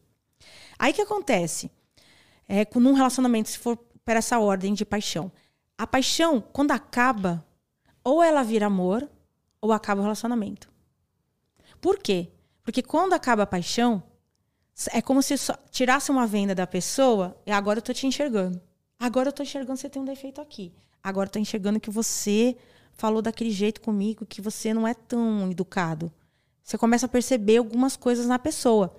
Aí 0.78 0.92
que 0.92 1.02
acontece? 1.02 1.70
é, 2.50 2.66
num 2.74 2.94
relacionamento, 2.94 3.48
se 3.48 3.58
for 3.58 3.76
para 4.04 4.18
essa 4.18 4.40
ordem 4.40 4.74
de 4.74 4.84
paixão. 4.84 5.30
A 5.78 5.86
paixão, 5.86 6.40
quando 6.40 6.72
acaba, 6.72 7.46
ou 8.02 8.20
ela 8.20 8.42
vira 8.42 8.66
amor, 8.66 9.08
ou 9.60 9.72
acaba 9.72 10.00
o 10.00 10.02
relacionamento. 10.02 10.68
Por 11.80 11.98
quê? 11.98 12.28
Porque 12.64 12.82
quando 12.82 13.12
acaba 13.12 13.44
a 13.44 13.46
paixão, 13.46 14.02
é 14.92 15.00
como 15.00 15.22
se 15.22 15.36
tirasse 15.70 16.10
uma 16.10 16.26
venda 16.26 16.52
da 16.52 16.66
pessoa 16.66 17.40
e 17.46 17.52
agora 17.52 17.78
eu 17.78 17.82
tô 17.82 17.92
te 17.92 18.04
enxergando. 18.04 18.60
Agora 18.98 19.28
eu 19.28 19.32
tô 19.32 19.44
enxergando 19.44 19.78
você 19.78 19.88
tem 19.88 20.02
um 20.02 20.04
defeito 20.04 20.40
aqui. 20.40 20.74
Agora 21.02 21.28
eu 21.28 21.32
tô 21.32 21.38
enxergando 21.38 21.80
que 21.80 21.90
você 21.90 22.56
falou 22.92 23.22
daquele 23.22 23.50
jeito 23.50 23.80
comigo, 23.80 24.26
que 24.26 24.40
você 24.40 24.74
não 24.74 24.86
é 24.86 24.94
tão 24.94 25.50
educado. 25.50 26.12
Você 26.62 26.76
começa 26.76 27.06
a 27.06 27.08
perceber 27.08 27.56
algumas 27.56 27.96
coisas 27.96 28.26
na 28.26 28.38
pessoa. 28.38 28.94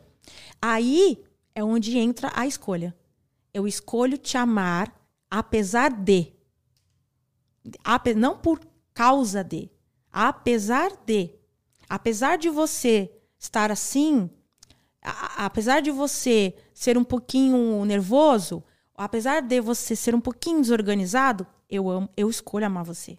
Aí 0.62 1.24
é 1.54 1.64
onde 1.64 1.98
entra 1.98 2.32
a 2.36 2.46
escolha. 2.48 2.96
Eu 3.54 3.68
escolho 3.68 4.18
te 4.18 4.38
amar 4.38 4.94
apesar 5.30 5.92
de. 5.92 6.34
Não 8.18 8.38
por 8.38 8.60
causa 8.94 9.44
de. 9.44 9.70
Apesar 10.12 10.92
de. 11.06 11.36
Apesar 11.88 12.38
de 12.38 12.50
você 12.50 13.12
estar 13.38 13.72
assim, 13.72 14.30
apesar 15.02 15.82
de 15.82 15.92
você 15.92 16.56
ser 16.74 16.98
um 16.98 17.04
pouquinho 17.04 17.84
nervoso, 17.86 18.64
apesar 18.96 19.42
de 19.42 19.60
você 19.60 19.96
ser 19.96 20.16
um 20.16 20.22
pouquinho 20.22 20.62
desorganizado, 20.62 21.46
eu 21.72 21.90
amo, 21.90 22.10
eu 22.16 22.30
escolho 22.30 22.66
amar 22.66 22.84
você. 22.84 23.18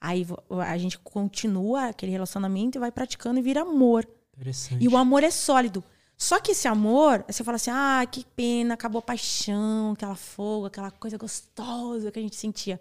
Aí 0.00 0.26
a 0.66 0.78
gente 0.78 0.98
continua 0.98 1.88
aquele 1.88 2.12
relacionamento 2.12 2.78
e 2.78 2.80
vai 2.80 2.90
praticando 2.90 3.38
e 3.38 3.42
vira 3.42 3.62
amor. 3.62 4.08
E 4.80 4.88
o 4.88 4.96
amor 4.96 5.22
é 5.22 5.30
sólido. 5.30 5.84
Só 6.16 6.40
que 6.40 6.52
esse 6.52 6.68
amor, 6.68 7.24
você 7.28 7.42
fala 7.42 7.56
assim, 7.56 7.70
ah, 7.72 8.06
que 8.10 8.24
pena, 8.24 8.74
acabou 8.74 9.00
a 9.00 9.02
paixão, 9.02 9.92
aquela 9.92 10.14
fogo, 10.14 10.66
aquela 10.66 10.90
coisa 10.90 11.18
gostosa 11.18 12.10
que 12.12 12.18
a 12.18 12.22
gente 12.22 12.36
sentia. 12.36 12.80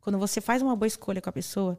Quando 0.00 0.18
você 0.18 0.40
faz 0.40 0.62
uma 0.62 0.74
boa 0.74 0.86
escolha 0.86 1.20
com 1.20 1.28
a 1.28 1.32
pessoa, 1.32 1.78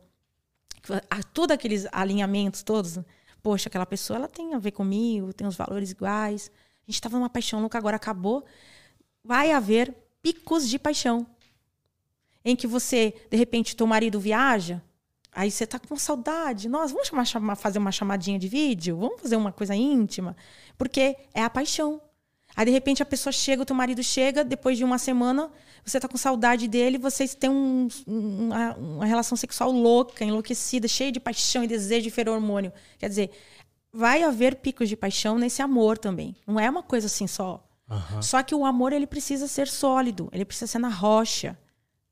todos 1.34 1.54
aqueles 1.54 1.88
alinhamentos 1.92 2.64
todos, 2.64 3.00
poxa, 3.42 3.68
aquela 3.70 3.86
pessoa 3.86 4.18
ela 4.18 4.28
tem 4.28 4.54
a 4.54 4.60
ver 4.60 4.72
comigo, 4.72 5.34
tem 5.34 5.46
os 5.48 5.56
valores 5.56 5.92
iguais, 5.92 6.52
a 6.88 6.92
gente 6.92 6.96
estava 6.96 7.18
numa 7.18 7.30
paixão 7.30 7.60
louca, 7.60 7.78
agora 7.78 7.96
acabou. 7.96 8.46
Vai 9.24 9.52
haver 9.52 9.94
picos 10.22 10.68
de 10.68 10.78
paixão. 10.78 11.26
Em 12.46 12.56
que 12.56 12.68
você, 12.68 13.14
de 13.30 13.36
repente, 13.36 13.76
teu 13.76 13.88
marido 13.88 14.20
viaja, 14.20 14.82
Aí 15.36 15.52
você 15.52 15.68
tá 15.68 15.78
com 15.78 15.98
saudade. 15.98 16.70
Nossa, 16.70 16.94
vamos 16.94 17.10
chamar, 17.10 17.26
chamar, 17.26 17.56
fazer 17.58 17.78
uma 17.78 17.92
chamadinha 17.92 18.40
de 18.40 18.48
vídeo? 18.48 18.98
Vamos 18.98 19.22
fazer 19.22 19.36
uma 19.36 19.52
coisa 19.52 19.76
íntima? 19.76 20.34
Porque 20.78 21.18
é 21.34 21.44
a 21.44 21.50
paixão. 21.50 22.00
Aí, 22.56 22.66
de 22.66 22.72
repente, 22.72 23.04
a 23.04 23.06
pessoa 23.06 23.34
chega, 23.34 23.62
o 23.62 23.66
teu 23.66 23.76
marido 23.76 24.02
chega, 24.02 24.46
depois 24.46 24.78
de 24.78 24.86
uma 24.86 24.98
semana, 24.98 25.52
você 25.84 26.00
tá 26.00 26.08
com 26.08 26.18
saudade 26.18 26.70
dele, 26.70 26.98
vocês 26.98 27.36
têm 27.36 27.50
um, 27.50 27.90
uma, 28.08 28.76
uma, 28.76 29.06
relação 29.06 29.36
sexual 29.36 29.72
louca, 29.72 30.24
enlouquecida, 30.24 30.88
cheia 30.88 31.12
de 31.12 31.20
paixão 31.20 31.66
e 31.66 31.68
desejo 31.68 32.08
e 32.08 32.12
feromônio. 32.12 32.72
Quer 32.98 33.10
dizer, 33.10 33.32
vai 33.92 34.24
haver 34.24 34.56
picos 34.56 34.88
de 34.88 34.96
paixão 34.96 35.38
nesse 35.38 35.62
amor 35.62 35.98
também. 35.98 36.34
Não 36.48 36.58
é 36.58 36.70
uma 36.70 36.82
coisa 36.82 37.08
assim 37.08 37.28
só. 37.28 37.62
Uhum. 37.90 38.22
Só 38.22 38.42
que 38.42 38.56
o 38.56 38.66
amor, 38.66 38.94
ele 38.94 39.06
precisa 39.06 39.50
ser 39.50 39.68
sólido, 39.68 40.30
ele 40.32 40.46
precisa 40.46 40.68
ser 40.68 40.80
na 40.80 40.88
rocha. 40.88 41.58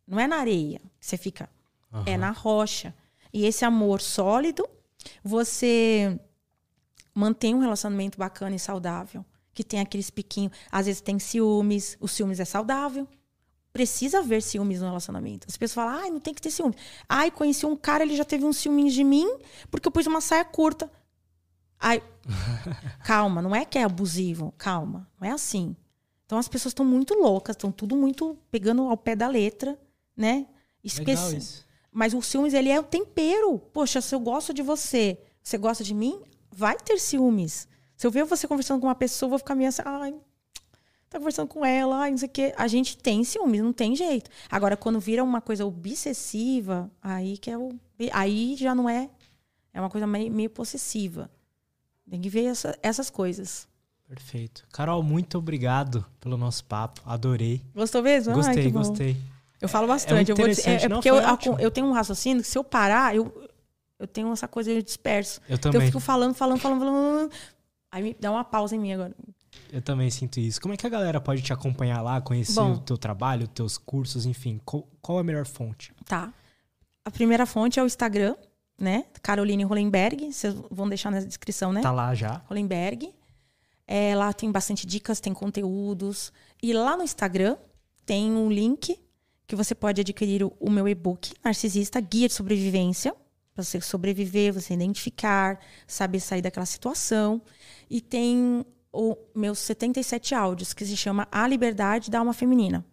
Não 0.08 0.20
é 0.20 0.28
na 0.28 0.38
areia 0.38 0.80
que 1.00 1.06
você 1.06 1.18
fica. 1.18 1.50
Uhum. 1.92 2.04
É 2.06 2.18
na 2.18 2.32
rocha. 2.32 2.94
E 3.32 3.46
esse 3.46 3.66
amor 3.66 4.02
sólido, 4.02 4.68
você 5.24 6.20
mantém 7.14 7.56
um 7.56 7.60
relacionamento 7.60 8.18
bacana 8.18 8.56
e 8.56 8.60
saudável. 8.60 9.26
Que 9.54 9.64
tem 9.64 9.80
aqueles 9.80 10.10
piquinhos. 10.10 10.52
Às 10.72 10.88
vezes 10.88 11.02
tem 11.02 11.20
ciúmes. 11.20 11.98
O 12.00 12.08
ciúmes 12.08 12.40
é 12.40 12.46
saudável. 12.46 13.08
Precisa 13.72 14.20
haver 14.20 14.42
ciúmes 14.42 14.82
no 14.82 14.88
relacionamento. 14.88 15.48
As 15.50 15.58
pessoas 15.58 15.86
falam, 15.86 16.04
ai, 16.04 16.10
não 16.12 16.20
tem 16.20 16.34
que 16.34 16.42
ter 16.42 16.52
ciúmes. 16.52 16.78
Ai, 17.10 17.32
conheci 17.32 17.66
um 17.66 17.76
cara, 17.76 18.04
ele 18.04 18.16
já 18.16 18.24
teve 18.24 18.46
um 18.46 18.54
ciúmes 18.54 18.94
de 18.94 19.04
mim 19.04 19.28
porque 19.72 19.88
eu 19.88 19.92
pus 19.92 20.06
uma 20.06 20.22
saia 20.22 20.46
curta. 20.46 20.92
Ai, 21.80 22.02
calma, 23.04 23.42
não 23.42 23.56
é 23.56 23.66
que 23.66 23.80
é 23.80 23.84
abusivo. 23.84 24.54
Calma, 24.58 25.10
não 25.20 25.28
é 25.28 25.32
assim. 25.32 25.76
Então 26.26 26.38
as 26.38 26.48
pessoas 26.48 26.72
estão 26.72 26.86
muito 26.86 27.14
loucas, 27.14 27.56
estão 27.56 27.72
tudo 27.72 27.96
muito 27.96 28.38
pegando 28.50 28.84
ao 28.84 28.98
pé 28.98 29.16
da 29.16 29.28
letra, 29.28 29.78
né? 30.16 30.48
Esquecendo. 30.84 31.64
Mas 31.92 32.14
o 32.14 32.22
ciúmes, 32.22 32.54
ele 32.54 32.70
é 32.70 32.80
o 32.80 32.84
tempero. 32.84 33.60
Poxa, 33.72 34.02
se 34.02 34.14
eu 34.14 34.20
gosto 34.20 34.54
de 34.54 34.62
você, 34.62 35.20
você 35.42 35.58
gosta 35.58 35.84
de 35.84 35.94
mim, 35.94 36.22
vai 36.52 36.76
ter 36.76 37.00
ciúmes. 37.00 37.68
Se 37.96 38.08
eu 38.08 38.12
ver 38.12 38.26
você 38.26 38.48
conversando 38.48 38.82
com 38.82 38.88
uma 38.88 38.96
pessoa, 38.96 39.28
eu 39.28 39.30
vou 39.32 39.40
ficar 39.40 39.56
meio 39.56 39.70
assim, 39.70 39.84
ai, 39.86 40.16
tá 41.10 41.20
conversando 41.20 41.48
com 41.48 41.64
ela, 41.64 41.98
ai, 42.00 42.12
não 42.12 42.18
sei 42.18 42.28
o 42.28 42.32
quê. 42.32 42.54
A 42.58 42.68
gente 42.68 42.98
tem 42.98 43.24
ciúmes, 43.24 43.62
não 43.62 43.72
tem 43.72 43.96
jeito. 43.96 44.30
Agora, 44.50 44.76
quando 44.76 45.00
vira 45.00 45.24
uma 45.24 45.40
coisa 45.40 45.66
obsessiva, 45.66 46.92
aí 47.02 47.38
que 47.38 47.52
é 47.52 47.58
o. 47.58 47.70
Aí 48.12 48.56
já 48.58 48.74
não 48.74 48.90
é. 48.90 49.10
É 49.74 49.80
uma 49.80 49.90
coisa 49.90 50.06
meio, 50.06 50.32
meio 50.32 50.50
possessiva. 50.50 51.30
Tem 52.10 52.20
que 52.20 52.30
ver 52.30 52.46
essa, 52.46 52.78
essas 52.82 53.10
coisas. 53.10 53.68
Perfeito. 54.08 54.66
Carol, 54.72 55.02
muito 55.02 55.38
obrigado 55.38 56.06
pelo 56.20 56.38
nosso 56.38 56.66
papo. 56.66 57.02
Adorei. 57.06 57.62
Gostou 57.74 58.04
mesmo? 58.04 58.34
Gostei, 58.34 58.66
ai, 58.66 58.72
gostei. 58.72 59.18
Eu 59.64 59.70
falo 59.70 59.88
bastante. 59.88 60.30
É, 60.30 60.34
eu 60.34 60.36
vou 60.36 60.46
dizer, 60.46 60.70
é, 60.70 60.74
é 60.84 60.90
porque 60.90 61.10
eu, 61.10 61.16
eu, 61.58 61.72
tenho 61.72 61.88
um 61.88 61.94
raciocínio 61.94 62.44
que 62.44 62.50
se 62.50 62.58
eu 62.58 62.66
parar, 62.66 63.16
eu, 63.16 63.50
eu 63.98 64.06
tenho 64.06 64.30
essa 64.34 64.46
coisa, 64.46 64.70
eu 64.70 64.82
disperso. 64.82 65.40
Eu 65.48 65.58
também. 65.58 65.78
Então 65.78 65.82
eu 65.82 65.88
fico 65.88 66.00
falando, 66.02 66.34
falando, 66.34 66.60
falando, 66.60 66.80
falando. 66.80 67.32
Aí 67.90 68.04
me 68.04 68.18
dá 68.20 68.30
uma 68.30 68.44
pausa 68.44 68.76
em 68.76 68.80
mim 68.80 68.92
agora. 68.92 69.16
Eu 69.72 69.82
também 69.82 70.10
sinto 70.10 70.38
isso. 70.38 70.60
Como 70.60 70.74
é 70.74 70.78
que 70.78 70.86
a 70.86 70.90
galera 70.90 71.22
pode 71.22 71.42
te 71.42 71.54
acompanhar 71.54 72.02
lá, 72.02 72.20
conhecer 72.20 72.56
Bom, 72.56 72.74
o 72.74 72.80
teu 72.80 72.98
trabalho, 72.98 73.44
os 73.44 73.52
teus 73.52 73.78
cursos, 73.78 74.26
enfim? 74.26 74.60
Qual, 74.66 74.86
qual, 75.02 75.20
é 75.20 75.22
a 75.22 75.24
melhor 75.24 75.46
fonte? 75.46 75.94
Tá. 76.04 76.34
A 77.06 77.10
primeira 77.10 77.46
fonte 77.46 77.80
é 77.80 77.84
o 77.84 77.86
Instagram, 77.86 78.36
né? 78.78 79.06
Caroline 79.22 79.64
Hollenberg, 79.64 80.34
vocês 80.34 80.54
vão 80.70 80.90
deixar 80.90 81.10
na 81.10 81.22
descrição, 81.22 81.72
né? 81.72 81.80
Tá 81.80 81.92
lá 81.94 82.14
já. 82.14 82.42
Hollenberg. 82.50 83.16
É, 83.88 84.14
lá 84.14 84.34
tem 84.34 84.52
bastante 84.52 84.86
dicas, 84.86 85.22
tem 85.22 85.34
conteúdos. 85.34 86.34
E 86.62 86.74
lá 86.74 86.98
no 86.98 87.04
Instagram 87.04 87.56
tem 88.06 88.30
um 88.30 88.50
link 88.50 89.00
que 89.48 89.56
você 89.56 89.76
pode 89.76 90.02
adquirir 90.02 90.44
o, 90.44 90.54
o 90.60 90.70
meu 90.70 90.88
e-book, 90.88 91.34
Narcisista, 91.44 92.00
Guia 92.00 92.28
de 92.28 92.34
Sobrevivência. 92.34 93.16
Para 93.54 93.64
você 93.64 93.80
sobreviver, 93.80 94.54
você 94.54 94.74
identificar, 94.74 95.60
saber 95.86 96.20
sair 96.20 96.42
daquela 96.42 96.66
situação. 96.66 97.42
E 97.90 98.02
tem 98.02 98.66
o 98.92 99.18
meus 99.36 99.60
77 99.60 100.34
áudios, 100.36 100.74
que 100.74 100.86
se 100.86 100.96
chama 100.96 101.28
A 101.32 101.48
Liberdade 101.48 102.10
da 102.10 102.20
Alma 102.20 102.34
Feminina. 102.34 102.86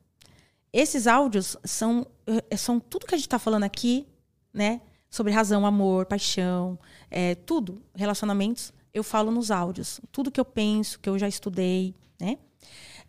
Esses 0.72 1.06
áudios 1.06 1.56
são, 1.64 2.06
eh, 2.26 2.56
são 2.56 2.78
tudo 2.78 3.06
que 3.06 3.14
a 3.14 3.18
gente 3.18 3.26
está 3.26 3.38
falando 3.38 3.64
aqui, 3.64 4.06
né? 4.52 4.80
Sobre 5.10 5.32
razão, 5.32 5.66
amor, 5.66 6.06
paixão, 6.06 6.78
é, 7.10 7.34
tudo, 7.34 7.82
relacionamentos, 7.94 8.72
eu 8.94 9.02
falo 9.02 9.30
nos 9.30 9.50
áudios. 9.50 10.00
Tudo 10.12 10.30
que 10.30 10.40
eu 10.40 10.44
penso, 10.44 11.00
que 11.00 11.08
eu 11.08 11.18
já 11.18 11.26
estudei, 11.26 11.94
né? 12.20 12.38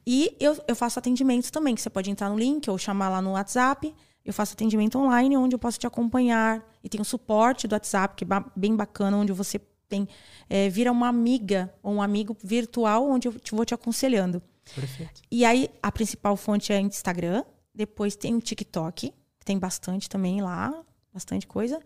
E 0.06 0.36
eu, 0.40 0.58
eu 0.68 0.76
faço 0.76 1.00
atendimentos 1.00 1.52
também, 1.52 1.76
que 1.76 1.82
você 1.82 1.90
pode 1.90 2.10
entrar 2.10 2.30
no 2.30 2.38
link 2.38 2.70
ou 2.70 2.78
chamar 2.78 3.10
lá 3.10 3.22
no 3.22 3.32
WhatsApp. 3.32 3.94
Eu 4.24 4.34
faço 4.34 4.54
atendimento 4.54 4.98
online, 4.98 5.38
onde 5.38 5.56
eu 5.56 5.60
posso 5.60 5.80
te 5.80 5.88
acompanhar. 5.88 6.64
E 6.84 6.90
tem 6.90 7.00
o 7.02 7.06
suporte 7.06 7.68
do 7.68 7.74
WhatsApp, 7.74 8.16
que 8.16 8.24
é 8.24 8.44
bem 8.56 8.76
bacana, 8.76 9.18
onde 9.18 9.32
você 9.32 9.60
tem 9.88 10.08
é, 10.50 10.70
vira 10.70 10.92
uma 10.92 11.08
amiga 11.08 11.74
ou 11.84 11.94
um 11.94 12.02
amigo 12.02 12.36
virtual, 12.42 13.10
onde 13.10 13.28
eu 13.28 13.40
te, 13.40 13.54
vou 13.54 13.66
te 13.66 13.74
aconselhando. 13.74 14.42
Perfeito. 14.74 15.22
E 15.30 15.44
aí, 15.44 15.70
a 15.82 15.92
principal 15.92 16.38
fonte 16.38 16.72
é 16.72 16.80
Instagram. 16.80 17.44
Depois 17.74 18.16
tem 18.16 18.36
o 18.36 18.42
TikTok, 18.42 19.14
que 19.40 19.46
tem 19.46 19.58
bastante 19.58 20.10
também 20.10 20.42
lá, 20.42 20.74
bastante 21.14 21.46
coisa. 21.46 21.80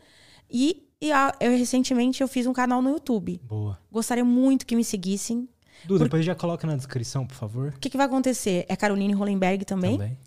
E, 0.49 0.87
e 1.01 1.11
a, 1.11 1.35
eu, 1.39 1.51
recentemente 1.51 2.21
eu 2.21 2.27
fiz 2.27 2.45
um 2.45 2.53
canal 2.53 2.81
no 2.81 2.89
YouTube. 2.89 3.39
Boa. 3.43 3.79
Gostaria 3.91 4.25
muito 4.25 4.65
que 4.65 4.75
me 4.75 4.83
seguissem. 4.83 5.47
Du, 5.83 5.99
depois 5.99 6.23
já 6.25 6.33
coloca 6.33 6.65
na 6.65 6.75
descrição, 6.75 7.25
por 7.27 7.35
favor. 7.35 7.73
O 7.75 7.79
que, 7.79 7.89
que 7.89 7.97
vai 7.97 8.05
acontecer? 8.05 8.65
É 8.69 8.75
Caroline 8.75 9.13
Hollenberg 9.13 9.65
também. 9.65 9.97
Também. 9.97 10.17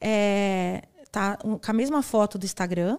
É, 0.00 0.82
tá 1.10 1.38
um- 1.44 1.58
com 1.58 1.70
a 1.70 1.74
mesma 1.74 2.02
foto 2.02 2.38
do 2.38 2.44
Instagram. 2.44 2.98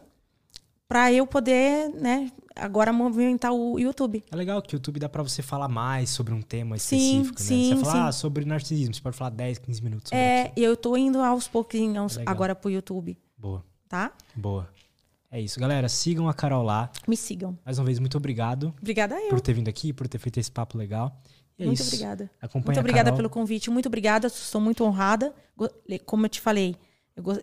Pra 0.88 1.14
eu 1.14 1.28
poder, 1.28 1.90
né, 1.90 2.32
agora 2.56 2.92
movimentar 2.92 3.54
o 3.54 3.78
YouTube. 3.78 4.24
É 4.32 4.36
legal 4.36 4.60
que 4.60 4.74
o 4.74 4.78
YouTube 4.78 5.00
dá 5.00 5.08
pra 5.08 5.22
você 5.22 5.44
falar 5.44 5.68
mais 5.68 6.10
sobre 6.10 6.34
um 6.34 6.42
tema 6.42 6.80
Sim, 6.80 7.22
específico, 7.22 7.40
né? 7.40 7.46
sim, 7.46 7.70
você 7.76 7.86
fala 7.86 7.92
sim. 7.94 8.08
ah, 8.08 8.12
sobre 8.12 8.44
narcisismo, 8.46 8.96
você 8.96 9.00
pode 9.02 9.16
falar 9.16 9.30
10, 9.30 9.60
15 9.60 9.84
minutos 9.84 10.10
sobre 10.10 10.18
É, 10.24 10.52
e 10.58 10.64
eu 10.64 10.76
tô 10.76 10.98
indo 10.98 11.22
aos 11.22 11.48
pouquinhos 11.48 12.16
Legal. 12.18 12.32
agora 12.34 12.56
pro 12.56 12.72
YouTube, 12.72 13.16
Boa, 13.38 13.64
tá? 13.88 14.12
boa. 14.36 14.68
É 15.32 15.40
isso, 15.40 15.60
galera. 15.60 15.88
Sigam 15.88 16.28
a 16.28 16.34
Carol 16.34 16.64
lá. 16.64 16.90
Me 17.08 17.16
sigam. 17.16 17.56
Mais 17.64 17.78
uma 17.78 17.86
vez, 17.86 18.00
muito 18.00 18.18
obrigado 18.18 18.74
Obrigada 18.82 19.14
eu. 19.22 19.30
por 19.30 19.40
ter 19.40 19.54
vindo 19.54 19.68
aqui, 19.70 19.94
por 19.94 20.08
ter 20.08 20.18
feito 20.18 20.40
esse 20.40 20.50
papo 20.52 20.76
legal. 20.76 21.22
É 21.60 21.66
Muito 21.66 21.82
isso. 21.82 21.94
obrigada. 21.94 22.32
Acompanhe 22.42 22.68
Muito 22.68 22.80
obrigada 22.80 23.14
pelo 23.14 23.30
convite. 23.30 23.70
Muito 23.70 23.88
obrigada. 23.88 24.28
Estou 24.28 24.62
muito 24.62 24.84
honrada. 24.84 25.34
Como 26.06 26.26
eu 26.26 26.30
te 26.30 26.40
falei, 26.40 26.76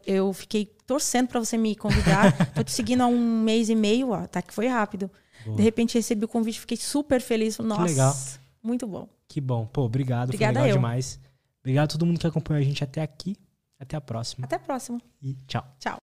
eu, 0.07 0.33
fiquei 0.33 0.65
torcendo 0.87 1.29
para 1.29 1.39
você 1.39 1.59
me 1.59 1.77
convidar. 1.77 2.33
Tô 2.55 2.65
te 2.65 2.73
seguindo 2.73 3.03
há 3.03 3.07
um 3.07 3.43
mês 3.43 3.69
e 3.69 3.75
meio, 3.75 4.11
ó, 4.11 4.27
tá 4.27 4.41
que 4.41 4.55
foi 4.55 4.67
rápido. 4.67 5.11
Boa. 5.45 5.57
De 5.57 5.63
repente 5.63 5.95
recebi 5.95 6.25
o 6.25 6.29
convite, 6.29 6.59
fiquei 6.59 6.79
super 6.79 7.21
feliz. 7.21 7.59
Nossa, 7.59 7.83
legal. 7.83 8.17
muito 8.63 8.87
bom. 8.87 9.07
Que 9.29 9.41
bom. 9.41 9.67
Pô, 9.67 9.83
obrigado. 9.83 10.29
Obrigada 10.29 10.55
foi 10.55 10.63
legal 10.63 10.77
eu. 10.77 10.77
demais. 10.77 11.21
Obrigado 11.61 11.85
a 11.85 11.93
todo 11.93 12.07
mundo 12.07 12.19
que 12.19 12.27
acompanhou 12.27 12.61
a 12.61 12.65
gente 12.65 12.83
até 12.83 13.03
aqui. 13.03 13.37
Até 13.79 13.97
a 13.97 14.01
próxima. 14.01 14.47
Até 14.47 14.57
a 14.57 14.61
próxima. 14.61 14.99
E 15.21 15.35
tchau. 15.47 15.77
Tchau. 15.79 16.06